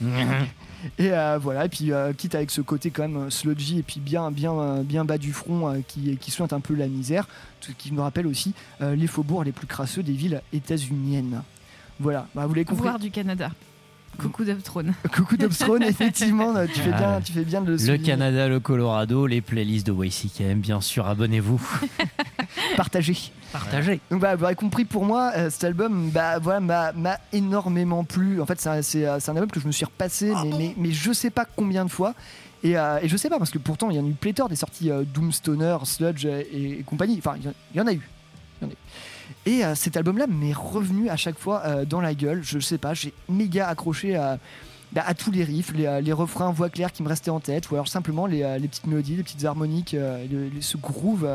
Et 0.97 1.11
euh, 1.11 1.37
voilà, 1.41 1.65
et 1.65 1.69
puis 1.69 1.91
euh, 1.91 2.13
quitte 2.13 2.35
avec 2.35 2.51
ce 2.51 2.61
côté 2.61 2.89
quand 2.89 3.07
même 3.07 3.29
sludgy 3.29 3.79
et 3.79 3.83
puis 3.83 3.99
bien, 3.99 4.31
bien, 4.31 4.81
bien 4.83 5.03
bas 5.03 5.17
du 5.17 5.33
front 5.33 5.69
euh, 5.69 5.79
qui, 5.85 6.15
qui 6.17 6.35
un 6.39 6.59
peu 6.61 6.73
la 6.73 6.87
misère, 6.87 7.27
ce 7.59 7.71
qui 7.73 7.91
me 7.91 7.99
rappelle 7.99 8.25
aussi 8.25 8.53
les 8.79 9.07
faubourgs 9.07 9.43
les 9.43 9.51
plus 9.51 9.67
crasseux 9.67 10.03
des 10.03 10.13
villes 10.13 10.41
états-uniennes. 10.53 11.41
Voilà, 11.99 12.27
bah, 12.35 12.45
vous 12.47 12.53
l'avez 12.53 12.65
compris. 12.65 12.83
Voir 12.83 12.99
du 12.99 13.11
Canada. 13.11 13.51
Coucou 14.17 14.43
Throne. 14.63 14.93
Coucou 15.15 15.37
Throne, 15.37 15.83
effectivement, 15.87 16.53
euh, 16.55 16.65
tu 16.65 16.81
fais 16.81 16.91
bien, 16.91 17.21
tu 17.21 17.31
fais 17.31 17.43
bien 17.45 17.61
de 17.61 17.67
le 17.67 17.71
Le 17.73 17.77
souligner. 17.77 18.03
Canada, 18.05 18.47
le 18.49 18.59
Colorado, 18.59 19.27
les 19.27 19.39
playlists 19.39 19.87
de 19.87 19.93
YCKM, 19.93 20.59
bien 20.59 20.81
sûr, 20.81 21.07
abonnez-vous. 21.07 21.61
Partagez. 22.75 23.17
Partagez. 23.51 23.99
Donc 24.11 24.21
bah, 24.21 24.35
vous 24.35 24.45
avez 24.45 24.55
compris 24.55 24.85
pour 24.85 25.05
moi 25.05 25.31
euh, 25.35 25.49
cet 25.49 25.63
album 25.63 26.09
bah 26.11 26.37
voilà 26.39 26.59
m'a 26.59 26.91
m'a 26.93 27.17
énormément 27.33 28.03
plu. 28.03 28.41
En 28.41 28.45
fait 28.45 28.59
c'est 28.59 28.69
un, 28.69 28.81
c'est, 28.81 29.05
euh, 29.07 29.19
c'est 29.19 29.31
un 29.31 29.35
album 29.35 29.49
que 29.49 29.59
je 29.59 29.67
me 29.67 29.71
suis 29.71 29.85
repassé 29.85 30.33
mais, 30.43 30.49
mais, 30.57 30.73
mais 30.77 30.91
je 30.91 31.11
sais 31.13 31.29
pas 31.31 31.45
combien 31.45 31.85
de 31.85 31.89
fois. 31.89 32.13
Et, 32.63 32.77
euh, 32.77 32.99
et 33.01 33.07
je 33.07 33.15
sais 33.17 33.29
pas 33.29 33.37
parce 33.39 33.49
que 33.51 33.57
pourtant 33.57 33.89
il 33.89 33.95
y 33.95 33.99
en 33.99 34.05
a 34.05 34.07
eu 34.07 34.13
pléthore 34.13 34.49
des 34.49 34.55
sorties 34.55 34.91
euh, 34.91 35.03
Doomstoner, 35.03 35.77
Sludge 35.85 36.25
et, 36.25 36.79
et 36.79 36.83
compagnie. 36.83 37.15
Enfin 37.19 37.35
il 37.37 37.45
y 37.45 37.47
en- 37.47 37.53
il 37.73 37.77
y, 37.77 37.81
en 37.81 37.87
a 37.87 37.93
eu. 37.93 38.01
Il 38.61 38.65
y 38.65 38.67
en 38.67 38.69
a 38.69 38.73
eu. 38.73 38.77
Et 39.45 39.63
euh, 39.65 39.73
cet 39.75 39.97
album 39.97 40.17
là 40.17 40.27
m'est 40.27 40.53
revenu 40.53 41.09
à 41.09 41.15
chaque 41.17 41.37
fois 41.39 41.61
euh, 41.65 41.85
dans 41.85 42.01
la 42.01 42.13
gueule. 42.13 42.41
Je 42.43 42.59
sais 42.59 42.77
pas, 42.77 42.93
j'ai 42.93 43.13
méga 43.29 43.67
accroché 43.67 44.15
à, 44.15 44.37
bah, 44.91 45.03
à 45.05 45.13
tous 45.13 45.31
les 45.31 45.43
riffs, 45.43 45.73
les, 45.73 45.85
euh, 45.85 46.01
les 46.01 46.13
refrains 46.13 46.51
voix 46.51 46.69
claire 46.69 46.91
qui 46.91 47.03
me 47.03 47.07
restaient 47.09 47.31
en 47.31 47.39
tête 47.39 47.69
ou 47.71 47.75
alors 47.75 47.87
simplement 47.87 48.25
les, 48.25 48.57
les 48.59 48.67
petites 48.67 48.87
mélodies, 48.87 49.15
les 49.15 49.23
petites 49.23 49.45
harmoniques, 49.45 49.93
le- 49.93 50.49
ce 50.61 50.77
groove. 50.77 51.27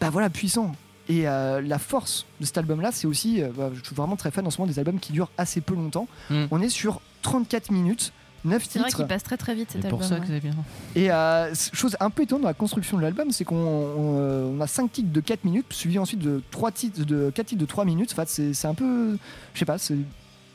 bah 0.00 0.10
voilà, 0.10 0.30
puissant. 0.30 0.74
Et 1.08 1.28
euh, 1.28 1.60
la 1.60 1.78
force 1.78 2.26
de 2.40 2.46
cet 2.46 2.58
album-là, 2.58 2.90
c'est 2.92 3.06
aussi, 3.08 3.42
euh, 3.42 3.48
bah, 3.56 3.70
je 3.74 3.84
suis 3.84 3.94
vraiment 3.94 4.16
très 4.16 4.30
fan 4.30 4.46
en 4.46 4.50
ce 4.50 4.58
moment 4.60 4.70
des 4.72 4.78
albums 4.78 5.00
qui 5.00 5.12
durent 5.12 5.30
assez 5.36 5.60
peu 5.60 5.74
longtemps. 5.74 6.06
Mm. 6.30 6.44
On 6.52 6.62
est 6.62 6.68
sur 6.68 7.00
34 7.22 7.70
minutes, 7.72 8.12
9 8.44 8.66
C'est 8.68 8.78
vrai 8.80 8.88
titres. 8.88 8.98
qu'il 8.98 9.06
passe 9.06 9.22
très 9.22 9.36
très 9.36 9.54
vite 9.54 9.70
cet 9.70 9.82
C'est 9.82 9.88
pour 9.88 10.02
album. 10.02 10.18
ça 10.18 10.24
que 10.24 10.32
c'est 10.32 10.40
bien. 10.40 10.52
Et 10.96 11.10
euh, 11.12 11.54
chose 11.72 11.96
un 12.00 12.10
peu 12.10 12.22
étonnante 12.24 12.42
dans 12.42 12.48
la 12.48 12.54
construction 12.54 12.96
de 12.96 13.02
l'album, 13.02 13.30
c'est 13.30 13.44
qu'on 13.44 13.54
on, 13.56 14.16
euh, 14.18 14.52
on 14.56 14.60
a 14.60 14.66
5 14.66 14.90
titres 14.90 15.12
de 15.12 15.20
4 15.20 15.44
minutes, 15.44 15.66
suivi 15.72 15.98
ensuite 15.98 16.20
de 16.20 16.42
3 16.50 16.72
titres 16.72 17.04
de 17.04 17.30
4 17.34 17.46
titres 17.46 17.60
de 17.60 17.66
3 17.66 17.84
minutes. 17.84 18.12
En 18.12 18.16
fait, 18.16 18.28
c'est 18.28 18.52
c'est 18.54 18.66
un 18.66 18.74
peu, 18.74 19.16
je 19.54 19.58
sais 19.58 19.64
pas, 19.64 19.78
c'est 19.78 19.96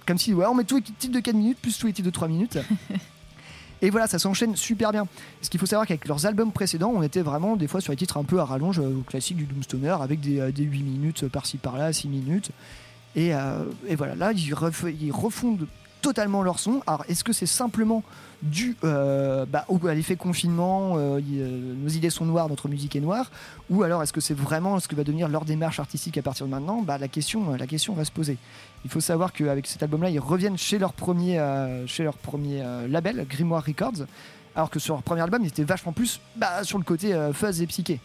comme 0.05 0.17
si 0.17 0.33
ouais, 0.33 0.45
on 0.45 0.53
met 0.55 0.63
tous 0.63 0.77
les 0.77 0.81
titres 0.81 1.13
de 1.13 1.19
4 1.19 1.35
minutes 1.35 1.57
plus 1.61 1.77
tous 1.77 1.87
les 1.87 1.93
titres 1.93 2.05
de 2.07 2.11
3 2.13 2.27
minutes. 2.27 2.57
Et 3.81 3.91
voilà, 3.91 4.07
ça 4.07 4.17
s'enchaîne 4.17 4.55
super 4.55 4.91
bien. 4.91 5.05
Ce 5.43 5.49
qu'il 5.51 5.59
faut 5.59 5.67
savoir 5.67 5.85
qu'avec 5.85 6.07
leurs 6.07 6.25
albums 6.25 6.51
précédents, 6.51 6.91
on 6.95 7.03
était 7.03 7.21
vraiment 7.21 7.55
des 7.55 7.67
fois 7.67 7.79
sur 7.79 7.91
les 7.91 7.97
titres 7.97 8.17
un 8.17 8.23
peu 8.23 8.39
à 8.39 8.45
rallonge, 8.45 8.79
euh, 8.79 9.01
classique 9.05 9.37
du 9.37 9.43
Doomstoner, 9.45 9.95
avec 10.01 10.19
des, 10.19 10.39
euh, 10.39 10.51
des 10.51 10.63
8 10.63 10.81
minutes 10.81 11.27
par-ci 11.27 11.57
par-là, 11.57 11.93
6 11.93 12.07
minutes. 12.07 12.49
Et, 13.15 13.35
euh, 13.35 13.65
et 13.87 13.95
voilà, 13.95 14.15
là, 14.15 14.31
ils, 14.33 14.51
ref- 14.53 14.91
ils 14.99 15.11
refondent 15.11 15.67
totalement 16.01 16.43
leur 16.43 16.59
son. 16.59 16.81
Alors, 16.87 17.03
est-ce 17.07 17.23
que 17.23 17.33
c'est 17.33 17.45
simplement 17.45 18.03
dû 18.41 18.77
euh, 18.83 19.45
bah, 19.45 19.65
à 19.87 19.93
l'effet 19.93 20.15
confinement, 20.15 20.97
euh, 20.97 21.19
euh, 21.19 21.73
nos 21.75 21.89
idées 21.89 22.09
sont 22.09 22.25
noires, 22.25 22.49
notre 22.49 22.67
musique 22.67 22.95
est 22.95 22.99
noire, 22.99 23.31
ou 23.69 23.83
alors 23.83 24.03
est-ce 24.03 24.13
que 24.13 24.21
c'est 24.21 24.35
vraiment 24.35 24.79
ce 24.79 24.87
que 24.87 24.95
va 24.95 25.03
devenir 25.03 25.27
leur 25.27 25.45
démarche 25.45 25.79
artistique 25.79 26.17
à 26.17 26.21
partir 26.21 26.45
de 26.45 26.51
maintenant? 26.51 26.81
Bah, 26.81 26.97
la, 26.97 27.07
question, 27.07 27.55
la 27.55 27.67
question 27.67 27.93
va 27.93 28.05
se 28.05 28.11
poser. 28.11 28.37
Il 28.85 28.91
faut 28.91 28.99
savoir 28.99 29.33
qu'avec 29.33 29.65
cet 29.67 29.81
album-là, 29.83 30.09
ils 30.09 30.19
reviennent 30.19 30.57
chez 30.57 30.77
leur 30.77 30.93
premier, 30.93 31.43
chez 31.87 32.03
leur 32.03 32.15
premier 32.15 32.63
label, 32.87 33.25
Grimoire 33.27 33.63
Records, 33.65 34.05
alors 34.55 34.69
que 34.69 34.79
sur 34.79 34.93
leur 34.93 35.03
premier 35.03 35.21
album, 35.21 35.43
ils 35.43 35.47
étaient 35.47 35.63
vachement 35.63 35.91
plus 35.91 36.19
bah, 36.35 36.63
sur 36.63 36.77
le 36.77 36.83
côté 36.83 37.19
fuzz 37.33 37.61
et 37.61 37.67
psyché. 37.67 37.99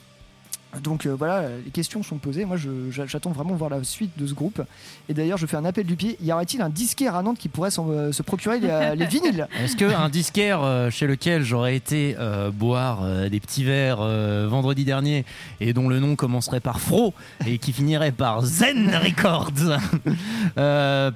Donc 0.81 1.05
euh, 1.05 1.15
voilà, 1.15 1.49
les 1.65 1.71
questions 1.71 2.03
sont 2.03 2.17
posées. 2.17 2.45
Moi, 2.45 2.57
j'attends 2.91 3.31
vraiment 3.31 3.55
voir 3.55 3.69
la 3.69 3.85
suite 3.85 4.13
de 4.17 4.27
ce 4.27 4.33
groupe. 4.33 4.63
Et 5.09 5.15
d'ailleurs, 5.15 5.37
je 5.37 5.47
fais 5.47 5.57
un 5.57 5.65
appel 5.65 5.85
du 5.85 5.97
pied. 5.97 6.17
Y 6.23 6.33
aurait-il 6.33 6.63
un 6.63 6.71
disquaire 6.71 7.15
à 7.15 7.23
Nantes 7.23 7.39
qui 7.39 7.49
pourrait 7.49 7.71
euh, 7.79 8.13
se 8.13 8.23
procurer 8.23 8.59
les, 8.59 8.69
euh, 8.71 8.95
les 8.95 9.07
vinyles? 9.07 9.49
Est-ce 9.63 9.77
qu'un 9.77 10.09
disquaire 10.09 10.63
euh, 10.63 10.91
chez 10.91 11.07
lequel 11.07 11.43
j'aurais 11.43 11.77
été 11.77 12.17
boire 12.55 13.03
des 13.29 13.41
petits 13.41 13.65
verres 13.65 14.03
vendredi 14.49 14.85
dernier 14.85 15.25
et 15.61 15.73
dont 15.73 15.89
le 15.89 16.01
nom 16.01 16.17
commencerait 16.17 16.61
par 16.61 16.81
Fro 16.81 17.15
et 17.47 17.59
qui 17.59 17.73
finirait 17.73 18.13
par 18.13 18.43
Zen 18.43 18.95
Records 18.95 19.53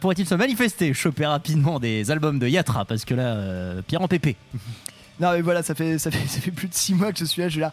pourrait-il 0.01 0.27
se 0.27 0.35
manifester, 0.35 0.93
choper 0.95 1.27
rapidement 1.27 1.79
des 1.79 2.11
albums 2.11 2.39
de 2.39 2.49
Yatra? 2.49 2.85
Parce 2.85 3.05
que 3.05 3.15
là, 3.15 3.83
Pierre 3.87 4.03
en 4.03 4.09
pépé. 4.09 4.37
Non, 5.21 5.33
mais 5.33 5.41
voilà, 5.41 5.63
ça 5.63 5.75
fait, 5.75 5.99
ça 5.99 6.11
fait, 6.11 6.27
ça 6.29 6.41
fait 6.41 6.51
plus 6.51 6.69
de 6.69 6.75
6 6.75 6.95
mois 6.95 7.13
que 7.13 7.19
je 7.19 7.25
suis 7.25 7.41
là. 7.41 7.49
Je 7.49 7.53
suis 7.53 7.61
là. 7.61 7.73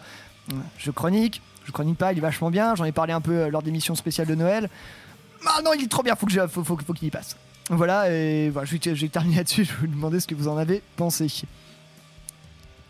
Je 0.78 0.92
chronique, 0.92 1.42
je 1.66 1.72
chronique 1.72 1.98
pas, 1.98 2.12
il 2.12 2.18
est 2.18 2.22
vachement 2.22 2.52
bien. 2.52 2.76
J'en 2.76 2.86
ai 2.86 2.92
parlé 2.92 3.14
un 3.14 3.22
peu 3.22 3.34
euh, 3.34 3.50
lors 3.50 3.64
d'émissions 3.64 3.96
spéciales 3.96 4.28
de 4.28 4.36
Noël. 4.36 4.70
Ah 5.46 5.62
non, 5.64 5.72
il 5.74 5.84
est 5.84 5.92
trop 5.92 6.04
bien, 6.04 6.16
faut 6.16 6.26
qu'il 6.26 7.08
y 7.08 7.12
passe. 7.12 7.36
Voilà, 7.70 8.12
et 8.12 8.50
voilà, 8.50 8.68
vais 8.92 9.10
terminer 9.10 9.38
là-dessus. 9.38 9.66
Je 9.66 9.72
vais 9.72 9.78
vous 9.82 9.88
demander 9.88 10.20
ce 10.20 10.28
que 10.28 10.36
vous 10.36 10.48
en 10.48 10.58
avez 10.58 10.82
pensé. 10.96 11.28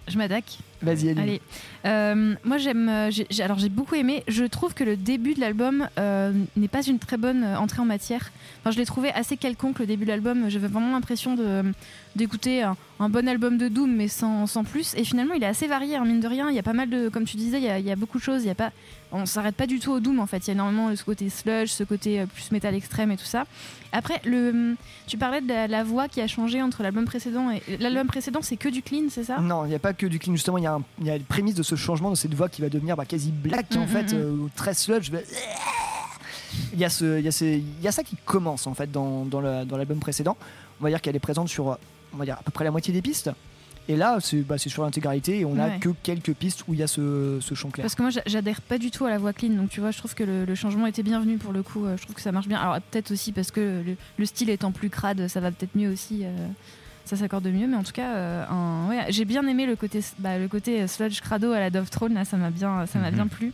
Je 0.07 0.17
m'attaque. 0.17 0.57
Vas-y. 0.81 1.09
Allez, 1.17 1.41
Euh, 1.85 2.35
moi 2.43 2.57
j'aime. 2.57 2.89
euh, 2.89 3.09
j'ai- 3.09 3.25
alors 3.41 3.57
j'ai 3.57 3.69
beaucoup 3.69 3.95
aimé. 3.95 4.23
Je 4.27 4.43
trouve 4.43 4.73
que 4.73 4.83
le 4.83 4.97
début 4.97 5.33
de 5.33 5.39
l'album 5.39 5.87
euh, 5.97 6.33
n'est 6.57 6.67
pas 6.67 6.81
une 6.85 6.99
très 6.99 7.15
bonne 7.15 7.43
euh, 7.43 7.57
entrée 7.57 7.81
en 7.81 7.85
matière. 7.85 8.31
Enfin, 8.59 8.71
je 8.71 8.77
l'ai 8.77 8.85
trouvé 8.85 9.11
assez 9.11 9.37
quelconque 9.37 9.79
le 9.79 9.85
début 9.85 10.03
de 10.03 10.09
l'album. 10.09 10.49
J'avais 10.49 10.67
vraiment 10.67 10.91
l'impression 10.91 11.35
de 11.35 11.63
d'écouter 12.17 12.63
un, 12.63 12.75
un 12.99 13.09
bon 13.09 13.27
album 13.29 13.57
de 13.57 13.69
Doom, 13.69 13.95
mais 13.95 14.07
sans, 14.09 14.45
sans 14.45 14.63
plus. 14.65 14.93
Et 14.95 15.05
finalement, 15.05 15.33
il 15.35 15.43
est 15.43 15.47
assez 15.47 15.67
varié, 15.67 15.95
hein, 15.95 16.03
mine 16.05 16.19
de 16.19 16.27
rien. 16.27 16.49
Il 16.49 16.55
y 16.55 16.59
a 16.59 16.63
pas 16.63 16.73
mal 16.73 16.89
de, 16.89 17.07
comme 17.09 17.23
tu 17.23 17.37
disais, 17.37 17.57
il 17.59 17.63
y 17.63 17.69
a, 17.69 17.79
il 17.79 17.85
y 17.85 17.91
a 17.91 17.95
beaucoup 17.95 18.17
de 18.17 18.23
choses. 18.23 18.43
Il 18.43 18.47
y 18.47 18.51
a 18.51 18.55
pas, 18.55 18.71
on 19.13 19.25
s'arrête 19.25 19.55
pas 19.55 19.67
du 19.67 19.79
tout 19.79 19.91
au 19.91 19.99
Doom 20.01 20.19
en 20.19 20.27
fait. 20.27 20.39
Il 20.39 20.47
y 20.47 20.51
a 20.51 20.53
énormément 20.53 20.93
ce 20.95 21.03
côté 21.03 21.29
sludge, 21.29 21.69
ce 21.69 21.83
côté 21.85 22.19
euh, 22.19 22.25
plus 22.25 22.51
métal 22.51 22.75
extrême 22.75 23.11
et 23.11 23.17
tout 23.17 23.23
ça. 23.25 23.45
Après, 23.95 24.19
le, 24.25 24.75
tu 25.07 25.17
parlais 25.17 25.39
de 25.39 25.69
la, 25.69 25.83
voix 25.83 26.07
qui 26.07 26.19
a 26.19 26.27
changé 26.27 26.61
entre 26.61 26.81
l'album 26.83 27.05
précédent 27.05 27.51
et 27.51 27.61
l'album 27.77 28.07
précédent, 28.07 28.39
c'est 28.41 28.57
que 28.57 28.67
du 28.67 28.81
clean, 28.81 29.03
c'est 29.09 29.23
ça? 29.23 29.37
Non, 29.39 29.65
il 29.65 29.69
n'y 29.69 29.75
a 29.75 29.79
pas 29.79 29.93
que 29.93 30.07
du 30.07 30.17
clean. 30.19 30.33
Justement, 30.33 30.57
il 30.57 30.63
y, 30.63 30.67
a 30.67 30.73
un- 30.73 30.83
il 30.99 31.05
y 31.05 31.09
a 31.11 31.17
les 31.17 31.23
prémices 31.23 31.55
de 31.55 31.63
ce 31.63 31.75
changement, 31.75 32.09
de 32.09 32.15
cette 32.15 32.33
voix 32.33 32.49
qui 32.49 32.61
va 32.63 32.69
devenir 32.69 32.97
bah, 32.97 33.05
quasi 33.05 33.31
black, 33.31 33.67
en 33.77 33.81
Mm, 33.85 33.87
fait, 33.87 34.13
mm, 34.13 34.17
mm. 34.17 34.45
euh, 34.45 34.47
très 34.55 34.73
sludge. 34.73 35.11
Il 36.73 36.79
y, 36.79 36.85
a 36.85 36.89
ce, 36.89 37.19
il, 37.19 37.25
y 37.25 37.27
a 37.27 37.31
ces- 37.31 37.63
il 37.79 37.83
y 37.83 37.87
a 37.87 37.91
ça 37.91 38.03
qui 38.03 38.15
commence, 38.25 38.67
en 38.67 38.73
fait, 38.73 38.91
dans, 38.91 39.25
dans 39.25 39.41
le- 39.41 39.63
dans 39.65 39.77
l'album 39.77 39.99
précédent. 39.99 40.37
On 40.81 40.83
va 40.83 40.89
dire 40.89 41.01
qu'elle 41.01 41.15
est 41.15 41.19
présente 41.19 41.49
sur, 41.49 41.77
on 42.13 42.17
va 42.17 42.25
dire, 42.25 42.37
à 42.39 42.43
peu 42.43 42.51
près 42.51 42.63
la 42.63 42.71
moitié 42.71 42.93
des 42.93 43.01
pistes. 43.01 43.29
Et 43.89 43.95
là, 43.97 44.17
c'est 44.21 44.37
bah, 44.41 44.57
c'est 44.57 44.69
sur 44.69 44.83
l'intégralité 44.83 45.39
et 45.39 45.45
on 45.45 45.59
a 45.59 45.67
Ouais. 45.67 45.79
que 45.79 45.89
quelques 46.03 46.33
pistes 46.33 46.63
où 46.67 46.73
il 46.73 46.79
y 46.79 46.83
a 46.83 46.87
ce, 46.87 47.39
ce 47.41 47.53
chant 47.53 47.69
clair. 47.69 47.83
Parce 47.83 47.95
que 47.95 48.01
moi, 48.01 48.11
j'a- 48.11 48.21
j'adhère 48.25 48.61
pas 48.61 48.77
du 48.77 48.91
tout 48.91 49.05
à 49.05 49.09
la 49.09 49.17
voix 49.17 49.33
clean, 49.33 49.49
donc 49.49 49.69
tu 49.69 49.81
vois, 49.81 49.91
je 49.91 49.97
trouve 49.97 50.15
que 50.15 50.23
le, 50.23 50.45
le 50.45 50.55
changement 50.55 50.87
était 50.87 51.03
bienvenu 51.03 51.37
pour 51.37 51.51
le 51.51 51.63
coup. 51.63 51.85
euh, 51.85 51.97
Je 51.97 52.03
trouve 52.03 52.15
que 52.15 52.21
ça 52.21 52.31
marche 52.31 52.47
bien. 52.47 52.59
Alors 52.59 52.79
peut-être 52.81 53.11
aussi 53.11 53.31
parce 53.33 53.51
que 53.51 53.59
le, 53.85 53.95
le 54.17 54.25
style 54.25 54.49
étant 54.49 54.71
plus 54.71 54.89
crade, 54.89 55.27
ça 55.27 55.39
va 55.41 55.51
peut-être 55.51 55.75
mieux 55.75 55.89
aussi. 55.91 56.21
euh, 56.23 56.47
ça 57.05 57.17
s'accorde 57.17 57.45
mieux, 57.47 57.67
mais 57.67 57.75
en 57.75 57.83
tout 57.83 57.91
cas, 57.91 58.13
euh, 58.15 58.45
un- 58.49 58.87
ouais, 58.87 59.05
j'ai 59.09 59.25
bien 59.25 59.45
aimé 59.45 59.65
le 59.65 59.75
côté, 59.75 59.99
bah, 60.19 60.37
le 60.37 60.47
côté 60.47 60.87
sludge 60.87 61.19
crado 61.19 61.51
à 61.51 61.59
la 61.59 61.69
Dove 61.69 61.89
Throne. 61.89 62.13
Là, 62.13 62.23
ça 62.23 62.37
m'a 62.37 62.49
bien, 62.49 62.85
ça 62.85 62.97
m'a 62.99 63.09
Mhm. 63.09 63.15
bien 63.15 63.27
plu. 63.27 63.51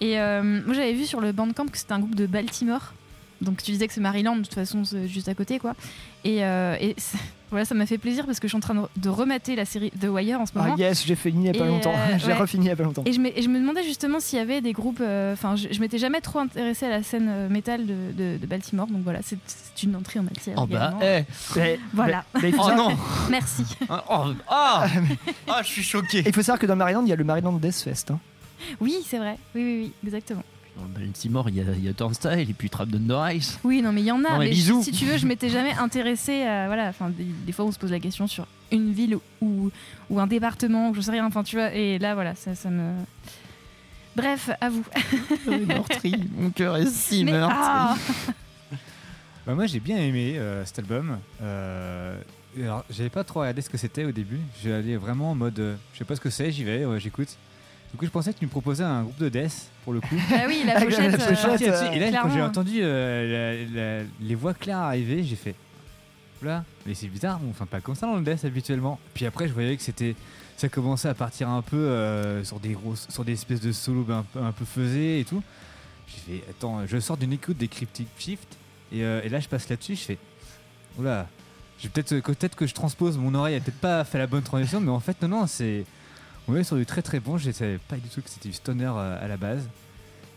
Et 0.00 0.20
euh, 0.20 0.60
moi, 0.64 0.74
j'avais 0.74 0.92
vu 0.92 1.04
sur 1.06 1.20
le 1.20 1.32
Bandcamp 1.32 1.66
que 1.66 1.78
c'était 1.78 1.92
un 1.94 1.98
groupe 1.98 2.14
de 2.14 2.26
Baltimore. 2.26 2.94
Donc 3.40 3.60
tu 3.60 3.72
disais 3.72 3.88
que 3.88 3.92
c'est 3.92 4.00
Maryland, 4.00 4.36
de 4.36 4.42
toute 4.42 4.54
façon, 4.54 4.84
juste 5.08 5.26
à 5.26 5.34
côté, 5.34 5.58
quoi. 5.58 5.74
Et, 6.22 6.44
euh, 6.44 6.76
Voilà, 7.52 7.64
ça 7.64 7.74
m'a 7.74 7.86
fait 7.86 7.98
plaisir 7.98 8.26
parce 8.26 8.40
que 8.40 8.48
je 8.48 8.50
suis 8.50 8.56
en 8.56 8.60
train 8.60 8.88
de, 8.96 9.08
remater 9.08 9.54
la 9.56 9.64
série 9.64 9.90
The 10.00 10.06
Wire 10.06 10.40
en 10.40 10.46
ce 10.46 10.52
moment. 10.58 10.74
Ah 10.74 10.80
yes, 10.80 11.04
j'ai 11.06 11.14
fini 11.14 11.44
il 11.44 11.54
y 11.54 11.56
a 11.56 11.58
pas 11.62 11.66
longtemps. 11.68 11.92
euh, 11.94 12.18
j'ai 12.18 12.28
ouais. 12.28 12.34
refini 12.34 12.64
il 12.64 12.68
y 12.68 12.72
a 12.72 12.76
pas 12.76 12.82
longtemps. 12.82 13.02
Et 13.06 13.12
je, 13.12 13.20
me, 13.20 13.28
et 13.38 13.42
je 13.42 13.48
me 13.48 13.60
demandais 13.60 13.84
justement 13.84 14.18
s'il 14.20 14.38
y 14.38 14.42
avait 14.42 14.60
des 14.62 14.72
groupes. 14.72 15.00
euh, 15.02 15.34
Enfin, 15.34 15.54
je, 15.54 15.68
je 15.70 15.80
m'étais 15.80 15.98
jamais 15.98 16.20
trop 16.22 16.38
intéressée 16.40 16.86
à 16.86 16.90
la 16.90 17.02
scène 17.02 17.28
euh, 17.28 17.48
métal 17.48 17.86
de, 17.86 17.94
de- 18.16 18.38
de 18.38 18.46
Baltimore, 18.46 18.86
donc 18.86 19.02
voilà, 19.04 19.20
c'est 19.22 19.38
c'est 19.46 19.82
une 19.84 19.94
entrée 19.96 20.18
en 20.18 20.22
matière. 20.24 20.56
Oh 20.58 20.66
bah, 20.66 20.94
également. 20.96 21.00
eh. 21.02 21.24
Mais- 21.56 21.78
Voilà. 21.92 22.24
mais- 22.42 22.52
Oh 22.58 22.70
non 22.76 22.88
Merci. 23.30 23.64
Ah, 23.88 24.04
oh, 24.10 24.32
ah 24.48 24.86
Ah, 25.46 25.60
je 25.62 25.68
suis 25.68 25.82
choqué 25.82 26.22
Il 26.26 26.32
faut 26.32 26.40
savoir 26.42 26.58
que 26.58 26.66
dans 26.66 26.76
Maryland, 26.76 27.02
il 27.04 27.08
y 27.08 27.12
a 27.12 27.16
le 27.16 27.24
Maryland 27.24 27.52
Death 27.52 27.76
Fest. 27.82 28.10
hein. 28.10 28.18
Oui, 28.80 28.96
c'est 29.06 29.18
vrai. 29.18 29.36
Oui, 29.54 29.62
oui, 29.62 29.78
oui, 29.82 29.92
exactement. 30.06 30.42
Dans 30.76 30.84
le 30.84 30.88
Baltimore, 30.88 31.48
il 31.50 31.56
y 31.56 31.60
a, 31.60 31.64
il 31.74 31.84
y 31.84 31.88
a 31.88 31.92
Turnstile 31.92 32.48
et 32.48 32.54
puis 32.54 32.70
Trap 32.70 32.90
Thunder 32.90 33.20
Ice. 33.36 33.58
Oui, 33.62 33.82
non, 33.82 33.92
mais 33.92 34.00
il 34.00 34.06
y 34.06 34.10
en 34.12 34.24
a. 34.24 34.30
Non, 34.30 34.38
mais 34.38 34.46
mais 34.46 34.50
bisous. 34.50 34.82
si 34.82 34.90
tu 34.92 35.04
veux, 35.04 35.18
je 35.18 35.26
m'étais 35.26 35.50
jamais 35.50 35.72
intéressée 35.74 36.42
à. 36.42 36.66
Voilà, 36.66 36.88
enfin, 36.88 37.10
des, 37.10 37.24
des 37.24 37.52
fois, 37.52 37.66
on 37.66 37.72
se 37.72 37.78
pose 37.78 37.90
la 37.90 38.00
question 38.00 38.26
sur 38.26 38.46
une 38.70 38.92
ville 38.92 39.18
ou, 39.42 39.70
ou 40.08 40.20
un 40.20 40.26
département, 40.26 40.88
ou 40.90 40.94
je 40.94 41.02
sais 41.02 41.10
rien, 41.10 41.26
enfin, 41.26 41.42
tu 41.42 41.56
vois, 41.56 41.72
et 41.74 41.98
là, 41.98 42.14
voilà, 42.14 42.34
ça, 42.34 42.54
ça 42.54 42.70
me. 42.70 42.94
Bref, 44.16 44.50
à 44.60 44.68
vous. 44.70 44.84
meurtri, 45.66 46.14
mon 46.36 46.50
cœur 46.50 46.76
est 46.76 46.86
si 46.86 47.24
Mais- 47.24 47.32
meurtri. 47.32 47.58
ah 47.60 47.94
Bah, 49.46 49.54
moi 49.56 49.66
j'ai 49.66 49.80
bien 49.80 49.96
aimé 49.96 50.34
euh, 50.38 50.64
cet 50.64 50.78
album. 50.78 51.18
Euh, 51.42 52.16
alors 52.62 52.84
j'avais 52.90 53.08
pas 53.10 53.24
trop 53.24 53.40
regardé 53.40 53.60
ce 53.60 53.68
que 53.68 53.76
c'était 53.76 54.04
au 54.04 54.12
début. 54.12 54.38
J'ai 54.62 54.72
allé 54.72 54.96
vraiment 54.96 55.32
en 55.32 55.34
mode 55.34 55.58
euh, 55.58 55.74
je 55.92 55.98
sais 55.98 56.04
pas 56.04 56.14
ce 56.14 56.20
que 56.20 56.30
c'est, 56.30 56.52
j'y 56.52 56.62
vais, 56.62 56.84
ouais, 56.84 57.00
j'écoute. 57.00 57.36
Du 57.92 57.98
coup 57.98 58.06
je 58.06 58.10
pensais 58.10 58.32
que 58.32 58.38
tu 58.38 58.46
me 58.46 58.50
proposais 58.50 58.82
un 58.84 59.02
groupe 59.02 59.18
de 59.18 59.28
death 59.28 59.68
pour 59.84 59.92
le 59.92 60.00
coup. 60.00 60.14
Ah 60.32 60.44
oui, 60.48 60.62
la 60.66 60.76
Avec 60.78 60.90
la 60.98 61.10
pochette. 61.10 61.28
pochette, 61.28 61.62
euh, 61.68 61.92
et 61.92 61.98
là 62.10 62.20
quand 62.22 62.30
j'ai 62.32 62.42
entendu 62.42 62.78
euh, 62.80 63.66
la- 63.74 64.00
la- 64.00 64.04
les 64.20 64.34
voix 64.34 64.54
claires 64.54 64.78
arriver, 64.78 65.22
j'ai 65.22 65.36
fait 65.36 65.54
là, 66.42 66.64
mais 66.86 66.94
c'est 66.94 67.06
bizarre, 67.08 67.38
on 67.48 67.52
fait 67.52 67.66
pas 67.66 67.80
comme 67.80 67.94
ça 67.94 68.06
dans 68.06 68.16
le 68.16 68.22
death 68.24 68.44
habituellement. 68.44 68.98
Puis 69.14 69.26
après 69.26 69.46
je 69.46 69.52
voyais 69.52 69.76
que 69.76 69.82
c'était 69.82 70.16
ça 70.56 70.68
commençait 70.68 71.08
à 71.08 71.14
partir 71.14 71.48
un 71.48 71.62
peu 71.62 71.76
euh, 71.76 72.42
sur 72.44 72.58
des 72.60 72.70
grosses 72.70 73.06
sur 73.10 73.24
des 73.24 73.32
espèces 73.32 73.60
de 73.60 73.72
solos 73.72 74.06
un 74.10 74.24
peu 74.32 74.40
un 74.42 74.52
peu 74.52 74.64
faisés 74.64 75.20
et 75.20 75.24
tout. 75.24 75.42
J'ai 76.08 76.38
fait 76.40 76.44
attends, 76.50 76.86
je 76.86 76.98
sors 76.98 77.16
d'une 77.16 77.32
écoute 77.32 77.56
des 77.58 77.68
Cryptic 77.68 78.08
Shift 78.18 78.56
et, 78.92 79.02
euh, 79.04 79.20
et 79.22 79.28
là 79.28 79.38
je 79.40 79.48
passe 79.48 79.68
là-dessus, 79.68 79.96
je 79.96 80.00
fais 80.02 80.18
oula, 80.98 81.26
j'ai 81.78 81.88
peut-être 81.88 82.18
peut-être 82.20 82.54
que 82.56 82.66
je 82.66 82.74
transpose 82.74 83.16
mon 83.18 83.34
oreille 83.34 83.54
a 83.56 83.60
peut-être 83.60 83.80
pas 83.80 84.02
fait 84.04 84.18
la 84.18 84.26
bonne 84.26 84.42
transition, 84.42 84.80
mais 84.80 84.90
en 84.90 85.00
fait 85.00 85.20
non 85.22 85.28
non 85.28 85.46
c'est 85.46 85.84
est 86.60 86.64
sur 86.64 86.76
du 86.76 86.86
très 86.86 87.02
très 87.02 87.20
bon. 87.20 87.38
Je 87.38 87.50
savais 87.50 87.78
pas 87.78 87.96
du 87.96 88.08
tout 88.08 88.20
que 88.22 88.28
c'était 88.30 88.48
du 88.48 88.54
stoner 88.54 88.84
euh, 88.94 89.24
à 89.24 89.28
la 89.28 89.36
base. 89.36 89.68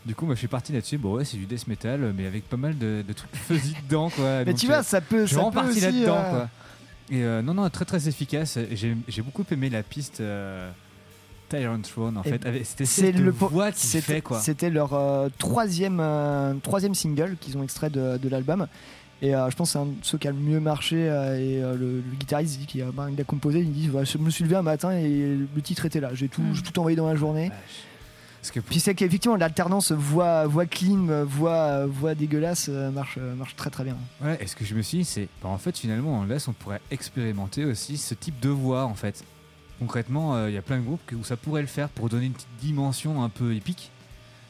Du 0.04 0.14
coup, 0.14 0.24
moi, 0.26 0.34
je 0.34 0.38
suis 0.40 0.48
parti 0.48 0.72
là-dessus. 0.72 0.98
Bon, 0.98 1.14
ouais, 1.14 1.24
c'est 1.24 1.36
du 1.36 1.46
death 1.46 1.66
metal, 1.66 2.02
euh, 2.04 2.12
mais 2.16 2.26
avec 2.26 2.48
pas 2.48 2.56
mal 2.56 2.78
de, 2.78 3.02
de 3.06 3.12
trucs 3.12 3.34
fuzzy 3.34 3.74
dedans, 3.88 4.08
quoi. 4.10 4.38
Mais 4.44 4.52
Donc, 4.52 4.56
tu 4.56 4.66
euh, 4.66 4.68
vois, 4.68 4.82
ça 4.82 5.00
peut. 5.00 5.26
je 5.26 5.34
suis 5.34 5.50
parti 5.52 5.80
là-dedans, 5.80 6.16
euh, 6.16 6.30
quoi. 6.30 6.48
Et 7.10 7.22
euh, 7.24 7.42
non, 7.42 7.54
non, 7.54 7.68
très 7.70 7.84
très 7.84 8.08
efficace. 8.08 8.58
J'ai 8.72 9.22
beaucoup 9.22 9.44
aimé 9.50 9.68
la 9.70 9.82
piste 9.82 10.20
euh, 10.20 10.70
Tyrant 11.48 11.80
Throne, 11.80 12.18
en 12.18 12.22
Et 12.22 12.30
fait. 12.38 12.64
cette 12.84 13.16
de 13.16 13.22
le 13.22 13.30
voix 13.30 13.70
qui 13.72 13.86
c'était- 13.86 14.00
fait, 14.14 14.20
quoi. 14.20 14.40
C'était 14.40 14.70
leur 14.70 14.92
euh, 14.94 15.28
troisième, 15.38 15.98
euh, 16.00 16.54
troisième 16.62 16.94
single 16.94 17.36
qu'ils 17.40 17.56
ont 17.58 17.62
extrait 17.62 17.90
de, 17.90 18.16
de 18.16 18.28
l'album. 18.28 18.66
Et 19.22 19.34
euh, 19.34 19.48
je 19.50 19.56
pense 19.56 19.70
que 19.70 19.72
c'est 19.72 19.78
un 19.78 19.86
de 19.86 19.94
ceux 20.02 20.18
qui 20.18 20.28
a 20.28 20.30
le 20.30 20.36
mieux 20.36 20.60
marché. 20.60 21.08
euh, 21.08 21.38
et 21.38 21.62
euh, 21.62 21.74
le, 21.74 21.96
le 21.96 22.16
guitariste 22.18 22.58
dit 22.58 22.66
qu'il 22.66 22.82
a, 22.82 22.86
il 23.10 23.20
a 23.20 23.24
composé. 23.24 23.60
Il 23.60 23.72
dit 23.72 23.88
voilà, 23.88 24.04
Je 24.04 24.18
me 24.18 24.30
suis 24.30 24.44
levé 24.44 24.56
un 24.56 24.62
matin 24.62 24.92
et 24.92 25.36
le 25.54 25.62
titre 25.62 25.86
était 25.86 26.00
là. 26.00 26.10
J'ai 26.14 26.28
tout, 26.28 26.42
j'ai 26.52 26.62
tout 26.62 26.78
envoyé 26.78 26.96
dans 26.96 27.06
la 27.08 27.16
journée. 27.16 27.50
Parce 28.42 28.50
que 28.52 28.60
Puis 28.60 28.78
c'est 28.78 28.94
qu'effectivement, 28.94 29.36
l'alternance 29.36 29.90
voix, 29.90 30.46
voix 30.46 30.66
clean, 30.66 31.24
voix, 31.24 31.86
voix 31.86 32.14
dégueulasse 32.14 32.68
marche, 32.68 33.16
marche 33.16 33.56
très 33.56 33.70
très 33.70 33.82
bien. 33.82 33.96
Ouais, 34.22 34.38
et 34.40 34.46
ce 34.46 34.54
que 34.54 34.64
je 34.64 34.74
me 34.74 34.82
suis 34.82 34.98
dit, 34.98 35.04
c'est 35.04 35.28
bah, 35.42 35.48
en 35.48 35.58
fait, 35.58 35.76
finalement, 35.76 36.18
en 36.18 36.24
laisse, 36.24 36.46
on 36.46 36.52
pourrait 36.52 36.80
expérimenter 36.92 37.64
aussi 37.64 37.96
ce 37.96 38.14
type 38.14 38.38
de 38.38 38.50
voix, 38.50 38.84
en 38.84 38.94
fait. 38.94 39.24
Concrètement, 39.80 40.46
il 40.46 40.54
y 40.54 40.58
a 40.58 40.62
plein 40.62 40.78
de 40.78 40.84
groupes 40.84 41.00
où 41.18 41.24
ça 41.24 41.36
pourrait 41.36 41.60
le 41.62 41.66
faire 41.66 41.88
pour 41.88 42.08
donner 42.08 42.26
une 42.26 42.32
petite 42.34 42.46
dimension 42.60 43.24
un 43.24 43.28
peu 43.28 43.54
épique. 43.54 43.90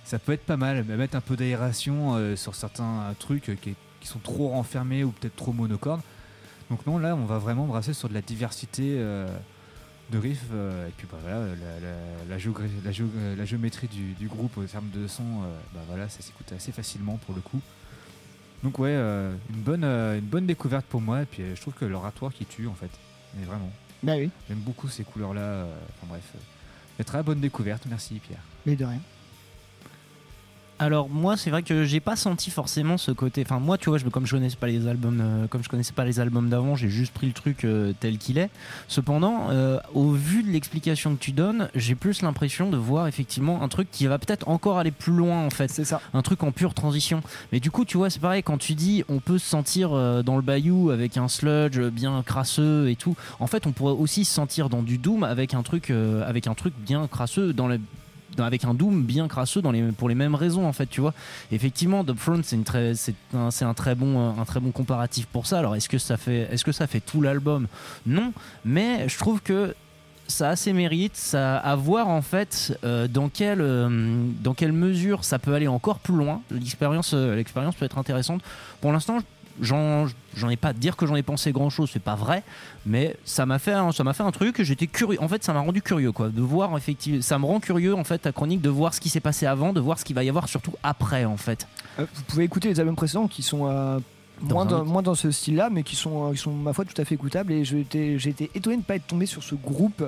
Ça 0.05 0.19
peut 0.19 0.33
être 0.33 0.45
pas 0.45 0.59
mal, 0.59 0.85
mais 0.87 0.97
mettre 0.97 1.17
un 1.17 1.21
peu 1.23 1.35
d'aération 1.37 2.37
sur 2.37 2.55
certains 2.55 3.15
trucs 3.19 3.59
qui, 3.63 3.75
qui 4.07 4.13
sont 4.13 4.19
trop 4.21 4.49
renfermés 4.51 5.03
ou 5.05 5.11
peut-être 5.11 5.35
trop 5.37 5.53
monocordes. 5.53 6.01
Donc 6.71 6.87
non, 6.87 6.99
là, 6.99 7.17
on 7.17 7.25
va 7.25 7.39
vraiment 7.39 7.67
brasser 7.67 7.93
sur 7.93 8.09
de 8.09 8.15
la 8.15 8.23
diversité 8.23 8.83
euh, 8.99 9.27
de 10.11 10.19
riffs. 10.19 10.45
euh, 10.53 10.87
et 10.89 10.93
puis 10.97 11.07
bah, 11.11 11.19
voilà, 11.23 11.41
la, 11.41 11.81
la- 11.81 12.25
la 12.29 12.39
géogra- 12.39 12.69
la 12.85 12.93
géo- 12.93 13.11
euh, 13.17 13.35
la 13.37 13.45
géométrie 13.45 13.89
du, 13.89 14.13
du 14.15 14.29
groupe 14.29 14.57
en 14.59 14.63
termes 14.65 14.91
de 14.95 15.07
son, 15.09 15.23
euh, 15.25 15.59
bah, 15.75 15.81
voilà, 15.89 16.09
ça 16.09 16.23
s'écoute 16.23 16.53
assez 16.55 16.71
facilement 16.73 17.19
pour 17.27 17.35
le 17.35 17.41
coup. 17.41 17.61
Donc 18.63 18.79
ouais, 18.79 18.95
une, 18.95 19.61
bonne, 19.63 19.85
une 19.85 20.21
bonne 20.25 20.47
découverte 20.47 20.87
pour 20.87 21.01
moi. 21.01 21.23
Et 21.23 21.27
puis 21.27 21.43
je 21.55 21.61
trouve 21.61 21.75
que 21.75 21.85
l'oratoire 21.85 22.33
qui 22.33 22.47
tue 22.47 22.67
en 22.69 22.75
fait. 22.75 22.91
Mais 23.39 23.45
vraiment. 23.45 23.71
Bah 24.03 24.15
oui. 24.17 24.31
J'aime 24.49 24.59
beaucoup 24.59 24.89
ces 24.89 25.05
couleurs-là. 25.05 25.67
Enfin 26.03 26.07
bref. 26.09 26.33
très 27.05 27.23
bonne 27.23 27.41
découverte. 27.41 27.85
Merci 27.89 28.15
Pierre. 28.15 28.41
Mais 28.65 28.75
de 28.77 28.85
rien. 28.85 29.01
Alors 30.79 31.09
moi 31.09 31.39
c'est 31.39 31.49
vrai 31.49 31.63
que 31.63 31.85
j'ai 31.85 32.01
pas 32.01 32.17
senti 32.17 32.51
forcément 32.51 32.99
ce 32.99 33.11
côté. 33.11 33.43
Enfin 33.47 33.59
moi 33.61 33.79
tu 33.79 33.89
vois 33.89 33.97
je, 33.97 34.05
comme 34.05 34.27
je 34.27 34.33
connaissais 34.33 34.57
pas 34.57 34.67
les 34.67 34.87
albums, 34.87 35.21
euh, 35.23 35.47
comme 35.47 35.63
je 35.65 35.71
connaissais 35.71 35.95
pas 35.95 36.05
les 36.05 36.21
albums 36.21 36.51
d'avant, 36.51 36.77
j'ai 36.77 36.91
juste 36.91 37.15
pris 37.15 37.27
le 37.27 37.33
truc 37.33 37.65
euh, 37.65 37.95
tel 37.99 38.19
qu'il 38.19 38.37
est. 38.37 38.51
Cependant, 38.87 39.49
euh, 39.51 39.79
au 39.95 40.11
vu 40.11 40.43
de 40.43 40.51
l'explication 40.51 41.17
que 41.17 41.21
tu 41.21 41.33
donnes, 41.33 41.71
j'ai 41.75 41.95
plus 41.95 42.21
l'impression 42.21 42.69
de 42.69 42.77
voir 42.77 43.07
effectivement 43.09 43.63
un 43.63 43.69
truc 43.69 43.89
qui 43.91 44.07
va 44.07 44.19
peut-être 44.19 44.49
encore 44.49 44.77
aller 44.77 44.91
plus 44.91 45.15
loin 45.15 45.47
en 45.47 45.51
fait. 45.51 45.71
C'est 45.71 45.87
ça. 45.87 46.03
Un 46.13 46.21
truc 46.21 46.43
en 46.43 46.53
pure 46.53 46.75
transition. 46.75 47.23
Mais 47.53 47.61
du 47.61 47.71
coup 47.71 47.87
tu 47.87 47.97
vois 47.97 48.11
c'est 48.11 48.21
pareil 48.21 48.43
quand 48.43 48.59
tu 48.59 48.75
dis 48.75 49.03
on 49.09 49.19
peut 49.19 49.39
se 49.39 49.49
sentir 49.49 49.91
dans 50.25 50.37
le 50.37 50.43
bayou 50.43 50.91
avec 50.91 51.17
un 51.17 51.29
sludge 51.29 51.79
bien 51.81 52.23
crasseux 52.23 52.91
et 52.91 52.97
tout. 52.97 53.17
En 53.41 53.47
fait 53.47 53.67
on 53.67 53.73
pourrait 53.73 53.95
aussi 53.95 54.27
se 54.27 54.35
sentir 54.35 54.69
dans 54.69 54.83
du 54.83 54.99
doom 54.99 55.25
avec 55.25 55.55
un 55.55 55.63
truc 55.63 55.91
avec 55.91 56.47
un 56.49 56.55
truc 56.55 56.75
bien 56.79 57.07
crasseux 57.07 57.55
dans 57.55 57.67
dans- 57.67 57.79
avec 58.39 58.65
un 58.65 58.75
Doom 58.75 59.03
bien 59.03 59.29
crasseux 59.29 59.63
dans 59.63 59.71
les, 59.73 59.83
pour 59.93 60.09
les 60.09 60.15
mêmes 60.15 60.35
raisons 60.35 60.67
en 60.67 60.73
fait 60.73 60.87
tu 60.87 61.01
vois. 61.01 61.15
Effectivement 61.53 62.05
Front 62.17 62.41
c'est 62.43 62.57
une 62.57 62.65
très 62.65 62.93
un, 63.35 63.75
très 63.75 63.95
bon 63.95 64.35
un 64.39 64.45
très 64.45 64.61
bon 64.61 64.71
comparatif 64.71 65.27
pour 65.27 65.47
ça. 65.47 65.59
Alors 65.59 65.77
est-ce 65.77 65.89
que 65.89 65.99
ça 65.99 66.17
fait 66.17 66.49
est-ce 66.51 66.65
que 66.65 66.73
ça 66.73 66.87
fait 66.87 67.01
tout 67.01 67.21
l'album? 67.21 67.67
Non. 68.07 68.33
Mais 68.65 69.09
je 69.09 69.19
trouve 69.19 69.41
que 69.41 69.75
ça 70.29 70.51
a 70.51 70.57
ses 70.57 70.73
mérites, 70.73 71.17
ça 71.17 71.57
à 71.59 71.77
voir 71.77 72.09
en 72.09 72.23
fait 72.23 72.77
euh, 72.85 73.07
dans 73.07 73.29
quelle 73.29 73.61
euh, 73.61 74.27
dans 74.43 74.55
quelle 74.55 74.73
mesure 74.73 75.25
ça 75.25 75.39
peut 75.39 75.55
aller 75.55 75.69
encore 75.69 76.01
plus 76.01 76.17
loin. 76.17 76.43
L'expérience 76.51 77.13
euh, 77.15 77.37
l'expérience 77.37 77.77
peut 77.77 77.85
être 77.85 77.99
intéressante. 77.99 78.43
Pour 78.81 78.93
l'instant, 78.93 79.19
j'en 79.61 80.07
ai 80.51 80.57
pas 80.57 80.69
à 80.69 80.73
dire 80.73 80.97
que 80.97 81.07
j'en 81.07 81.17
ai 81.17 81.23
pensé 81.23 81.53
grand 81.53 81.71
chose, 81.71 81.91
c'est 81.93 82.03
pas 82.03 82.15
vrai, 82.15 82.43
mais 82.85 83.17
ça 83.25 83.47
m'a 83.47 83.59
fait 83.59 83.73
un, 83.73 83.93
ça 83.93 84.05
m'a 84.05 84.13
fait 84.13 84.23
un 84.23 84.31
truc. 84.31 84.63
J'étais 84.63 84.87
curieux. 84.87 85.21
En 85.23 85.29
fait, 85.29 85.43
ça 85.45 85.53
m'a 85.53 85.61
rendu 85.61 85.83
curieux 85.83 86.13
quoi, 86.13 86.29
de 86.29 86.41
voir 86.43 86.77
effectivement. 86.77 87.23
Ça 87.23 87.39
me 87.39 87.47
rend 87.47 87.61
curieux 87.61 87.95
en 87.95 88.05
fait 88.05 88.19
ta 88.19 88.33
chronique 88.33 88.61
de 88.61 88.69
voir 88.71 88.95
ce 88.95 89.01
qui 89.01 89.09
s'est 89.09 89.21
passé 89.21 89.47
avant, 89.47 89.73
de 89.73 89.81
voir 89.81 89.99
ce 89.99 90.05
qu'il 90.05 90.15
va 90.15 90.25
y 90.25 90.29
avoir 90.29 90.49
surtout 90.49 90.73
après 90.83 91.25
en 91.25 91.37
fait. 91.37 91.67
Euh, 91.99 92.05
vous 92.15 92.23
pouvez 92.25 92.45
écouter 92.45 92.69
les 92.69 92.79
albums 92.81 92.97
précédents 92.97 93.29
qui 93.29 93.43
sont 93.43 93.67
euh, 93.67 93.99
moins, 94.41 94.65
dans, 94.67 94.77
autre. 94.81 94.85
moins 94.85 95.03
dans 95.03 95.15
ce 95.15 95.31
style-là, 95.31 95.71
mais 95.71 95.83
qui 95.83 95.97
sont, 95.97 96.29
euh, 96.29 96.33
qui 96.33 96.39
sont, 96.39 96.53
ma 96.53 96.73
foi, 96.73 96.85
tout 96.85 97.01
à 97.01 97.05
fait 97.05 97.15
écoutables. 97.15 97.53
Et 97.53 97.65
j'ai 97.65 97.81
été, 97.81 98.51
étonné 98.55 98.77
de 98.77 98.81
ne 98.83 98.87
pas 98.87 98.97
être 98.97 99.07
tombé 99.07 99.27
sur 99.27 99.43
ce 99.43 99.55
groupe 99.55 100.05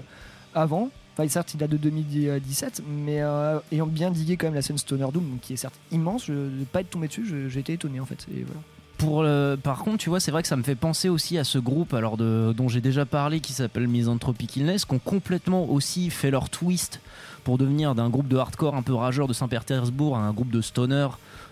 avant. 0.54 0.90
Enfin, 1.16 1.28
certes, 1.28 1.52
il 1.54 1.56
date 1.56 1.70
de 1.70 1.76
2017, 1.78 2.82
mais 2.88 3.20
euh, 3.22 3.58
ayant 3.72 3.86
bien 3.86 4.10
digué 4.12 4.36
quand 4.36 4.46
même 4.46 4.54
la 4.54 4.62
scène 4.62 4.78
Stoner 4.78 5.08
Doom, 5.12 5.38
qui 5.42 5.54
est 5.54 5.56
certes 5.56 5.74
immense, 5.90 6.26
je- 6.26 6.32
de 6.32 6.60
ne 6.60 6.64
pas 6.64 6.80
être 6.82 6.90
tombé 6.90 7.08
dessus, 7.08 7.26
j'ai 7.48 7.58
été 7.60 7.72
étonné 7.72 7.98
en 7.98 8.06
fait. 8.06 8.24
Et 8.30 8.44
voilà. 8.44 8.60
Par 8.98 9.78
contre, 9.78 9.98
tu 9.98 10.08
vois, 10.10 10.20
c'est 10.20 10.30
vrai 10.30 10.42
que 10.42 10.48
ça 10.48 10.56
me 10.56 10.62
fait 10.62 10.74
penser 10.74 11.08
aussi 11.08 11.38
à 11.38 11.44
ce 11.44 11.58
groupe 11.58 11.94
alors 11.94 12.16
de, 12.16 12.52
dont 12.56 12.68
j'ai 12.68 12.80
déjà 12.80 13.06
parlé 13.06 13.40
qui 13.40 13.52
s'appelle 13.52 13.86
Misanthropic 13.86 14.56
Illness, 14.56 14.84
qui 14.84 14.94
ont 14.94 14.98
complètement 14.98 15.70
aussi 15.70 16.10
fait 16.10 16.30
leur 16.30 16.50
twist 16.50 17.00
pour 17.44 17.58
devenir 17.58 17.94
d'un 17.94 18.10
groupe 18.10 18.28
de 18.28 18.36
hardcore 18.36 18.74
un 18.74 18.82
peu 18.82 18.94
rageur 18.94 19.28
de 19.28 19.32
Saint-Pétersbourg 19.32 20.16
à 20.16 20.20
un 20.20 20.32
groupe 20.32 20.50
de 20.50 20.60
stoner 20.60 21.08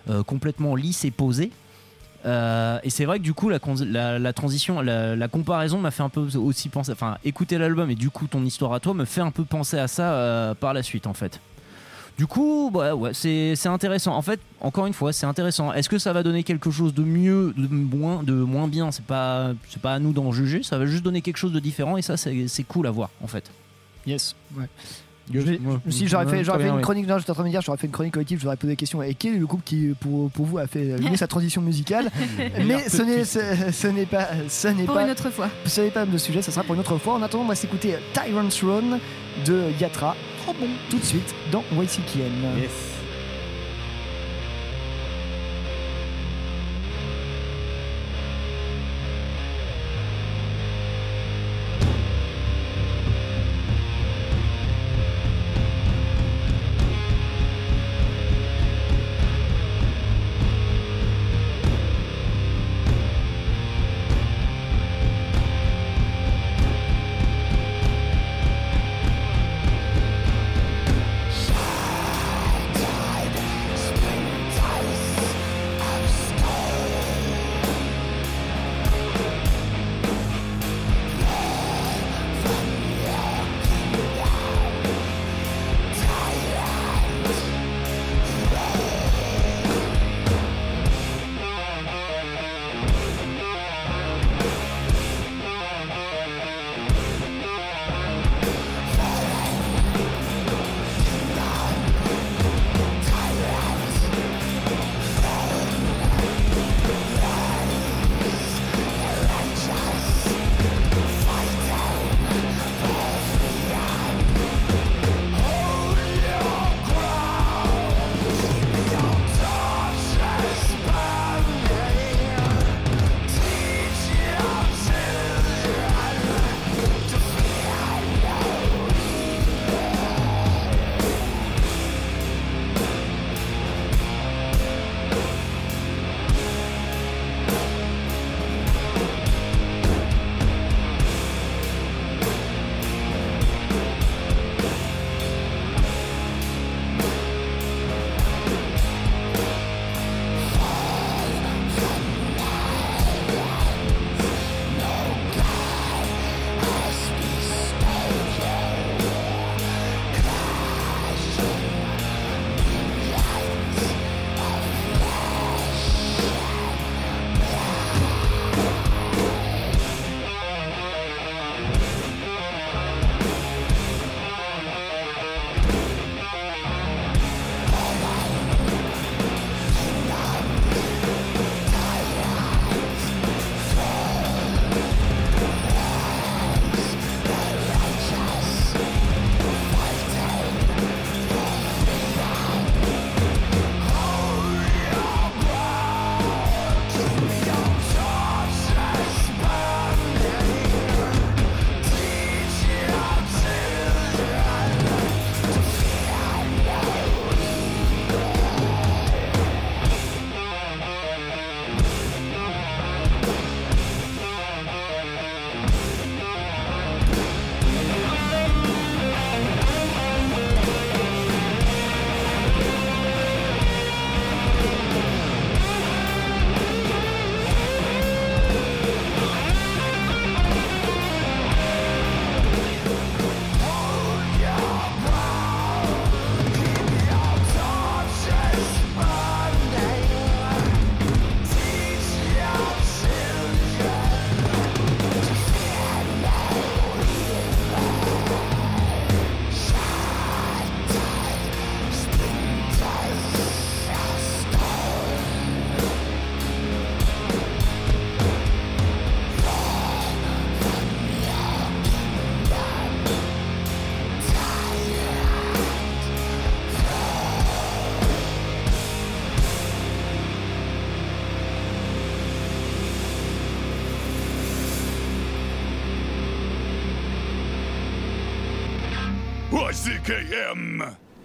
euh, 0.09 0.23
complètement 0.23 0.75
lisse 0.75 1.05
et 1.05 1.11
posé. 1.11 1.51
Euh, 2.25 2.79
et 2.83 2.89
c'est 2.89 3.05
vrai 3.05 3.19
que 3.19 3.23
du 3.23 3.33
coup 3.33 3.49
la, 3.49 3.59
transition, 4.33 4.81
la, 4.81 5.15
la 5.15 5.27
comparaison 5.27 5.79
m'a 5.79 5.91
fait 5.91 6.03
un 6.03 6.09
peu 6.09 6.27
aussi 6.35 6.67
penser, 6.67 6.91
enfin 6.91 7.17
écouter 7.23 7.57
l'album 7.57 7.89
et 7.89 7.95
du 7.95 8.09
coup 8.09 8.27
ton 8.27 8.43
histoire 8.43 8.73
à 8.73 8.79
toi 8.79 8.93
me 8.93 9.05
fait 9.05 9.21
un 9.21 9.31
peu 9.31 9.45
penser 9.45 9.77
à 9.77 9.87
ça 9.87 10.13
euh, 10.13 10.53
par 10.53 10.73
la 10.73 10.83
suite 10.83 11.07
en 11.07 11.13
fait. 11.13 11.39
Du 12.17 12.25
coup, 12.25 12.71
ouais, 12.73 12.91
ouais, 12.91 13.11
c'est 13.13 13.55
c'est 13.55 13.69
intéressant. 13.69 14.15
En 14.15 14.23
fait, 14.23 14.39
encore 14.59 14.87
une 14.87 14.93
fois, 14.93 15.13
c'est 15.13 15.27
intéressant. 15.27 15.71
Est-ce 15.73 15.87
que 15.87 15.99
ça 15.99 16.13
va 16.13 16.23
donner 16.23 16.41
quelque 16.43 16.71
chose 16.71 16.93
de 16.93 17.03
mieux, 17.03 17.53
de 17.55 17.67
moins, 17.67 18.23
de 18.23 18.33
moins 18.33 18.67
bien? 18.67 18.91
C'est 18.91 19.05
pas, 19.05 19.51
c'est 19.69 19.81
pas 19.81 19.93
à 19.93 19.99
nous 19.99 20.13
d'en 20.13 20.31
juger. 20.31 20.63
Ça 20.63 20.79
va 20.79 20.87
juste 20.87 21.03
donner 21.03 21.21
quelque 21.21 21.37
chose 21.37 21.53
de 21.53 21.59
différent 21.59 21.95
et 21.95 22.01
ça, 22.01 22.17
c'est 22.17 22.47
c'est 22.47 22.63
cool 22.63 22.87
à 22.87 22.91
voir 22.91 23.11
en 23.23 23.27
fait. 23.27 23.51
Yes. 24.07 24.35
Ouais. 24.57 24.65
Je- 25.33 25.57
si 25.89 26.07
j'aurais 26.07 26.25
fait, 26.25 26.41
j'aurais 26.45 26.63
fait 26.63 26.69
une 26.69 26.79
chronique, 26.81 27.05
non, 27.05 27.17
j'étais 27.17 27.31
en 27.31 27.33
train 27.33 27.43
de 27.43 27.49
me 27.49 27.51
dire, 27.51 27.61
j'aurais 27.61 27.77
fait 27.77 27.85
une 27.87 27.91
chronique 27.91 28.13
collective, 28.13 28.39
j'aurais 28.41 28.55
posé 28.55 28.71
des 28.71 28.77
questions. 28.77 29.03
Et 29.03 29.13
quel 29.13 29.35
est 29.35 29.39
le 29.39 29.45
groupe 29.45 29.61
qui, 29.65 29.93
pour, 29.99 30.31
pour 30.31 30.45
vous, 30.45 30.57
a 30.57 30.67
fait 30.67 30.95
mieux 31.01 31.15
sa 31.17 31.27
transition 31.27 31.61
musicale? 31.61 32.09
Mais 32.65 32.87
ce 32.87 33.01
n'est, 33.01 33.25
ce, 33.25 33.39
ce 33.73 33.87
n'est 33.87 34.05
pas, 34.05 34.29
ce 34.47 34.69
n'est 34.69 34.85
Pour 34.85 34.95
pas, 34.95 35.03
une 35.03 35.09
autre 35.11 35.29
fois. 35.29 35.49
ce 35.65 35.81
n'est 35.81 35.89
pas 35.91 36.05
le 36.05 36.17
sujet, 36.17 36.41
ça 36.41 36.51
sera 36.53 36.63
pour 36.63 36.75
une 36.75 36.79
autre 36.79 36.97
fois. 36.97 37.15
En 37.15 37.21
attendant, 37.21 37.43
on 37.43 37.47
va 37.47 37.55
s'écouter 37.55 37.95
Tyrant 38.13 38.47
Throne 38.47 38.99
de 39.45 39.63
Yatra. 39.81 40.15
Bon, 40.47 40.67
tout 40.89 40.97
de 40.97 41.03
suite 41.03 41.35
dans 41.51 41.63
YCKM. 41.71 42.57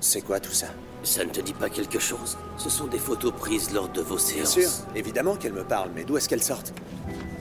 C'est 0.00 0.22
quoi 0.22 0.40
tout 0.40 0.50
ça? 0.52 0.66
Ça 1.04 1.24
ne 1.24 1.30
te 1.30 1.40
dit 1.40 1.52
pas 1.52 1.68
quelque 1.70 2.00
chose? 2.00 2.36
Ce 2.56 2.68
sont 2.68 2.86
des 2.88 2.98
photos 2.98 3.32
prises 3.32 3.72
lors 3.72 3.88
de 3.88 4.00
vos 4.00 4.16
Bien 4.16 4.44
séances. 4.44 4.52
sûr, 4.52 4.70
évidemment 4.96 5.36
qu'elle 5.36 5.52
me 5.52 5.62
parle, 5.62 5.90
mais 5.94 6.04
d'où 6.04 6.16
est-ce 6.16 6.28
qu'elle 6.28 6.42
sortent? 6.42 6.74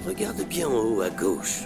Regarde 0.06 0.42
bien 0.48 0.68
en 0.68 0.84
haut 0.84 1.02
à 1.02 1.10
gauche. 1.10 1.62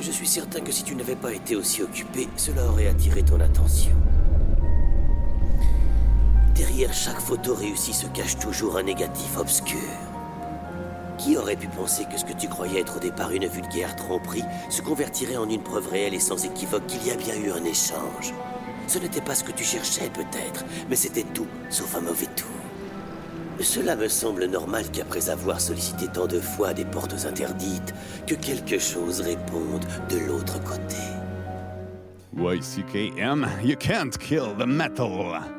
Je 0.00 0.10
suis 0.12 0.26
certain 0.28 0.60
que 0.60 0.70
si 0.70 0.84
tu 0.84 0.94
n'avais 0.94 1.16
pas 1.16 1.32
été 1.32 1.56
aussi 1.56 1.82
occupé, 1.82 2.28
cela 2.36 2.64
aurait 2.66 2.86
attiré 2.86 3.24
ton 3.24 3.40
attention. 3.40 3.96
Derrière 6.54 6.92
chaque 6.92 7.20
photo 7.20 7.54
réussie 7.54 7.92
se 7.92 8.06
cache 8.06 8.38
toujours 8.38 8.78
un 8.78 8.84
négatif 8.84 9.36
obscur. 9.36 9.78
Qui 11.18 11.36
aurait 11.36 11.56
pu 11.56 11.66
penser 11.66 12.04
que 12.04 12.18
ce 12.18 12.24
que 12.24 12.32
tu 12.32 12.48
croyais 12.48 12.80
être 12.80 12.96
au 12.96 13.00
départ 13.00 13.32
une 13.32 13.46
vulgaire 13.46 13.96
tromperie 13.96 14.44
se 14.70 14.82
convertirait 14.82 15.36
en 15.36 15.48
une 15.48 15.62
preuve 15.62 15.88
réelle 15.88 16.14
et 16.14 16.20
sans 16.20 16.44
équivoque 16.44 16.86
qu'il 16.86 17.04
y 17.06 17.10
a 17.10 17.16
bien 17.16 17.34
eu 17.34 17.50
un 17.50 17.64
échange? 17.64 18.32
Ce 18.86 18.98
n'était 18.98 19.20
pas 19.20 19.34
ce 19.34 19.44
que 19.44 19.52
tu 19.52 19.64
cherchais 19.64 20.08
peut-être, 20.10 20.64
mais 20.88 20.96
c'était 20.96 21.26
tout, 21.34 21.48
sauf 21.68 21.96
un 21.96 22.00
mauvais 22.00 22.28
tour. 22.36 22.46
Cela 23.60 23.96
me 23.96 24.08
semble 24.08 24.44
normal 24.46 24.84
qu'après 24.92 25.28
avoir 25.28 25.60
sollicité 25.60 26.06
tant 26.06 26.28
de 26.28 26.40
fois 26.40 26.72
des 26.72 26.84
portes 26.84 27.26
interdites, 27.26 27.92
que 28.26 28.34
quelque 28.34 28.78
chose 28.78 29.20
réponde 29.20 29.84
de 30.08 30.18
l'autre 30.18 30.62
côté. 30.62 30.96
YCKM, 32.36 33.48
you 33.64 33.74
can't 33.76 34.16
kill 34.16 34.54
the 34.56 34.66
metal. 34.66 35.57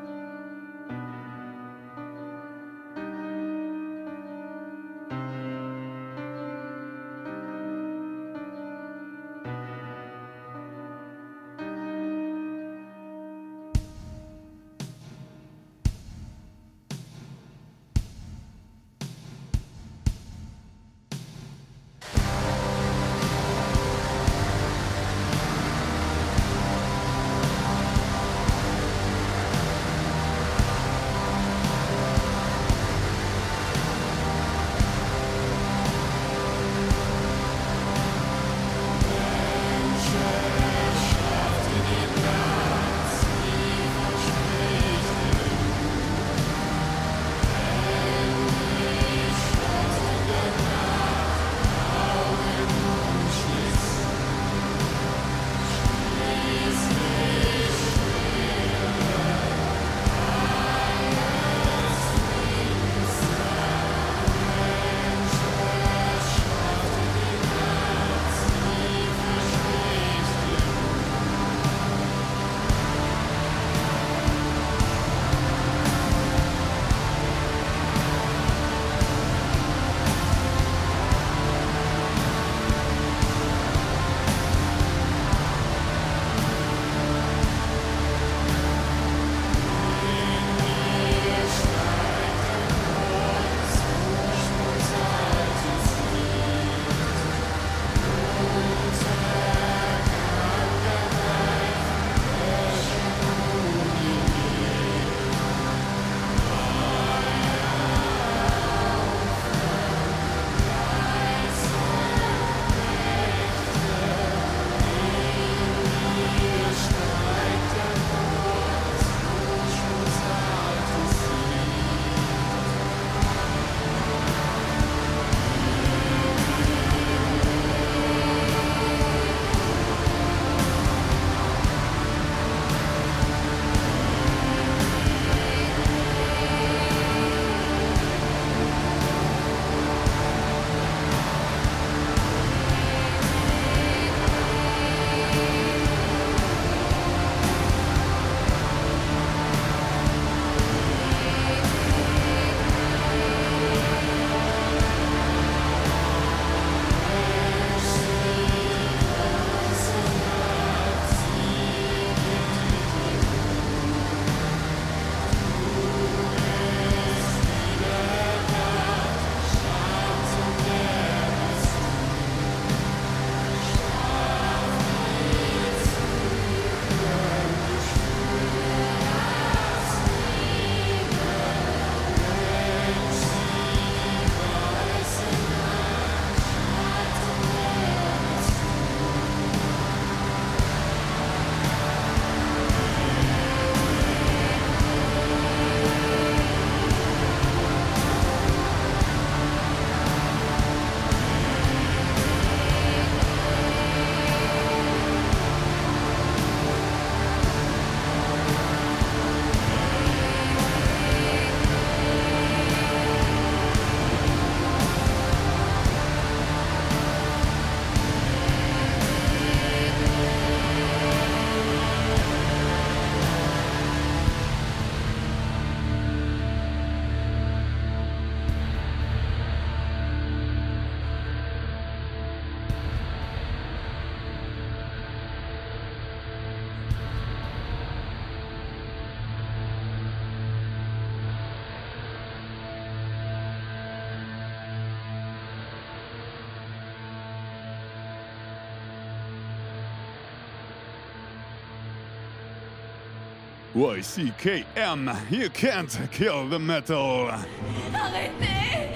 YCKM, 253.79 255.31
you 255.31 255.49
can't 255.51 255.97
kill 256.11 256.49
the 256.49 256.59
metal. 256.59 257.29
Arrêtez 257.29 258.89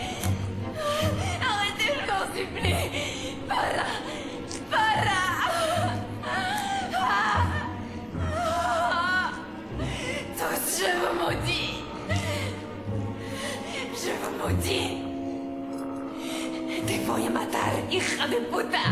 Arrêtez, 1.42 1.94
je 1.96 2.12
m'en 2.12 2.26
supplie 2.36 2.84
Pas 3.48 3.68
là 3.78 3.88
Pas 4.70 4.96
là 5.06 5.22
Ah. 6.26 7.44
Ah. 8.36 9.32
Tous, 10.38 10.66
je 10.80 10.92
vous 11.00 11.14
maudis 11.24 11.76
Je 13.96 14.12
vous 14.20 14.34
maudis 14.38 14.92
Te 16.86 16.96
voy 17.06 17.26
a 17.26 17.30
matar, 17.30 17.74
hija 17.90 18.28
de 18.28 18.40
puta 18.52 18.86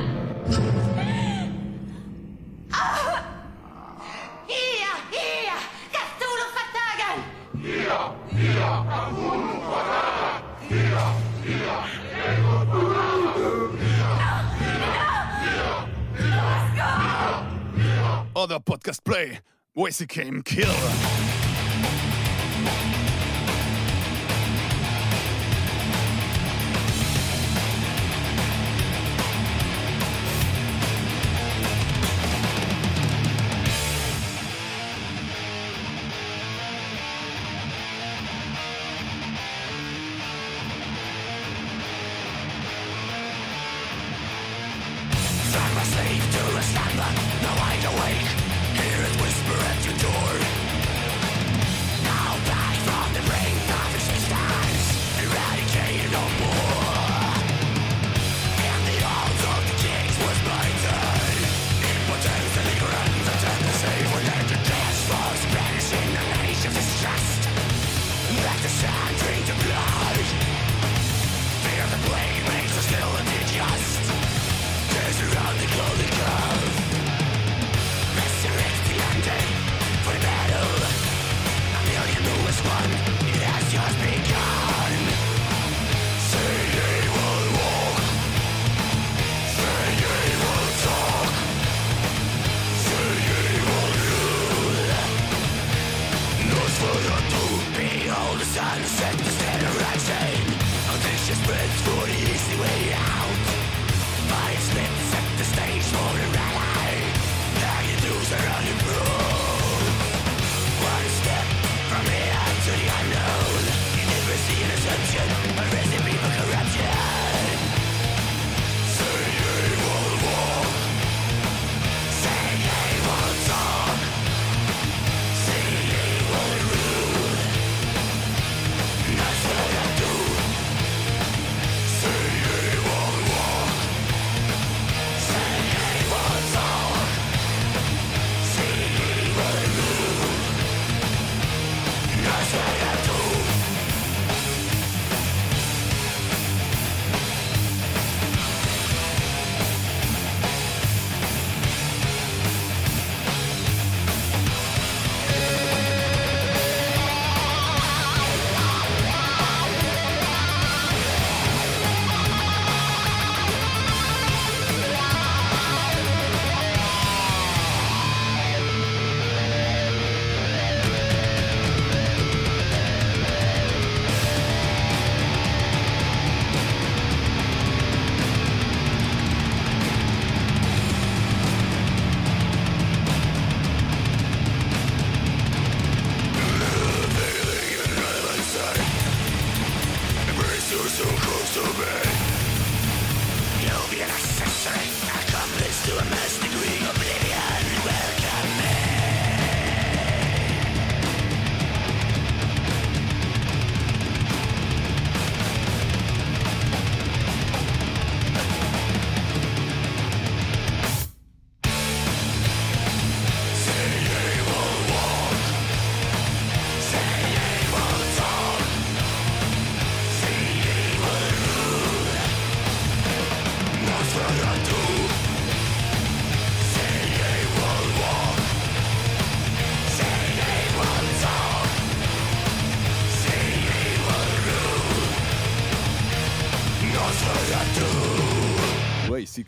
play, 19.75 19.89
YCKM 19.89 20.43
kill. 20.43 22.20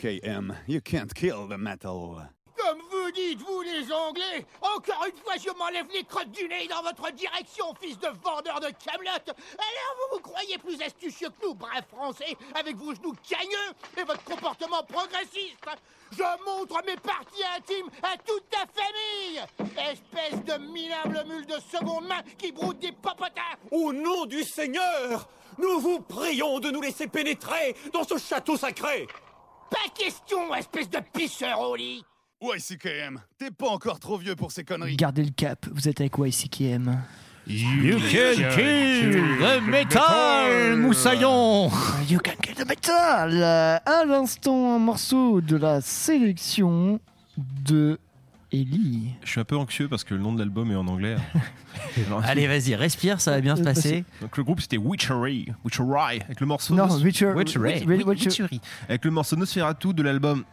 YCKM, 0.03 0.55
you 0.67 0.81
can't 0.81 1.13
kill 1.13 1.47
the 1.47 1.57
metal. 1.57 2.21
Comme 2.57 2.79
vous 2.91 3.11
dites, 3.11 3.39
vous 3.41 3.61
les 3.61 3.91
Anglais 3.91 4.45
Encore 4.61 5.05
une 5.05 5.17
fois, 5.17 5.33
je 5.37 5.49
m'enlève 5.57 5.85
les 5.93 6.03
crottes 6.03 6.31
du 6.31 6.47
nez 6.47 6.67
dans 6.67 6.81
votre 6.81 7.11
direction, 7.11 7.73
fils 7.81 7.97
de 7.99 8.07
vendeur 8.23 8.59
de 8.59 8.67
camelotes 8.85 9.29
Alors 9.29 9.95
vous 9.97 10.17
vous 10.17 10.21
croyez 10.21 10.57
plus 10.57 10.81
astucieux 10.81 11.29
que 11.29 11.45
nous, 11.45 11.53
braves 11.55 11.85
Français, 11.91 12.35
avec 12.55 12.75
vos 12.75 12.93
genoux 12.93 13.13
cagneux 13.27 13.73
et 13.97 14.03
votre 14.03 14.23
comportement 14.23 14.83
progressiste? 14.83 15.65
Je 16.11 16.23
montre 16.45 16.81
mes 16.85 16.95
parties 16.97 17.43
intimes 17.57 17.89
à 18.03 18.17
toute 18.17 18.49
ta 18.49 18.65
famille. 18.73 19.41
Espèce 19.77 20.43
de 20.43 20.71
minable 20.71 21.25
mule 21.27 21.45
de 21.45 21.59
seconde 21.71 22.07
main 22.07 22.21
qui 22.37 22.51
broute 22.51 22.79
des 22.79 22.91
popotins. 22.91 23.41
Au 23.71 23.91
nom 23.91 24.25
du 24.25 24.43
Seigneur, 24.43 25.27
nous 25.57 25.79
vous 25.79 25.99
prions 26.01 26.59
de 26.59 26.71
nous 26.71 26.81
laisser 26.81 27.07
pénétrer 27.07 27.75
dans 27.91 28.03
ce 28.03 28.17
château 28.17 28.57
sacré. 28.57 29.07
Pas 29.73 29.89
question, 29.97 30.53
espèce 30.53 30.87
de 30.87 30.99
pisseur 31.11 31.59
au 31.59 31.75
lit 31.75 32.03
YCKM, 32.41 33.19
t'es 33.39 33.49
pas 33.49 33.69
encore 33.69 33.99
trop 33.99 34.17
vieux 34.17 34.35
pour 34.35 34.51
ces 34.51 34.63
conneries. 34.63 34.95
Gardez 34.97 35.23
le 35.23 35.31
cap, 35.31 35.65
vous 35.71 35.87
êtes 35.87 35.99
avec 35.99 36.15
YCKM. 36.15 37.01
You 37.47 37.97
can 37.97 38.55
kill 38.55 39.37
the 39.39 39.61
metal, 39.65 40.77
moussaillon 40.77 41.71
You 42.07 42.19
can 42.19 42.35
kill 42.41 42.55
the 42.55 42.67
metal 42.67 43.43
À 43.43 44.05
l'instant, 44.05 44.75
un 44.75 44.79
morceau 44.79 45.41
de 45.41 45.57
la 45.57 45.81
sélection 45.81 46.99
de 47.37 47.97
Ellie. 48.53 49.09
Je 49.23 49.29
suis 49.31 49.39
un 49.39 49.43
peu 49.43 49.57
anxieux 49.57 49.87
parce 49.89 50.03
que 50.03 50.13
le 50.13 50.21
nom 50.21 50.31
de 50.31 50.39
l'album 50.39 50.71
est 50.71 50.75
en 50.75 50.87
anglais. 50.87 51.15
Allez, 52.23 52.47
vas-y, 52.47 52.75
respire, 52.75 53.19
ça 53.19 53.31
va 53.31 53.41
bien 53.41 53.55
se 53.55 53.63
passer. 53.63 54.05
Donc 54.21 54.37
le 54.37 54.43
groupe 54.43 54.61
c'était 54.61 54.77
Witchery, 54.77 55.47
Witchery 55.65 56.21
avec 56.23 56.39
le 56.39 56.45
morceau 56.45 56.75
Non, 56.75 56.87
Witcher- 56.87 57.33
Witchery. 57.33 57.73
Witch- 57.83 57.85
Witch- 57.87 58.05
Witcher- 58.05 58.27
Witchery. 58.43 58.61
avec 58.87 59.03
le 59.05 59.11
morceau 59.11 59.35
Nosferatu 59.35 59.93
de 59.93 60.03
l'album 60.03 60.43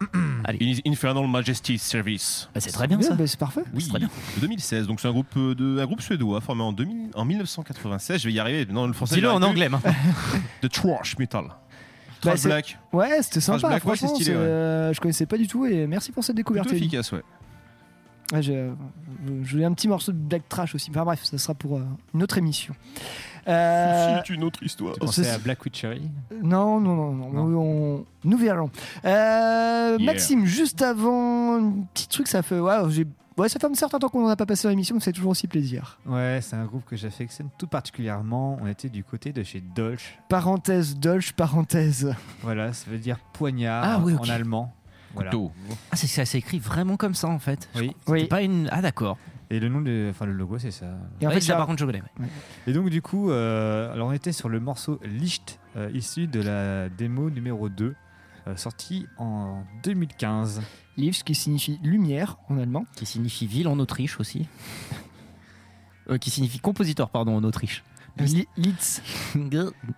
In- 0.00 0.78
Infernal 0.86 1.26
Majesty 1.28 1.78
Service. 1.78 2.48
Bah, 2.54 2.60
c'est 2.60 2.72
très 2.72 2.86
bien 2.86 3.00
ça. 3.00 3.14
bah, 3.14 3.26
c'est 3.26 3.38
parfait. 3.38 3.62
Oui, 3.72 3.88
de 3.88 4.40
2016. 4.40 4.86
Donc 4.86 5.00
c'est 5.00 5.08
un 5.08 5.12
groupe 5.12 5.34
euh, 5.36 5.54
de 5.54 5.78
un 5.80 5.86
groupe 5.86 6.02
suédois 6.02 6.40
formé 6.40 6.62
en 6.62 6.72
2000 6.72 7.10
en 7.14 7.24
1996. 7.24 8.20
Je 8.20 8.28
vais 8.28 8.34
y 8.34 8.38
arriver. 8.38 8.66
Non, 8.70 8.86
le 8.86 8.92
français. 8.92 9.14
Dis-le 9.14 9.30
en 9.30 9.40
anglais, 9.42 9.68
maintenant. 9.68 9.94
De 10.62 10.68
trash 10.68 11.16
metal. 11.18 11.44
Bah, 12.24 12.30
Trash 12.32 12.42
black. 12.44 12.78
Ouais, 12.92 13.22
c'était 13.22 13.40
sympa. 13.40 13.58
black, 13.68 13.72
ouais, 13.72 13.80
franchement, 13.96 14.14
stylé, 14.16 14.30
ouais. 14.32 14.36
euh, 14.36 14.92
je 14.92 15.00
connaissais 15.00 15.26
pas 15.26 15.36
du 15.36 15.46
tout 15.46 15.66
et 15.66 15.86
merci 15.86 16.10
pour 16.12 16.24
cette 16.24 16.36
découverte. 16.36 16.66
Plutôt 16.68 16.82
efficace, 16.82 17.12
ouais. 17.12 17.22
Ouais, 18.32 18.40
j'ai- 18.42 18.70
je 19.42 19.52
voulais 19.52 19.64
un 19.66 19.72
petit 19.74 19.86
morceau 19.86 20.10
de 20.12 20.16
black 20.16 20.48
trash 20.48 20.74
aussi. 20.74 20.90
Enfin 20.90 21.04
bref, 21.04 21.20
ça 21.24 21.36
sera 21.36 21.54
pour 21.54 21.76
euh, 21.76 21.82
une 22.14 22.22
autre 22.22 22.38
émission. 22.38 22.74
Euh, 23.46 24.20
C'est 24.24 24.32
une 24.34 24.44
autre 24.44 24.62
histoire. 24.62 24.94
C'est- 25.12 25.28
à 25.30 25.38
Black 25.38 25.64
Witchery 25.64 26.02
Non, 26.42 26.80
non, 26.80 27.12
non, 27.12 27.30
non, 27.32 27.58
on- 27.60 28.04
nous 28.24 28.36
verrons. 28.38 28.70
Euh, 29.04 29.96
Yeah. 29.98 30.12
Maxime, 30.12 30.46
juste 30.46 30.82
avant, 30.82 31.56
un 31.56 31.72
petit 31.92 32.08
truc, 32.08 32.26
ça 32.28 32.42
fait, 32.42 32.58
ouais, 32.58 32.74
j'ai- 32.88 33.06
ouais, 33.36 33.48
ça 33.48 33.58
fait 33.60 33.66
un 33.66 33.74
certain 33.74 33.98
temps 33.98 34.08
qu'on 34.08 34.22
n'en 34.22 34.28
a 34.28 34.36
pas 34.36 34.46
passé 34.46 34.64
dans 34.64 34.70
l'émission, 34.70 34.94
mais 34.94 35.00
c'est 35.00 35.12
toujours 35.12 35.30
aussi 35.32 35.46
plaisir. 35.46 35.98
Ouais, 36.06 36.40
c'est 36.42 36.56
un 36.56 36.64
groupe 36.64 36.84
que 36.86 36.96
j'affectionne 36.96 37.48
tout 37.58 37.66
particulièrement. 37.66 38.58
On 38.62 38.66
était 38.66 38.88
du 38.88 39.04
côté 39.04 39.32
de 39.32 39.42
chez 39.42 39.60
Dolch. 39.60 40.18
Parenthèse, 40.28 40.96
Dolch, 40.96 41.32
parenthèse. 41.32 42.14
Voilà, 42.42 42.72
ça 42.72 42.90
veut 42.90 42.98
dire 42.98 43.18
poignard 43.34 43.84
Ah 43.86 44.00
oui, 44.02 44.14
en 44.18 44.28
allemand. 44.28 44.72
Voilà. 45.14 45.30
Couteau. 45.30 45.52
Ah, 45.92 45.96
c'est 45.96 46.08
ça 46.08 46.24
s'écrit 46.24 46.58
vraiment 46.58 46.96
comme 46.96 47.14
ça 47.14 47.28
en 47.28 47.38
fait. 47.38 47.68
Oui. 47.76 47.94
C'était 48.06 48.26
pas 48.26 48.42
une. 48.42 48.68
Ah, 48.72 48.82
d'accord. 48.82 49.16
Et 49.54 49.60
le 49.60 49.68
nom 49.68 49.80
de, 49.80 50.08
enfin 50.10 50.26
le 50.26 50.32
logo, 50.32 50.58
c'est 50.58 50.70
ça. 50.72 50.86
Et 51.20 51.26
en 51.26 51.28
Ouais, 51.28 51.34
fait, 51.36 51.40
ça, 51.42 51.54
par 51.54 51.66
contre, 51.66 51.78
je 51.78 51.84
connais. 51.84 52.02
ouais. 52.18 52.26
Et 52.66 52.72
donc 52.72 52.88
du 52.90 53.00
coup, 53.02 53.30
euh, 53.30 53.92
alors 53.92 54.08
on 54.08 54.12
était 54.12 54.32
sur 54.32 54.48
le 54.48 54.58
morceau 54.58 54.98
Licht, 55.04 55.60
euh, 55.76 55.90
issu 55.94 56.26
de 56.26 56.40
la 56.40 56.88
démo 56.88 57.30
numéro 57.30 57.68
2, 57.68 57.94
euh, 58.48 58.56
sorti 58.56 59.06
en 59.18 59.62
2015. 59.84 60.60
Livs 60.96 61.22
qui 61.24 61.34
signifie 61.34 61.78
lumière 61.84 62.36
en 62.48 62.58
allemand. 62.58 62.84
Qui 62.96 63.06
signifie 63.06 63.46
ville 63.46 63.68
en 63.68 63.78
Autriche 63.78 64.18
aussi. 64.18 64.48
Euh, 66.10 66.18
qui 66.18 66.30
signifie 66.30 66.58
compositeur, 66.58 67.10
pardon, 67.10 67.36
en 67.36 67.44
Autriche. 67.44 67.82
Li- 68.18 68.46
Litz. 68.56 69.02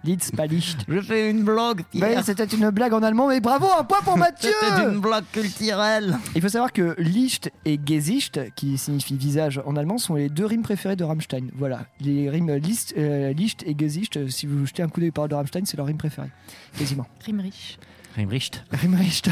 Litz, 0.05 0.30
pas 0.30 0.47
Licht. 0.47 0.84
Je 0.88 1.01
fais 1.01 1.30
une 1.30 1.44
blague, 1.44 1.82
Ouais, 1.94 2.16
c'était 2.22 2.44
une 2.47 2.70
blague 2.70 2.94
en 2.94 3.02
allemand, 3.02 3.28
mais 3.28 3.40
bravo, 3.40 3.66
un 3.78 3.84
point 3.84 4.01
pour 4.02 4.16
Mathieu 4.16 4.51
C'était 4.60 4.84
une 4.90 5.01
blague 5.01 5.24
culturelle. 5.32 6.16
Il 6.34 6.40
faut 6.40 6.48
savoir 6.48 6.72
que 6.72 6.94
Licht 6.98 7.52
et 7.66 7.78
Gesicht, 7.84 8.40
qui 8.55 8.78
signifie 8.78 9.16
visage 9.16 9.60
en 9.66 9.76
allemand, 9.76 9.98
sont 9.98 10.14
les 10.14 10.30
deux 10.30 10.47
rimes 10.47 10.62
préférées 10.62 10.97
de 10.97 11.05
Rammstein. 11.05 11.48
Voilà, 11.55 11.86
les 12.01 12.30
rimes 12.30 12.55
List, 12.55 12.94
euh, 12.97 13.32
Licht 13.34 13.62
et 13.66 13.74
Gesicht, 13.78 14.16
euh, 14.16 14.28
si 14.28 14.47
vous 14.47 14.64
jetez 14.66 14.82
un 14.82 14.88
coup 14.88 15.01
d'œil 15.01 15.10
par 15.10 15.28
de 15.28 15.34
Rammstein, 15.34 15.66
c'est 15.66 15.76
leur 15.76 15.86
rime 15.86 15.98
préférée. 15.98 16.30
Quasiment. 16.78 17.06
Rimrich. 17.26 17.78
Rimricht. 18.16 18.64
Rimricht. 18.70 19.28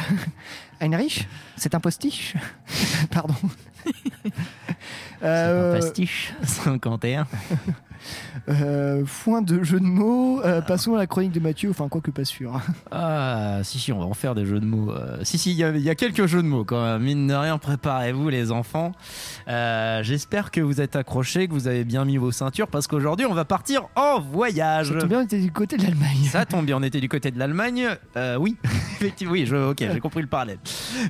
Heinrich 0.79 1.27
C'est 1.57 1.75
un 1.75 1.81
postiche 1.81 2.35
Pardon. 3.11 3.35
Euh, 5.23 5.75
Un 5.75 5.81
pastiche. 5.81 6.35
51. 6.43 7.27
Euh, 8.49 9.05
foin 9.07 9.43
de 9.43 9.63
jeu 9.63 9.81
de 9.81 9.85
mots. 9.85 10.41
Euh, 10.45 10.61
passons 10.61 10.95
à 10.95 10.99
la 10.99 11.07
chronique 11.07 11.33
de 11.33 11.41
Mathieu, 11.41 11.71
enfin, 11.71 11.89
quoi 11.89 12.01
que 12.01 12.11
pas 12.11 12.25
sûr. 12.25 12.61
Ah, 12.93 13.61
si, 13.65 13.79
si, 13.79 13.93
on 13.93 13.99
va 13.99 14.05
en 14.05 14.15
faire 14.15 14.35
des 14.35 14.47
jeux 14.47 14.61
de 14.61 14.67
mots. 14.67 14.93
Euh, 14.93 15.19
si, 15.23 15.37
si, 15.39 15.51
il 15.53 15.57
y, 15.57 15.65
a- 15.65 15.71
il 15.71 15.81
y 15.83 15.91
a 15.91 15.95
quelques 15.95 16.27
jeux 16.27 16.43
de 16.43 16.47
mots 16.49 16.65
quand 16.65 16.83
même. 16.85 17.03
Mine 17.03 17.27
de 17.27 17.35
rien, 17.35 17.59
préparez-vous 17.59 18.29
les 18.29 18.51
enfants. 18.53 18.93
J'espère 20.03 20.51
que 20.51 20.61
vous 20.61 20.81
êtes 20.81 20.97
accrochés, 20.97 21.49
que 21.49 21.53
vous 21.53 21.69
avez 21.69 21.85
bien 21.85 22.05
mis 22.05 22.17
vos 22.17 22.33
ceintures 22.33 22.69
parce 22.69 22.87
qu'aujourd'hui, 22.87 23.27
on 23.27 23.35
va 23.35 23.45
partir 23.45 23.83
en 23.97 24.21
voyage. 24.21 24.89
Ça 24.93 24.99
tombe 24.99 25.09
bien, 25.09 25.21
on 25.21 25.25
était 25.25 25.41
du 25.41 25.51
côté 25.53 25.77
de 25.77 25.83
l'Allemagne. 25.83 26.25
Ça 26.31 26.45
tombe 26.47 26.65
bien, 26.67 26.77
on 26.77 26.83
était 26.83 27.01
du 27.01 27.09
côté 27.09 27.31
de 27.31 27.39
l'Allemagne. 27.39 27.89
Oui, 28.39 28.57
effectivement, 29.01 29.33
oui, 29.33 29.47
je, 29.47 29.57
ok, 29.71 29.79
j'ai 29.93 30.01
compris 30.01 30.21
le 30.23 30.27
parallèle. 30.29 30.59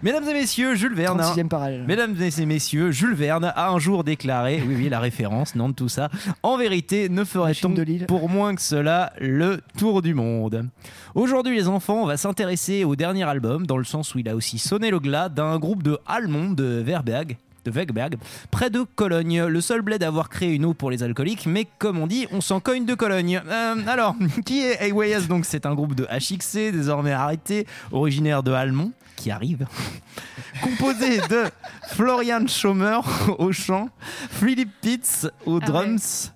Mesdames 0.02 0.24
et 0.28 0.32
messieurs, 0.34 0.74
Jules 0.74 0.94
Verne. 0.94 1.20
36e 1.20 1.48
parallèle. 1.48 1.84
Mesdames 1.86 2.14
et 2.20 2.46
messieurs, 2.46 2.90
Jules 2.90 3.14
Verne 3.14 3.52
a 3.54 3.68
un 3.68 3.78
jour 3.78 4.04
déclaré, 4.04 4.62
oui, 4.66 4.74
oui, 4.76 4.88
la 4.88 5.00
référence, 5.00 5.54
non 5.54 5.68
de 5.68 5.74
tout 5.74 5.88
ça. 5.88 6.08
En 6.42 6.56
vérité, 6.56 6.83
ne 6.92 7.24
ferait-on 7.24 7.74
pour 8.06 8.28
moins 8.28 8.54
que 8.54 8.60
cela 8.60 9.12
le 9.18 9.60
tour 9.78 10.02
du 10.02 10.14
monde 10.14 10.68
Aujourd'hui, 11.14 11.56
les 11.56 11.68
enfants, 11.68 12.02
on 12.02 12.06
va 12.06 12.16
s'intéresser 12.16 12.84
au 12.84 12.96
dernier 12.96 13.24
album, 13.24 13.66
dans 13.66 13.78
le 13.78 13.84
sens 13.84 14.14
où 14.14 14.18
il 14.18 14.28
a 14.28 14.36
aussi 14.36 14.58
sonné 14.58 14.90
le 14.90 15.00
glas 15.00 15.28
d'un 15.28 15.58
groupe 15.58 15.82
de 15.82 15.98
allemands 16.06 16.50
de 16.50 16.82
Verberg. 16.84 17.36
De 17.64 17.70
Wegberg, 17.70 18.16
près 18.50 18.68
de 18.68 18.82
Cologne, 18.82 19.44
le 19.44 19.60
seul 19.62 19.80
bled 19.80 20.02
à 20.02 20.08
avoir 20.08 20.28
créé 20.28 20.52
une 20.52 20.66
eau 20.66 20.74
pour 20.74 20.90
les 20.90 21.02
alcooliques, 21.02 21.46
mais 21.46 21.66
comme 21.78 21.98
on 21.98 22.06
dit, 22.06 22.26
on 22.30 22.42
s'en 22.42 22.60
cogne 22.60 22.84
de 22.84 22.92
Cologne. 22.92 23.40
Euh, 23.46 23.76
alors, 23.86 24.14
qui 24.44 24.60
est 24.60 24.86
Aywayas 24.86 25.22
Donc, 25.22 25.46
c'est 25.46 25.64
un 25.64 25.74
groupe 25.74 25.94
de 25.94 26.04
HXC, 26.04 26.72
désormais 26.72 27.12
arrêté, 27.12 27.66
originaire 27.90 28.42
de 28.42 28.52
Almont, 28.52 28.92
qui 29.16 29.30
arrive, 29.30 29.66
composé 30.62 31.20
de 31.30 31.44
Florian 31.88 32.46
Schomer 32.46 33.00
au 33.38 33.50
chant, 33.50 33.88
Philip 34.30 34.68
Pitts 34.82 35.26
aux 35.46 35.60
Ah 35.62 35.66
drums. 35.66 36.34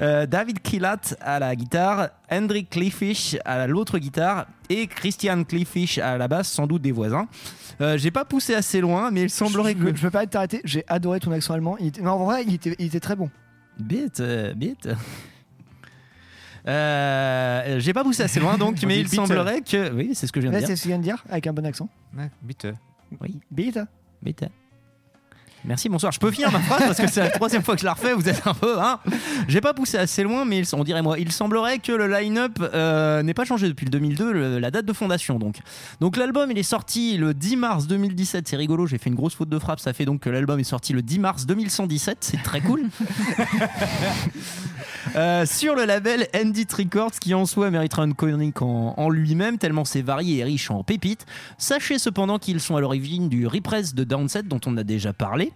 Euh, 0.00 0.26
David 0.26 0.60
Killat 0.62 1.00
à 1.20 1.38
la 1.38 1.54
guitare, 1.54 2.08
Hendrik 2.30 2.70
Cliffish 2.70 3.36
à 3.44 3.66
l'autre 3.66 3.98
guitare 3.98 4.46
et 4.68 4.86
Christian 4.86 5.44
Cliffish 5.44 5.98
à 5.98 6.16
la 6.16 6.28
basse, 6.28 6.48
sans 6.48 6.66
doute 6.66 6.82
des 6.82 6.92
voisins. 6.92 7.28
Euh, 7.80 7.96
J'ai 7.98 8.10
pas 8.10 8.24
poussé 8.24 8.54
assez 8.54 8.80
loin, 8.80 9.10
mais 9.10 9.22
il 9.22 9.30
semblerait 9.30 9.74
je, 9.78 9.84
que. 9.84 9.96
je 9.96 10.02
veux 10.02 10.10
pas 10.10 10.26
t'arrêter, 10.26 10.60
j'ai 10.64 10.84
adoré 10.88 11.20
ton 11.20 11.32
accent 11.32 11.54
allemand. 11.54 11.76
Il 11.78 11.88
était... 11.88 12.02
Non, 12.02 12.12
en 12.12 12.24
vrai, 12.24 12.44
il 12.46 12.54
était, 12.54 12.74
il 12.78 12.86
était 12.86 13.00
très 13.00 13.16
bon. 13.16 13.30
Bite, 13.78 14.20
euh, 14.20 14.52
bite. 14.54 14.88
Euh, 16.68 17.80
J'ai 17.80 17.92
pas 17.94 18.04
poussé 18.04 18.22
assez 18.22 18.38
loin 18.40 18.58
donc, 18.58 18.76
On 18.82 18.86
mais 18.86 19.00
il 19.00 19.08
semblerait 19.08 19.62
que. 19.62 19.92
Oui, 19.92 20.10
c'est 20.14 20.26
ce 20.26 20.32
que 20.32 20.40
je 20.40 20.46
viens 20.48 20.52
de 20.52 20.58
dire. 20.58 20.66
c'est 20.68 20.76
ce 20.76 20.82
qu'il 20.82 20.90
vient 20.90 20.98
de 20.98 21.02
dire, 21.04 21.24
avec 21.30 21.46
un 21.46 21.52
bon 21.52 21.64
accent. 21.64 21.88
Ouais, 22.16 22.30
bite. 22.42 22.66
Oui, 23.20 23.38
Bite. 23.50 23.78
bite. 24.22 24.44
Merci, 25.64 25.88
bonsoir. 25.90 26.10
Je 26.10 26.18
peux 26.18 26.30
finir 26.30 26.50
ma 26.50 26.60
phrase 26.60 26.80
parce 26.86 26.98
que 26.98 27.06
c'est 27.10 27.20
la 27.20 27.30
troisième 27.30 27.62
fois 27.62 27.74
que 27.74 27.80
je 27.82 27.86
la 27.86 27.92
refais. 27.92 28.14
Vous 28.14 28.28
êtes 28.28 28.46
un 28.46 28.54
peu, 28.54 28.80
hein 28.80 28.98
J'ai 29.46 29.60
pas 29.60 29.74
poussé 29.74 29.98
assez 29.98 30.22
loin, 30.22 30.44
mais 30.46 30.62
on 30.74 30.84
dirait 30.84 31.02
moi. 31.02 31.18
Il 31.18 31.30
semblerait 31.32 31.78
que 31.80 31.92
le 31.92 32.06
line-up 32.08 32.58
euh, 32.74 33.22
n'ait 33.22 33.34
pas 33.34 33.44
changé 33.44 33.68
depuis 33.68 33.84
le 33.84 33.90
2002, 33.90 34.32
le- 34.32 34.58
la 34.58 34.70
date 34.70 34.86
de 34.86 34.92
fondation. 34.94 35.38
Donc, 35.38 35.56
donc 36.00 36.16
l'album 36.16 36.50
il 36.50 36.56
est 36.58 36.62
sorti 36.62 37.18
le 37.18 37.34
10 37.34 37.56
mars 37.56 37.86
2017. 37.86 38.48
C'est 38.48 38.56
rigolo. 38.56 38.86
J'ai 38.86 38.96
fait 38.98 39.10
une 39.10 39.16
grosse 39.16 39.34
faute 39.34 39.50
de 39.50 39.58
frappe. 39.58 39.80
Ça 39.80 39.92
fait 39.92 40.06
donc 40.06 40.20
que 40.20 40.30
l'album 40.30 40.58
est 40.58 40.64
sorti 40.64 40.94
le 40.94 41.02
10 41.02 41.18
mars 41.18 41.46
2117. 41.46 42.18
C'est 42.20 42.42
très 42.42 42.60
cool. 42.60 42.82
Euh, 45.16 45.44
sur 45.46 45.74
le 45.74 45.86
label 45.86 46.28
Endit 46.36 46.66
Records 46.76 47.12
qui 47.20 47.32
en 47.34 47.46
soi 47.46 47.70
méritera 47.70 48.04
une 48.04 48.14
chronique 48.14 48.60
en, 48.62 48.94
en 48.96 49.08
lui-même 49.10 49.56
tellement 49.58 49.84
c'est 49.84 50.02
varié 50.02 50.38
et 50.38 50.44
riche 50.44 50.70
en 50.70 50.84
pépites. 50.84 51.26
Sachez 51.58 51.98
cependant 51.98 52.38
qu'ils 52.38 52.60
sont 52.60 52.76
à 52.76 52.80
l'origine 52.80 53.28
du 53.28 53.46
repress 53.46 53.94
de 53.94 54.04
Downset 54.04 54.42
dont 54.44 54.60
on 54.66 54.76
a 54.76 54.84
déjà 54.84 55.12
parlé, 55.12 55.49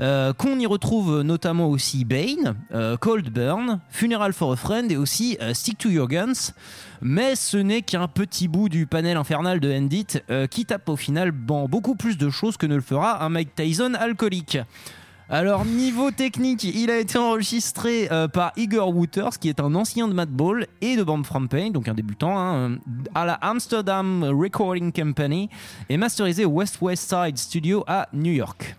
Euh, 0.00 0.32
qu'on 0.32 0.58
y 0.58 0.66
retrouve 0.66 1.22
notamment 1.22 1.68
aussi 1.68 2.04
Bane, 2.04 2.54
euh, 2.72 2.96
Cold 2.96 3.30
Burn, 3.30 3.80
Funeral 3.90 4.32
for 4.32 4.52
a 4.52 4.56
Friend 4.56 4.90
et 4.90 4.96
aussi 4.96 5.36
euh, 5.42 5.54
Stick 5.54 5.78
to 5.78 5.88
Your 5.88 6.08
Guns. 6.08 6.52
Mais 7.00 7.36
ce 7.36 7.56
n'est 7.56 7.82
qu'un 7.82 8.08
petit 8.08 8.48
bout 8.48 8.68
du 8.68 8.86
panel 8.86 9.16
infernal 9.16 9.60
de 9.60 9.72
Endit 9.72 10.06
qui 10.50 10.66
tape 10.66 10.88
au 10.88 10.96
final 10.96 11.32
dans 11.46 11.68
beaucoup 11.68 11.94
plus 11.94 12.18
de 12.18 12.28
choses 12.28 12.56
que 12.56 12.66
ne 12.66 12.74
le 12.74 12.80
fera 12.80 13.24
un 13.24 13.28
Mike 13.28 13.54
Tyson 13.54 13.94
alcoolique. 13.94 14.58
Alors 15.30 15.64
niveau 15.64 16.10
technique, 16.10 16.64
il 16.64 16.90
a 16.90 16.98
été 16.98 17.18
enregistré 17.18 18.08
par 18.32 18.52
Igor 18.56 18.96
Wouters, 18.96 19.38
qui 19.38 19.48
est 19.48 19.60
un 19.60 19.76
ancien 19.76 20.08
de 20.08 20.12
Madball 20.12 20.66
et 20.80 20.96
de 20.96 21.04
Bomb 21.04 21.24
From 21.24 21.48
Pain, 21.48 21.70
donc 21.70 21.86
un 21.86 21.94
débutant, 21.94 22.36
hein, 22.36 22.78
à 23.14 23.24
la 23.24 23.34
Amsterdam 23.34 24.24
Recording 24.24 24.90
Company, 24.90 25.50
et 25.88 25.98
masterisé 25.98 26.46
au 26.46 26.50
West 26.50 26.80
West 26.80 27.08
Side 27.08 27.38
Studio 27.38 27.84
à 27.86 28.08
New 28.12 28.32
York. 28.32 28.76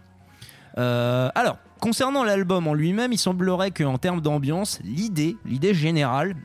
Euh, 0.79 1.29
alors, 1.35 1.57
concernant 1.79 2.23
l'album 2.23 2.67
en 2.67 2.73
lui-même, 2.73 3.11
il 3.13 3.17
semblerait 3.17 3.71
qu'en 3.71 3.97
termes 3.97 4.21
d'ambiance, 4.21 4.79
l'idée, 4.83 5.35
l'idée 5.45 5.73
générale, 5.73 6.35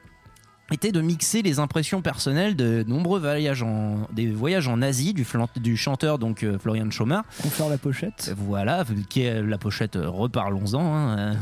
était 0.73 0.93
de 0.93 1.01
mixer 1.03 1.43
les 1.43 1.59
impressions 1.59 2.01
personnelles 2.03 2.57
de 2.57 2.85
nombreux 2.89 3.21
voyages 3.21 3.63
en, 3.63 4.09
des 4.13 4.31
voyages 4.31 4.67
en 4.67 4.81
Asie 4.83 5.13
du, 5.13 5.25
flan- 5.25 5.47
du 5.57 5.77
chanteur 5.77 6.19
donc 6.19 6.43
euh, 6.43 6.59
Florian 6.59 6.91
Schomer. 6.91 7.21
Confère 7.43 7.69
la 7.69 7.77
pochette. 7.79 8.35
Voilà, 8.37 8.85
qui 9.11 9.23
est 9.23 9.43
la 9.43 9.59
pochette, 9.59 9.97
euh, 9.97 10.09
reparlons-en. 10.09 10.81
hein, 10.95 11.19
euh. 11.19 11.35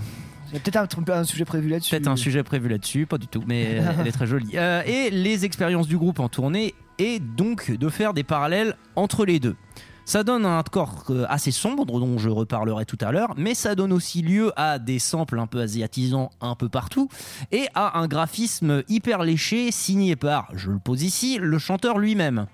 Il 0.49 0.55
y 0.55 0.57
a 0.59 0.61
peut-être 0.61 0.77
un, 1.09 1.13
un 1.15 1.25
sujet 1.25 1.45
prévu 1.47 1.69
là-dessus. 1.71 1.91
Peut-être 1.93 2.09
un 2.09 2.17
sujet 2.17 2.43
prévu 2.43 2.69
là-dessus, 2.69 3.07
pas 3.07 3.17
du 3.17 3.27
tout, 3.27 3.43
mais 3.47 3.79
euh, 3.81 3.93
elle 4.01 4.07
est 4.09 4.13
très 4.13 4.27
jolie. 4.27 4.51
Euh, 4.57 4.83
et 4.85 5.09
les 5.11 5.45
expériences 5.47 5.87
du 5.89 5.97
groupe 5.97 6.19
en 6.21 6.29
tournée 6.29 6.75
et 6.99 7.21
donc 7.21 7.71
de 7.71 7.89
faire 7.89 8.13
des 8.13 8.25
parallèles 8.25 8.77
entre 8.97 9.25
les 9.25 9.39
deux. 9.41 9.57
Ça 10.05 10.25
donne 10.25 10.45
un 10.45 10.59
hardcore 10.59 11.05
euh, 11.11 11.25
assez 11.29 11.53
sombre, 11.53 11.87
dont 11.87 12.19
je 12.19 12.29
reparlerai 12.29 12.85
tout 12.85 12.99
à 13.01 13.13
l'heure, 13.13 13.35
mais 13.37 13.55
ça 13.55 13.75
donne 13.75 13.93
aussi 13.93 14.23
lieu 14.23 14.53
à 14.57 14.79
des 14.79 14.99
samples 14.99 15.39
un 15.39 15.47
peu 15.47 15.61
asiatisants 15.61 16.31
un 16.41 16.55
peu 16.55 16.69
partout, 16.69 17.09
et 17.51 17.67
à 17.75 17.99
un 17.99 18.09
graphisme 18.09 18.83
hyper 18.89 19.23
léché 19.23 19.71
signé 19.71 20.17
par, 20.17 20.49
je 20.55 20.71
le 20.71 20.79
pose 20.79 21.03
ici, 21.03 21.39
le 21.41 21.59
chanteur 21.59 21.99
lui-même. 21.99 22.47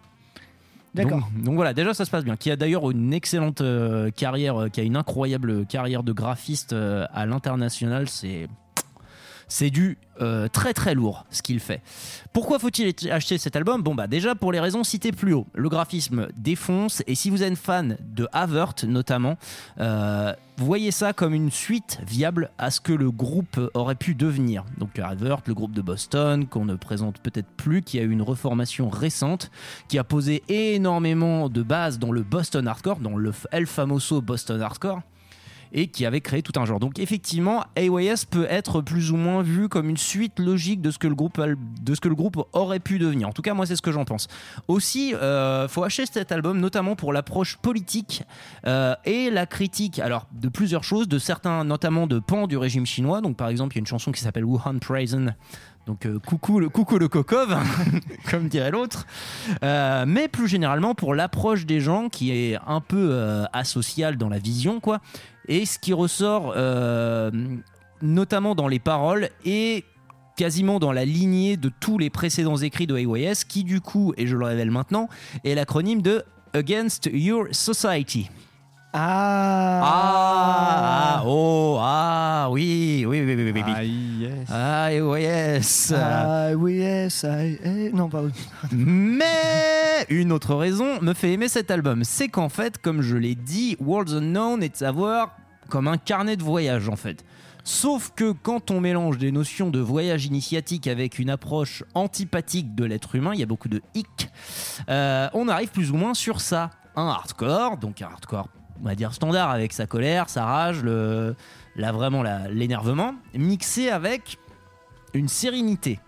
D'accord. 0.94 1.28
Donc, 1.34 1.44
donc 1.44 1.54
voilà, 1.54 1.74
déjà 1.74 1.94
ça 1.94 2.04
se 2.04 2.10
passe 2.10 2.24
bien. 2.24 2.36
Qui 2.36 2.50
a 2.50 2.56
d'ailleurs 2.56 2.90
une 2.90 3.12
excellente 3.12 3.60
euh, 3.60 4.10
carrière, 4.10 4.62
euh, 4.62 4.68
qui 4.68 4.80
a 4.80 4.82
une 4.82 4.96
incroyable 4.96 5.66
carrière 5.66 6.02
de 6.02 6.12
graphiste 6.12 6.72
euh, 6.72 7.06
à 7.12 7.26
l'international. 7.26 8.08
C'est 8.08 8.48
c'est 9.48 9.70
du 9.70 9.98
euh, 10.20 10.48
très 10.48 10.74
très 10.74 10.94
lourd 10.94 11.26
ce 11.30 11.42
qu'il 11.42 11.60
fait. 11.60 11.80
Pourquoi 12.32 12.58
faut-il 12.58 12.94
acheter 13.10 13.38
cet 13.38 13.56
album? 13.56 13.82
Bon 13.82 13.94
bah 13.94 14.06
déjà 14.06 14.34
pour 14.34 14.52
les 14.52 14.60
raisons 14.60 14.84
citées 14.84 15.12
plus 15.12 15.32
haut. 15.32 15.46
Le 15.54 15.68
graphisme 15.68 16.28
défonce 16.36 17.02
et 17.06 17.14
si 17.14 17.30
vous 17.30 17.42
êtes 17.42 17.56
fan 17.56 17.96
de 18.00 18.28
Avert 18.32 18.74
notamment, 18.86 19.36
euh, 19.80 20.32
voyez 20.58 20.90
ça 20.90 21.12
comme 21.12 21.34
une 21.34 21.50
suite 21.50 22.00
viable 22.06 22.50
à 22.58 22.70
ce 22.70 22.80
que 22.80 22.92
le 22.92 23.10
groupe 23.10 23.60
aurait 23.74 23.94
pu 23.94 24.14
devenir. 24.14 24.64
Donc 24.78 24.98
Avert, 24.98 25.38
le 25.46 25.54
groupe 25.54 25.72
de 25.72 25.82
Boston 25.82 26.46
qu'on 26.46 26.64
ne 26.64 26.74
présente 26.74 27.18
peut-être 27.18 27.48
plus, 27.56 27.82
qui 27.82 27.98
a 27.98 28.02
eu 28.02 28.10
une 28.10 28.22
reformation 28.22 28.88
récente, 28.88 29.50
qui 29.88 29.98
a 29.98 30.04
posé 30.04 30.42
énormément 30.48 31.48
de 31.48 31.62
bases 31.62 31.98
dans 31.98 32.12
le 32.12 32.22
Boston 32.22 32.66
Hardcore, 32.66 32.98
dans 32.98 33.16
le 33.16 33.32
El 33.52 33.66
Famoso 33.66 34.20
Boston 34.20 34.60
Hardcore 34.60 35.00
et 35.72 35.88
qui 35.88 36.06
avait 36.06 36.20
créé 36.20 36.42
tout 36.42 36.58
un 36.58 36.64
genre. 36.64 36.80
Donc 36.80 36.98
effectivement, 36.98 37.64
AYS 37.76 38.24
peut 38.28 38.46
être 38.48 38.80
plus 38.80 39.10
ou 39.10 39.16
moins 39.16 39.42
vu 39.42 39.68
comme 39.68 39.88
une 39.88 39.96
suite 39.96 40.38
logique 40.38 40.80
de 40.80 40.90
ce 40.90 40.98
que 40.98 41.06
le 41.06 41.14
groupe, 41.14 41.40
de 41.40 41.94
ce 41.94 42.00
que 42.00 42.08
le 42.08 42.14
groupe 42.14 42.42
aurait 42.52 42.80
pu 42.80 42.98
devenir. 42.98 43.28
En 43.28 43.32
tout 43.32 43.42
cas, 43.42 43.54
moi, 43.54 43.66
c'est 43.66 43.76
ce 43.76 43.82
que 43.82 43.92
j'en 43.92 44.04
pense. 44.04 44.28
Aussi, 44.68 45.14
euh, 45.14 45.68
faut 45.68 45.84
acheter 45.84 46.06
cet 46.06 46.32
album, 46.32 46.60
notamment 46.60 46.96
pour 46.96 47.12
l'approche 47.12 47.56
politique 47.56 48.22
euh, 48.66 48.94
et 49.04 49.30
la 49.30 49.46
critique. 49.46 49.98
Alors, 49.98 50.26
de 50.32 50.48
plusieurs 50.48 50.84
choses, 50.84 51.08
de 51.08 51.18
certains, 51.18 51.64
notamment 51.64 52.06
de 52.06 52.18
pans 52.18 52.46
du 52.46 52.56
régime 52.56 52.86
chinois. 52.86 53.20
Donc, 53.20 53.36
par 53.36 53.48
exemple, 53.48 53.74
il 53.74 53.78
y 53.78 53.80
a 53.80 53.82
une 53.82 53.86
chanson 53.86 54.12
qui 54.12 54.20
s'appelle 54.20 54.44
Wuhan 54.44 54.78
Prison. 54.78 55.34
Donc 55.88 56.04
euh, 56.04 56.18
coucou 56.18 56.60
le 56.60 56.68
coucou 56.68 56.98
le 56.98 57.08
comme 58.30 58.48
dirait 58.48 58.70
l'autre. 58.70 59.06
Euh, 59.64 60.04
mais 60.06 60.28
plus 60.28 60.46
généralement 60.46 60.94
pour 60.94 61.14
l'approche 61.14 61.64
des 61.64 61.80
gens 61.80 62.10
qui 62.10 62.30
est 62.30 62.58
un 62.66 62.82
peu 62.82 63.08
euh, 63.10 63.46
asociale 63.54 64.18
dans 64.18 64.28
la 64.28 64.38
vision 64.38 64.80
quoi. 64.80 65.00
Et 65.48 65.66
ce 65.66 65.78
qui 65.78 65.92
ressort 65.92 66.52
euh, 66.56 67.30
notamment 68.02 68.54
dans 68.54 68.68
les 68.68 68.78
paroles 68.78 69.30
et 69.44 69.84
quasiment 70.36 70.78
dans 70.78 70.92
la 70.92 71.04
lignée 71.04 71.56
de 71.56 71.70
tous 71.80 71.98
les 71.98 72.10
précédents 72.10 72.58
écrits 72.58 72.86
de 72.86 72.96
AYS 72.96 73.44
qui 73.48 73.64
du 73.64 73.80
coup, 73.80 74.12
et 74.16 74.26
je 74.26 74.36
le 74.36 74.44
révèle 74.44 74.70
maintenant, 74.70 75.08
est 75.44 75.54
l'acronyme 75.54 76.02
de 76.02 76.22
Against 76.52 77.10
Your 77.12 77.46
Society. 77.50 78.30
Ah. 78.92 79.80
Ah, 81.20 81.22
oh, 81.26 81.76
ah, 81.80 82.48
oui, 82.50 83.04
oui, 83.06 83.20
oui, 83.24 83.34
oui, 83.34 83.52
oui, 83.52 83.62
oui. 83.66 83.72
Ah, 83.76 83.84
yes. 83.84 84.48
Ah, 84.50 84.92
yes. 84.92 85.92
Ah 85.94 86.48
oui, 86.56 86.74
yes, 86.76 87.24
I- 87.28 87.58
eh, 87.64 87.90
non, 87.92 88.08
pardon. 88.08 88.30
Mais 88.72 90.06
une 90.08 90.32
autre 90.32 90.54
raison 90.54 91.00
me 91.02 91.12
fait 91.14 91.32
aimer 91.32 91.48
cet 91.48 91.70
album, 91.70 92.02
c'est 92.04 92.28
qu'en 92.28 92.48
fait, 92.48 92.78
comme 92.78 93.02
je 93.02 93.16
l'ai 93.16 93.34
dit, 93.34 93.76
Worlds 93.80 94.14
Unknown 94.16 94.62
est 94.62 94.70
de 94.70 94.76
savoir 94.76 95.36
comme 95.68 95.86
un 95.88 95.98
carnet 95.98 96.36
de 96.36 96.42
voyage 96.42 96.88
en 96.88 96.96
fait. 96.96 97.24
Sauf 97.64 98.12
que 98.16 98.32
quand 98.32 98.70
on 98.70 98.80
mélange 98.80 99.18
des 99.18 99.30
notions 99.30 99.68
de 99.68 99.78
voyage 99.80 100.24
initiatique 100.24 100.86
avec 100.86 101.18
une 101.18 101.28
approche 101.28 101.84
antipathique 101.94 102.74
de 102.74 102.84
l'être 102.84 103.14
humain, 103.14 103.32
il 103.34 103.40
y 103.40 103.42
a 103.42 103.46
beaucoup 103.46 103.68
de 103.68 103.82
hic, 103.94 104.30
euh, 104.88 105.28
on 105.34 105.48
arrive 105.48 105.68
plus 105.68 105.90
ou 105.90 105.96
moins 105.96 106.14
sur 106.14 106.40
ça. 106.40 106.70
Un 106.96 107.06
hardcore, 107.08 107.76
donc 107.76 108.00
un 108.02 108.06
hardcore, 108.06 108.48
on 108.80 108.84
va 108.86 108.94
dire 108.94 109.12
standard 109.14 109.50
avec 109.50 109.72
sa 109.72 109.86
colère, 109.86 110.28
sa 110.28 110.44
rage, 110.44 110.82
le, 110.82 111.34
là 111.76 111.92
vraiment 111.92 112.22
l'énervement, 112.50 113.14
mixé 113.34 113.90
avec 113.90 114.38
une 115.14 115.28
sérénité. 115.28 116.00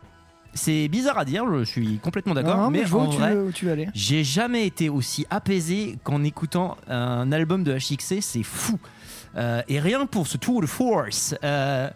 C'est 0.53 0.89
bizarre 0.89 1.19
à 1.19 1.25
dire, 1.25 1.45
je 1.49 1.63
suis 1.65 1.99
complètement 1.99 2.35
d'accord, 2.35 2.57
Non, 2.57 2.71
mais, 2.71 2.81
je 2.83 2.89
vois 2.89 3.03
en 3.03 3.09
où 3.09 3.15
tu, 3.15 3.21
veux, 3.21 3.45
où 3.45 3.53
tu 3.53 3.65
veux 3.67 3.73
aller. 3.73 3.89
j'ai 3.95 4.25
jamais 4.25 4.67
été 4.67 4.89
aussi 4.89 5.25
apaisé 5.31 5.97
qu'en 6.03 6.25
écoutant 6.25 6.77
un 6.89 7.31
album 7.31 7.63
de 7.63 7.77
HXC, 7.77 8.21
c'est 8.21 8.43
fou. 8.43 8.79
Euh, 9.37 9.63
et 9.69 9.79
rien 9.79 10.07
pour 10.07 10.27
ce 10.27 10.37
tour 10.37 10.61
de 10.61 10.67
force. 10.67 11.37
euh, 11.45 11.89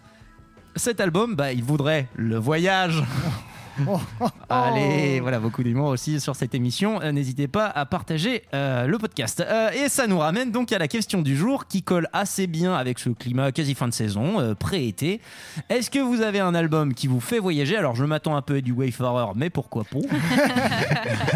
cet 0.77 1.01
album, 1.01 1.35
bah, 1.35 1.53
il 1.53 1.65
vaudrait 1.65 2.09
le 2.15 2.37
voyage. 2.37 3.03
Allez, 4.49 5.21
voilà, 5.21 5.41
beaucoup 5.41 5.63
d'humour 5.63 5.89
aussi 5.89 6.21
sur 6.21 6.37
cette 6.37 6.55
émission. 6.55 7.01
Euh, 7.03 7.13
N'hésitez 7.13 7.49
pas 7.49 7.67
à 7.67 7.87
partager 7.87 8.43
euh, 8.55 8.87
le 8.87 8.99
podcast. 8.99 9.43
Euh, 9.47 9.71
et 9.73 9.89
ça 9.89 10.07
nous 10.07 10.19
ramène 10.19 10.51
donc 10.51 10.73
à 10.73 10.79
la 10.79 10.89
question 10.89 11.23
du 11.23 11.37
jour 11.37 11.67
qui 11.67 11.83
colle 11.83 12.09
assez 12.13 12.47
bien 12.47 12.75
avec 12.75 12.99
ce 12.99 13.11
climat 13.11 13.53
quasi 13.53 13.75
fin 13.75 13.89
de 13.89 13.95
saison, 13.95 14.41
euh, 14.41 14.55
pré-été. 14.55 15.21
Est-ce 15.69 15.91
que 15.91 15.99
vous 15.99 16.23
avez 16.23 16.41
un 16.41 16.55
album 16.55 16.95
qui 16.95 17.07
vous 17.07 17.21
fait 17.21 17.39
voyager? 17.39 17.77
Alors 17.77 17.95
je 17.97 18.05
m'attends 18.05 18.37
un 18.37 18.43
peu 18.43 18.57
à 18.57 18.61
du 18.61 18.73
Wayfarer, 18.73 19.33
mais 19.35 19.51
pourquoi 19.51 19.85
pas? 19.85 19.99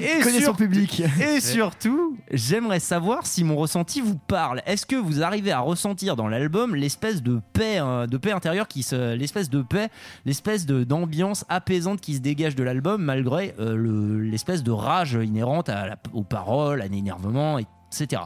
Et 0.00 0.40
sur- 0.40 0.56
public. 0.56 1.02
et 1.20 1.40
surtout, 1.40 2.16
j'aimerais 2.32 2.80
savoir 2.80 3.26
si 3.26 3.44
mon 3.44 3.56
ressenti 3.56 4.00
vous 4.00 4.16
parle. 4.16 4.62
Est-ce 4.66 4.86
que 4.86 4.96
vous 4.96 5.22
arrivez 5.22 5.52
à 5.52 5.60
ressentir 5.60 6.16
dans 6.16 6.28
l'album 6.28 6.74
l'espèce 6.74 7.22
de 7.22 7.40
paix, 7.52 7.80
de 8.08 8.16
paix 8.16 8.32
intérieure 8.32 8.68
qui 8.68 8.82
se, 8.82 9.14
l'espèce 9.14 9.50
de 9.50 9.62
paix, 9.62 9.88
l'espèce 10.24 10.66
de 10.66 10.84
d'ambiance 10.84 11.44
apaisante 11.48 12.00
qui 12.00 12.14
se 12.14 12.20
dégage 12.20 12.54
de 12.56 12.62
l'album 12.62 13.02
malgré 13.02 13.54
euh, 13.58 13.76
le- 13.76 14.20
l'espèce 14.20 14.62
de 14.62 14.70
rage 14.70 15.14
inhérente 15.14 15.70
aux 16.12 16.24
paroles, 16.24 16.82
à 16.82 16.88
l'énervement, 16.88 17.58
etc. 17.58 18.22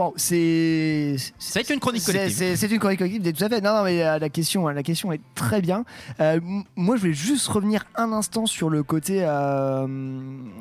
Bon, 0.00 0.14
c'est. 0.16 1.16
C'est 1.38 1.68
une 1.68 1.78
chronique 1.78 2.02
collective. 2.06 2.56
C'est 2.56 2.70
une 2.70 2.78
chronique 2.78 3.00
collective, 3.00 3.34
tout 3.34 3.44
à 3.44 3.48
fait. 3.50 3.60
Non, 3.60 3.74
non, 3.74 3.84
mais 3.84 4.02
euh, 4.02 4.18
la 4.18 4.30
question, 4.30 4.66
la 4.68 4.82
question 4.82 5.12
est 5.12 5.20
très 5.34 5.60
bien. 5.60 5.84
Euh, 6.20 6.40
moi, 6.74 6.96
je 6.96 7.02
voulais 7.02 7.12
juste 7.12 7.46
revenir 7.48 7.84
un 7.96 8.10
instant 8.12 8.46
sur 8.46 8.70
le 8.70 8.82
côté 8.82 9.22
euh, 9.22 9.86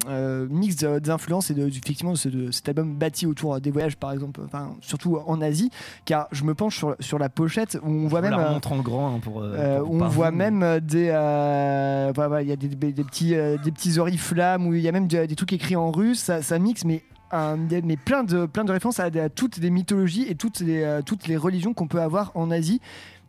euh, 0.09 0.45
mix 0.49 0.75
d'influences 0.75 1.51
et 1.51 1.53
de, 1.53 1.65
effectivement 1.69 2.11
de, 2.21 2.29
de 2.29 2.51
cet 2.51 2.67
album 2.67 2.93
bâti 2.95 3.25
autour 3.25 3.61
des 3.61 3.71
voyages, 3.71 3.95
par 3.95 4.11
exemple, 4.11 4.41
enfin, 4.45 4.75
surtout 4.81 5.17
en 5.25 5.39
Asie, 5.39 5.69
car 6.03 6.27
je 6.33 6.43
me 6.43 6.53
penche 6.53 6.75
sur, 6.77 6.97
sur 6.99 7.17
la 7.17 7.29
pochette 7.29 7.77
où 7.81 7.89
on 7.89 8.07
voit 8.09 8.19
Je 8.19 8.25
même. 8.27 8.37
la 8.37 8.49
euh, 8.49 8.53
montre 8.55 8.73
en 8.73 8.79
grand 8.81 9.15
hein, 9.15 9.19
pour. 9.23 9.41
euh, 9.41 9.79
pour- 9.79 9.89
on 9.91 10.05
voit 10.09 10.31
même 10.31 10.81
des 10.81 11.11
euh, 11.13 12.11
voilà, 12.13 12.41
il 12.41 12.49
y 12.49 12.51
a 12.51 12.57
des, 12.57 12.67
des- 12.67 12.91
des 12.91 13.03
petits 13.05 13.29
des 13.63 13.71
petits 13.71 13.99
oriflammes 13.99 14.67
où 14.67 14.73
il 14.73 14.81
y 14.81 14.89
a 14.89 14.91
même 14.91 15.07
des, 15.07 15.27
des 15.27 15.35
trucs 15.37 15.53
écrits 15.53 15.77
en 15.77 15.91
russe 15.91 16.19
ça, 16.19 16.41
ça 16.41 16.59
mixe 16.59 16.83
mais 16.83 17.03
mais 17.31 17.97
plein 17.97 18.23
de 18.23 18.45
plein 18.45 18.63
de 18.65 18.71
références 18.71 18.99
à, 18.99 19.09
toutes 19.29 19.57
les 19.57 19.69
mythologies 19.69 20.25
et 20.27 20.35
toutes 20.35 20.59
les 20.59 20.83
euh, 20.83 21.01
toutes 21.01 21.27
les 21.27 21.37
religions 21.37 21.73
qu'on 21.73 21.87
peut 21.87 22.01
avoir 22.01 22.31
en 22.35 22.51
Asie 22.51 22.81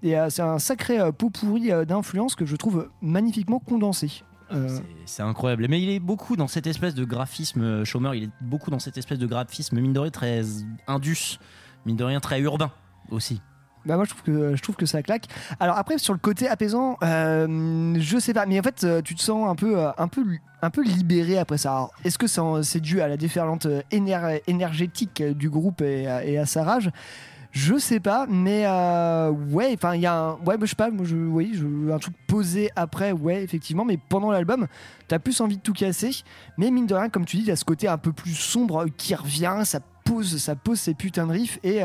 et 0.03 0.19
euh, 0.19 0.31
c'est 0.31 0.43
un 0.43 0.59
sacré 0.59 0.99
euh, 0.99 1.13
pot 1.13 1.31
pourri 1.31 1.71
d'influence 1.87 2.35
que 2.35 2.47
je 2.47 2.57
trouve 2.57 2.89
magnifiquement 3.03 3.59
condensé 3.59 4.23
C'est- 5.07 5.23
incroyable. 5.23 5.67
Mais 5.69 5.81
il 5.81 5.91
est 5.91 6.01
beaucoup 6.01 6.35
dans 6.37 6.49
cette 6.49 6.67
espèce 6.67 6.95
de 6.95 7.05
graphisme, 7.05 7.85
Chômeur, 7.85 8.15
il 8.17 8.25
est 8.25 8.31
beaucoup 8.41 8.71
dans 8.71 8.81
cette 8.81 8.99
espèce 8.99 9.19
de 9.19 9.27
graphisme, 9.27 9.79
mine 9.79 9.93
de 9.93 10.01
rien, 10.01 10.11
très 10.11 10.43
indus, 10.89 11.39
mine 11.87 11.97
de 11.97 12.03
rien, 12.03 12.19
très 12.19 12.41
urbain 12.41 12.73
aussi. 13.11 13.41
Bah 13.87 13.97
moi 13.97 14.05
je 14.05 14.11
trouve 14.11 14.23
que 14.23 14.57
je 14.57 14.63
trouve 14.63 14.77
que 14.77 14.87
ça 14.87 15.03
claque. 15.03 15.25
Alors 15.59 15.79
après 15.79 15.99
sur 15.99 16.13
le 16.13 16.19
côté 16.19 16.49
apaisant, 16.49 16.99
euh, 17.03 17.95
je 17.99 18.19
sais 18.19 18.35
pas, 18.35 18.45
mais 18.47 18.61
en 18.61 18.63
fait 18.63 18.85
euh, 18.85 19.01
tu 19.03 19.15
te 19.15 19.23
sens 19.23 19.49
un 19.49 19.55
peu 19.55 19.79
euh, 19.79 19.91
un 19.97 20.09
peu 20.09 20.25
un 20.63 20.71
peu 20.71 20.83
libéré 20.83 21.39
après 21.39 21.57
ça. 21.57 21.89
Est-ce 22.05 22.19
que 22.19 22.27
c'est 22.63 22.81
dû 22.81 23.01
à 23.01 23.09
la 23.09 23.17
déferlante 23.17 23.67
éner- 23.91 24.43
énergétique 24.47 25.23
du 25.23 25.49
groupe 25.49 25.81
et, 25.81 26.07
à- 26.07 26.45
sa 26.47 26.65
rage? 26.65 26.91
Je 27.53 27.79
sais 27.79 27.99
pas, 27.99 28.27
mais 28.29 28.65
ouais, 29.51 29.73
enfin 29.75 29.95
il 29.97 30.03
y 30.03 30.07
a 30.07 30.15
un 30.15 30.33
ouais, 30.47 30.57
bah, 30.57 30.67
je 30.67 30.67
sais 30.67 30.77
pas, 30.77 30.91
moi 30.91 31.05
je 31.05 31.17
oui, 31.17 31.61
un 31.93 31.99
truc 31.99 32.15
posé 32.29 32.71
après, 32.77 33.11
ouais 33.11 33.43
effectivement, 33.43 33.85
mais 33.85 33.97
pendant 33.97 34.31
l'album 34.31 34.67
t'as 35.09 35.19
plus 35.19 35.41
envie 35.41 35.57
de 35.57 35.63
tout 35.63 35.73
casser, 35.73 36.11
mais 36.59 36.71
mine 36.71 36.87
de 36.87 36.95
rien 36.95 37.09
comme 37.09 37.25
tu 37.25 37.39
dis, 37.39 37.51
a 37.51 37.57
ce 37.57 37.65
côté 37.65 37.89
un 37.89 37.99
peu 37.99 38.13
plus 38.13 38.35
sombre 38.35 38.87
qui 38.97 39.15
revient, 39.17 39.63
ça 39.65 39.81
pose 40.05 40.37
ça 40.37 40.55
pose 40.55 40.79
ses 40.79 40.95
putains 40.95 41.27
de 41.27 41.33
riffs 41.33 41.59
et 41.65 41.83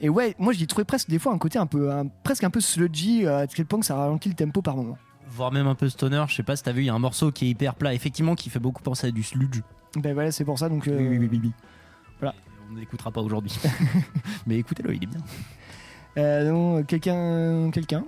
et 0.00 0.08
ouais, 0.08 0.34
moi 0.38 0.52
j'y 0.52 0.66
trouvais 0.66 0.84
presque 0.84 1.08
des 1.10 1.18
fois 1.18 1.32
un 1.32 1.38
côté 1.38 1.58
un 1.58 1.66
peu, 1.66 1.90
un- 1.92 2.06
presque 2.22 2.44
un 2.44 2.50
peu 2.50 2.60
sludgy, 2.60 3.26
euh, 3.26 3.40
à 3.40 3.46
quel 3.46 3.66
point 3.66 3.80
que 3.80 3.86
ça 3.86 3.96
ralentit 3.96 4.28
le 4.28 4.34
tempo 4.34 4.62
par 4.62 4.76
moment. 4.76 4.98
Voire 5.28 5.52
même 5.52 5.66
un 5.66 5.74
peu 5.74 5.88
stoner, 5.88 6.24
je 6.28 6.34
sais 6.34 6.42
pas 6.42 6.56
si 6.56 6.62
t'as 6.62 6.72
vu, 6.72 6.82
il 6.82 6.86
y 6.86 6.90
a 6.90 6.94
un 6.94 6.98
morceau 6.98 7.30
qui 7.30 7.46
est 7.46 7.50
hyper 7.50 7.74
plat, 7.74 7.94
effectivement, 7.94 8.34
qui 8.34 8.50
fait 8.50 8.58
beaucoup 8.58 8.82
penser 8.82 9.06
à 9.06 9.10
du 9.10 9.22
sludge. 9.22 9.60
Ben 9.96 10.12
voilà, 10.14 10.32
c'est 10.32 10.44
pour 10.44 10.58
ça 10.58 10.68
donc. 10.68 10.88
euh, 10.88 10.96
Oui, 10.98 11.18
oui, 11.18 11.28
oui, 11.30 11.40
oui. 11.44 11.52
Voilà. 12.18 12.34
On 12.68 12.74
ne 12.74 12.80
l'écoutera 12.80 13.10
pas 13.10 13.20
aujourd'hui. 13.20 13.52
Mais 14.46 14.56
écoutez-le, 14.58 14.94
il 14.94 15.02
est 15.04 15.06
bien. 15.06 15.20
Euh, 16.18 16.50
non, 16.50 16.82
quelqu'un, 16.82 17.70
quelqu'un? 17.72 18.04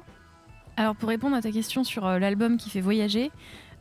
Alors 0.76 0.96
pour 0.96 1.08
répondre 1.08 1.36
à 1.36 1.42
ta 1.42 1.52
question 1.52 1.84
sur 1.84 2.06
euh, 2.06 2.18
l'album 2.18 2.56
qui 2.56 2.70
fait 2.70 2.80
voyager, 2.80 3.30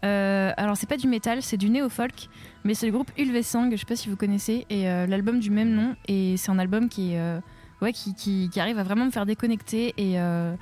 euh, 0.04 0.52
alors 0.58 0.76
c'est 0.78 0.88
pas 0.90 0.98
du 0.98 1.08
métal, 1.08 1.42
c'est 1.42 1.58
du 1.58 1.70
néo-folk, 1.70 2.28
mais 2.64 2.74
c'est 2.74 2.86
le 2.86 2.92
groupe 2.92 3.12
Ulvesang, 3.18 3.72
je 3.72 3.78
sais 3.78 3.86
pas 3.86 3.96
si 3.96 4.10
vous 4.10 4.16
connaissez, 4.18 4.66
et 4.70 4.90
euh, 4.90 5.08
l'album 5.08 5.40
du 5.40 5.50
même 5.52 5.72
nom, 5.74 5.96
et 6.08 6.36
c'est 6.38 6.52
un 6.52 6.60
album 6.60 6.90
qui, 6.90 7.14
est, 7.14 7.20
euh, 7.20 7.40
ouais, 7.82 7.94
qui, 7.94 8.14
qui- 8.14 8.60
arrive 8.60 8.78
à 8.80 8.84
vraiment 8.84 9.06
me 9.06 9.12
faire 9.12 9.26
déconnecter 9.26 9.94
et 9.98 10.20
euh, 10.20 10.56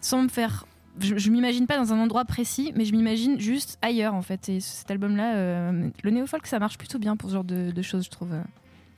sans 0.00 0.22
me 0.22 0.28
faire 0.28 0.66
je, 1.00 1.16
je 1.16 1.30
m'imagine 1.30 1.66
pas 1.66 1.76
dans 1.76 1.92
un 1.92 1.98
endroit 1.98 2.24
précis, 2.24 2.72
mais 2.76 2.84
je 2.84 2.92
m'imagine 2.92 3.40
juste 3.40 3.78
ailleurs 3.82 4.14
en 4.14 4.22
fait. 4.22 4.48
Et 4.48 4.60
cet 4.60 4.88
album-là, 4.92 5.34
euh, 5.34 5.88
le 6.04 6.10
néo-folk, 6.10 6.46
ça 6.46 6.60
marche 6.60 6.78
plutôt 6.78 7.00
bien 7.00 7.16
pour 7.16 7.30
ce 7.30 7.34
genre 7.34 7.42
de, 7.44 7.72
de 7.72 7.82
choses, 7.82 8.04
je 8.04 8.10
trouve. 8.10 8.30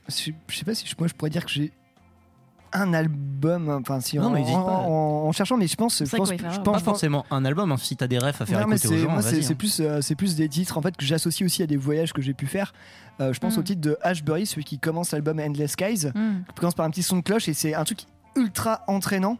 Je, 0.07 0.31
je 0.47 0.55
sais 0.55 0.63
pas 0.63 0.75
si 0.75 0.85
moi 0.99 1.07
je 1.07 1.13
pourrais 1.15 1.31
dire 1.31 1.43
que 1.45 1.51
j'ai 1.51 1.71
un 2.73 2.93
album, 2.93 3.69
enfin 3.69 3.99
si 3.99 4.17
Non, 4.17 4.25
en, 4.25 4.29
mais 4.31 4.41
hésite 4.41 4.55
en- 4.55 4.63
pas. 4.63 4.71
en- 4.71 5.27
en 5.27 5.31
cherchant, 5.31 5.57
mais 5.57 5.67
je 5.67 5.75
pense, 5.75 6.03
je 6.03 6.15
pense, 6.15 6.29
je 6.31 6.59
Pas 6.61 6.79
forcément 6.79 7.25
un 7.31 7.45
album, 7.45 7.71
hein, 7.71 7.77
si 7.77 7.95
t'as 7.95 8.07
des 8.07 8.17
refs 8.17 8.41
à 8.41 8.45
faire 8.45 8.59
Non, 8.67 8.73
écouter 8.73 8.87
aux 8.87 8.91
c'est- 8.91 8.97
gens. 8.97 9.21
c'est 9.21 9.51
hein. 9.51 9.55
plus, 9.57 9.79
euh, 9.79 10.01
c'est 10.01 10.15
plus 10.15 10.35
des 10.35 10.49
titres 10.49 10.77
en 10.77 10.81
fait 10.81 10.95
que 10.97 11.05
j'associe 11.05 11.45
aussi 11.45 11.63
à 11.63 11.67
des 11.67 11.77
voyages 11.77 12.13
que 12.13 12.21
j'ai 12.21 12.33
pu 12.33 12.45
faire. 12.47 12.73
Euh, 13.19 13.33
je 13.33 13.39
pense 13.39 13.55
Mm. 13.57 13.59
au 13.59 13.63
titre 13.63 13.81
de 13.81 13.97
Ashbury, 14.01 14.45
celui 14.45 14.63
qui 14.63 14.79
commence 14.79 15.11
l'album 15.11 15.39
Endless 15.39 15.71
Skies, 15.71 16.07
Mm. 16.13 16.43
qui 16.49 16.55
commence 16.59 16.75
par 16.75 16.85
un 16.85 16.89
petit 16.89 17.03
son 17.03 17.17
de 17.17 17.21
cloche 17.21 17.47
et 17.47 17.53
c'est 17.53 17.73
un 17.73 17.83
truc 17.83 18.01
ultra 18.35 18.81
entraînant. 18.87 19.37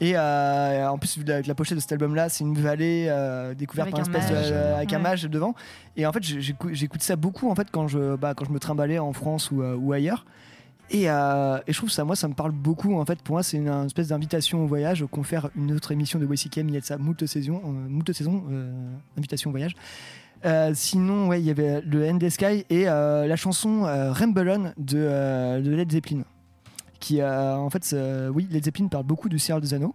Et 0.00 0.14
euh, 0.16 0.88
en 0.90 0.98
plus, 0.98 1.16
avec 1.28 1.46
la 1.46 1.54
pochette 1.54 1.76
de 1.76 1.80
cet 1.80 1.92
album-là, 1.92 2.28
c'est 2.28 2.42
une 2.42 2.58
vallée 2.58 3.06
euh, 3.08 3.54
découverte 3.54 3.86
Avec 3.94 4.04
par 4.12 4.20
un 4.22 4.26
de- 4.28 4.32
mage. 4.34 4.48
euh, 4.50 4.76
avec 4.76 4.92
un 4.92 4.96
Ouais. 4.96 5.02
mage 5.02 5.22
devant. 5.24 5.54
Et 5.96 6.06
en 6.06 6.12
fait, 6.12 6.22
j'écoute 6.24 7.02
ça 7.02 7.14
beaucoup 7.14 7.48
en 7.50 7.54
fait 7.54 7.68
quand 7.70 7.86
je, 7.86 8.16
bah, 8.16 8.34
quand 8.34 8.44
je 8.44 8.50
me 8.50 8.58
trimballais 8.58 8.98
en 8.98 9.12
France 9.12 9.52
ou, 9.52 9.62
euh, 9.62 9.76
ou 9.76 9.92
ailleurs. 9.92 10.24
Et, 10.92 11.08
euh, 11.08 11.58
et 11.66 11.72
je 11.72 11.78
trouve 11.78 11.90
ça, 11.90 12.04
moi, 12.04 12.14
ça 12.16 12.28
me 12.28 12.34
parle 12.34 12.52
beaucoup. 12.52 12.98
En 13.00 13.04
fait, 13.06 13.20
pour 13.22 13.34
moi, 13.34 13.42
c'est 13.42 13.56
une, 13.56 13.86
espèce 13.86 14.08
d'invitation 14.08 14.62
au 14.62 14.66
voyage. 14.66 15.04
Qu'on 15.10 15.22
fait 15.22 15.38
une 15.56 15.72
autre 15.72 15.90
émission 15.90 16.18
de 16.18 16.26
WCKM, 16.26 16.68
il 16.68 16.74
y 16.74 16.76
a 16.76 16.80
de 16.80 16.84
ça, 16.84 16.98
moult 16.98 17.24
saisons, 17.26 17.62
euh, 17.64 17.90
euh, 18.50 18.96
invitation 19.16 19.50
au 19.50 19.52
voyage. 19.52 19.74
Sinon, 20.74 21.28
ouais, 21.28 21.40
il 21.40 21.46
y 21.46 21.50
avait 21.50 21.80
le 21.80 22.06
End 22.06 22.18
Sky 22.28 22.66
et 22.68 22.84
la 22.84 23.36
chanson 23.36 23.84
euh, 23.86 24.12
de, 24.76 25.70
Led 25.70 25.90
Zeppelin. 25.90 26.24
Qui, 27.00 27.22
en 27.22 27.70
fait, 27.70 27.96
oui, 28.32 28.46
Led 28.50 28.64
Zeppelin 28.64 28.88
parle 28.88 29.04
beaucoup 29.04 29.30
du 29.30 29.38
Seigneur 29.38 29.62
des 29.62 29.72
Anneaux. 29.72 29.94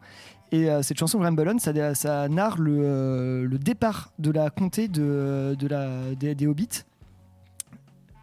Et 0.51 0.67
cette 0.81 0.97
chanson 0.97 1.19
Ramble 1.19 1.47
On, 1.47 1.59
ça, 1.59 2.27
narre 2.27 2.57
le, 2.57 3.47
départ 3.61 4.11
de 4.17 4.31
la 4.31 4.49
comté 4.49 4.87
de, 4.87 5.55
des 6.15 6.47
Hobbits 6.47 6.85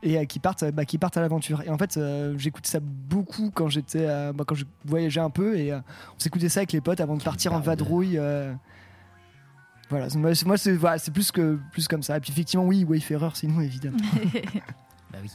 et 0.04 0.18
euh, 0.18 0.24
qui 0.26 0.38
partent, 0.38 0.64
bah, 0.70 0.84
qui 0.84 0.98
partent 0.98 1.16
à 1.16 1.20
l'aventure. 1.20 1.62
Et 1.62 1.70
en 1.70 1.78
fait, 1.78 1.96
euh, 1.96 2.34
j'écoutais 2.38 2.68
ça 2.70 2.78
beaucoup 2.80 3.50
quand 3.50 3.68
j'étais, 3.68 4.06
euh, 4.06 4.32
bah, 4.32 4.44
quand 4.46 4.54
je 4.54 4.64
voyageais 4.84 5.20
un 5.20 5.30
peu 5.30 5.56
et 5.58 5.72
euh, 5.72 5.78
on 6.16 6.18
s'écoutait 6.20 6.48
ça 6.48 6.60
avec 6.60 6.72
les 6.72 6.80
potes 6.80 7.00
avant 7.00 7.16
de 7.16 7.22
partir 7.22 7.52
en 7.54 7.60
vadrouille. 7.60 8.18
euh, 8.18 8.52
voilà, 9.90 10.06
moi, 10.16 10.56
c'est- 10.56 10.72
voilà, 10.76 10.98
c'est 10.98 11.10
plus 11.12 11.30
que 11.32 11.58
plus 11.72 11.88
comme 11.88 12.02
ça. 12.02 12.16
Et 12.16 12.20
puis 12.20 12.32
effectivement, 12.32 12.64
oui, 12.64 12.84
Wayfarer, 12.84 13.30
sinon 13.34 13.60
évidemment. 13.60 13.98
Bah 15.12 15.20
oui. 15.22 15.30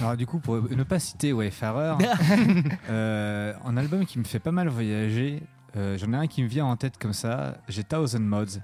Alors 0.00 0.16
du 0.16 0.24
coup, 0.26 0.38
pour 0.38 0.54
ne 0.56 0.82
pas 0.82 0.98
citer 0.98 1.34
Wayfarer, 1.34 1.96
euh, 2.88 3.52
un 3.66 3.76
album 3.76 4.06
qui 4.06 4.18
me 4.18 4.24
fait 4.24 4.38
pas 4.38 4.50
mal 4.52 4.68
voyager, 4.68 5.42
euh, 5.76 5.98
j'en 5.98 6.12
ai 6.14 6.16
un 6.16 6.26
qui 6.26 6.42
me 6.42 6.48
vient 6.48 6.64
en 6.64 6.74
tête 6.76 6.96
comme 6.98 7.12
ça, 7.12 7.58
j'ai 7.68 7.84
Thousand 7.84 8.20
Mods. 8.20 8.60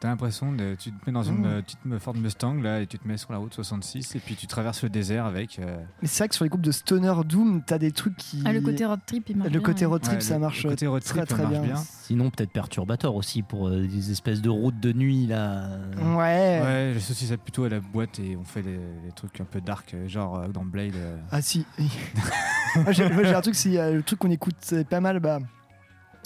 T'as 0.00 0.08
l'impression 0.08 0.50
de 0.52 0.76
tu 0.78 0.90
te 0.92 0.96
mets 1.06 1.12
dans 1.12 1.22
une 1.22 1.42
petite 1.62 1.78
Ford 1.98 2.16
Mustang 2.16 2.54
là 2.62 2.80
et 2.80 2.86
tu 2.86 2.98
te 2.98 3.06
mets 3.06 3.18
sur 3.18 3.32
la 3.32 3.38
route 3.38 3.52
66 3.52 4.14
et 4.16 4.18
puis 4.18 4.34
tu 4.34 4.46
traverses 4.46 4.82
le 4.82 4.88
désert 4.88 5.26
avec. 5.26 5.58
euh, 5.58 5.76
Mais 6.00 6.08
c'est 6.08 6.20
vrai 6.24 6.28
que 6.30 6.34
sur 6.34 6.44
les 6.44 6.48
groupes 6.48 6.62
de 6.62 6.70
Stoner 6.72 7.12
Doom, 7.26 7.62
t'as 7.66 7.76
des 7.76 7.92
trucs 7.92 8.16
qui. 8.16 8.42
Ah, 8.46 8.52
le 8.54 8.62
côté 8.62 8.86
road 8.86 9.00
trip, 9.04 9.28
il 9.28 9.36
marche 9.36 9.50
Le 9.52 9.58
bien, 9.58 9.66
côté 9.66 9.84
road 9.84 10.00
trip, 10.00 10.14
Ouais, 10.14 10.20
ça 10.22 10.38
marche 10.38 10.64
le 10.64 10.70
côté 10.70 10.86
road 10.86 11.02
très 11.02 11.26
trip, 11.26 11.28
très 11.28 11.42
marche 11.42 11.52
bien. 11.52 11.62
bien. 11.74 11.76
Sinon, 11.76 12.30
peut-être 12.30 12.50
perturbateur 12.50 13.14
aussi 13.14 13.42
pour 13.42 13.68
euh, 13.68 13.86
des 13.86 14.10
espèces 14.10 14.40
de 14.40 14.48
routes 14.48 14.80
de 14.80 14.94
nuit 14.94 15.26
là. 15.26 15.68
Ouais. 15.98 16.60
Ouais, 16.62 16.90
j'associe 16.94 17.28
ça 17.28 17.36
plutôt 17.36 17.64
à 17.64 17.68
la 17.68 17.80
boîte 17.80 18.18
et 18.20 18.38
on 18.38 18.44
fait 18.44 18.62
des, 18.62 18.78
des 19.04 19.12
trucs 19.14 19.38
un 19.42 19.44
peu 19.44 19.60
dark, 19.60 19.92
euh, 19.92 20.08
genre 20.08 20.38
euh, 20.38 20.48
dans 20.48 20.64
Blade. 20.64 20.94
euh. 20.96 21.18
Ah 21.30 21.42
si. 21.42 21.66
moi 22.76 22.92
j'ai 22.92 23.04
un 23.04 23.40
truc, 23.42 23.54
c'est 23.54 23.78
euh, 23.78 23.96
le 23.96 24.02
truc 24.02 24.18
qu'on 24.18 24.30
écoute 24.30 24.56
c'est 24.60 24.88
pas 24.88 25.00
mal. 25.00 25.20
Bah, 25.20 25.40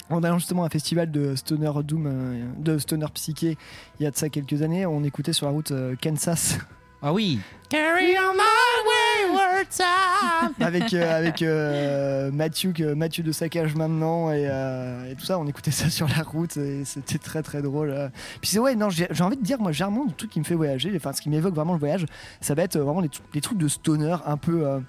en 0.09 0.23
allant 0.23 0.37
justement 0.37 0.63
à 0.63 0.67
un 0.67 0.69
festival 0.69 1.11
de 1.11 1.35
Stoner 1.35 1.71
Doom, 1.83 2.05
euh, 2.07 2.45
de 2.57 2.77
Stoner 2.77 3.07
Psyché, 3.13 3.57
il 3.99 4.03
y 4.03 4.05
a 4.07 4.11
de 4.11 4.15
ça 4.15 4.29
quelques 4.29 4.61
années, 4.61 4.85
on 4.85 5.03
écoutait 5.03 5.33
sur 5.33 5.45
la 5.47 5.51
route 5.51 5.71
euh, 5.71 5.95
Kansas. 6.01 6.57
Ah 7.01 7.13
oui. 7.13 7.39
Carry 7.69 8.15
on 8.17 8.33
my 8.33 9.31
wayward 9.35 9.67
time. 9.69 10.65
avec 10.65 10.93
euh, 10.93 11.17
avec 11.17 11.41
euh, 11.41 12.31
Mathieu 12.31 12.71
que 12.71 12.93
Mathieu 12.93 13.23
de 13.23 13.31
Saccage 13.31 13.75
maintenant 13.75 14.31
et, 14.31 14.47
euh, 14.47 15.11
et 15.11 15.15
tout 15.15 15.25
ça 15.25 15.37
on 15.39 15.45
écoutait 15.47 15.71
ça 15.71 15.89
sur 15.89 16.07
la 16.07 16.23
route 16.23 16.57
et 16.57 16.85
c'était 16.85 17.17
très 17.17 17.41
très 17.43 17.61
drôle 17.61 18.11
puis 18.41 18.49
c'est 18.49 18.59
ouais 18.59 18.75
non 18.75 18.89
j'ai 18.89 19.07
envie 19.21 19.35
de 19.37 19.43
dire 19.43 19.59
moi 19.59 19.71
généralement 19.71 20.05
le 20.07 20.13
truc 20.13 20.29
qui 20.31 20.39
me 20.39 20.45
fait 20.45 20.53
voyager 20.55 20.91
enfin 20.95 21.11
ce 21.11 21.21
qui 21.21 21.29
m'évoque 21.29 21.55
vraiment 21.55 21.73
le 21.73 21.79
voyage 21.79 22.05
ça 22.39 22.53
va 22.53 22.63
être 22.63 22.75
euh, 22.75 22.83
vraiment 22.83 23.01
les, 23.01 23.09
les 23.33 23.41
trucs 23.41 23.57
de 23.57 23.67
stoner 23.67 24.15
un 24.25 24.37
peu 24.37 24.65
euh, 24.67 24.79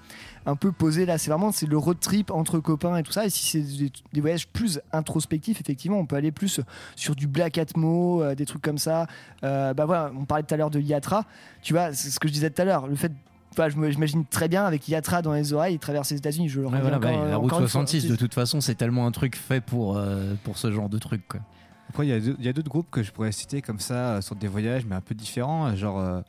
un 0.47 0.57
peu 0.57 0.73
posé 0.73 1.05
là 1.07 1.19
c'est 1.19 1.31
vraiment 1.31 1.53
c'est 1.53 1.67
le 1.67 1.77
road 1.77 1.99
trip 2.01 2.31
entre 2.31 2.59
copains 2.61 2.97
et 2.97 3.03
tout 3.03 3.13
ça 3.13 3.27
et 3.27 3.31
si 3.31 3.45
c'est 3.47 3.61
des, 3.79 3.91
des 4.13 4.21
voyages 4.21 4.47
plus 4.49 4.81
introspectifs 4.93 5.61
effectivement 5.61 5.99
on 5.99 6.07
peut 6.07 6.17
aller 6.17 6.31
plus 6.33 6.61
sur 6.95 7.15
du 7.17 7.27
black 7.27 7.59
atmo 7.59 8.23
euh, 8.23 8.35
des 8.35 8.47
trucs 8.47 8.63
comme 8.63 8.79
ça 8.79 9.07
Euh, 9.45 9.75
bah 9.75 9.85
voilà 9.87 10.11
on 10.19 10.25
parlait 10.25 10.45
tout 10.45 10.55
à 10.55 10.57
l'heure 10.57 10.71
de 10.71 10.81
Yatra 10.81 11.25
tu 11.63 11.73
vois 11.75 11.93
c'est 11.93 12.11
ce 12.11 12.19
que 12.21 12.29
je 12.29 12.33
disais 12.33 12.51
tout 12.51 12.63
à 12.63 12.65
l'heure 12.65 12.87
le 12.87 12.95
fait 12.97 13.13
Enfin, 13.59 13.71
je 13.71 13.91
j'imagine 13.91 14.27
très 14.27 14.49
bien 14.49 14.67
avec 14.67 14.87
Yatra 14.87 15.23
dans 15.23 15.33
les 15.33 15.55
oreilles, 15.55 15.77
il 15.77 15.79
traverse 15.79 16.11
les 16.11 16.19
États-Unis. 16.19 16.51
Je 16.51 16.61
le 16.61 16.67
Ouais, 16.67 16.73
reviens 16.77 16.83
voilà, 16.83 16.97
encore- 16.99 17.23
bah, 17.25 17.31
la 17.31 17.37
route 17.39 17.47
encore 17.47 17.61
une 17.63 17.69
fois. 17.69 17.81
66, 17.87 18.07
de 18.07 18.15
toute 18.15 18.35
façon, 18.35 18.61
c'est 18.61 18.75
tellement 18.75 19.07
un 19.07 19.11
truc 19.13 19.35
fait 19.35 19.63
pour, 19.63 19.97
euh, 19.97 20.35
pour 20.45 20.59
ce 20.59 20.71
genre 20.71 20.91
de 20.91 20.99
truc. 20.99 21.27
Quoi. 21.27 21.41
Après, 21.89 22.07
il 22.07 22.11
y 22.11 22.13
a 22.13 22.21
deux- 22.21 22.37
il 22.39 22.45
y 22.45 22.49
a 22.51 22.53
d'autres 22.53 22.69
groupes 22.69 22.91
que 22.91 23.03
je 23.03 23.13
pourrais 23.13 23.33
citer 23.33 23.63
comme 23.63 23.79
ça, 23.81 24.21
sur 24.21 24.37
des 24.37 24.47
voyages, 24.47 24.85
mais 24.85 24.95
un 24.95 25.01
peu 25.01 25.15
différents. 25.15 25.75
Genre, 25.75 25.99
euh, 25.99 26.21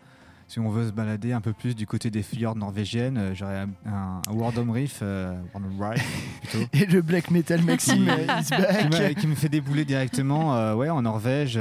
si 0.47 0.59
on 0.59 0.69
veut 0.69 0.87
se 0.87 0.91
balader 0.91 1.33
un 1.33 1.41
peu 1.41 1.51
plus 1.51 1.75
du 1.75 1.85
côté 1.85 2.09
des 2.09 2.23
fjords 2.23 2.55
norvégiennes, 2.55 3.17
euh, 3.17 3.35
j'aurais 3.35 3.59
un, 3.59 3.69
un, 3.85 4.21
Wardom 4.31 4.71
Reef, 4.71 4.99
euh, 5.01 5.37
plutôt. 6.41 6.65
Et 6.73 6.85
le 6.85 7.01
black 7.01 7.31
metal 7.31 7.61
Maxime 7.63 8.03
is 8.03 8.45
qui, 8.45 8.53
me, 8.53 8.89
back. 8.89 9.15
qui 9.15 9.27
me 9.27 9.35
fait 9.35 9.49
débouler 9.49 9.83
directement 9.83 10.55
euh, 10.55 10.73
ouais, 10.73 10.89
en 10.89 11.01
Norvège. 11.01 11.59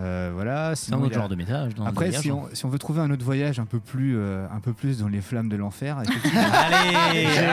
Euh, 0.00 0.30
voilà, 0.34 0.74
C'est 0.76 0.92
un 0.92 0.98
autre 1.00 1.14
genre 1.14 1.28
de 1.28 1.34
dans- 1.34 1.84
de 1.84 1.88
Après, 1.88 2.06
voyage, 2.06 2.22
si, 2.22 2.30
hein. 2.30 2.38
on, 2.50 2.54
si 2.54 2.64
on 2.64 2.68
veut 2.68 2.78
trouver 2.78 3.00
un 3.00 3.10
autre 3.10 3.24
voyage 3.24 3.58
un 3.58 3.64
peu 3.64 3.80
plus, 3.80 4.16
euh, 4.16 4.46
un 4.54 4.60
peu 4.60 4.72
plus 4.72 4.98
dans 4.98 5.08
les 5.08 5.20
flammes 5.20 5.48
de 5.48 5.56
l'enfer. 5.56 5.98
Allez, 5.98 7.26
J'ai- 7.34 7.46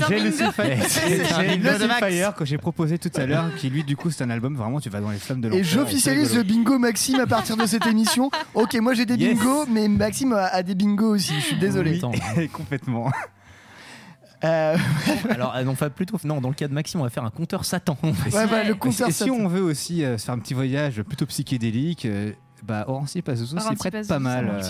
Max. 1.86 2.00
Lucifer 2.06 2.30
que 2.36 2.44
j'ai 2.44 2.58
proposé 2.58 2.98
tout 2.98 3.10
à 3.16 3.26
l'heure, 3.26 3.54
qui 3.56 3.68
lui, 3.70 3.84
du 3.84 3.96
coup, 3.96 4.10
c'est 4.10 4.24
un 4.24 4.30
album 4.30 4.56
vraiment, 4.56 4.80
tu 4.80 4.88
vas 4.90 5.00
dans 5.00 5.10
les 5.10 5.18
flammes 5.18 5.40
de 5.40 5.48
l'enfer. 5.48 5.60
Et 5.60 5.64
j'officialise 5.64 6.34
le 6.34 6.42
bingo 6.42 6.78
Maxime 6.78 7.20
à 7.20 7.26
partir 7.26 7.56
de 7.56 7.66
cette 7.66 7.86
émission. 7.86 8.30
Ok, 8.54 8.74
moi 8.80 8.94
j'ai 8.94 9.06
des 9.06 9.16
Yes. 9.16 9.36
bingos, 9.38 9.66
mais 9.70 9.88
Maxime 9.88 10.32
a, 10.32 10.46
a 10.46 10.62
des 10.62 10.74
bingos 10.74 11.14
aussi. 11.16 11.34
Je 11.34 11.40
suis 11.40 11.56
désolé. 11.58 11.98
Attends. 11.98 12.12
complètement. 12.52 13.10
Euh, 14.44 14.76
Alors, 15.30 15.54
non, 15.64 15.72
enfin, 15.72 15.90
plutôt, 15.90 16.16
non, 16.24 16.40
dans 16.40 16.48
le 16.48 16.54
cas 16.54 16.68
de 16.68 16.72
Maxime, 16.72 17.00
on 17.00 17.04
va 17.04 17.10
faire 17.10 17.24
un 17.24 17.30
compteur 17.30 17.64
Satan. 17.64 17.96
ouais, 18.02 18.46
bah, 18.46 18.64
le 18.64 18.74
Et 18.74 18.78
concert, 18.78 19.12
si 19.12 19.30
on 19.30 19.48
veut 19.48 19.62
aussi 19.62 20.04
euh, 20.04 20.18
se 20.18 20.24
faire 20.24 20.34
un 20.34 20.38
petit 20.38 20.54
voyage 20.54 21.02
plutôt 21.02 21.26
psychédélique, 21.26 22.06
euh, 22.06 22.32
bah 22.70 22.84
Orancy 22.86 23.20
Pazuzu, 23.22 23.56
prête 23.78 23.92
Pazuzu, 23.92 24.08
pas 24.08 24.18
mal. 24.18 24.60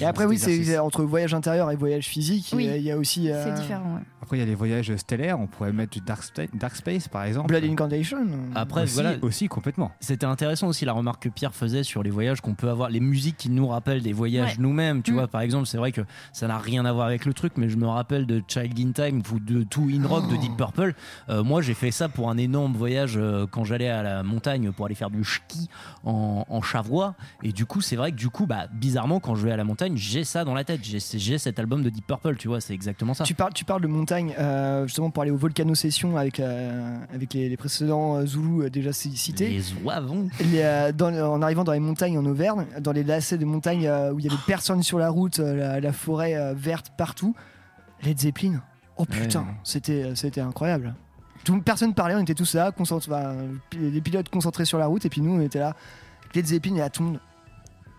Et 0.00 0.04
après, 0.04 0.24
oui, 0.24 0.38
c'est 0.38 0.78
entre 0.78 1.04
voyage 1.04 1.34
intérieur 1.34 1.70
et 1.70 1.76
voyage 1.76 2.06
physique. 2.06 2.50
Oui. 2.54 2.68
Il 2.74 2.82
y 2.82 2.90
a 2.90 2.98
aussi 2.98 3.30
euh, 3.30 3.44
C'est 3.44 3.60
différent, 3.60 3.94
ouais. 3.94 4.00
Après, 4.22 4.36
il 4.38 4.40
y 4.40 4.42
a 4.42 4.46
les 4.46 4.54
voyages 4.54 4.94
stellaires, 4.96 5.38
on 5.38 5.46
pourrait 5.46 5.72
mettre 5.72 5.92
du 5.92 6.00
Dark, 6.00 6.74
Space 6.76 7.08
par 7.08 7.24
exemple. 7.24 7.48
Blood 7.48 7.64
Incantation. 7.64 8.26
Après, 8.54 8.82
aussi, 8.84 8.94
voilà. 8.94 9.12
aussi 9.22 9.48
complètement. 9.48 9.92
C'était 10.00 10.24
intéressant 10.26 10.66
aussi 10.68 10.84
la 10.84 10.92
remarque 10.94 11.24
que 11.24 11.28
Pierre 11.28 11.54
faisait 11.54 11.82
sur 11.82 12.02
les 12.02 12.10
voyages 12.10 12.40
qu'on 12.40 12.54
peut 12.54 12.70
avoir, 12.70 12.88
les 12.90 13.00
musiques 13.00 13.36
qui 13.36 13.50
nous 13.50 13.66
rappellent 13.68 14.02
des 14.02 14.12
voyages 14.12 14.52
Ouais. 14.52 14.54
nous-mêmes. 14.62 15.02
Tu 15.02 15.12
Mm. 15.12 15.14
vois, 15.14 15.28
par 15.28 15.42
exemple, 15.42 15.66
c'est 15.66 15.76
vrai 15.78 15.92
que 15.92 16.00
ça 16.32 16.48
n'a 16.48 16.58
rien 16.58 16.84
à 16.86 16.92
voir 16.92 17.06
avec 17.06 17.24
le 17.26 17.34
truc, 17.34 17.52
mais 17.56 17.68
je 17.68 17.76
me 17.76 17.86
rappelle 17.86 18.26
de 18.26 18.42
Child 18.48 18.78
in 18.80 18.92
Time 18.92 19.22
ou 19.32 19.38
de 19.38 19.62
Two 19.62 19.88
in 19.92 20.06
Rock 20.06 20.28
de 20.30 20.36
Deep 20.36 20.56
Purple. 20.56 20.94
Euh, 21.28 21.44
moi, 21.44 21.60
j'ai 21.62 21.74
fait 21.74 21.90
ça 21.90 22.08
pour 22.08 22.30
un 22.30 22.36
énorme 22.38 22.72
voyage 22.72 23.14
euh, 23.16 23.46
quand 23.50 23.64
j'allais 23.64 23.88
à 23.90 24.02
la 24.02 24.22
montagne 24.22 24.72
pour 24.72 24.86
aller 24.86 24.94
faire 24.94 25.10
du 25.10 25.22
ski 25.24 25.68
en, 26.04 26.44
en 26.48 26.62
Chavois. 26.62 27.14
Et 27.46 27.52
du 27.52 27.66
coup, 27.66 27.82
c'est 27.82 27.94
vrai 27.96 28.10
que 28.10 28.16
du 28.16 28.30
coup, 28.30 28.46
bah, 28.46 28.68
bizarrement, 28.72 29.20
quand 29.20 29.34
je 29.34 29.44
vais 29.44 29.52
à 29.52 29.56
la 29.58 29.64
montagne, 29.64 29.96
j'ai 29.96 30.24
ça 30.24 30.44
dans 30.44 30.54
la 30.54 30.64
tête. 30.64 30.80
J'ai 30.82 31.38
cet 31.38 31.58
album 31.58 31.82
de 31.82 31.90
Deep 31.90 32.06
Purple, 32.06 32.36
tu 32.36 32.48
vois, 32.48 32.60
c'est 32.62 32.72
exactement 32.72 33.12
ça. 33.12 33.24
Tu 33.24 33.34
parles, 33.34 33.52
tu 33.52 33.66
parles 33.66 33.82
de 33.82 33.86
montagne, 33.86 34.34
euh, 34.38 34.86
justement 34.86 35.10
pour 35.10 35.22
aller 35.22 35.30
au 35.30 35.36
Volcano 35.36 35.74
Session 35.74 36.16
avec, 36.16 36.40
euh, 36.40 36.96
avec 37.12 37.34
les, 37.34 37.50
les 37.50 37.56
précédents 37.58 38.16
euh, 38.16 38.24
Zoulous 38.26 38.68
déjà 38.70 38.92
cités. 38.94 39.48
Les 39.50 39.60
zouavons. 39.60 40.28
Les, 40.40 40.90
dans- 40.94 41.12
en 41.14 41.42
arrivant 41.42 41.64
dans 41.64 41.72
les 41.72 41.80
montagnes 41.80 42.16
en 42.18 42.24
Auvergne, 42.24 42.64
dans 42.80 42.92
les 42.92 43.04
lacets 43.04 43.36
de 43.38 43.44
montagnes 43.44 43.90
où 44.12 44.18
il 44.18 44.24
y 44.24 44.28
avait 44.28 44.40
personne 44.46 44.82
sur 44.82 44.98
la 44.98 45.10
route, 45.10 45.38
la, 45.38 45.80
la 45.80 45.92
forêt 45.92 46.54
verte 46.54 46.92
partout, 46.96 47.34
Led 48.02 48.18
Zeppelin. 48.18 48.62
Oh 48.96 49.04
putain, 49.04 49.40
Ouais. 49.40 49.46
c'était 49.64 50.14
c'était 50.14 50.40
incroyable. 50.40 50.94
Tout, 51.44 51.60
personne 51.60 51.92
parlait, 51.92 52.14
on 52.14 52.20
était 52.20 52.34
tous 52.34 52.54
là, 52.54 52.72
concentrés, 52.72 53.12
enfin, 53.12 53.34
les 53.78 54.00
pilotes 54.00 54.30
concentrés 54.30 54.64
sur 54.64 54.78
la 54.78 54.86
route, 54.86 55.04
et 55.04 55.10
puis 55.10 55.20
nous 55.20 55.32
on 55.32 55.40
était 55.42 55.58
là, 55.58 55.74
Led 56.34 56.46
Zeppelin 56.46 56.76
et 56.76 56.80
à 56.80 56.88
tout 56.88 57.02
le 57.02 57.08
monde. 57.10 57.20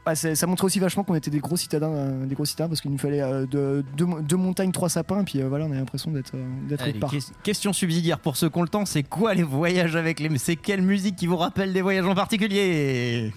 Ouais, 0.07 0.15
c'est- 0.15 0.36
ça 0.36 0.45
montrait 0.45 0.65
aussi 0.65 0.80
vachement 0.80 1.03
qu'on 1.03 1.15
était 1.15 1.32
des 1.32 1.40
gros 1.40 1.57
citadins, 1.57 1.90
euh, 1.90 2.26
des 2.27 2.36
gros 2.36 2.45
citadins 2.45 2.69
parce 2.69 2.80
qu'il 2.80 2.91
nous 2.91 2.98
fallait 2.99 3.22
euh, 3.22 3.48
de- 3.48 3.84
deux, 3.98 4.06
deux 4.22 4.36
montagnes, 4.36 4.72
trois 4.72 4.88
sapins, 4.90 5.22
et 5.22 5.23
puis 5.23 5.41
euh, 5.41 5.48
voilà, 5.49 5.65
on 5.65 5.72
a 5.72 5.76
l'impression 5.76 6.11
d'être 6.11 6.36
euh, 6.36 6.45
d'être 6.69 6.99
part. 6.99 7.10
ques- 7.11 7.34
question 7.41 7.73
subsidiaire 7.73 8.19
pour 8.19 8.38
ceux 8.38 8.49
qui 8.49 8.57
ont 8.60 8.61
le 8.61 8.68
temps, 8.69 8.86
c'est 8.86 9.02
quoi 9.02 9.34
les 9.34 9.41
voyages 9.44 9.95
avec 9.95 10.19
les... 10.19 10.38
C'est 10.38 10.57
quelle 10.57 10.84
musique 10.84 11.15
qui 11.15 11.26
vous 11.26 11.38
rappelle 11.38 11.73
des 11.73 11.82
voyages 11.82 12.06
en 12.06 12.14
particulier? 12.14 13.34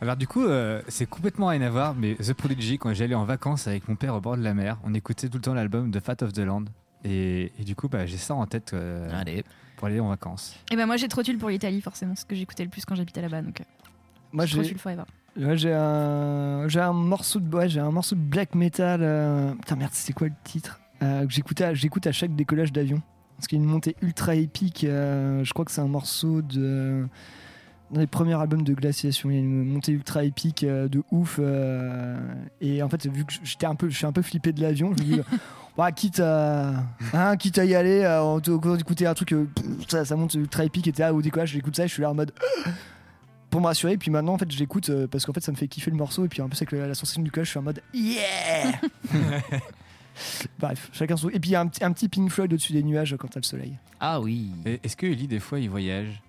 Alors 0.00 0.16
du 0.16 0.26
coup, 0.26 0.44
euh, 0.46 0.80
c'est 0.88 1.04
complètement 1.04 1.48
rien 1.48 1.60
à 1.60 1.68
voir, 1.68 1.94
mais 1.94 2.14
The 2.14 2.32
Prodigy, 2.32 2.78
quand 2.78 2.94
j'allais 2.94 3.14
en 3.14 3.24
vacances 3.26 3.66
avec 3.66 3.86
mon 3.86 3.96
père 3.96 4.14
au 4.14 4.20
bord 4.22 4.38
de 4.38 4.42
la 4.42 4.54
mer, 4.54 4.78
on 4.84 4.94
écoutait 4.94 5.28
tout 5.28 5.36
le 5.36 5.42
temps 5.42 5.52
l'album 5.52 5.90
The 5.90 6.00
Fat 6.00 6.22
of 6.22 6.32
the 6.32 6.38
Land. 6.38 6.64
Et, 7.04 7.52
et 7.58 7.64
du 7.64 7.74
coup, 7.74 7.88
bah, 7.88 8.06
j'ai 8.06 8.16
ça 8.16 8.34
en 8.34 8.46
tête. 8.46 8.72
euh, 8.72 9.10
Allez. 9.14 9.44
pour 9.76 9.88
aller 9.88 10.00
en 10.00 10.08
vacances 10.08 10.54
Et 10.70 10.76
ben 10.76 10.86
moi 10.86 10.96
j'ai 10.96 11.08
Trotul 11.08 11.36
pour 11.38 11.48
l'Italie 11.50 11.80
forcément, 11.82 12.14
ce 12.16 12.24
que 12.24 12.34
j'écoutais 12.34 12.64
le 12.64 12.70
plus 12.70 12.84
quand 12.86 12.94
j'habitais 12.94 13.20
là-bas. 13.20 13.42
Donc 13.42 13.60
Moi, 14.32 14.46
j'ai. 14.46 14.62
Forever. 14.74 15.02
Ouais, 15.40 15.56
j'ai 15.56 15.72
un, 15.72 16.68
j'ai 16.68 16.80
un 16.80 16.92
morceau 16.92 17.40
de, 17.40 17.56
ouais, 17.56 17.68
j'ai 17.68 17.80
un 17.80 17.90
morceau 17.90 18.14
de 18.14 18.20
black 18.20 18.54
metal. 18.54 19.00
euh, 19.02 19.52
Putain 19.54 19.76
merde, 19.76 19.90
c'est 19.94 20.12
quoi 20.12 20.28
le 20.28 20.34
titre? 20.44 20.80
Euh, 21.02 21.26
que 21.26 21.62
à- 21.62 21.74
j'écoute 21.74 22.06
à 22.06 22.12
chaque 22.12 22.34
décollage 22.36 22.72
d'avion. 22.72 23.00
Parce 23.36 23.46
qu'il 23.48 23.58
y 23.58 23.60
a 23.60 23.64
une 23.64 23.70
montée 23.70 23.96
ultra 24.02 24.34
épique. 24.34 24.84
euh, 24.84 25.42
je 25.44 25.52
crois 25.54 25.64
que 25.64 25.70
c'est 25.72 25.80
un 25.80 25.88
morceau 25.88 26.42
de 26.42 27.06
dans 27.90 28.00
les 28.00 28.06
premiers 28.06 28.34
albums 28.34 28.62
de 28.62 28.72
Glaciation. 28.74 29.30
Il 29.30 29.34
y 29.34 29.38
a 29.38 29.40
une 29.40 29.64
montée 29.72 29.92
ultra 29.92 30.22
épique 30.24 30.64
de 30.64 31.02
ouf. 31.10 31.40
et 32.60 32.82
en 32.82 32.88
fait, 32.88 33.06
vu 33.06 33.24
que 33.24 33.32
j'étais 33.42 33.66
un 33.66 33.74
peu, 33.74 33.88
je 33.88 33.96
suis 33.96 34.06
un 34.06 34.12
peu 34.12 34.22
flippé 34.22 34.52
de 34.52 34.60
l'avion, 34.62 34.92
je 34.96 35.02
me 35.02 35.08
dis. 35.16 35.20
Bah, 35.76 35.92
quitte 35.92 36.20
à, 36.20 36.74
hein, 37.14 37.36
quitte 37.38 37.56
à 37.56 37.64
y 37.64 37.74
aller, 37.74 38.00
euh, 38.02 38.20
en 38.20 38.40
tout- 38.40 38.58
quand 38.60 38.74
d'écouter 38.76 39.06
un 39.06 39.14
truc, 39.14 39.32
euh, 39.32 39.46
ça, 39.88 40.04
ça 40.04 40.14
monte 40.16 40.34
ultra 40.34 40.64
épique, 40.64 40.86
et 40.88 40.92
t'es 40.92 41.02
là 41.02 41.14
au 41.14 41.22
décollage, 41.22 41.52
j'écoute 41.52 41.74
ça, 41.76 41.84
et 41.84 41.88
je 41.88 41.92
suis 41.94 42.02
là 42.02 42.10
en 42.10 42.14
mode, 42.14 42.32
pour 43.50 43.60
me 43.60 43.66
rassurer. 43.66 43.96
Puis 43.96 44.10
maintenant, 44.10 44.34
en 44.34 44.38
fait, 44.38 44.50
j'écoute 44.50 44.88
euh, 44.90 45.06
parce 45.06 45.26
qu'en 45.26 45.32
fait, 45.32 45.40
ça 45.42 45.52
me 45.52 45.56
fait 45.56 45.68
kiffer 45.68 45.90
le 45.90 45.96
morceau. 45.96 46.24
Et 46.24 46.28
puis, 46.28 46.40
un 46.42 46.48
peu, 46.48 46.54
c'est 46.56 46.66
que 46.66 46.76
la, 46.76 46.86
la 46.86 46.94
sensation 46.94 47.22
du 47.22 47.30
collage, 47.30 47.46
je 47.48 47.50
suis 47.50 47.58
en 47.58 47.62
mode 47.62 47.82
Yeah 47.92 48.72
Bref, 50.58 50.90
chacun 50.92 51.16
son. 51.16 51.28
Et 51.30 51.40
puis, 51.40 51.50
il 51.50 51.52
y 51.52 51.56
a 51.56 51.60
un, 51.60 51.66
petit- 51.66 51.82
un 51.84 51.92
petit 51.92 52.08
Pink 52.08 52.30
Floyd 52.30 52.52
au-dessus 52.52 52.72
des 52.72 52.82
nuages 52.82 53.16
quand 53.18 53.28
t'as 53.28 53.40
le 53.40 53.44
soleil. 53.44 53.76
Ah 54.00 54.20
oui. 54.20 54.50
Et 54.66 54.80
Est-ce 54.84 54.96
que 54.96 55.06
Ellie, 55.06 55.28
des 55.28 55.40
fois, 55.40 55.58
il 55.58 55.70
voyage? 55.70 56.22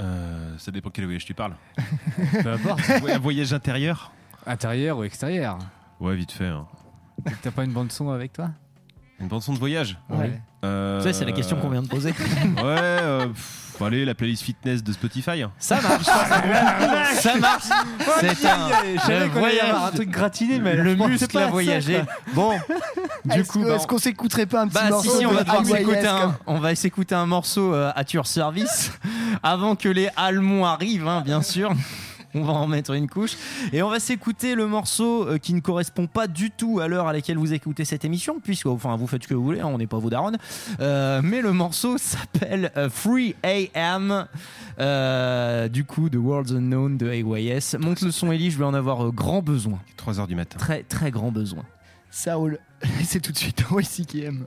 Euh, 0.00 0.56
ça 0.58 0.70
dépend 0.70 0.90
quel 0.90 1.04
voyage 1.06 1.24
tu 1.24 1.34
parles. 1.34 1.56
Peu 2.42 2.52
importe. 2.52 2.80
Un 3.08 3.18
voyage 3.18 3.52
intérieur? 3.52 4.12
Intérieur 4.46 4.98
ou 4.98 5.04
extérieur? 5.04 5.58
Ouais, 5.98 6.14
vite 6.14 6.30
fait. 6.30 6.46
hein. 6.46 6.66
T'as 7.42 7.50
pas 7.50 7.64
une 7.64 7.72
bande 7.72 7.90
son 7.90 8.10
avec 8.10 8.32
toi? 8.32 8.50
Une 9.20 9.26
bande 9.28 9.42
son 9.42 9.52
de 9.52 9.58
voyage 9.58 9.98
Ouais. 10.08 10.40
Euh, 10.64 11.00
Ça, 11.02 11.12
c'est 11.12 11.24
la 11.24 11.32
question 11.32 11.56
qu'on 11.56 11.68
vient 11.70 11.82
de 11.82 11.88
poser. 11.88 12.10
ouais, 12.42 12.54
euh, 12.64 13.26
pff, 13.26 13.82
allez, 13.82 14.04
la 14.04 14.14
playlist 14.14 14.42
fitness 14.44 14.82
de 14.82 14.92
Spotify. 14.92 15.42
Ça 15.58 15.80
marche. 15.80 16.04
ça 17.20 17.36
marche. 17.36 17.64
C'est 18.20 18.46
un. 18.46 18.68
Y 18.84 19.12
avoir 19.12 19.22
un 19.22 19.28
voyage. 19.28 19.94
truc 19.94 20.10
gratiné, 20.10 20.58
mais 20.60 20.74
le 20.74 20.94
muscle 20.96 21.38
voyager. 21.50 22.02
quoi. 22.04 22.32
Bon, 22.34 22.58
du 23.24 23.40
Est-ce 23.40 23.48
coup, 23.52 23.62
bah, 23.64 23.74
est-ce 23.76 23.86
qu'on 23.86 23.98
s'écouterait 23.98 24.46
pas 24.46 24.62
un 24.62 24.68
petit 24.68 24.74
Bah 24.74 24.90
morceau 24.90 25.10
si 25.10 25.18
si 25.18 25.26
on 25.26 25.32
va 25.32 25.40
de 25.40 25.44
devoir 25.46 25.64
s'écouter 25.66 26.06
un, 26.06 26.20
comme- 26.20 26.34
on 26.46 26.58
va 26.58 26.74
s'écouter 26.74 27.14
un 27.14 27.26
morceau 27.26 27.74
euh, 27.74 27.92
à 27.94 28.02
your 28.12 28.26
service 28.26 28.92
avant 29.42 29.74
que 29.76 29.88
les 29.88 30.08
Allemands 30.16 30.66
arrivent 30.66 31.06
hein, 31.08 31.22
bien 31.24 31.42
sûr. 31.42 31.72
On 32.38 32.44
va 32.44 32.52
en 32.52 32.66
mettre 32.66 32.92
une 32.92 33.08
couche 33.08 33.36
et 33.72 33.82
on 33.82 33.90
va 33.90 33.98
s'écouter 33.98 34.54
le 34.54 34.66
morceau 34.66 35.26
euh, 35.26 35.38
qui 35.38 35.54
ne 35.54 35.60
correspond 35.60 36.06
pas 36.06 36.28
du 36.28 36.50
tout 36.50 36.78
à 36.78 36.86
l'heure 36.86 37.08
à 37.08 37.12
laquelle 37.12 37.36
vous 37.36 37.52
écoutez 37.52 37.84
cette 37.84 38.04
émission 38.04 38.38
puisque 38.40 38.66
enfin 38.66 38.96
vous 38.96 39.06
faites 39.06 39.24
ce 39.24 39.28
que 39.28 39.34
vous 39.34 39.42
voulez, 39.42 39.60
hein, 39.60 39.66
on 39.66 39.78
n'est 39.78 39.86
pas 39.86 39.98
vos 39.98 40.10
darons. 40.10 40.32
Euh, 40.80 41.20
mais 41.22 41.40
le 41.40 41.52
morceau 41.52 41.98
s'appelle 41.98 42.70
euh, 42.76 42.88
Free 42.88 43.34
AM 43.42 44.26
euh, 44.78 45.68
du 45.68 45.84
coup 45.84 46.08
de 46.08 46.18
Worlds 46.18 46.54
Unknown 46.54 46.96
de 46.96 47.10
AYS. 47.10 47.76
Monte 47.78 48.02
le 48.02 48.10
son 48.10 48.30
Ellie, 48.30 48.50
je 48.50 48.58
vais 48.58 48.64
en 48.64 48.74
avoir 48.74 49.10
grand 49.12 49.42
besoin. 49.42 49.80
3h 49.98 50.26
du 50.26 50.36
matin. 50.36 50.58
Très 50.58 50.82
très 50.82 51.10
grand 51.10 51.32
besoin. 51.32 51.64
Saul, 52.10 52.58
c'est 53.04 53.20
tout 53.20 53.32
de 53.32 53.38
suite 53.38 53.64
dans 53.70 53.78
YCKM. 53.78 54.46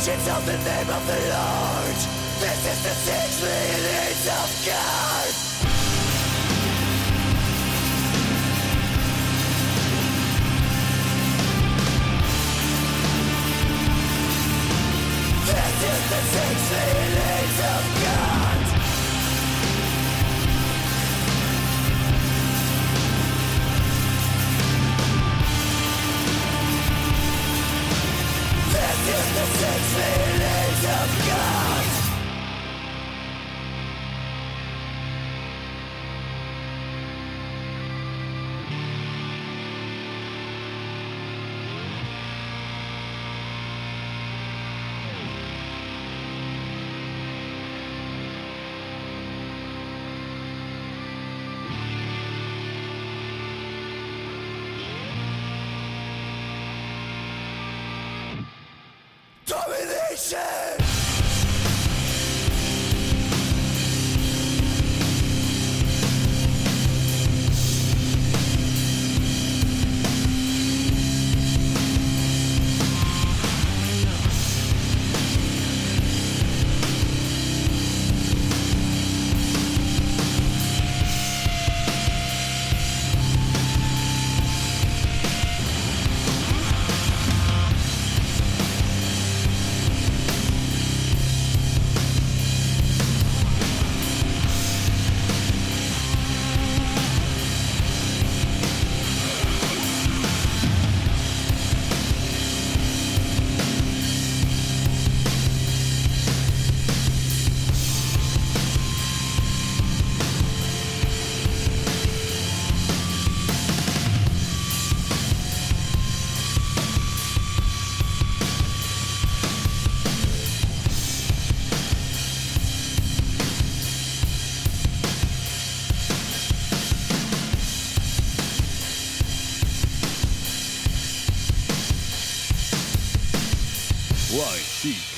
Considerations 0.00 0.28
of 0.34 0.46
the 0.46 0.56
name 0.56 0.88
of 0.88 1.06
the 1.06 1.12
Lord. 1.12 1.96
This 2.40 2.66
is 2.72 2.82
the 2.82 2.94
six 3.04 3.42
million 3.42 3.82
names 3.82 4.26
of 4.28 4.66
God. 4.66 4.99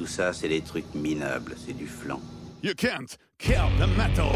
Tout 0.00 0.06
ça, 0.06 0.32
c'est 0.32 0.48
des 0.48 0.62
trucs 0.62 0.94
minables, 0.94 1.54
c'est 1.62 1.74
du 1.74 1.86
flan. 1.86 2.22
You 2.62 2.72
can't 2.74 3.18
kill 3.36 3.68
the 3.78 3.86
metal. 3.98 4.32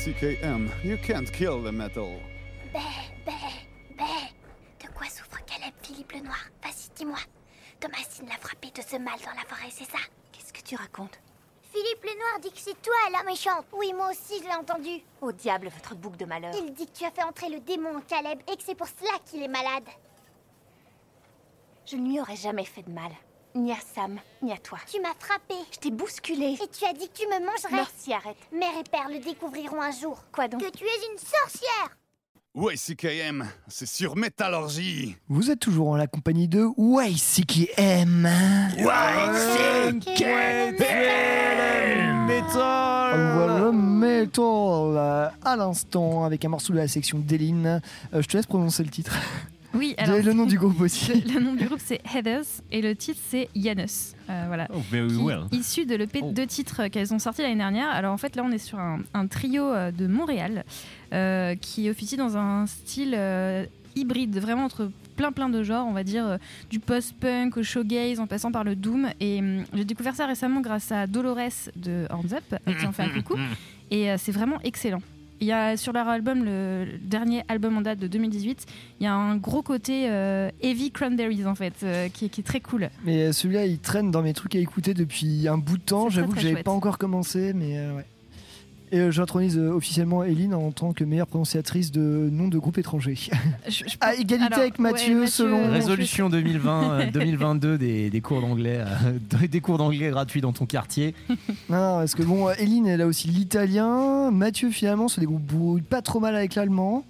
YCKM, 0.00 0.70
you 0.82 0.96
can't 0.96 1.30
kill 1.30 1.62
the 1.62 1.70
metal. 1.70 2.18
Bé, 2.72 2.80
bé, 3.26 3.32
bé. 3.98 4.32
De 4.82 4.88
quoi 4.94 5.06
souffre 5.08 5.44
Caleb 5.44 5.74
Philippe 5.82 6.12
le 6.12 6.20
Noir? 6.20 6.42
Vas-y, 6.62 6.88
dis-moi. 6.96 7.18
Thomasine 7.80 8.26
l'a 8.26 8.38
frappé 8.38 8.68
de 8.70 8.80
ce 8.80 8.96
mal 8.96 9.18
dans 9.18 9.34
la 9.38 9.46
forêt, 9.46 9.70
c'est 9.70 9.84
ça? 9.84 9.98
Qu'est-ce 10.32 10.54
que 10.54 10.62
tu 10.62 10.74
racontes? 10.74 11.20
Philippe 11.70 12.02
le 12.02 12.18
Noir 12.18 12.40
dit 12.40 12.50
que 12.50 12.58
c'est 12.58 12.80
toi 12.80 12.94
la 13.12 13.22
méchante. 13.24 13.66
Oui, 13.74 13.92
moi 13.94 14.10
aussi 14.10 14.38
je 14.38 14.44
l'ai 14.44 14.54
entendu. 14.54 15.02
Au 15.20 15.32
diable, 15.32 15.68
votre 15.68 15.94
boucle 15.94 16.16
de 16.16 16.24
malheur. 16.24 16.52
Il 16.56 16.72
dit 16.72 16.86
que 16.86 16.96
tu 16.98 17.04
as 17.04 17.10
fait 17.10 17.22
entrer 17.22 17.50
le 17.50 17.60
démon 17.60 17.98
en 17.98 18.00
Caleb 18.00 18.40
et 18.50 18.56
que 18.56 18.62
c'est 18.62 18.74
pour 18.74 18.88
cela 18.88 19.18
qu'il 19.26 19.42
est 19.42 19.48
malade. 19.48 19.84
Je 21.84 21.96
ne 21.96 22.08
lui 22.08 22.20
aurais 22.20 22.36
jamais 22.36 22.64
fait 22.64 22.82
de 22.82 22.90
mal. 22.90 23.12
Ni 23.54 23.72
à 23.72 23.76
Sam, 23.94 24.18
ni 24.42 24.52
à 24.52 24.56
toi. 24.58 24.78
Tu 24.90 25.00
m'as 25.00 25.14
frappé. 25.18 25.54
Je 25.72 25.78
t'ai 25.78 25.90
bousculé. 25.90 26.56
Et 26.62 26.68
tu 26.68 26.84
as 26.84 26.92
dit 26.92 27.08
que 27.08 27.18
tu 27.18 27.26
me 27.26 27.44
mangerais. 27.44 27.72
Merci, 27.72 28.12
arrête. 28.12 28.36
Mère 28.52 28.78
et 28.78 28.84
père 28.88 29.08
le 29.08 29.18
découvriront 29.18 29.82
un 29.82 29.90
jour. 29.90 30.22
Quoi 30.32 30.46
donc 30.48 30.60
Que 30.60 30.70
tu 30.70 30.84
es 30.84 31.12
une 31.12 31.18
sorcière 31.18 31.96
YCKM, 32.56 33.48
c'est 33.68 33.86
sur 33.86 34.16
Métallurgie. 34.16 35.16
Vous 35.28 35.52
êtes 35.52 35.60
toujours 35.60 35.90
en 35.90 35.96
la 35.96 36.08
compagnie 36.08 36.48
de 36.48 36.66
YCKM. 36.76 38.28
Voilà, 43.12 43.70
metal 43.72 44.40
euh, 44.42 45.28
à 45.44 45.56
l'instant 45.56 46.24
avec 46.24 46.44
un 46.44 46.48
morceau 46.48 46.72
de 46.72 46.78
la 46.78 46.88
section 46.88 47.18
d'Eline. 47.20 47.80
Euh, 48.12 48.20
je 48.20 48.26
te 48.26 48.36
laisse 48.36 48.46
prononcer 48.46 48.82
le 48.82 48.90
titre. 48.90 49.16
Oui, 49.72 49.94
Vous 49.96 50.02
alors. 50.04 50.14
avez 50.16 50.24
le 50.24 50.32
nom 50.32 50.46
du 50.46 50.56
groupe 50.58 50.80
aussi. 50.80 51.12
Le, 51.12 51.34
le 51.34 51.40
nom 51.40 51.54
du 51.54 51.64
groupe 51.66 51.80
c'est 51.82 52.00
Heathers 52.14 52.44
et 52.72 52.82
le 52.82 52.94
titre 52.96 53.20
c'est 53.28 53.48
Janus. 53.54 54.14
Euh, 54.28 54.44
voilà. 54.48 54.66
Oh, 54.74 54.78
very 54.90 55.08
Qui- 55.08 55.22
well. 55.22 55.40
Issu 55.52 55.86
de 55.86 55.94
l'EP 55.94 56.22
de 56.22 56.30
deux 56.32 56.46
titres 56.46 56.88
qu'elles 56.88 57.14
ont 57.14 57.18
sortis 57.18 57.42
l'année 57.42 57.56
dernière. 57.56 57.88
Alors 57.90 58.12
en 58.12 58.16
fait 58.18 58.34
là 58.36 58.42
on 58.44 58.50
est 58.50 58.58
sur 58.58 58.78
un, 58.78 59.00
un 59.14 59.26
trio 59.26 59.64
euh, 59.64 59.90
de 59.92 60.06
Montréal 60.06 60.64
euh, 61.12 61.54
qui 61.54 61.88
officie 61.88 62.16
dans 62.16 62.36
un 62.36 62.66
style 62.66 63.14
euh, 63.16 63.64
hybride, 63.96 64.38
vraiment 64.38 64.64
entre 64.64 64.90
plein 65.16 65.32
plein 65.32 65.48
de 65.48 65.62
genres, 65.62 65.86
on 65.86 65.92
va 65.92 66.02
dire 66.04 66.26
euh, 66.26 66.38
du 66.70 66.80
post-punk 66.80 67.56
au 67.56 67.62
showgaze 67.62 68.18
en 68.20 68.26
passant 68.26 68.50
par 68.50 68.64
le 68.64 68.74
doom. 68.74 69.08
Et 69.20 69.38
hum, 69.40 69.64
j'ai 69.74 69.84
découvert 69.84 70.14
ça 70.16 70.26
récemment 70.26 70.60
grâce 70.60 70.90
à 70.92 71.06
Dolores 71.06 71.36
de 71.76 72.06
Hands 72.10 72.32
Up, 72.32 72.58
qui 72.66 72.86
on 72.86 72.92
fait 72.92 73.02
un 73.02 73.10
coucou. 73.10 73.36
Et 73.92 74.10
euh, 74.10 74.16
c'est 74.18 74.32
vraiment 74.32 74.60
excellent. 74.62 75.02
Il 75.40 75.46
y 75.46 75.52
a 75.52 75.76
sur 75.76 75.92
leur 75.92 76.06
album, 76.08 76.44
le, 76.44 76.86
dernier 77.02 77.42
album 77.48 77.78
en 77.78 77.80
date 77.80 77.98
de 77.98 78.06
2018, 78.06 78.66
il 79.00 79.04
y 79.04 79.06
a 79.06 79.14
un 79.14 79.36
gros 79.36 79.62
côté 79.62 80.08
euh, 80.10 80.50
heavy 80.62 80.90
cranberries 80.90 81.46
en 81.46 81.54
fait, 81.54 81.72
euh, 81.82 82.08
qui, 82.08 82.26
est- 82.26 82.28
qui 82.28 82.42
est 82.42 82.44
très 82.44 82.60
cool. 82.60 82.90
Mais 83.04 83.22
euh, 83.22 83.32
celui-là, 83.32 83.64
il 83.64 83.78
traîne 83.78 84.10
dans 84.10 84.22
mes 84.22 84.34
trucs 84.34 84.54
à 84.54 84.58
écouter 84.58 84.92
depuis 84.92 85.48
un 85.48 85.56
bout 85.58 85.78
de 85.78 85.82
temps. 85.82 86.10
J'avoue 86.10 86.32
que 86.34 86.40
j'avais 86.40 86.62
pas 86.62 86.72
encore 86.72 86.98
commencé, 86.98 87.52
mais 87.54 87.78
euh, 87.78 87.96
ouais. 87.96 88.04
Et 88.92 88.98
euh, 88.98 89.10
j'intronise 89.12 89.56
euh, 89.56 89.70
officiellement 89.70 90.24
Eline 90.24 90.52
en 90.52 90.72
tant 90.72 90.92
que 90.92 91.04
meilleure 91.04 91.28
prononciatrice 91.28 91.92
de 91.92 92.28
nom 92.32 92.48
de 92.48 92.58
groupe 92.58 92.76
étranger. 92.76 93.16
à 94.00 94.14
égalité 94.14 94.46
alors, 94.46 94.58
avec 94.58 94.80
Mathieu, 94.80 95.14
ouais, 95.14 95.20
Mathieu, 95.20 95.32
selon. 95.32 95.70
Résolution 95.70 96.28
2020, 96.28 96.92
euh, 96.92 97.10
2022 97.12 97.78
des, 97.78 98.10
des 98.10 98.20
cours 98.20 98.40
d'anglais, 98.40 98.80
euh, 98.80 99.46
des 99.46 99.60
cours 99.60 99.78
d'anglais 99.78 100.10
gratuits 100.10 100.40
dans 100.40 100.52
ton 100.52 100.66
quartier. 100.66 101.14
Non, 101.68 101.98
parce 101.98 102.16
que 102.16 102.24
bon, 102.24 102.48
euh, 102.48 102.54
Eline, 102.58 102.88
elle 102.88 103.02
a 103.02 103.06
aussi 103.06 103.28
l'italien. 103.28 104.32
Mathieu, 104.32 104.70
finalement, 104.70 105.06
se 105.06 105.20
débrouille 105.20 105.82
pas 105.82 106.02
trop 106.02 106.18
mal 106.18 106.34
avec 106.34 106.56
l'allemand. 106.56 107.04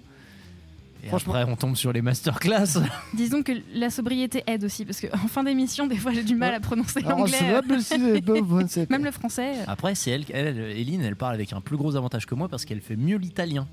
Et 1.03 1.09
après, 1.09 1.43
on 1.45 1.55
tombe 1.55 1.75
sur 1.75 1.91
les 1.91 2.01
masterclass. 2.01 2.79
Disons 3.13 3.41
que 3.41 3.53
la 3.73 3.89
sobriété 3.89 4.43
aide 4.45 4.63
aussi, 4.63 4.85
parce 4.85 5.01
qu'en 5.01 5.27
fin 5.27 5.43
d'émission, 5.43 5.87
des 5.87 5.97
fois 5.97 6.11
j'ai 6.11 6.23
du 6.23 6.35
mal 6.35 6.53
à 6.53 6.59
prononcer 6.59 7.03
Alors, 7.03 7.19
l'anglais. 7.19 7.39
Même 8.89 9.03
le 9.03 9.11
français. 9.11 9.53
Après, 9.67 9.95
c'est 9.95 10.11
elle, 10.11 10.25
elle, 10.31 10.57
Eline, 10.59 11.01
elle 11.01 11.15
parle 11.15 11.33
avec 11.33 11.53
un 11.53 11.61
plus 11.61 11.77
gros 11.77 11.95
avantage 11.95 12.25
que 12.25 12.35
moi 12.35 12.49
parce 12.49 12.65
qu'elle 12.65 12.81
fait 12.81 12.95
mieux 12.95 13.17
l'italien. 13.17 13.67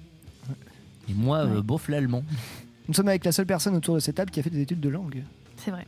Et 1.09 1.14
moi, 1.14 1.38
euh, 1.38 1.62
bof 1.62 1.88
l'allemand. 1.88 2.22
Nous 2.86 2.94
sommes 2.94 3.09
avec 3.09 3.24
la 3.24 3.32
seule 3.32 3.46
personne 3.46 3.76
autour 3.76 3.94
de 3.94 4.00
cette 4.00 4.16
table 4.16 4.30
qui 4.30 4.40
a 4.40 4.42
fait 4.42 4.50
des 4.50 4.62
études 4.62 4.80
de 4.80 4.88
langue. 4.88 5.22
C'est 5.56 5.70
vrai. 5.70 5.86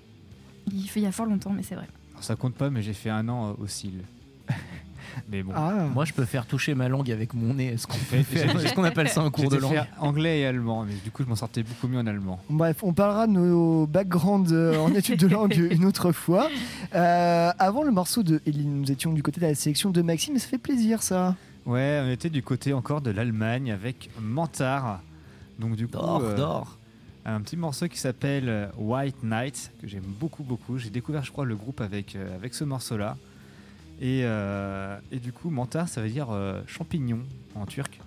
Il 0.70 0.88
fait 0.88 1.00
il 1.00 1.04
y 1.04 1.06
a 1.06 1.12
fort 1.12 1.26
longtemps, 1.26 1.50
mais 1.50 1.62
c'est 1.62 1.74
vrai. 1.74 1.88
Alors, 2.12 2.24
ça 2.24 2.36
compte 2.36 2.54
pas, 2.54 2.68
mais 2.68 2.82
j'ai 2.82 2.92
fait 2.92 3.10
un 3.10 3.28
an 3.28 3.50
euh, 3.50 3.62
au 3.62 3.66
CIL. 3.66 4.02
Mais 5.31 5.43
bon. 5.43 5.53
Ah. 5.55 5.87
Moi, 5.95 6.05
je 6.05 6.12
peux 6.12 6.24
faire 6.24 6.47
toucher 6.47 6.74
ma 6.74 6.89
langue 6.89 7.11
avec 7.11 7.35
mon 7.35 7.55
nez. 7.55 7.69
Est-ce 7.69 7.87
qu'on 7.87 7.95
fait- 7.95 8.20
est-ce 8.20 8.74
qu'on 8.74 8.85
appelle 8.85 9.09
ça 9.09 9.20
un 9.23 9.31
cours 9.31 9.49
de 9.51 9.57
langue 9.57 9.73
fait 9.74 9.89
anglais 9.99 10.41
et 10.41 10.47
allemand, 10.47 10.85
mais 10.85 10.95
du 11.05 11.11
coup, 11.11 11.23
je 11.23 11.28
m'en 11.28 11.37
sortais 11.37 11.62
beaucoup 11.62 11.89
mieux 11.89 11.99
en 11.99 12.07
allemand. 12.07 12.41
Bref, 12.49 12.78
on 12.82 12.93
parlera 12.93 13.27
de 13.27 13.32
nos 13.32 13.87
backgrounds 13.87 14.53
euh, 14.53 14.77
en 14.78 14.95
études 14.95 15.20
de 15.20 15.27
langue 15.28 15.55
une 15.70 15.85
autre 15.85 16.12
fois. 16.12 16.49
Euh, 16.95 17.51
avant 17.59 17.82
le 17.82 17.91
morceau 17.91 18.23
de 18.23 18.41
Eline, 18.47 18.81
nous 18.82 18.91
étions 18.93 19.12
du 19.12 19.23
côté 19.23 19.41
de 19.41 19.47
la 19.47 19.55
sélection 19.55 19.91
de 19.91 20.03
Maxime, 20.03 20.37
ça 20.39 20.47
fait 20.49 20.59
plaisir 20.59 21.03
ça. 21.03 21.37
Ouais, 21.66 22.01
on 22.05 22.11
était 22.11 22.31
du 22.31 22.43
côté 22.43 22.73
encore 22.73 23.01
de 23.01 23.11
l'Allemagne 23.11 23.70
avec 23.70 24.11
Mentar. 24.20 25.01
Donc 25.59 25.77
du 25.77 25.87
coup, 25.87 25.93
D'or, 25.93 26.23
euh, 26.24 26.37
d'or. 26.37 26.78
un 27.27 27.41
petit 27.43 27.57
morceau 27.57 27.87
qui 27.87 27.99
s'appelle 27.99 28.70
White 28.78 29.23
Night 29.23 29.70
que 29.81 29.87
j'aime 29.87 30.03
beaucoup 30.07 30.43
beaucoup. 30.43 30.78
J'ai 30.78 30.89
découvert, 30.91 31.23
je 31.23 31.31
crois, 31.31 31.45
le 31.45 31.55
groupe 31.55 31.81
avec 31.82 32.16
euh, 32.16 32.35
avec 32.35 32.55
ce 32.55 32.65
morceau-là. 32.65 33.16
Et, 34.01 34.22
euh, 34.24 34.97
et 35.12 35.18
du 35.18 35.32
coup, 35.32 35.51
Mentar, 35.51 35.89
ça 35.89 36.01
veut 36.01 36.09
dire 36.09 36.28
euh, 36.31 36.62
champignon 36.66 37.18
en 37.55 37.66
turc. 37.66 38.01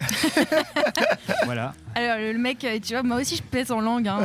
voilà. 1.44 1.74
Alors 1.94 2.16
le 2.18 2.38
mec, 2.38 2.64
euh, 2.64 2.78
tu 2.82 2.92
vois, 2.94 3.02
moi 3.02 3.20
aussi 3.20 3.36
je 3.36 3.42
pèse 3.42 3.70
en 3.70 3.80
langue. 3.80 4.08
hein, 4.08 4.18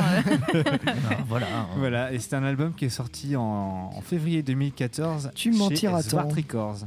euh. 0.54 0.62
voilà. 1.28 1.46
Voilà, 1.76 2.12
et 2.12 2.18
c'est 2.18 2.34
un 2.34 2.42
album 2.44 2.74
qui 2.74 2.86
est 2.86 2.90
sorti 2.90 3.36
en, 3.36 3.90
en 3.94 4.00
février 4.00 4.42
2014 4.42 5.30
Tu 5.34 5.52
chez 5.52 5.58
mentiras 5.58 6.02
tant. 6.02 6.28
Records. 6.28 6.78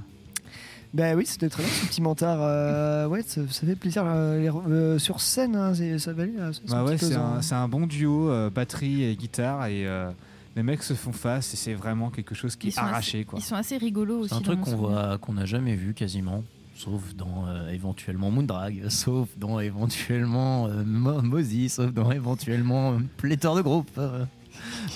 Ben 0.93 1.17
oui, 1.17 1.25
c'était 1.25 1.49
très 1.49 1.63
bien 1.63 1.71
ce 1.71 1.87
petit 1.87 2.01
mentard. 2.03 2.37
euh, 2.41 3.07
ouais, 3.07 3.23
ça, 3.25 3.41
ça 3.49 3.65
fait 3.65 3.75
plaisir. 3.75 4.03
euh, 4.05 4.47
euh, 4.69 4.99
sur 4.99 5.21
scène, 5.21 5.55
hein, 5.55 5.73
c'est- 5.73 5.97
ça 5.97 6.13
valait. 6.13 6.33
Bah 6.67 6.77
un 6.77 6.83
ouais, 6.85 6.97
c'est 6.99 7.15
un, 7.15 7.39
hein. 7.39 7.55
un 7.63 7.67
bon 7.67 7.87
duo, 7.87 8.29
euh, 8.29 8.51
batterie 8.51 9.03
et 9.03 9.15
guitare, 9.15 9.65
et 9.67 9.87
euh, 9.87 10.11
les 10.55 10.63
mecs 10.63 10.83
se 10.83 10.93
font 10.93 11.11
face, 11.13 11.53
et 11.53 11.57
c'est 11.57 11.73
vraiment 11.73 12.09
quelque 12.09 12.35
chose 12.35 12.55
qui 12.55 12.67
Ils 12.67 12.73
est 12.73 12.79
arraché. 12.79 13.17
assez- 13.19 13.25
Quoi. 13.25 13.39
Ils 13.39 13.43
sont 13.43 13.55
assez 13.55 13.77
rigolos 13.77 14.19
aussi. 14.19 14.29
C'est 14.29 14.35
un 14.35 14.41
truc 14.41 14.61
qu'on 14.61 14.75
voit, 14.75 15.17
qu'on 15.17 15.33
n'a 15.33 15.45
jamais 15.45 15.75
vu 15.75 15.93
quasiment, 15.93 16.43
sauf 16.75 17.15
dans 17.15 17.47
euh, 17.47 17.69
éventuellement 17.69 18.29
Moondrag, 18.31 18.83
sauf 18.89 19.29
dans 19.37 19.59
éventuellement 19.59 20.67
euh, 20.67 20.83
Mo- 20.85 21.21
Mozy, 21.21 21.69
sauf 21.69 21.91
dans 21.91 22.11
éventuellement 22.11 22.93
euh, 22.93 22.97
pléthore 23.17 23.55
de 23.55 23.61
groupes. 23.61 23.89
euh. 23.97 24.25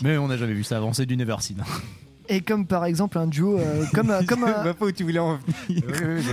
Mais 0.04 0.18
on 0.18 0.28
n'a 0.28 0.38
jamais 0.38 0.54
vu 0.54 0.64
ça 0.64 0.78
avancer 0.78 1.06
du 1.08 1.18
Neverseed. 1.18 1.62
Et 2.30 2.42
comme 2.42 2.66
par 2.68 2.84
exemple 2.86 3.18
un 3.18 3.28
duo, 3.28 3.58
euh, 3.58 3.86
comme, 3.94 4.12
un- 4.12 4.24
comme 4.26 4.42
Je 4.46 4.52
un. 4.54 4.64
vois 4.64 4.74
pas 4.74 4.86
où 4.86 4.92
tu 4.92 5.04
voulais 5.04 5.20
en 5.20 5.40
venir. 5.70 5.84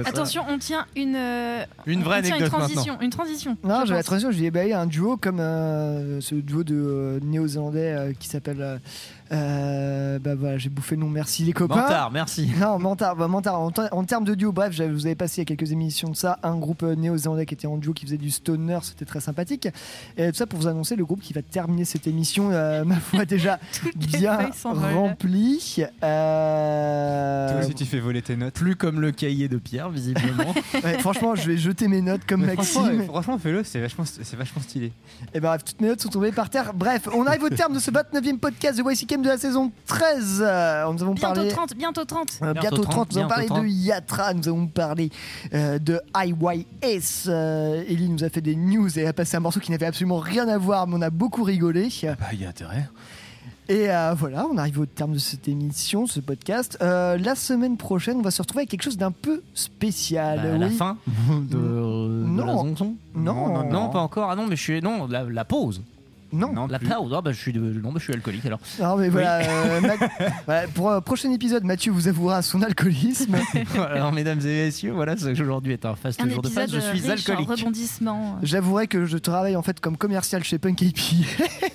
Attention, 0.06 0.42
on 0.48 0.58
tient 0.58 0.86
une. 0.96 1.14
euh, 1.16 1.64
Une 1.86 2.02
vraie 2.02 2.18
on 2.18 2.22
tient 2.22 2.34
anecdote 2.36 2.40
une 2.52 2.58
transition. 2.58 2.92
maintenant. 2.92 3.04
Une 3.04 3.10
transition. 3.10 3.56
Non, 3.62 3.74
je 3.82 3.86
j'avais 3.86 3.90
la 3.90 3.96
pense. 3.98 4.04
transition, 4.06 4.30
je 4.32 4.36
dis, 4.38 4.50
bah, 4.50 4.64
il 4.64 4.70
y 4.70 4.72
a 4.72 4.80
un 4.80 4.86
duo 4.86 5.16
comme 5.16 5.38
euh, 5.40 6.20
ce 6.20 6.34
duo 6.34 6.64
de 6.64 6.74
euh, 6.74 7.20
néo-zélandais 7.22 7.92
euh, 7.92 8.12
qui 8.18 8.28
s'appelle. 8.28 8.60
euh, 8.60 8.78
euh, 9.32 10.18
bah 10.18 10.34
voilà, 10.34 10.58
j'ai 10.58 10.68
bouffé 10.68 10.94
le 10.96 11.00
nom, 11.02 11.08
merci 11.08 11.44
les 11.44 11.52
copains. 11.52 11.76
Mentard, 11.82 12.10
merci. 12.10 12.50
Non, 12.60 12.78
Mentard, 12.78 13.16
bah, 13.16 13.26
Mentard, 13.28 13.60
en, 13.60 13.70
ter- 13.70 13.88
en 13.92 14.04
termes 14.04 14.24
de 14.24 14.34
duo, 14.34 14.52
bref, 14.52 14.78
vous 14.80 15.06
avez 15.06 15.14
passé 15.14 15.42
il 15.42 15.50
y 15.50 15.52
a 15.52 15.56
quelques 15.56 15.72
émissions 15.72 16.08
de 16.10 16.16
ça, 16.16 16.38
un 16.42 16.56
groupe 16.56 16.82
euh, 16.82 16.94
néo-zélandais 16.94 17.46
qui 17.46 17.54
était 17.54 17.66
en 17.66 17.76
duo, 17.78 17.92
qui 17.92 18.04
faisait 18.04 18.16
du 18.18 18.30
stoner, 18.30 18.78
c'était 18.82 19.04
très 19.04 19.20
sympathique. 19.20 19.68
Et 20.16 20.28
tout 20.30 20.36
ça 20.36 20.46
pour 20.46 20.58
vous 20.58 20.66
annoncer 20.66 20.94
le 20.96 21.04
groupe 21.04 21.20
qui 21.20 21.32
va 21.32 21.42
terminer 21.42 21.84
cette 21.84 22.06
émission, 22.06 22.50
euh, 22.52 22.84
ma 22.86 22.96
foi, 22.96 23.24
déjà 23.24 23.58
bien 23.96 24.38
remplie. 24.64 25.82
Euh, 26.02 27.50
Toi 27.52 27.60
aussi, 27.64 27.74
tu 27.74 27.84
fais 27.84 28.00
voler 28.00 28.22
tes 28.22 28.36
notes. 28.36 28.54
Plus 28.54 28.76
comme 28.76 29.00
le 29.00 29.10
cahier 29.12 29.48
de 29.48 29.56
Pierre, 29.56 29.88
visiblement. 29.90 30.54
ouais, 30.82 30.98
franchement, 30.98 31.34
je 31.34 31.48
vais 31.50 31.56
jeter 31.56 31.88
mes 31.88 32.00
notes 32.02 32.22
comme 32.26 32.42
Mais 32.42 32.54
Maxime. 32.54 32.82
franchement, 32.82 33.04
franchement, 33.06 33.38
fais-le, 33.38 33.64
c'est 33.64 33.80
vachement, 33.80 34.04
c'est 34.04 34.36
vachement 34.36 34.62
stylé. 34.62 34.92
Et 35.34 35.40
ben 35.40 35.48
bref, 35.48 35.64
toutes 35.64 35.80
mes 35.80 35.88
notes 35.88 36.00
sont 36.02 36.08
tombées 36.08 36.32
par 36.32 36.50
terre. 36.50 36.72
Bref, 36.74 37.08
on 37.14 37.26
arrive 37.26 37.42
au 37.44 37.48
terme 37.48 37.74
de 37.74 37.78
ce 37.78 37.90
29e 37.90 38.38
podcast 38.38 38.78
de 38.78 38.82
De 39.22 39.28
la 39.28 39.38
saison 39.38 39.70
13. 39.86 40.42
Euh, 40.46 40.92
nous 40.92 41.02
avons 41.02 41.14
Bientôt 41.14 41.34
parlé. 41.34 41.48
30, 41.48 41.74
bientôt 41.76 42.04
30. 42.04 42.28
Euh, 42.42 42.52
bientôt 42.54 42.82
30, 42.84 43.12
nous 43.12 43.18
avons 43.18 43.28
parlé 43.28 43.46
bientôt 43.46 43.62
de 43.62 43.68
Yatra, 43.68 44.34
nous 44.34 44.48
avons 44.48 44.66
parlé 44.66 45.10
euh, 45.54 45.78
de 45.78 46.00
IYS. 46.16 47.28
Euh, 47.28 47.84
Ellie 47.88 48.08
nous 48.08 48.24
a 48.24 48.28
fait 48.28 48.40
des 48.40 48.56
news 48.56 48.98
et 48.98 49.06
a 49.06 49.12
passé 49.12 49.36
un 49.36 49.40
morceau 49.40 49.60
qui 49.60 49.70
n'avait 49.70 49.86
absolument 49.86 50.18
rien 50.18 50.48
à 50.48 50.58
voir, 50.58 50.86
mais 50.86 50.96
on 50.98 51.02
a 51.02 51.10
beaucoup 51.10 51.42
rigolé. 51.44 51.88
Bah, 52.02 52.16
il 52.32 52.40
y 52.40 52.44
a 52.44 52.48
intérêt. 52.48 52.88
Et 53.68 53.88
euh, 53.90 54.12
voilà, 54.14 54.46
on 54.52 54.58
arrive 54.58 54.80
au 54.80 54.84
terme 54.86 55.12
de 55.14 55.18
cette 55.18 55.48
émission, 55.48 56.06
ce 56.06 56.20
podcast. 56.20 56.76
Euh, 56.82 57.16
la 57.16 57.34
semaine 57.34 57.78
prochaine, 57.78 58.18
on 58.18 58.22
va 58.22 58.30
se 58.30 58.42
retrouver 58.42 58.60
avec 58.62 58.70
quelque 58.70 58.82
chose 58.82 58.98
d'un 58.98 59.10
peu 59.10 59.42
spécial. 59.54 60.40
Bah, 60.42 60.58
La 60.58 60.68
fin 60.70 60.98
de, 61.28 61.56
de 61.56 62.24
Non. 62.26 62.44
la 62.44 63.22
Non. 63.22 63.70
non, 63.70 63.88
pas 63.88 64.00
encore. 64.00 64.30
Ah 64.30 64.36
non, 64.36 64.46
mais 64.46 64.56
je 64.56 64.62
suis. 64.62 64.82
Non, 64.82 65.06
la, 65.06 65.24
la 65.24 65.44
pause. 65.46 65.82
Non. 66.34 66.66
la 66.66 66.78
plus. 66.78 66.88
Ah 66.92 67.20
bah, 67.20 67.32
je 67.32 67.38
suis, 67.38 67.52
de- 67.52 67.60
non, 67.60 67.90
bah, 67.92 67.98
je 67.98 68.04
suis 68.04 68.12
alcoolique 68.12 68.44
alors. 68.46 68.58
Non, 68.80 68.96
mais 68.96 69.08
voilà, 69.08 69.38
euh, 69.48 69.80
voilà, 70.46 70.68
pour 70.68 70.90
un 70.90 71.00
prochain 71.00 71.30
épisode, 71.32 71.64
Mathieu 71.64 71.92
vous 71.92 72.08
avouera 72.08 72.42
son 72.42 72.62
alcoolisme. 72.62 73.36
alors, 73.78 74.12
mesdames 74.12 74.40
et 74.40 74.64
messieurs, 74.66 74.92
voilà, 74.92 75.16
ce 75.16 75.28
aujourd'hui 75.40 75.72
est 75.72 75.84
un 75.84 75.94
fast 75.94 76.20
Un 76.20 76.28
jour 76.28 76.42
de 76.42 76.48
épisode 76.48 76.70
fast. 76.70 76.74
Je 76.74 76.80
suis 76.98 77.10
riche 77.10 77.28
en 77.28 77.32
alcoolique. 77.32 77.58
rebondissements. 77.60 78.38
J'avouerai 78.42 78.86
que 78.88 79.04
je 79.06 79.18
travaille 79.18 79.56
en 79.56 79.62
fait 79.62 79.80
comme 79.80 79.96
commercial 79.96 80.42
chez 80.44 80.58
Punk 80.58 80.80
IP. 80.82 80.98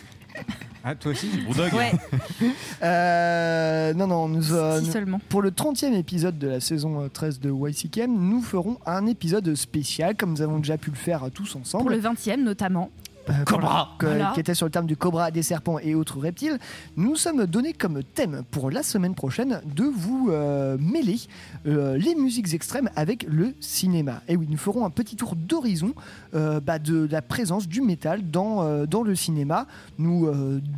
Ah, 0.82 0.96
toi 0.96 1.12
aussi 1.12 1.30
Ouais. 1.76 1.92
Euh, 2.82 3.94
non, 3.94 4.08
non, 4.08 4.30
nous, 4.30 4.54
euh, 4.54 4.80
Si 4.80 4.86
nous- 4.86 4.92
seulement. 4.94 5.22
pour 5.28 5.42
le 5.42 5.52
30e 5.52 5.94
épisode 5.94 6.38
de 6.40 6.48
la 6.48 6.60
saison 6.62 7.02
euh, 7.02 7.10
13 7.10 7.40
de 7.42 7.52
YCKM, 7.52 8.10
nous 8.18 8.42
ferons 8.42 8.78
un 8.86 9.06
épisode 9.06 9.54
spécial, 9.56 10.16
comme 10.16 10.32
nous 10.32 10.42
avons 10.42 10.60
déjà 10.60 10.78
pu 10.78 10.90
le 10.90 10.96
faire 10.96 11.26
euh, 11.26 11.30
tous 11.30 11.56
ensemble. 11.58 11.84
Pour 11.84 11.92
le 11.92 12.00
20e 12.00 12.44
notamment. 12.44 12.90
Euh, 13.30 13.44
Cobra. 13.46 13.90
que- 14.00 14.06
Voilà. 14.08 14.32
qui 14.34 14.40
était 14.40 14.54
sur 14.56 14.66
le 14.66 14.72
terme 14.72 14.86
du 14.88 14.98
cobra, 14.98 15.32
des 15.32 15.44
serpents 15.44 15.80
et 15.80 15.96
autres 15.96 16.20
reptiles, 16.20 16.58
nous 16.98 17.16
sommes 17.16 17.46
donnés 17.46 17.74
comme 17.74 18.02
thème 18.04 18.44
pour 18.52 18.72
la 18.72 18.84
semaine 18.84 19.14
prochaine 19.16 19.62
de 19.76 19.84
vous 19.84 20.30
euh, 20.32 20.78
mêler 20.80 21.18
euh, 21.68 21.98
les 21.98 22.16
musiques 22.16 22.54
extrêmes 22.54 22.90
avec 22.96 23.24
le 23.24 23.54
cinéma. 23.60 24.22
Et 24.28 24.36
oui, 24.36 24.48
nous 24.50 24.58
ferons 24.58 24.86
un 24.86 24.90
petit 24.90 25.16
tour 25.16 25.36
d'horizon 25.36 25.94
bah, 26.34 26.80
de 26.80 27.08
la 27.10 27.22
présence 27.22 27.68
du 27.68 27.82
métal 27.82 28.30
dans, 28.30 28.86
dans 28.86 29.04
le 29.04 29.16
cinéma. 29.16 29.66
Nous 29.98 30.30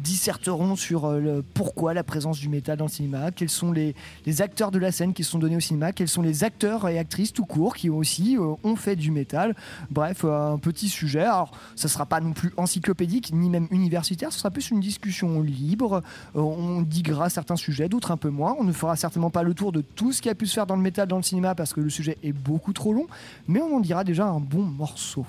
disserterons 0.02 0.76
sur 0.76 1.12
le- 1.12 1.44
pourquoi 1.54 1.94
la 1.94 2.04
présence 2.04 2.40
du 2.40 2.50
métal 2.50 2.78
dans 2.78 2.86
le 2.86 2.90
cinéma, 2.92 3.32
quels 3.32 3.50
sont 3.50 3.72
les, 3.72 3.96
les 4.26 4.42
acteurs 4.42 4.72
de 4.72 4.80
la 4.80 4.92
scène 4.92 5.14
qui 5.14 5.24
sont 5.24 5.40
donnés 5.40 5.56
au 5.58 5.60
cinéma, 5.62 5.92
quels 5.92 6.08
sont 6.08 6.22
les 6.22 6.44
acteurs 6.44 6.88
et 6.90 6.98
actrices 6.98 7.34
tout 7.34 7.46
court 7.46 7.76
qui 7.76 7.90
aussi 7.90 8.38
ont 8.64 8.76
fait 8.76 8.96
du 8.96 9.12
métal. 9.12 9.56
Bref, 9.90 10.26
un 10.26 10.58
petit 10.58 10.90
sujet. 10.90 11.22
Alors, 11.22 11.52
ça 11.76 11.88
sera 11.88 12.06
pas 12.06 12.20
non 12.22 12.32
plus 12.34 12.41
encyclopédique 12.58 13.32
ni 13.34 13.50
même 13.50 13.68
universitaire, 13.72 14.32
ce 14.32 14.40
sera 14.40 14.52
plus 14.52 14.70
une 14.72 14.80
discussion 14.80 15.42
libre. 15.42 16.04
Euh, 16.36 16.40
on 16.42 16.82
diguera 16.82 17.30
certains 17.30 17.56
sujets, 17.56 17.90
d'autres 17.90 18.12
un 18.12 18.18
peu 18.18 18.30
moins. 18.30 18.56
On 18.60 18.64
ne 18.64 18.72
fera 18.72 18.96
certainement 18.96 19.30
pas 19.30 19.44
le 19.44 19.54
tour 19.54 19.72
de 19.72 19.82
tout 19.82 20.12
ce 20.12 20.22
qui 20.22 20.30
a 20.30 20.36
pu 20.36 20.48
se 20.48 20.54
faire 20.54 20.66
dans 20.68 20.76
le 20.76 20.82
métal 20.82 21.08
dans 21.08 21.18
le 21.18 21.24
cinéma 21.24 21.56
parce 21.56 21.74
que 21.74 21.82
le 21.82 21.90
sujet 21.90 22.18
est 22.24 22.34
beaucoup 22.34 22.74
trop 22.74 22.94
long, 22.94 23.08
mais 23.48 23.62
on 23.62 23.78
en 23.78 23.80
dira 23.80 24.04
déjà 24.04 24.26
un 24.28 24.40
bon 24.40 24.64
morceau. 24.64 25.26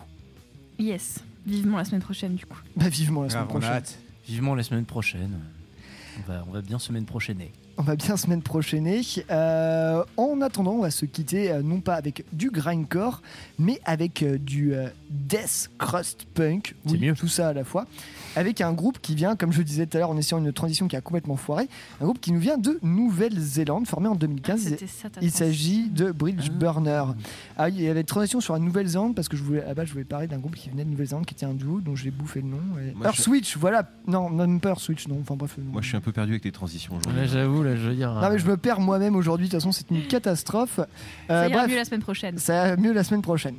Yes. 0.78 1.20
Vivement 1.46 1.76
la 1.76 1.84
semaine 1.84 2.02
prochaine 2.02 2.34
du 2.34 2.46
coup. 2.46 2.58
Bah, 2.76 2.88
vivement 2.88 3.22
la 3.22 3.30
semaine 3.30 3.44
Grave, 3.46 3.56
on 3.56 3.58
a 3.58 3.60
prochaine. 3.60 3.76
hâte. 3.76 3.98
Vivement 4.26 4.54
la 4.54 4.62
semaine 4.62 4.84
prochaine. 4.84 5.38
On 6.18 6.32
va, 6.32 6.44
on 6.48 6.52
va 6.52 6.60
bien 6.62 6.78
semaine 6.78 7.04
prochaine. 7.04 7.38
On 7.82 7.84
va 7.84 7.96
bien 7.96 8.16
semaine 8.16 8.42
prochainer. 8.42 9.00
Euh, 9.32 10.04
en 10.16 10.40
attendant, 10.40 10.74
on 10.74 10.82
va 10.82 10.92
se 10.92 11.04
quitter 11.04 11.50
euh, 11.50 11.62
non 11.62 11.80
pas 11.80 11.96
avec 11.96 12.24
du 12.32 12.48
grindcore, 12.52 13.22
mais 13.58 13.80
avec 13.84 14.22
euh, 14.22 14.38
du 14.38 14.72
death 15.10 15.68
crust 15.80 16.26
punk. 16.32 16.76
C'est 16.86 16.92
Oui, 16.92 17.00
mieux. 17.00 17.14
tout 17.16 17.26
ça 17.26 17.48
à 17.48 17.52
la 17.52 17.64
fois. 17.64 17.88
Avec 18.36 18.60
un 18.60 18.72
groupe 18.72 18.98
qui 19.00 19.14
vient, 19.14 19.36
comme 19.36 19.52
je 19.52 19.58
le 19.58 19.64
disais 19.64 19.86
tout 19.86 19.96
à 19.96 20.00
l'heure, 20.00 20.10
en 20.10 20.16
essayant 20.16 20.38
une 20.38 20.52
transition 20.52 20.88
qui 20.88 20.96
a 20.96 21.00
complètement 21.00 21.36
foiré, 21.36 21.68
un 22.00 22.04
groupe 22.04 22.20
qui 22.20 22.32
nous 22.32 22.40
vient 22.40 22.58
de 22.58 22.78
Nouvelle-Zélande, 22.82 23.86
formé 23.86 24.08
en 24.08 24.14
2015. 24.14 24.60
C'était 24.60 24.86
ça 24.86 25.10
ta 25.10 25.20
Il 25.20 25.30
s'agit 25.30 25.88
de 25.88 26.10
Bridge 26.12 26.50
Burner. 26.50 27.04
Ah, 27.58 27.68
il 27.68 27.80
y 27.80 27.88
avait 27.88 28.00
une 28.00 28.06
transition 28.06 28.40
sur 28.40 28.54
la 28.54 28.58
Nouvelle-Zélande 28.60 29.14
parce 29.14 29.28
que 29.28 29.36
je 29.36 29.42
voulais, 29.42 29.62
à 29.62 29.68
la 29.68 29.74
base, 29.74 29.86
je 29.88 29.92
voulais 29.92 30.04
parler 30.04 30.26
d'un 30.26 30.38
groupe 30.38 30.54
qui 30.54 30.70
venait 30.70 30.84
de 30.84 30.90
Nouvelle-Zélande 30.90 31.26
qui 31.26 31.34
était 31.34 31.46
un 31.46 31.54
duo 31.54 31.80
dont 31.80 31.94
j'ai 31.96 32.10
bouffé 32.10 32.40
le 32.40 32.48
nom. 32.48 32.58
et- 32.80 32.94
Moi, 32.94 33.06
Earth 33.06 33.16
je- 33.16 33.22
Switch, 33.22 33.56
voilà. 33.56 33.88
Non, 34.06 34.30
non, 34.30 34.46
même 34.46 34.60
pas 34.60 34.70
Earth 34.70 34.80
Switch, 34.80 35.06
non. 35.08 35.18
Enfin 35.20 35.36
bref. 35.36 35.56
Moi, 35.58 35.82
je 35.82 35.88
suis 35.88 35.96
un 35.96 36.00
peu 36.00 36.12
perdu 36.12 36.32
avec 36.32 36.44
les 36.44 36.52
transitions 36.52 36.96
aujourd'hui. 36.96 37.20
Là, 37.20 37.26
j'avoue, 37.26 37.62
là, 37.62 37.76
je 37.76 37.88
veux 37.88 37.94
dire. 37.94 38.12
Non 38.12 38.30
mais 38.30 38.38
je 38.38 38.46
me 38.46 38.56
perds 38.56 38.80
moi-même 38.80 39.16
aujourd'hui, 39.16 39.46
de 39.46 39.50
toute 39.50 39.60
façon 39.60 39.72
c'est 39.72 39.90
une 39.90 40.02
catastrophe. 40.08 40.78
Euh, 40.78 40.84
Ça 41.28 41.48
ira 41.48 41.58
bref, 41.60 41.70
mieux 41.70 41.76
la 41.76 41.84
semaine 41.84 42.00
prochaine. 42.02 42.38
ça 42.38 42.68
ira 42.68 42.76
mieux 42.76 42.92
la 42.92 43.04
semaine 43.04 43.22
prochaine. 43.22 43.56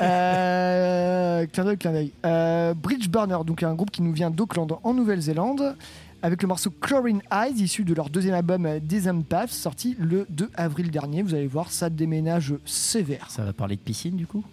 Euh, 0.00 1.46
clin 1.46 1.64
d'œil, 1.64 1.78
clin 1.78 1.92
d'œil. 1.92 2.12
Euh, 2.24 2.74
Bridge 2.74 3.08
Burner, 3.08 3.38
donc 3.44 3.62
un 3.62 3.74
groupe 3.74 3.90
qui 3.90 4.02
nous 4.02 4.12
vient 4.12 4.30
d'Auckland 4.30 4.78
en 4.82 4.94
Nouvelle-Zélande, 4.94 5.76
avec 6.22 6.42
le 6.42 6.48
morceau 6.48 6.70
Chlorine 6.70 7.22
Eyes, 7.30 7.62
issu 7.62 7.84
de 7.84 7.94
leur 7.94 8.10
deuxième 8.10 8.34
album 8.34 8.66
euh, 8.66 8.80
Des 8.80 9.08
Empaths, 9.08 9.50
sorti 9.50 9.96
le 9.98 10.26
2 10.30 10.50
avril 10.54 10.90
dernier. 10.90 11.22
Vous 11.22 11.34
allez 11.34 11.46
voir, 11.46 11.70
ça 11.70 11.90
déménage 11.90 12.54
sévère. 12.64 13.30
Ça 13.30 13.44
va 13.44 13.52
parler 13.52 13.76
de 13.76 13.80
piscine 13.80 14.16
du 14.16 14.26
coup? 14.26 14.44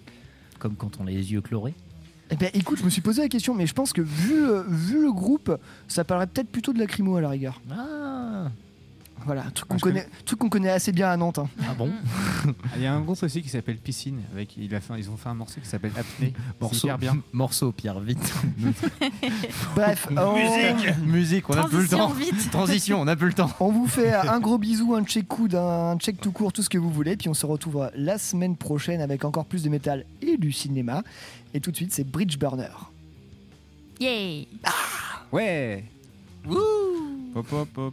Comme 0.59 0.75
quand 0.75 0.99
on 0.99 1.07
a 1.07 1.09
les 1.09 1.31
yeux 1.31 1.41
chlorés? 1.41 1.73
Eh 2.31 2.35
ben 2.35 2.49
écoute, 2.53 2.79
je 2.79 2.83
me 2.83 2.89
suis 2.89 3.01
posé 3.01 3.21
la 3.21 3.29
question, 3.29 3.53
mais 3.53 3.67
je 3.67 3.73
pense 3.73 3.93
que 3.93 4.01
vu, 4.01 4.45
euh, 4.45 4.63
vu 4.67 5.01
le 5.01 5.11
groupe, 5.11 5.55
ça 5.87 6.03
parlerait 6.03 6.27
peut-être 6.27 6.49
plutôt 6.49 6.73
de 6.73 6.79
la 6.79 6.87
crimo 6.87 7.17
à 7.17 7.21
la 7.21 7.29
rigueur. 7.29 7.61
Ah 7.71 8.47
Voilà, 9.25 9.45
un 9.45 9.49
truc 9.49 9.67
qu'on 9.69 9.79
connaît, 9.79 10.07
truc 10.23 10.37
qu'on 10.39 10.49
connaît 10.49 10.69
assez 10.69 10.91
bien 10.91 11.09
à 11.09 11.17
Nantes. 11.17 11.39
hein. 11.39 11.49
Ah 11.67 11.73
bon 11.75 11.91
Il 12.75 12.83
y 12.83 12.85
a 12.85 12.93
un 12.93 13.01
groupe 13.01 13.21
aussi 13.23 13.41
qui 13.41 13.49
s'appelle 13.49 13.77
Piscine. 13.77 14.21
Avec, 14.33 14.55
il 14.55 14.73
a 14.75 14.79
fait, 14.79 14.93
ils 14.99 15.09
ont 15.09 15.17
fait 15.17 15.29
un 15.29 15.33
morceau 15.33 15.59
qui 15.61 15.67
s'appelle 15.67 15.91
Apnée. 15.97 16.33
Morceau, 16.61 16.89
bien. 16.99 17.17
morceau, 17.33 17.71
Pierre, 17.71 17.99
vite. 17.99 18.33
Bref, 19.75 20.07
on- 20.15 20.35
Musique, 21.05 21.49
on 21.49 21.53
a 21.53 21.67
plus 21.67 21.81
le 21.83 21.87
Transition, 21.87 21.97
temps. 21.97 22.13
vite. 22.13 22.51
Transition, 22.51 23.01
on 23.01 23.07
a 23.07 23.15
plus 23.15 23.27
le 23.27 23.33
temps. 23.33 23.49
On 23.59 23.71
vous 23.71 23.87
fait 23.87 24.13
un 24.13 24.39
gros 24.39 24.57
bisou, 24.57 24.93
un 24.95 25.03
check 25.03 25.27
coude, 25.27 25.55
un 25.55 25.97
check 25.97 26.19
tout 26.21 26.31
court, 26.31 26.53
tout 26.53 26.61
ce 26.61 26.69
que 26.69 26.77
vous 26.77 26.91
voulez. 26.91 27.17
Puis 27.17 27.27
on 27.29 27.33
se 27.33 27.45
retrouve 27.45 27.89
la 27.95 28.17
semaine 28.17 28.55
prochaine 28.55 29.01
avec 29.01 29.25
encore 29.25 29.45
plus 29.45 29.63
de 29.63 29.69
métal 29.69 30.05
et 30.21 30.37
du 30.37 30.51
cinéma. 30.51 31.03
Et 31.53 31.59
tout 31.59 31.71
de 31.71 31.75
suite, 31.75 31.93
c'est 31.93 32.03
Bridge 32.03 32.37
Burner. 32.37 32.67
Yay 33.99 34.47
Ouais 35.31 35.83
Pop, 35.83 35.83
pop, 35.83 35.94
Woo! 36.47 37.33
Ba, 37.33 37.41
ba, 37.41 37.65
ba, 37.73 37.89